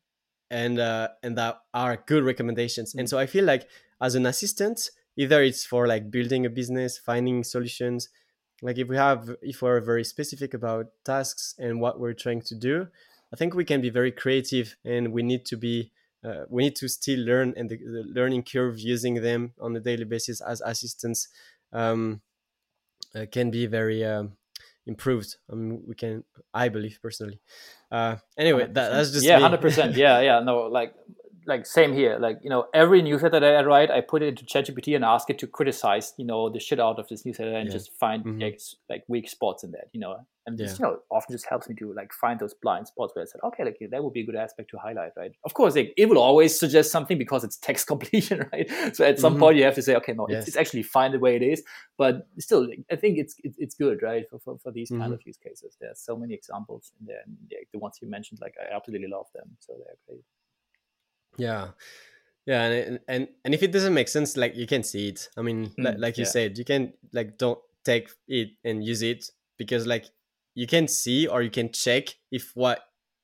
and 0.52 0.78
uh, 0.78 1.08
and 1.22 1.36
that 1.38 1.62
are 1.74 1.96
good 2.06 2.22
recommendations. 2.22 2.90
Mm-hmm. 2.90 3.00
And 3.00 3.08
so 3.08 3.18
I 3.18 3.26
feel 3.26 3.44
like 3.44 3.66
as 4.00 4.14
an 4.14 4.26
assistant, 4.26 4.90
either 5.16 5.42
it's 5.42 5.64
for 5.64 5.88
like 5.88 6.10
building 6.10 6.46
a 6.46 6.50
business, 6.50 6.98
finding 6.98 7.42
solutions. 7.42 8.10
Like 8.60 8.78
if 8.78 8.86
we 8.86 8.96
have 8.96 9.34
if 9.40 9.62
we're 9.62 9.80
very 9.80 10.04
specific 10.04 10.54
about 10.54 10.86
tasks 11.04 11.54
and 11.58 11.80
what 11.80 11.98
we're 11.98 12.12
trying 12.12 12.42
to 12.42 12.54
do, 12.54 12.86
I 13.32 13.36
think 13.36 13.54
we 13.54 13.64
can 13.64 13.80
be 13.80 13.90
very 13.90 14.12
creative, 14.12 14.76
and 14.84 15.12
we 15.12 15.22
need 15.22 15.44
to 15.46 15.56
be 15.56 15.90
uh, 16.24 16.44
we 16.48 16.62
need 16.62 16.76
to 16.76 16.88
still 16.88 17.18
learn 17.18 17.54
and 17.56 17.68
the, 17.70 17.78
the, 17.78 18.04
learning 18.06 18.44
curve 18.44 18.78
using 18.78 19.14
them 19.22 19.54
on 19.60 19.74
a 19.74 19.80
daily 19.80 20.04
basis 20.04 20.40
as 20.40 20.60
assistants 20.60 21.28
um, 21.72 22.20
uh, 23.16 23.26
can 23.32 23.50
be 23.50 23.66
very 23.66 24.04
um, 24.04 24.36
improved. 24.86 25.36
I 25.50 25.54
mean, 25.54 25.82
we 25.86 25.94
can. 25.94 26.24
I 26.52 26.68
believe 26.68 26.98
personally. 27.02 27.40
Uh, 27.90 28.16
anyway, 28.36 28.64
that, 28.66 28.90
that's 28.90 29.10
just 29.10 29.24
yeah, 29.24 29.38
hundred 29.38 29.60
percent. 29.60 29.96
Yeah, 29.96 30.20
yeah. 30.20 30.40
No, 30.40 30.62
like 30.62 30.94
like 31.46 31.66
same 31.66 31.92
here. 31.92 32.18
Like 32.18 32.38
you 32.42 32.50
know, 32.50 32.66
every 32.74 33.02
newsletter 33.02 33.40
that 33.40 33.56
I 33.56 33.62
write, 33.64 33.90
I 33.90 34.00
put 34.00 34.22
it 34.22 34.28
into 34.28 34.44
ChatGPT 34.44 34.94
and 34.94 35.04
ask 35.04 35.28
it 35.30 35.38
to 35.40 35.46
criticize 35.46 36.12
you 36.16 36.24
know 36.24 36.50
the 36.50 36.60
shit 36.60 36.80
out 36.80 36.98
of 36.98 37.08
this 37.08 37.24
newsletter 37.24 37.56
and 37.56 37.68
yeah. 37.68 37.72
just 37.72 37.92
find 37.98 38.24
mm-hmm. 38.24 38.40
like, 38.40 38.60
like 38.88 39.04
weak 39.08 39.28
spots 39.28 39.64
in 39.64 39.72
that. 39.72 39.88
You 39.92 40.00
know, 40.00 40.16
and 40.46 40.58
yeah. 40.58 40.66
just 40.66 40.78
you 40.78 40.84
know 40.84 40.98
often 41.10 41.34
just 41.34 41.46
helps 41.46 41.68
me 41.68 41.74
to 41.76 41.92
like 41.92 42.12
find 42.12 42.40
those 42.40 42.54
blind 42.54 42.86
spots 42.86 43.14
where 43.14 43.22
I 43.22 43.26
said, 43.26 43.40
okay, 43.44 43.64
like 43.64 43.78
that 43.90 44.02
would 44.02 44.12
be 44.12 44.20
a 44.20 44.26
good 44.26 44.36
aspect 44.36 44.70
to 44.70 44.78
highlight, 44.78 45.12
right? 45.16 45.32
Of 45.44 45.54
course, 45.54 45.76
like, 45.76 45.92
it 45.96 46.08
will 46.08 46.18
always 46.18 46.58
suggest 46.58 46.90
something 46.90 47.18
because 47.18 47.44
it's 47.44 47.56
text 47.56 47.86
completion, 47.92 48.48
right? 48.52 48.70
So 48.94 49.04
at 49.04 49.18
some 49.18 49.34
mm-hmm. 49.34 49.40
point 49.40 49.56
you 49.56 49.64
have 49.64 49.74
to 49.76 49.82
say, 49.82 49.94
okay, 49.96 50.12
no, 50.12 50.26
yes. 50.28 50.40
it's, 50.40 50.48
it's, 50.48 50.56
actually 50.56 50.82
fine 50.82 51.12
the 51.12 51.18
way 51.18 51.36
it 51.36 51.42
is, 51.42 51.62
but 51.98 52.26
still, 52.38 52.68
I 52.90 52.96
think 52.96 53.18
it's 53.18 53.36
it's 53.44 53.74
good, 53.74 54.02
right, 54.02 54.24
for 54.30 54.38
for, 54.38 54.58
for 54.58 54.72
these 54.72 54.90
mm-hmm. 54.90 55.00
kind 55.00 55.12
of 55.12 55.20
use 55.24 55.38
cases. 55.38 55.76
There 55.80 55.90
are 55.90 55.96
so 55.96 56.16
many 56.16 56.34
examples 56.34 56.92
in 57.00 57.06
there, 57.06 57.22
and 57.26 57.36
the 57.72 57.78
ones 57.78 57.98
you 58.00 58.08
mentioned, 58.08 58.40
like 58.40 58.54
I 58.60 58.74
absolutely 58.74 59.08
love 59.08 59.26
them, 59.34 59.56
so 59.60 59.74
they're 59.74 59.96
great. 60.06 60.24
Yeah. 61.36 61.68
Yeah, 62.46 62.64
and 62.64 63.00
and 63.06 63.28
and 63.44 63.54
if 63.54 63.62
it 63.62 63.70
doesn't 63.70 63.94
make 63.94 64.08
sense, 64.08 64.36
like 64.36 64.56
you 64.56 64.66
can 64.66 64.82
see 64.82 65.08
it. 65.08 65.28
I 65.36 65.42
mean, 65.42 65.70
mm, 65.78 65.98
like 65.98 66.18
you 66.18 66.24
yeah. 66.24 66.30
said, 66.30 66.58
you 66.58 66.64
can 66.64 66.92
like 67.12 67.38
don't 67.38 67.58
take 67.84 68.10
it 68.26 68.50
and 68.64 68.84
use 68.84 69.02
it 69.02 69.30
because 69.58 69.86
like 69.86 70.06
you 70.54 70.66
can 70.66 70.88
see 70.88 71.28
or 71.28 71.42
you 71.42 71.50
can 71.50 71.70
check 71.70 72.08
if 72.32 72.50
what 72.54 72.80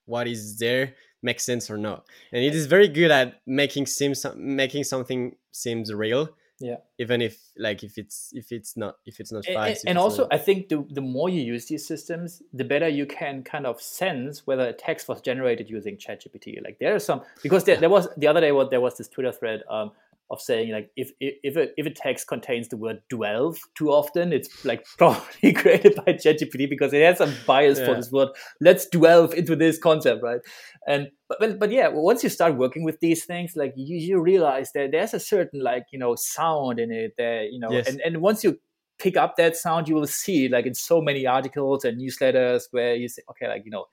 what 0.06 0.28
is 0.28 0.58
there 0.58 0.94
makes 1.22 1.44
sense 1.44 1.68
or 1.68 1.76
not. 1.76 2.04
And 2.32 2.44
it 2.44 2.54
is 2.54 2.66
very 2.66 2.86
good 2.86 3.10
at 3.10 3.40
making 3.44 3.86
seems 3.86 4.24
making 4.36 4.84
something 4.84 5.34
seems 5.50 5.92
real 5.92 6.30
yeah. 6.60 6.76
Even 6.98 7.22
if 7.22 7.38
like 7.56 7.84
if 7.84 7.98
it's 7.98 8.30
if 8.32 8.50
it's 8.50 8.76
not 8.76 8.96
if 9.06 9.20
it's 9.20 9.30
not 9.30 9.44
fast 9.46 9.84
and, 9.84 9.90
and 9.90 9.98
also 9.98 10.22
not... 10.22 10.34
i 10.34 10.38
think 10.38 10.68
the, 10.68 10.84
the 10.90 11.00
more 11.00 11.28
you 11.28 11.40
use 11.40 11.66
these 11.66 11.86
systems 11.86 12.42
the 12.52 12.64
better 12.64 12.88
you 12.88 13.06
can 13.06 13.44
kind 13.44 13.64
of 13.64 13.80
sense 13.80 14.44
whether 14.46 14.64
a 14.64 14.72
text 14.72 15.08
was 15.08 15.20
generated 15.20 15.70
using 15.70 15.96
chatgpt. 15.96 16.64
Like 16.64 16.78
there 16.80 16.94
are 16.94 16.98
some 16.98 17.22
because 17.42 17.64
there, 17.64 17.76
there 17.76 17.90
was 17.90 18.08
the 18.16 18.26
other 18.26 18.40
day 18.40 18.50
what 18.50 18.70
there 18.70 18.80
was 18.80 18.98
this 18.98 19.08
twitter 19.08 19.32
thread 19.32 19.62
um, 19.70 19.92
of 20.30 20.40
saying 20.40 20.72
like 20.72 20.90
if 20.96 21.10
if 21.20 21.56
a, 21.56 21.68
if 21.78 21.86
a 21.86 21.90
text 21.90 22.26
contains 22.26 22.68
the 22.68 22.76
word 22.76 23.00
delve 23.08 23.58
too 23.76 23.90
often, 23.90 24.32
it's 24.32 24.64
like 24.64 24.84
probably 24.98 25.52
created 25.52 25.94
by 25.96 26.12
ChatGPT 26.12 26.68
because 26.68 26.92
it 26.92 27.02
has 27.02 27.18
some 27.18 27.34
bias 27.46 27.78
yeah. 27.78 27.86
for 27.86 27.94
this 27.94 28.10
word. 28.12 28.28
Let's 28.60 28.86
delve 28.86 29.34
into 29.34 29.56
this 29.56 29.78
concept, 29.78 30.22
right? 30.22 30.40
And 30.86 31.08
but, 31.28 31.38
but 31.40 31.58
but 31.58 31.70
yeah, 31.70 31.88
once 31.88 32.22
you 32.22 32.28
start 32.28 32.56
working 32.56 32.84
with 32.84 33.00
these 33.00 33.24
things, 33.24 33.52
like 33.56 33.72
you, 33.76 33.96
you 33.96 34.20
realize 34.20 34.70
that 34.72 34.90
there's 34.92 35.14
a 35.14 35.20
certain 35.20 35.62
like 35.62 35.84
you 35.92 35.98
know 35.98 36.14
sound 36.14 36.78
in 36.78 36.92
it 36.92 37.14
that 37.18 37.48
you 37.50 37.58
know, 37.58 37.70
yes. 37.70 37.88
and 37.88 38.00
and 38.00 38.20
once 38.20 38.44
you 38.44 38.58
pick 38.98 39.16
up 39.16 39.36
that 39.36 39.56
sound, 39.56 39.88
you 39.88 39.94
will 39.94 40.06
see 40.06 40.48
like 40.48 40.66
in 40.66 40.74
so 40.74 41.00
many 41.00 41.26
articles 41.26 41.84
and 41.84 42.00
newsletters 42.00 42.64
where 42.72 42.94
you 42.94 43.08
say, 43.08 43.22
okay, 43.30 43.48
like 43.48 43.62
you 43.64 43.70
know, 43.70 43.86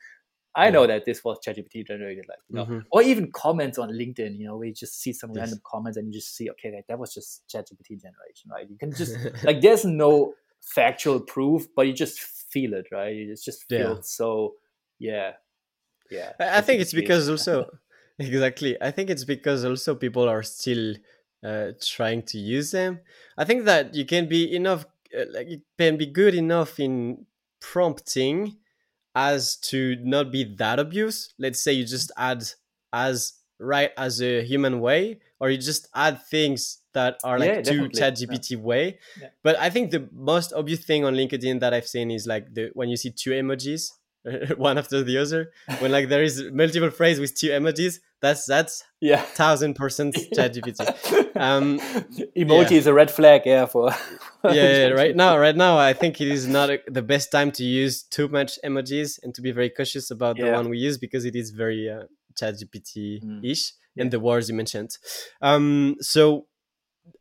I 0.56 0.70
know 0.70 0.88
that 0.88 1.06
this 1.06 1.24
was 1.24 1.38
ChatGPT 1.45 1.86
generated, 1.86 2.26
like 2.30 2.38
you 2.47 2.56
know, 2.56 2.66
mm-hmm. 2.66 2.80
or 2.91 3.01
even 3.01 3.32
comments 3.32 3.78
on 3.78 3.89
LinkedIn. 3.89 4.38
You 4.38 4.47
know, 4.47 4.58
where 4.58 4.68
you 4.68 4.74
just 4.74 5.01
see 5.01 5.14
some 5.14 5.32
yes. 5.32 5.39
random 5.39 5.60
comments 5.66 5.97
and 5.97 6.08
you 6.08 6.14
just 6.14 6.36
see, 6.36 6.49
okay, 6.51 6.72
that, 6.72 6.86
that 6.88 6.99
was 6.99 7.14
just 7.14 7.43
ChatGPT 7.47 8.01
generation, 8.01 8.51
right? 8.51 8.70
You 8.70 8.78
can 8.78 8.93
just 8.93 9.18
like 9.43 9.62
there's 9.62 9.86
no 9.86 10.34
factual 10.62 11.20
proof, 11.20 11.68
but 11.76 11.88
you 11.88 11.93
just 11.93 12.20
feel 12.20 12.74
it, 12.74 12.88
right? 12.91 13.16
You 13.16 13.36
just 13.36 13.68
feel 13.68 13.95
yeah. 13.95 14.01
so, 14.01 14.53
yeah, 14.97 15.34
yeah. 16.10 16.32
I, 16.39 16.58
I 16.58 16.62
think 16.62 16.82
it's 16.82 16.93
because 16.93 17.30
also 17.30 17.70
exactly. 18.20 18.78
I 18.82 18.91
think 18.91 19.10
it's 19.10 19.26
because 19.26 19.66
also 19.66 19.95
people 19.95 20.30
are 20.30 20.43
still 20.43 20.95
uh, 21.43 21.72
trying 21.82 22.24
to 22.24 22.38
use 22.38 22.72
them. 22.72 22.99
I 23.38 23.45
think 23.45 23.66
that 23.66 23.93
you 23.93 24.06
can 24.06 24.28
be 24.28 24.56
enough, 24.56 24.86
uh, 25.18 25.26
like 25.32 25.47
it 25.47 25.62
can 25.78 25.97
be 25.97 26.06
good 26.06 26.34
enough 26.34 26.80
in 26.80 27.26
prompting 27.60 28.58
as 29.16 29.55
to 29.55 29.95
not 30.01 30.32
be 30.32 30.43
that 30.57 30.80
obvious. 30.80 31.34
Let's 31.39 31.61
say 31.61 31.74
you 31.74 31.86
just 31.86 32.11
add 32.18 32.43
as 32.91 33.34
right 33.59 33.91
as 33.97 34.22
a 34.22 34.43
human 34.43 34.82
way, 34.82 35.20
or 35.39 35.49
you 35.49 35.57
just 35.57 35.88
add 35.95 36.22
things 36.24 36.80
that 36.93 37.20
are 37.24 37.39
like 37.39 37.49
yeah, 37.49 37.61
to 37.61 37.89
ChatGPT 37.89 38.51
yeah. 38.51 38.57
way. 38.57 38.99
Yeah. 39.20 39.28
But 39.43 39.57
I 39.59 39.70
think 39.70 39.91
the 39.91 40.09
most 40.11 40.53
obvious 40.53 40.84
thing 40.84 41.05
on 41.05 41.13
LinkedIn 41.13 41.59
that 41.61 41.74
I've 41.74 41.88
seen 41.88 42.11
is 42.11 42.28
like 42.28 42.53
the 42.53 42.72
when 42.74 42.89
you 42.89 42.97
see 42.97 43.11
two 43.11 43.32
emojis, 43.32 43.91
one 44.57 44.78
after 44.78 45.03
the 45.03 45.18
other, 45.18 45.51
when 45.80 45.91
like 45.91 46.09
there 46.09 46.24
is 46.24 46.43
multiple 46.51 46.89
phrase 46.89 47.20
with 47.20 47.36
two 47.36 47.49
emojis, 47.49 47.99
that's 48.22 48.45
that's 48.45 48.84
yeah 48.99 49.22
thousand 49.22 49.76
percent 49.76 50.16
ChatGPT. 50.36 51.25
Um, 51.36 51.80
Emoji 52.38 52.72
yeah. 52.72 52.78
is 52.78 52.88
a 52.88 52.94
red 52.94 53.12
flag, 53.12 53.42
yeah. 53.46 53.66
For 53.66 53.92
yeah, 54.44 54.54
yeah, 54.54 54.88
right 54.90 55.16
now, 55.16 55.38
right 55.46 55.56
now, 55.56 55.78
I 55.78 55.94
think 55.94 56.22
it 56.22 56.28
is 56.28 56.48
not 56.48 56.70
a, 56.70 56.80
the 56.88 57.02
best 57.02 57.32
time 57.32 57.52
to 57.54 57.64
use 57.64 58.04
too 58.04 58.28
much 58.28 58.60
emojis 58.64 59.20
and 59.24 59.34
to 59.36 59.42
be 59.42 59.52
very 59.52 59.70
cautious 59.70 60.12
about 60.12 60.38
yeah. 60.38 60.46
the 60.46 60.52
one 60.52 60.70
we 60.70 60.78
use 60.78 60.98
because 60.98 61.26
it 61.26 61.36
is 61.36 61.52
very 61.52 61.90
uh, 61.90 62.04
ChatGPT 62.40 63.44
ish 63.44 63.72
mm. 63.72 63.74
and 63.98 64.12
the 64.12 64.20
words 64.20 64.50
you 64.50 64.56
mentioned. 64.56 64.98
Um, 65.42 65.96
so 66.00 66.48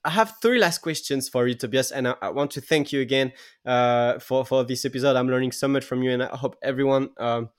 I 0.05 0.11
have 0.11 0.35
three 0.41 0.59
last 0.59 0.79
questions 0.79 1.29
for 1.29 1.47
you, 1.47 1.55
Tobias, 1.55 1.91
and 1.91 2.09
I, 2.09 2.15
I 2.23 2.29
want 2.31 2.51
to 2.53 2.61
thank 2.61 2.93
you 2.93 3.01
again 3.01 3.33
uh, 3.67 4.19
for 4.19 4.45
for 4.45 4.65
this 4.65 4.85
episode. 4.85 5.17
I'm 5.17 5.29
learning 5.29 5.53
so 5.53 5.69
much 5.69 5.85
from 5.85 6.03
you, 6.03 6.11
and 6.11 6.23
I 6.23 6.37
hope 6.37 6.57
everyone 6.62 7.11
um, 7.19 7.51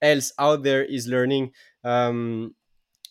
else 0.00 0.32
out 0.38 0.62
there 0.62 0.84
is 0.84 1.06
learning. 1.06 1.52
Um, 1.82 2.54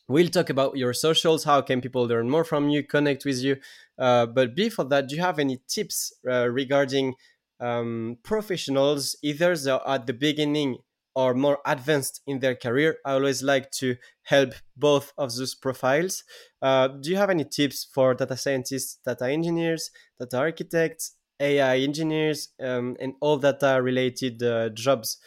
we'll 0.07 0.27
talk 0.27 0.49
about 0.49 0.77
your 0.77 0.93
socials 0.93 1.43
how 1.43 1.61
can 1.61 1.81
people 1.81 2.05
learn 2.05 2.29
more 2.29 2.43
from 2.43 2.69
you 2.69 2.83
connect 2.83 3.25
with 3.25 3.39
you. 3.41 3.57
Uh, 3.97 4.25
but 4.25 4.55
before 4.55 4.85
that 4.85 5.07
do 5.07 5.15
you 5.15 5.21
have 5.21 5.39
any 5.39 5.59
tips 5.67 6.13
uh, 6.29 6.47
regarding 6.49 7.13
um, 7.59 8.17
professionals 8.23 9.15
either 9.23 9.53
at 9.87 10.05
the 10.05 10.13
beginning 10.13 10.77
or 11.15 11.33
more 11.33 11.59
advanced 11.65 12.21
in 12.27 12.39
their 12.39 12.55
career? 12.55 12.97
I 13.05 13.13
always 13.13 13.43
like 13.43 13.71
to 13.71 13.95
help 14.23 14.53
both 14.75 15.13
of 15.17 15.33
those 15.35 15.55
profiles. 15.55 16.23
Uh, 16.61 16.87
do 16.87 17.09
you 17.09 17.17
have 17.17 17.29
any 17.29 17.45
tips 17.45 17.87
for 17.93 18.13
data 18.13 18.35
scientists 18.35 18.99
data 19.05 19.25
engineers 19.25 19.91
data 20.19 20.37
architects 20.37 21.15
ai 21.39 21.79
engineers 21.79 22.49
um, 22.59 22.95
and 22.99 23.13
all 23.21 23.37
data 23.37 23.81
related 23.81 24.43
uh, 24.43 24.69
jobs? 24.69 25.17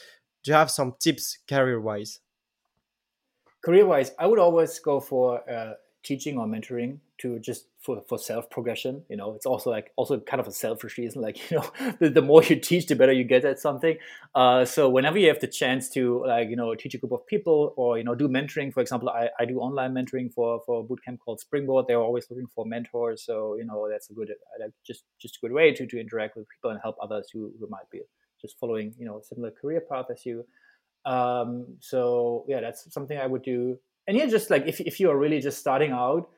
Do 0.44 0.50
you 0.50 0.56
have 0.56 0.70
some 0.70 0.94
tips 1.00 1.38
career 1.48 1.80
wise 1.80 2.20
career 3.66 3.84
wise, 3.84 4.12
I 4.16 4.26
would 4.28 4.38
always 4.38 4.78
go 4.78 5.00
for 5.00 5.26
uh, 5.50 5.74
teaching 6.04 6.38
or 6.38 6.46
mentoring 6.46 6.98
to 7.18 7.40
just 7.40 7.66
for, 7.80 8.00
for 8.08 8.16
self 8.16 8.48
progression. 8.48 9.02
You 9.08 9.16
know, 9.16 9.34
it's 9.34 9.44
also 9.44 9.70
like 9.70 9.90
also 9.96 10.20
kind 10.20 10.40
of 10.40 10.46
a 10.46 10.52
selfish 10.52 10.98
reason. 10.98 11.20
Like 11.20 11.36
you 11.50 11.56
know, 11.56 11.94
the, 11.98 12.10
the 12.10 12.22
more 12.22 12.44
you 12.44 12.60
teach, 12.60 12.86
the 12.86 12.94
better 12.94 13.12
you 13.12 13.24
get 13.24 13.44
at 13.44 13.58
something. 13.58 13.98
Uh, 14.36 14.64
so 14.64 14.88
whenever 14.88 15.18
you 15.18 15.26
have 15.26 15.40
the 15.40 15.48
chance 15.48 15.88
to 15.96 16.24
like 16.24 16.48
you 16.48 16.54
know 16.54 16.76
teach 16.76 16.94
a 16.94 16.98
group 16.98 17.10
of 17.10 17.26
people 17.26 17.74
or 17.76 17.98
you 17.98 18.04
know 18.04 18.14
do 18.14 18.28
mentoring, 18.28 18.72
for 18.72 18.80
example, 18.80 19.08
I, 19.08 19.30
I 19.40 19.44
do 19.46 19.58
online 19.58 19.94
mentoring 19.94 20.32
for 20.32 20.60
for 20.64 20.82
a 20.82 20.84
bootcamp 20.84 21.18
called 21.24 21.40
Springboard. 21.40 21.86
They're 21.88 22.06
always 22.08 22.30
looking 22.30 22.46
for 22.54 22.64
mentors. 22.64 23.24
So 23.24 23.56
you 23.56 23.64
know 23.64 23.88
that's 23.90 24.10
a 24.10 24.12
good 24.12 24.30
like 24.60 24.70
just 24.86 25.02
just 25.20 25.38
a 25.38 25.40
good 25.42 25.52
way 25.52 25.72
to 25.74 25.86
to 25.88 26.00
interact 26.00 26.36
with 26.36 26.46
people 26.54 26.70
and 26.70 26.78
help 26.80 26.96
others 27.02 27.30
who, 27.32 27.52
who 27.58 27.66
might 27.68 27.90
be 27.90 28.00
just 28.40 28.56
following 28.60 28.94
you 28.96 29.06
know 29.06 29.20
similar 29.24 29.50
career 29.50 29.82
path 29.90 30.06
as 30.12 30.24
you. 30.24 30.46
Um, 31.06 31.76
so 31.80 32.44
yeah, 32.48 32.60
that's 32.60 32.92
something 32.92 33.16
I 33.16 33.26
would 33.26 33.42
do. 33.42 33.78
And 34.08 34.16
yeah, 34.16 34.26
just 34.26 34.50
like 34.50 34.66
if 34.66 34.80
if 34.80 35.00
you 35.00 35.10
are 35.10 35.18
really 35.18 35.40
just 35.40 35.58
starting 35.58 35.92
out, 35.92 36.28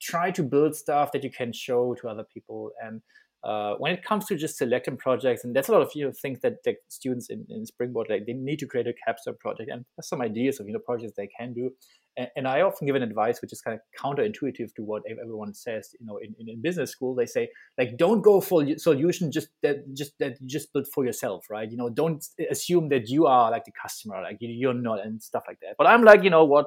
try 0.00 0.30
to 0.32 0.42
build 0.42 0.74
stuff 0.74 1.12
that 1.12 1.22
you 1.22 1.30
can 1.30 1.52
show 1.52 1.94
to 1.94 2.08
other 2.08 2.24
people. 2.24 2.72
And 2.82 3.02
uh, 3.42 3.74
when 3.78 3.92
it 3.92 4.04
comes 4.04 4.26
to 4.26 4.36
just 4.36 4.58
selecting 4.58 4.96
projects, 4.96 5.44
and 5.44 5.54
that's 5.54 5.68
a 5.68 5.72
lot 5.72 5.82
of 5.82 5.90
you 5.94 6.06
know 6.06 6.12
things 6.12 6.40
that, 6.40 6.62
that 6.64 6.76
students 6.88 7.30
in, 7.30 7.46
in 7.48 7.66
Springboard 7.66 8.08
like 8.10 8.26
they 8.26 8.32
need 8.32 8.58
to 8.58 8.66
create 8.66 8.86
a 8.86 8.94
capstone 9.06 9.36
project 9.38 9.70
and 9.70 9.84
some 10.00 10.20
ideas 10.20 10.60
of 10.60 10.66
you 10.66 10.72
know 10.72 10.80
projects 10.80 11.12
they 11.16 11.28
can 11.38 11.52
do 11.52 11.70
and, 12.16 12.28
and, 12.36 12.48
I 12.48 12.62
often 12.62 12.86
give 12.86 12.96
an 12.96 13.02
advice 13.02 13.40
which 13.40 13.52
is 13.52 13.60
kind 13.60 13.78
of 13.78 13.80
counterintuitive 13.98 14.74
to 14.74 14.82
what 14.82 15.02
everyone 15.08 15.54
says. 15.54 15.94
You 15.98 16.06
know, 16.06 16.18
in, 16.18 16.34
in, 16.38 16.60
business 16.60 16.90
school 16.90 17.14
they 17.14 17.26
say 17.26 17.48
like 17.78 17.96
don't 17.96 18.20
go 18.20 18.40
for 18.40 18.66
solution 18.78 19.30
just 19.30 19.48
that 19.62 19.94
just 19.94 20.18
that 20.18 20.40
you 20.40 20.48
just 20.48 20.72
build 20.72 20.88
for 20.88 21.04
yourself, 21.04 21.46
right? 21.48 21.70
You 21.70 21.76
know, 21.76 21.88
don't 21.88 22.24
assume 22.50 22.88
that 22.88 23.08
you 23.08 23.26
are 23.26 23.50
like 23.50 23.64
the 23.64 23.72
customer, 23.80 24.20
like 24.22 24.38
you're 24.40 24.74
not, 24.74 25.04
and 25.04 25.22
stuff 25.22 25.44
like 25.46 25.60
that. 25.60 25.76
But 25.78 25.86
I'm 25.86 26.02
like, 26.02 26.24
you 26.24 26.30
know 26.30 26.44
what? 26.44 26.66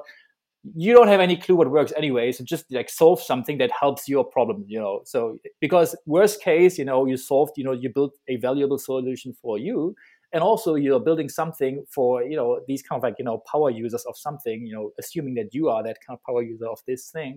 You 0.74 0.94
don't 0.94 1.08
have 1.08 1.20
any 1.20 1.36
clue 1.36 1.56
what 1.56 1.70
works 1.70 1.92
anyway 1.96 2.32
so 2.32 2.42
just 2.42 2.64
like 2.70 2.88
solve 2.88 3.20
something 3.20 3.58
that 3.58 3.70
helps 3.78 4.08
your 4.08 4.24
problem 4.24 4.64
you 4.66 4.78
know 4.78 5.02
so 5.04 5.38
because 5.60 5.94
worst 6.06 6.40
case 6.42 6.78
you 6.78 6.84
know 6.84 7.04
you 7.04 7.16
solved 7.16 7.52
you 7.56 7.64
know 7.64 7.72
you 7.72 7.90
built 7.92 8.14
a 8.28 8.36
valuable 8.36 8.78
solution 8.78 9.34
for 9.34 9.58
you 9.58 9.94
and 10.32 10.42
also 10.42 10.74
you're 10.74 11.00
building 11.00 11.28
something 11.28 11.84
for 11.88 12.22
you 12.22 12.36
know 12.36 12.60
these 12.66 12.82
kind 12.82 12.98
of 12.98 13.02
like 13.02 13.14
you 13.18 13.24
know 13.24 13.42
power 13.50 13.70
users 13.70 14.04
of 14.06 14.16
something 14.16 14.66
you 14.66 14.74
know 14.74 14.90
assuming 14.98 15.34
that 15.34 15.52
you 15.52 15.68
are 15.68 15.82
that 15.82 15.98
kind 16.06 16.18
of 16.18 16.22
power 16.24 16.42
user 16.42 16.66
of 16.66 16.80
this 16.86 17.10
thing 17.10 17.34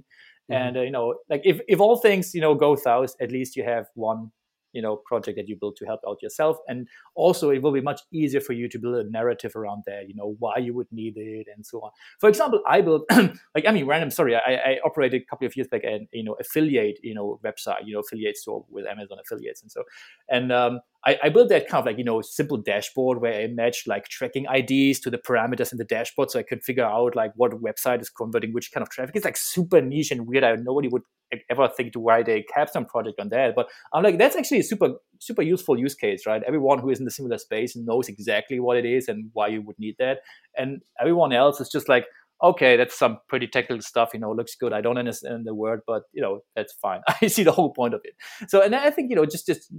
mm-hmm. 0.49 0.53
and 0.53 0.77
uh, 0.77 0.81
you 0.81 0.91
know 0.91 1.15
like 1.29 1.41
if, 1.43 1.59
if 1.67 1.79
all 1.79 1.97
things 1.97 2.33
you 2.33 2.41
know 2.41 2.55
go 2.55 2.75
south 2.75 3.13
at 3.19 3.31
least 3.31 3.55
you 3.55 3.63
have 3.63 3.87
one 3.95 4.31
you 4.73 4.81
know 4.81 4.97
project 4.97 5.37
that 5.37 5.47
you 5.47 5.55
build 5.59 5.75
to 5.77 5.85
help 5.85 6.01
out 6.07 6.21
yourself. 6.21 6.57
And 6.67 6.87
also 7.15 7.49
it 7.49 7.61
will 7.61 7.71
be 7.71 7.81
much 7.81 8.01
easier 8.11 8.41
for 8.41 8.53
you 8.53 8.67
to 8.69 8.79
build 8.79 8.95
a 8.95 9.09
narrative 9.09 9.55
around 9.55 9.83
there 9.85 10.01
you 10.01 10.15
know 10.15 10.35
why 10.39 10.57
you 10.57 10.73
would 10.73 10.87
need 10.91 11.17
it 11.17 11.47
and 11.53 11.65
so 11.65 11.79
on. 11.79 11.91
For 12.19 12.29
example 12.29 12.61
i 12.67 12.81
built 12.81 13.05
like 13.55 13.65
i 13.67 13.71
mean 13.71 13.85
random 13.85 14.11
sorry 14.11 14.35
I, 14.35 14.53
I 14.53 14.79
operated 14.85 15.21
a 15.21 15.25
couple 15.25 15.47
of 15.47 15.55
years 15.55 15.67
back 15.67 15.83
and 15.83 16.07
you 16.11 16.23
know 16.23 16.35
affiliate 16.39 16.99
you 17.03 17.13
know 17.13 17.39
website 17.43 17.85
you 17.85 17.93
know 17.93 17.99
affiliate 17.99 18.37
store 18.37 18.65
with 18.69 18.85
amazon 18.85 19.17
affiliates 19.19 19.61
and 19.61 19.71
so. 19.71 19.83
And 20.29 20.51
um, 20.51 20.81
I, 21.07 21.17
I, 21.23 21.29
built 21.29 21.47
that 21.49 21.69
kind 21.69 21.79
of 21.79 21.85
like 21.85 21.97
you 21.97 22.03
know 22.03 22.21
simple 22.21 22.57
dashboard 22.57 23.21
where 23.21 23.33
I 23.33 23.47
matched 23.47 23.87
like 23.87 24.09
tracking 24.09 24.45
IDs 24.53 24.99
to 24.99 25.09
the 25.09 25.17
parameters 25.17 25.71
in 25.71 25.77
the 25.77 25.85
dashboard, 25.85 26.29
so 26.29 26.39
I 26.39 26.43
could 26.43 26.63
figure 26.63 26.83
out 26.83 27.15
like 27.15 27.31
what 27.35 27.51
website 27.53 28.01
is 28.01 28.09
converting 28.09 28.51
which 28.51 28.73
kind 28.73 28.81
of 28.81 28.89
traffic. 28.89 29.15
It's 29.15 29.23
like 29.23 29.37
super 29.37 29.81
niche 29.81 30.11
and 30.11 30.27
weird. 30.27 30.43
I 30.43 30.55
nobody 30.55 30.89
would 30.89 31.03
ever 31.49 31.69
think 31.69 31.93
to 31.93 32.03
write 32.03 32.27
a 32.27 32.43
capstone 32.53 32.85
project 32.85 33.21
on 33.21 33.29
that, 33.29 33.55
but 33.55 33.69
I'm 33.93 34.03
like 34.03 34.17
that's 34.17 34.35
actually 34.35 34.59
a 34.59 34.63
super 34.63 34.95
super 35.19 35.41
useful 35.41 35.79
use 35.79 35.95
case, 35.95 36.25
right? 36.25 36.43
Everyone 36.43 36.79
who 36.79 36.89
is 36.89 36.99
in 36.99 37.05
the 37.05 37.11
similar 37.11 37.37
space 37.37 37.75
knows 37.75 38.09
exactly 38.09 38.59
what 38.59 38.75
it 38.75 38.85
is 38.85 39.07
and 39.07 39.29
why 39.31 39.47
you 39.47 39.61
would 39.61 39.79
need 39.79 39.95
that, 39.99 40.19
and 40.57 40.81
everyone 40.99 41.31
else 41.31 41.61
is 41.61 41.69
just 41.69 41.87
like 41.87 42.05
okay, 42.43 42.77
that's 42.77 42.97
some 42.97 43.17
pretty 43.27 43.47
technical 43.47 43.81
stuff, 43.81 44.11
you 44.13 44.19
know, 44.19 44.31
looks 44.31 44.55
good. 44.55 44.73
I 44.73 44.81
don't 44.81 44.97
understand 44.97 45.45
the 45.45 45.55
word, 45.55 45.81
but 45.87 46.03
you 46.13 46.21
know, 46.21 46.41
that's 46.55 46.73
fine. 46.73 47.01
I 47.21 47.27
see 47.27 47.43
the 47.43 47.51
whole 47.51 47.73
point 47.73 47.93
of 47.93 48.01
it. 48.03 48.13
So, 48.49 48.61
and 48.61 48.75
I 48.75 48.91
think, 48.91 49.09
you 49.09 49.15
know, 49.15 49.25
just, 49.25 49.47
just 49.47 49.71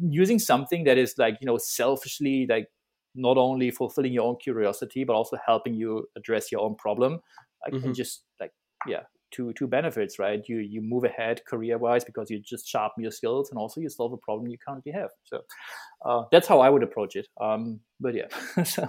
using 0.00 0.38
something 0.38 0.84
that 0.84 0.98
is 0.98 1.14
like, 1.18 1.38
you 1.40 1.46
know, 1.46 1.58
selfishly 1.58 2.46
like 2.48 2.66
not 3.14 3.38
only 3.38 3.70
fulfilling 3.70 4.12
your 4.12 4.24
own 4.24 4.36
curiosity, 4.42 5.04
but 5.04 5.14
also 5.14 5.36
helping 5.46 5.74
you 5.74 6.06
address 6.16 6.52
your 6.52 6.60
own 6.60 6.76
problem. 6.76 7.20
Like 7.64 7.80
mm-hmm. 7.80 7.92
just 7.92 8.24
like, 8.40 8.52
yeah, 8.86 9.02
two, 9.30 9.52
two 9.54 9.66
benefits, 9.66 10.18
right? 10.18 10.42
You, 10.46 10.58
you 10.58 10.82
move 10.82 11.04
ahead 11.04 11.40
career 11.48 11.78
wise 11.78 12.04
because 12.04 12.30
you 12.30 12.40
just 12.40 12.66
sharpen 12.66 13.02
your 13.02 13.12
skills 13.12 13.50
and 13.50 13.58
also 13.58 13.80
you 13.80 13.88
solve 13.88 14.12
a 14.12 14.18
problem 14.18 14.48
you 14.48 14.58
currently 14.66 14.92
have. 14.92 15.10
So, 15.24 15.40
uh, 16.04 16.24
that's 16.30 16.48
how 16.48 16.60
I 16.60 16.68
would 16.68 16.82
approach 16.82 17.16
it. 17.16 17.28
Um, 17.40 17.80
but 18.00 18.14
yeah. 18.14 18.62
so. 18.64 18.88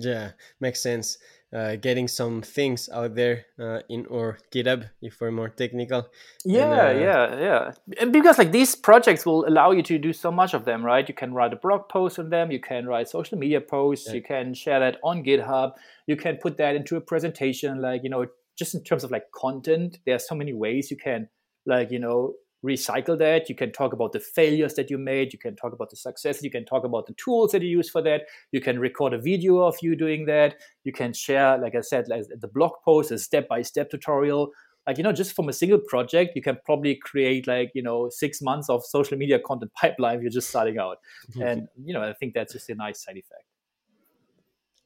Yeah, 0.00 0.30
makes 0.60 0.80
sense 0.80 1.18
uh, 1.52 1.76
getting 1.76 2.08
some 2.08 2.42
things 2.42 2.88
out 2.92 3.14
there 3.14 3.46
uh, 3.58 3.80
in 3.88 4.06
our 4.12 4.38
GitHub 4.52 4.88
if 5.00 5.20
we're 5.20 5.30
more 5.30 5.48
technical. 5.48 6.08
Yeah, 6.44 6.88
and, 6.88 6.98
uh, 6.98 7.02
yeah, 7.02 7.40
yeah. 7.40 7.72
And 8.00 8.12
because 8.12 8.38
like 8.38 8.52
these 8.52 8.74
projects 8.74 9.24
will 9.24 9.46
allow 9.46 9.70
you 9.70 9.82
to 9.84 9.98
do 9.98 10.12
so 10.12 10.30
much 10.30 10.54
of 10.54 10.64
them, 10.64 10.84
right? 10.84 11.08
You 11.08 11.14
can 11.14 11.32
write 11.32 11.52
a 11.52 11.56
blog 11.56 11.88
post 11.88 12.18
on 12.18 12.30
them, 12.30 12.50
you 12.50 12.60
can 12.60 12.86
write 12.86 13.08
social 13.08 13.38
media 13.38 13.60
posts, 13.60 14.08
yeah. 14.08 14.14
you 14.14 14.22
can 14.22 14.54
share 14.54 14.80
that 14.80 14.98
on 15.02 15.24
GitHub, 15.24 15.72
you 16.06 16.16
can 16.16 16.36
put 16.36 16.58
that 16.58 16.76
into 16.76 16.96
a 16.96 17.00
presentation, 17.00 17.80
like 17.80 18.02
you 18.02 18.10
know, 18.10 18.26
just 18.58 18.74
in 18.74 18.82
terms 18.84 19.04
of 19.04 19.10
like 19.10 19.30
content. 19.32 19.98
There 20.04 20.14
are 20.14 20.20
so 20.20 20.34
many 20.34 20.52
ways 20.52 20.90
you 20.90 20.96
can 20.96 21.28
like 21.64 21.90
you 21.90 21.98
know 21.98 22.34
recycle 22.64 23.18
that. 23.18 23.48
You 23.48 23.54
can 23.54 23.72
talk 23.72 23.92
about 23.92 24.12
the 24.12 24.20
failures 24.20 24.74
that 24.74 24.90
you 24.90 24.98
made. 24.98 25.32
You 25.32 25.38
can 25.38 25.56
talk 25.56 25.72
about 25.72 25.90
the 25.90 25.96
success. 25.96 26.42
you 26.42 26.50
can 26.50 26.64
talk 26.64 26.84
about 26.84 27.06
the 27.06 27.14
tools 27.14 27.52
that 27.52 27.62
you 27.62 27.68
use 27.68 27.88
for 27.88 28.02
that. 28.02 28.22
You 28.52 28.60
can 28.60 28.78
record 28.78 29.14
a 29.14 29.18
video 29.18 29.58
of 29.58 29.76
you 29.82 29.96
doing 29.96 30.26
that. 30.26 30.56
You 30.84 30.92
can 30.92 31.12
share 31.12 31.58
like 31.58 31.74
i 31.74 31.80
said 31.80 32.08
like 32.08 32.24
the 32.40 32.48
blog 32.48 32.72
post 32.84 33.10
a 33.10 33.18
step-by-step 33.18 33.90
tutorial. 33.90 34.50
Like 34.86 34.96
you 34.96 35.04
know 35.04 35.12
just 35.12 35.36
from 35.36 35.48
a 35.48 35.52
single 35.52 35.78
project 35.78 36.34
you 36.34 36.40
can 36.40 36.58
probably 36.64 36.94
create 36.94 37.46
like 37.46 37.70
you 37.74 37.82
know 37.82 38.08
six 38.08 38.40
months 38.40 38.70
of 38.70 38.84
social 38.84 39.18
media 39.18 39.38
content 39.38 39.72
pipeline 39.74 40.16
if 40.16 40.22
you're 40.22 40.30
just 40.30 40.48
starting 40.48 40.78
out. 40.78 40.98
And 41.40 41.68
you 41.84 41.92
know 41.92 42.02
i 42.02 42.14
think 42.14 42.34
that's 42.34 42.54
just 42.54 42.70
a 42.70 42.74
nice 42.74 43.04
side 43.04 43.18
effect. 43.18 43.44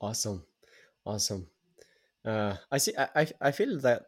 Awesome. 0.01 0.45
Awesome. 1.07 1.47
Uh, 2.25 2.57
i 2.71 2.79
see 2.79 2.93
I, 2.99 3.27
I 3.41 3.51
feel 3.53 3.79
that 3.81 4.07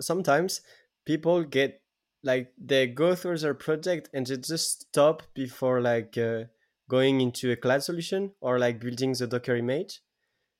sometimes 0.00 0.60
people 1.04 1.44
get 1.44 1.81
like 2.22 2.52
they 2.56 2.86
go 2.86 3.14
through 3.14 3.38
their 3.38 3.54
project 3.54 4.08
and 4.12 4.26
they 4.26 4.36
just 4.36 4.82
stop 4.82 5.22
before 5.34 5.80
like 5.80 6.16
uh, 6.16 6.44
going 6.88 7.20
into 7.20 7.50
a 7.50 7.56
cloud 7.56 7.82
solution 7.82 8.32
or 8.40 8.58
like 8.58 8.80
building 8.80 9.12
the 9.12 9.26
docker 9.26 9.56
image. 9.56 10.00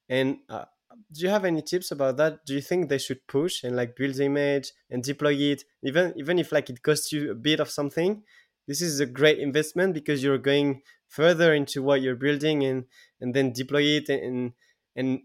And 0.08 0.38
uh, 0.48 0.64
do 1.12 1.20
you 1.20 1.28
have 1.28 1.44
any 1.44 1.62
tips 1.62 1.90
about 1.90 2.16
that? 2.16 2.44
Do 2.44 2.54
you 2.54 2.60
think 2.60 2.88
they 2.88 2.98
should 2.98 3.26
push 3.26 3.64
and 3.64 3.76
like 3.76 3.96
build 3.96 4.14
the 4.14 4.24
image 4.24 4.72
and 4.90 5.02
deploy 5.02 5.34
it 5.34 5.64
even 5.82 6.12
even 6.16 6.38
if 6.38 6.52
like 6.52 6.70
it 6.70 6.82
costs 6.82 7.12
you 7.12 7.30
a 7.30 7.34
bit 7.34 7.60
of 7.60 7.70
something? 7.70 8.22
This 8.66 8.80
is 8.80 9.00
a 9.00 9.06
great 9.06 9.38
investment 9.38 9.94
because 9.94 10.22
you're 10.22 10.38
going 10.38 10.82
further 11.08 11.54
into 11.54 11.82
what 11.82 12.02
you're 12.02 12.16
building 12.16 12.64
and 12.64 12.84
and 13.20 13.34
then 13.34 13.52
deploy 13.52 13.82
it 13.82 14.08
and 14.08 14.52
and 14.96 15.20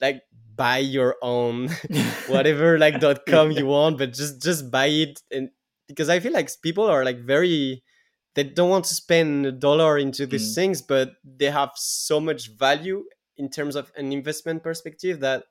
like 0.00 0.22
buy 0.56 0.78
your 0.78 1.16
own 1.22 1.68
whatever 2.28 2.78
like 2.78 3.00
dot 3.00 3.26
com 3.26 3.50
you 3.50 3.66
want 3.66 3.98
but 3.98 4.12
just 4.12 4.42
just 4.42 4.70
buy 4.70 4.86
it 4.86 5.20
and 5.30 5.50
because 5.88 6.08
i 6.08 6.20
feel 6.20 6.32
like 6.32 6.50
people 6.62 6.84
are 6.84 7.04
like 7.04 7.18
very 7.18 7.82
they 8.34 8.44
don't 8.44 8.70
want 8.70 8.84
to 8.84 8.94
spend 8.94 9.46
a 9.46 9.52
dollar 9.52 9.98
into 9.98 10.26
these 10.26 10.52
mm. 10.52 10.54
things 10.54 10.82
but 10.82 11.12
they 11.24 11.50
have 11.50 11.70
so 11.76 12.20
much 12.20 12.50
value 12.56 13.04
in 13.36 13.48
terms 13.48 13.76
of 13.76 13.92
an 13.96 14.12
investment 14.12 14.62
perspective 14.62 15.20
that 15.20 15.44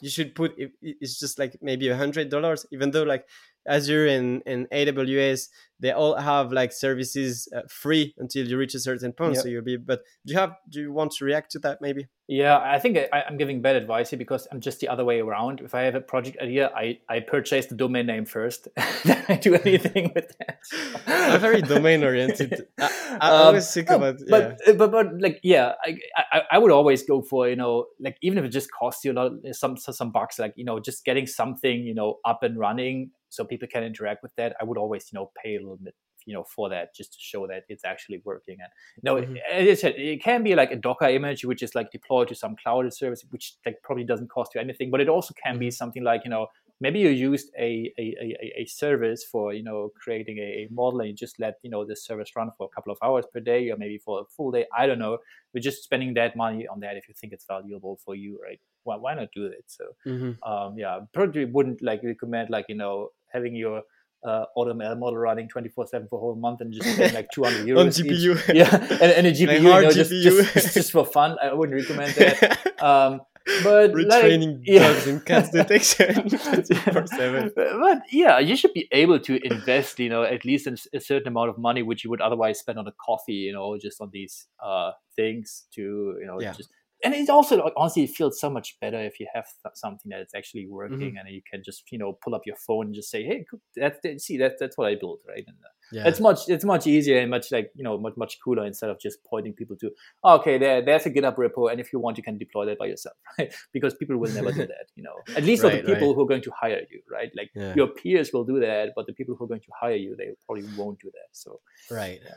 you 0.00 0.08
should 0.08 0.34
put 0.34 0.52
it's 0.82 1.18
just 1.18 1.38
like 1.38 1.56
maybe 1.62 1.88
a 1.88 1.96
hundred 1.96 2.28
dollars 2.28 2.66
even 2.72 2.90
though 2.90 3.04
like 3.04 3.24
azure 3.68 4.06
and, 4.06 4.42
and 4.46 4.68
aws 4.70 5.48
they 5.80 5.92
all 5.92 6.16
have 6.16 6.52
like 6.52 6.72
services 6.72 7.48
uh, 7.54 7.60
free 7.68 8.14
until 8.18 8.46
you 8.46 8.58
reach 8.58 8.74
a 8.74 8.80
certain 8.80 9.12
point 9.12 9.34
yep. 9.34 9.42
so 9.42 9.48
you'll 9.48 9.62
be 9.62 9.76
but 9.76 10.00
do 10.26 10.32
you 10.32 10.38
have 10.38 10.54
do 10.68 10.80
you 10.80 10.92
want 10.92 11.12
to 11.12 11.24
react 11.24 11.52
to 11.52 11.58
that 11.58 11.80
maybe? 11.80 12.06
Yeah 12.26 12.58
i 12.58 12.78
think 12.78 12.98
I, 13.12 13.24
am 13.26 13.36
giving 13.36 13.62
bad 13.62 13.76
advice 13.76 14.10
here 14.10 14.18
because 14.18 14.46
i'm 14.50 14.60
just 14.60 14.80
the 14.80 14.88
other 14.88 15.04
way 15.04 15.20
around. 15.20 15.60
If 15.60 15.74
i 15.74 15.82
have 15.82 15.94
a 15.94 16.00
project 16.00 16.38
idea 16.40 16.70
i 16.74 16.98
i 17.08 17.20
purchase 17.20 17.66
the 17.66 17.74
domain 17.74 18.06
name 18.06 18.24
first. 18.24 18.68
Then 19.04 19.24
i 19.28 19.36
do 19.36 19.54
anything 19.54 20.12
with 20.14 20.32
that 20.38 20.58
i'm 21.06 21.40
very 21.40 21.62
domain 21.62 22.02
oriented. 22.04 22.66
I, 22.78 23.18
I 23.20 23.30
um, 23.30 23.46
always 23.46 23.72
think 23.72 23.90
about 23.90 24.18
but, 24.28 24.58
yeah. 24.66 24.72
but 24.74 24.90
but 24.90 25.20
like 25.20 25.40
yeah 25.42 25.72
I, 25.84 25.96
I, 26.32 26.42
I 26.52 26.58
would 26.58 26.72
always 26.72 27.02
go 27.04 27.22
for 27.22 27.48
you 27.48 27.56
know 27.56 27.86
like 28.00 28.16
even 28.22 28.38
if 28.38 28.44
it 28.44 28.50
just 28.50 28.70
costs 28.72 29.04
you 29.04 29.12
a 29.12 29.14
lot 29.14 29.32
some 29.52 29.76
some 29.76 30.10
bucks 30.10 30.38
like 30.38 30.54
you 30.56 30.64
know 30.64 30.80
just 30.80 31.04
getting 31.04 31.26
something 31.26 31.82
you 31.82 31.94
know 31.94 32.18
up 32.24 32.42
and 32.42 32.58
running 32.58 33.10
so 33.28 33.44
people 33.44 33.68
can 33.68 33.82
interact 33.82 34.22
with 34.22 34.34
that 34.36 34.54
i 34.60 34.64
would 34.64 34.78
always 34.78 35.06
you 35.12 35.18
know 35.18 35.30
pay 35.42 35.56
a 35.56 35.60
little 35.60 35.78
bit 35.82 35.94
you 36.28 36.34
know 36.34 36.44
for 36.44 36.68
that 36.68 36.94
just 36.94 37.12
to 37.12 37.18
show 37.20 37.46
that 37.46 37.64
it's 37.68 37.84
actually 37.84 38.20
working 38.24 38.58
and 38.60 38.70
you 38.96 39.02
know 39.04 39.16
mm-hmm. 39.20 39.36
as 39.52 39.68
I 39.68 39.74
said 39.74 39.94
it 39.96 40.22
can 40.22 40.42
be 40.44 40.54
like 40.54 40.70
a 40.70 40.76
docker 40.76 41.08
image 41.08 41.44
which 41.44 41.62
is 41.62 41.74
like 41.74 41.90
deployed 41.90 42.28
to 42.28 42.34
some 42.34 42.54
cloud 42.62 42.92
service 42.92 43.24
which 43.30 43.54
like 43.64 43.76
probably 43.82 44.04
doesn't 44.04 44.30
cost 44.30 44.54
you 44.54 44.60
anything 44.60 44.90
but 44.90 45.00
it 45.00 45.08
also 45.08 45.34
can 45.42 45.54
mm-hmm. 45.54 45.60
be 45.60 45.70
something 45.70 46.04
like 46.04 46.22
you 46.24 46.30
know 46.30 46.46
maybe 46.80 47.00
you 47.00 47.08
used 47.08 47.50
a, 47.58 47.92
a, 47.98 48.14
a, 48.20 48.62
a 48.62 48.66
service 48.66 49.24
for 49.24 49.52
you 49.52 49.62
know 49.62 49.90
creating 50.00 50.38
a, 50.38 50.68
model 50.70 51.00
and 51.00 51.08
you 51.08 51.14
just 51.14 51.40
let 51.40 51.54
you 51.62 51.70
know 51.70 51.84
the 51.84 51.96
service 51.96 52.30
run 52.36 52.50
for 52.56 52.68
a 52.70 52.74
couple 52.74 52.92
of 52.92 52.98
hours 53.02 53.24
per 53.32 53.40
day 53.40 53.70
or 53.70 53.76
maybe 53.76 53.98
for 53.98 54.20
a 54.20 54.24
full 54.36 54.50
day 54.50 54.66
i 54.76 54.86
don't 54.86 54.98
know 54.98 55.18
we're 55.54 55.60
just 55.60 55.82
spending 55.82 56.14
that 56.14 56.36
money 56.36 56.66
on 56.68 56.78
that 56.80 56.96
if 56.96 57.08
you 57.08 57.14
think 57.18 57.32
it's 57.32 57.46
valuable 57.46 57.98
for 58.04 58.14
you 58.14 58.38
right 58.42 58.60
why, 58.84 58.96
why 58.96 59.14
not 59.14 59.28
do 59.34 59.46
it 59.46 59.64
so 59.66 59.84
mm-hmm. 60.06 60.50
um, 60.50 60.74
yeah 60.76 61.00
probably 61.12 61.46
wouldn't 61.46 61.82
like 61.82 62.00
recommend 62.04 62.50
like 62.50 62.66
you 62.68 62.76
know 62.76 63.08
having 63.32 63.54
your 63.54 63.82
uh, 64.24 64.44
AutoML 64.56 64.98
model 64.98 65.18
running 65.18 65.48
24 65.48 65.86
7 65.86 66.08
for 66.08 66.16
a 66.16 66.20
whole 66.20 66.36
month 66.36 66.60
and 66.60 66.72
just 66.72 66.86
paying 66.98 67.14
like 67.14 67.30
200 67.30 67.66
euros. 67.66 67.80
On 67.80 67.86
GPU. 67.88 68.36
Each. 68.36 68.48
Yeah, 68.54 68.74
and, 68.74 69.12
and 69.12 69.26
a 69.26 69.32
GPU, 69.32 69.54
you 69.54 69.62
know, 69.62 69.90
just, 69.90 70.10
GPU. 70.10 70.52
Just, 70.52 70.74
just, 70.74 70.92
for 70.92 71.04
fun. 71.04 71.36
I 71.42 71.52
wouldn't 71.52 71.80
recommend 71.80 72.14
that. 72.14 72.58
Um, 72.78 73.22
but 73.64 73.92
retraining 73.92 74.58
like, 74.58 74.68
yeah. 74.68 74.92
bugs 74.92 75.06
in 75.08 75.20
cat 75.20 75.50
detection 75.50 76.28
24 76.28 77.06
7. 77.08 77.52
But 77.56 78.02
yeah, 78.12 78.38
you 78.38 78.54
should 78.54 78.72
be 78.72 78.86
able 78.92 79.18
to 79.18 79.44
invest, 79.44 79.98
you 79.98 80.08
know, 80.08 80.22
at 80.22 80.44
least 80.44 80.68
a 80.68 81.00
certain 81.00 81.26
amount 81.26 81.50
of 81.50 81.58
money, 81.58 81.82
which 81.82 82.04
you 82.04 82.10
would 82.10 82.20
otherwise 82.20 82.60
spend 82.60 82.78
on 82.78 82.86
a 82.86 82.92
coffee, 83.04 83.32
you 83.32 83.52
know, 83.52 83.76
just 83.76 84.00
on 84.00 84.10
these 84.12 84.46
uh, 84.64 84.92
things 85.16 85.66
to, 85.72 85.80
you 86.20 86.26
know, 86.26 86.40
yeah. 86.40 86.52
just 86.52 86.70
and 87.14 87.22
it 87.22 87.30
also 87.30 87.56
like, 87.56 87.72
honestly 87.76 88.04
it 88.04 88.10
feels 88.10 88.40
so 88.40 88.50
much 88.50 88.76
better 88.80 89.00
if 89.00 89.18
you 89.18 89.26
have 89.34 89.46
something 89.74 90.10
that 90.10 90.20
is 90.20 90.28
actually 90.36 90.66
working 90.68 90.98
mm-hmm. 90.98 91.16
and 91.16 91.28
you 91.30 91.40
can 91.50 91.62
just 91.64 91.84
you 91.90 91.98
know 91.98 92.18
pull 92.22 92.34
up 92.34 92.42
your 92.44 92.56
phone 92.56 92.86
and 92.86 92.94
just 92.94 93.10
say 93.10 93.22
hey 93.22 93.44
that's 93.76 93.98
that, 94.02 94.20
see 94.20 94.36
that 94.36 94.52
that's 94.60 94.76
what 94.76 94.88
i 94.88 94.94
built 94.94 95.20
right 95.26 95.44
and 95.46 95.56
uh, 95.64 95.68
yeah. 95.92 96.06
it's 96.06 96.20
much 96.20 96.48
it's 96.48 96.64
much 96.64 96.86
easier 96.86 97.18
and 97.18 97.30
much 97.30 97.50
like 97.50 97.70
you 97.74 97.82
know 97.82 97.98
much 97.98 98.14
much 98.16 98.38
cooler 98.44 98.66
instead 98.66 98.90
of 98.90 99.00
just 99.00 99.18
pointing 99.24 99.52
people 99.52 99.76
to 99.76 99.90
oh, 100.24 100.36
okay 100.36 100.58
there 100.58 100.84
there's 100.84 101.06
a 101.06 101.10
github 101.10 101.36
repo 101.36 101.70
and 101.70 101.80
if 101.80 101.92
you 101.92 101.98
want 101.98 102.16
you 102.16 102.22
can 102.22 102.36
deploy 102.36 102.66
that 102.66 102.78
by 102.78 102.86
yourself 102.86 103.16
right 103.38 103.52
because 103.72 103.94
people 103.94 104.16
will 104.16 104.32
never 104.32 104.52
do 104.52 104.66
that 104.74 104.86
you 104.94 105.02
know 105.02 105.14
at 105.36 105.44
least 105.44 105.62
right, 105.62 105.70
for 105.70 105.76
the 105.76 105.94
people 105.94 106.08
right. 106.08 106.14
who 106.14 106.22
are 106.22 106.28
going 106.28 106.42
to 106.42 106.52
hire 106.60 106.82
you 106.90 107.00
right 107.10 107.30
like 107.36 107.50
yeah. 107.54 107.74
your 107.74 107.88
peers 107.88 108.32
will 108.32 108.44
do 108.44 108.60
that 108.60 108.90
but 108.94 109.06
the 109.06 109.12
people 109.12 109.34
who 109.34 109.44
are 109.44 109.48
going 109.48 109.60
to 109.60 109.72
hire 109.80 109.96
you 109.96 110.14
they 110.16 110.28
probably 110.44 110.64
won't 110.76 110.98
do 111.00 111.10
that 111.12 111.28
so 111.32 111.60
right 111.90 112.20
yeah 112.24 112.34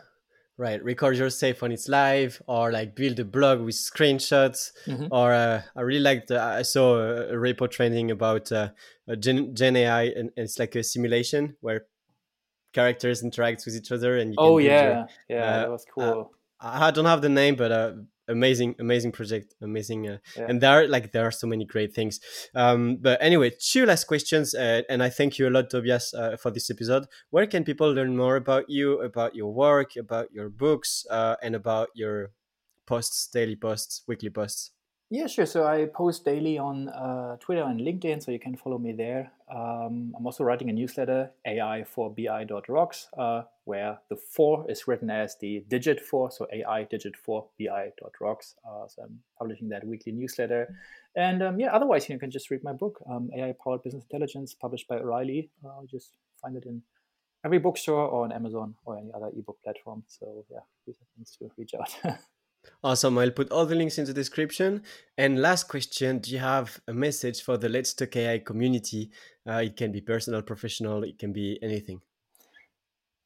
right 0.57 0.83
record 0.83 1.17
yourself 1.17 1.61
when 1.61 1.71
it's 1.71 1.87
live 1.87 2.41
or 2.47 2.71
like 2.71 2.95
build 2.95 3.19
a 3.19 3.25
blog 3.25 3.61
with 3.61 3.75
screenshots 3.75 4.71
mm-hmm. 4.85 5.07
or 5.11 5.33
uh, 5.33 5.61
i 5.75 5.81
really 5.81 6.01
liked 6.01 6.31
uh, 6.31 6.55
i 6.57 6.61
saw 6.61 6.97
a, 6.97 7.29
a, 7.29 7.33
repo 7.33 7.69
training 7.69 8.11
about 8.11 8.51
uh, 8.51 8.69
gen, 9.19 9.55
gen 9.55 9.75
ai 9.75 10.03
and, 10.03 10.17
and, 10.17 10.31
it's 10.37 10.59
like 10.59 10.75
a 10.75 10.83
simulation 10.83 11.55
where 11.61 11.85
characters 12.73 13.23
interact 13.23 13.63
with 13.65 13.75
each 13.75 13.91
other 13.91 14.17
and 14.17 14.31
you 14.31 14.37
oh 14.39 14.57
yeah 14.57 15.05
yeah 15.29 15.43
uh, 15.43 15.59
that 15.59 15.71
was 15.71 15.85
uh, 15.85 15.91
cool 15.93 16.31
i 16.59 16.91
don't 16.91 17.05
have 17.05 17.21
the 17.21 17.29
name 17.29 17.55
but 17.55 17.71
uh, 17.71 17.93
amazing 18.31 18.75
amazing 18.79 19.11
project 19.11 19.53
amazing 19.61 20.07
uh, 20.07 20.17
yeah. 20.37 20.45
and 20.49 20.61
there 20.61 20.71
are 20.71 20.87
like 20.87 21.11
there 21.11 21.27
are 21.27 21.31
so 21.31 21.47
many 21.47 21.65
great 21.65 21.93
things. 21.93 22.19
Um 22.55 22.97
but 23.01 23.21
anyway 23.21 23.51
two 23.59 23.85
last 23.85 24.05
questions 24.05 24.53
uh, 24.55 24.81
and 24.89 25.03
i 25.03 25.09
thank 25.09 25.37
you 25.37 25.47
a 25.47 25.53
lot 25.55 25.69
tobias 25.69 26.13
uh, 26.13 26.37
for 26.37 26.51
this 26.51 26.69
episode. 26.69 27.05
Where 27.29 27.47
can 27.47 27.63
people 27.63 27.91
learn 27.93 28.15
more 28.15 28.35
about 28.35 28.69
you 28.69 29.01
about 29.01 29.35
your 29.35 29.51
work 29.53 29.95
about 29.95 30.27
your 30.31 30.49
books 30.49 31.05
uh, 31.09 31.35
and 31.43 31.55
about 31.55 31.89
your 31.93 32.31
posts 32.85 33.27
daily 33.27 33.55
posts 33.55 34.03
weekly 34.07 34.29
posts 34.29 34.71
yeah, 35.13 35.27
sure. 35.27 35.45
So 35.45 35.67
I 35.67 35.88
post 35.93 36.23
daily 36.23 36.57
on 36.57 36.88
uh, 36.88 37.35
Twitter 37.41 37.63
and 37.63 37.81
LinkedIn, 37.81 38.23
so 38.23 38.31
you 38.31 38.39
can 38.39 38.55
follow 38.55 38.77
me 38.77 38.93
there. 38.93 39.29
Um, 39.53 40.15
I'm 40.17 40.25
also 40.25 40.45
writing 40.45 40.69
a 40.69 40.73
newsletter, 40.73 41.29
AI 41.45 41.83
for 41.83 42.09
BI.rocks, 42.09 43.09
uh, 43.17 43.41
where 43.65 43.99
the 44.09 44.15
four 44.15 44.65
is 44.71 44.88
written 44.88 45.09
as 45.09 45.35
the 45.41 45.65
digit 45.67 45.99
four, 45.99 46.31
so 46.31 46.47
AI 46.53 46.83
digit 46.85 47.17
four 47.17 47.45
BI.rocks. 47.59 48.55
Uh, 48.65 48.88
so 48.88 49.03
I'm 49.03 49.19
publishing 49.38 49.67
that 49.67 49.85
weekly 49.85 50.13
newsletter. 50.13 50.73
And 51.17 51.43
um, 51.43 51.59
yeah, 51.59 51.73
otherwise, 51.73 52.07
you 52.07 52.17
can 52.17 52.31
just 52.31 52.49
read 52.49 52.63
my 52.63 52.71
book, 52.71 53.03
um, 53.09 53.29
AI 53.35 53.53
Powered 53.61 53.83
Business 53.83 54.03
Intelligence, 54.09 54.53
published 54.53 54.88
by 54.88 54.95
O'Reilly. 54.95 55.49
Uh, 55.65 55.81
just 55.91 56.13
find 56.41 56.55
it 56.55 56.63
in 56.65 56.81
every 57.43 57.59
bookstore 57.59 58.07
or 58.07 58.23
on 58.23 58.31
Amazon 58.31 58.75
or 58.85 58.97
any 58.97 59.11
other 59.13 59.29
ebook 59.38 59.57
platform. 59.61 60.03
So 60.07 60.45
yeah, 60.49 60.59
these 60.88 60.95
are 60.95 61.07
things 61.17 61.35
to 61.39 61.51
reach 61.57 61.73
out. 61.73 62.17
Awesome. 62.83 63.17
I'll 63.17 63.31
put 63.31 63.51
all 63.51 63.65
the 63.65 63.75
links 63.75 63.97
in 63.97 64.05
the 64.05 64.13
description. 64.13 64.83
And 65.17 65.39
last 65.39 65.67
question 65.67 66.19
Do 66.19 66.31
you 66.31 66.39
have 66.39 66.79
a 66.88 66.93
message 66.93 67.41
for 67.41 67.57
the 67.57 67.69
Let's 67.69 67.93
Talk 67.93 68.15
AI 68.15 68.39
community? 68.39 69.11
Uh, 69.47 69.63
it 69.65 69.75
can 69.75 69.91
be 69.91 70.01
personal, 70.01 70.41
professional, 70.41 71.03
it 71.03 71.19
can 71.19 71.31
be 71.31 71.59
anything. 71.61 72.01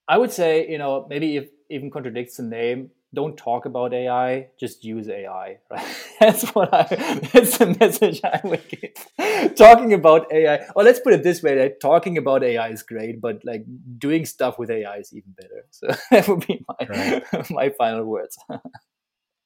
I 0.07 0.17
would 0.17 0.31
say, 0.31 0.69
you 0.69 0.77
know, 0.77 1.07
maybe 1.09 1.37
if 1.37 1.49
even 1.69 1.89
contradicts 1.89 2.37
the 2.37 2.43
name, 2.43 2.91
don't 3.13 3.37
talk 3.37 3.65
about 3.65 3.93
AI, 3.93 4.49
just 4.59 4.83
use 4.83 5.07
AI, 5.09 5.57
right? 5.71 5.95
That's 6.19 6.49
what 6.53 6.73
I, 6.73 6.83
that's 7.33 7.57
the 7.57 7.75
message 7.79 8.21
I 8.23 8.41
would 8.43 8.61
give. 8.67 9.55
talking 9.55 9.93
about 9.93 10.31
AI, 10.31 10.65
or 10.75 10.83
let's 10.83 10.99
put 10.99 11.13
it 11.13 11.23
this 11.23 11.41
way, 11.41 11.59
like, 11.59 11.79
talking 11.79 12.17
about 12.17 12.43
AI 12.43 12.69
is 12.69 12.83
great, 12.83 13.21
but 13.21 13.43
like 13.45 13.65
doing 13.97 14.25
stuff 14.25 14.59
with 14.59 14.69
AI 14.69 14.97
is 14.97 15.13
even 15.13 15.31
better. 15.31 15.65
So 15.71 15.87
that 16.11 16.27
would 16.27 16.45
be 16.45 16.63
my, 16.67 16.87
right. 16.87 17.51
my 17.51 17.69
final 17.69 18.03
words. 18.03 18.37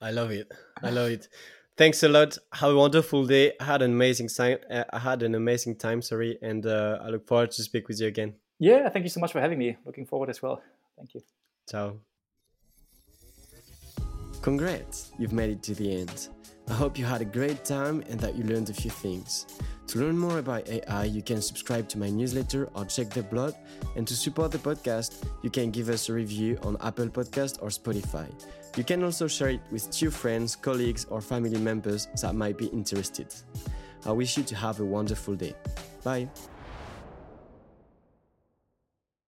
I 0.02 0.12
love 0.12 0.32
it. 0.32 0.52
I 0.82 0.90
love 0.90 1.10
it. 1.10 1.28
Thanks 1.78 2.04
a 2.04 2.10
lot. 2.10 2.38
Have 2.54 2.72
a 2.72 2.76
wonderful 2.76 3.26
day. 3.26 3.54
I 3.60 3.64
had 3.64 3.82
an 3.82 3.92
amazing 3.92 4.28
time. 4.30 4.58
Uh, 4.70 4.84
I 4.92 5.00
had 5.00 5.24
an 5.24 5.36
amazing 5.36 5.78
time. 5.78 6.02
Sorry, 6.02 6.38
and 6.42 6.66
uh, 6.66 7.00
I 7.02 7.10
look 7.10 7.26
forward 7.28 7.52
to 7.52 7.64
speak 7.64 7.88
with 7.88 8.02
you 8.02 8.08
again. 8.08 8.34
Yeah, 8.60 8.90
thank 8.90 9.04
you 9.04 9.10
so 9.10 9.22
much 9.22 9.32
for 9.32 9.40
having 9.40 9.58
me. 9.58 9.78
Looking 9.86 10.06
forward 10.06 10.30
as 10.30 10.42
well. 10.42 10.62
Thank 10.98 11.14
you. 11.14 11.22
Ciao. 11.70 11.98
Congrats, 14.42 15.12
you've 15.18 15.34
made 15.34 15.50
it 15.50 15.64
to 15.64 15.76
the 15.76 16.00
end. 16.00 16.30
I 16.70 16.74
hope 16.74 16.98
you 16.98 17.06
had 17.06 17.22
a 17.22 17.26
great 17.26 17.66
time 17.66 18.04
and 18.10 18.20
that 18.20 18.36
you 18.36 18.44
learned 18.44 18.70
a 18.70 18.74
few 18.74 18.92
things. 18.92 19.48
To 19.88 20.00
learn 20.00 20.18
more 20.18 20.38
about 20.38 20.70
AI, 20.70 21.06
you 21.06 21.24
can 21.24 21.42
subscribe 21.42 21.90
to 21.90 21.98
my 21.98 22.10
newsletter 22.10 22.70
or 22.76 22.86
check 22.86 23.10
the 23.10 23.24
blog. 23.24 23.54
And 23.96 24.08
to 24.08 24.16
support 24.16 24.52
the 24.52 24.60
podcast, 24.60 25.26
you 25.42 25.50
can 25.50 25.72
give 25.72 25.90
us 25.90 26.10
a 26.10 26.14
review 26.14 26.60
on 26.62 26.78
Apple 26.82 27.08
Podcast 27.08 27.58
or 27.62 27.70
Spotify. 27.70 28.30
You 28.76 28.84
can 28.84 29.04
also 29.04 29.28
share 29.28 29.50
it 29.50 29.62
with 29.72 29.92
two 29.92 30.12
friends, 30.12 30.56
colleagues, 30.56 31.06
or 31.06 31.22
family 31.22 31.58
members 31.58 32.08
that 32.22 32.36
might 32.36 32.58
be 32.58 32.68
interested. 32.68 33.34
I 34.06 34.12
wish 34.12 34.38
you 34.38 34.44
to 34.44 34.56
have 34.56 34.80
a 34.80 34.86
wonderful 34.86 35.36
day. 35.36 35.56
Bye. 36.04 36.30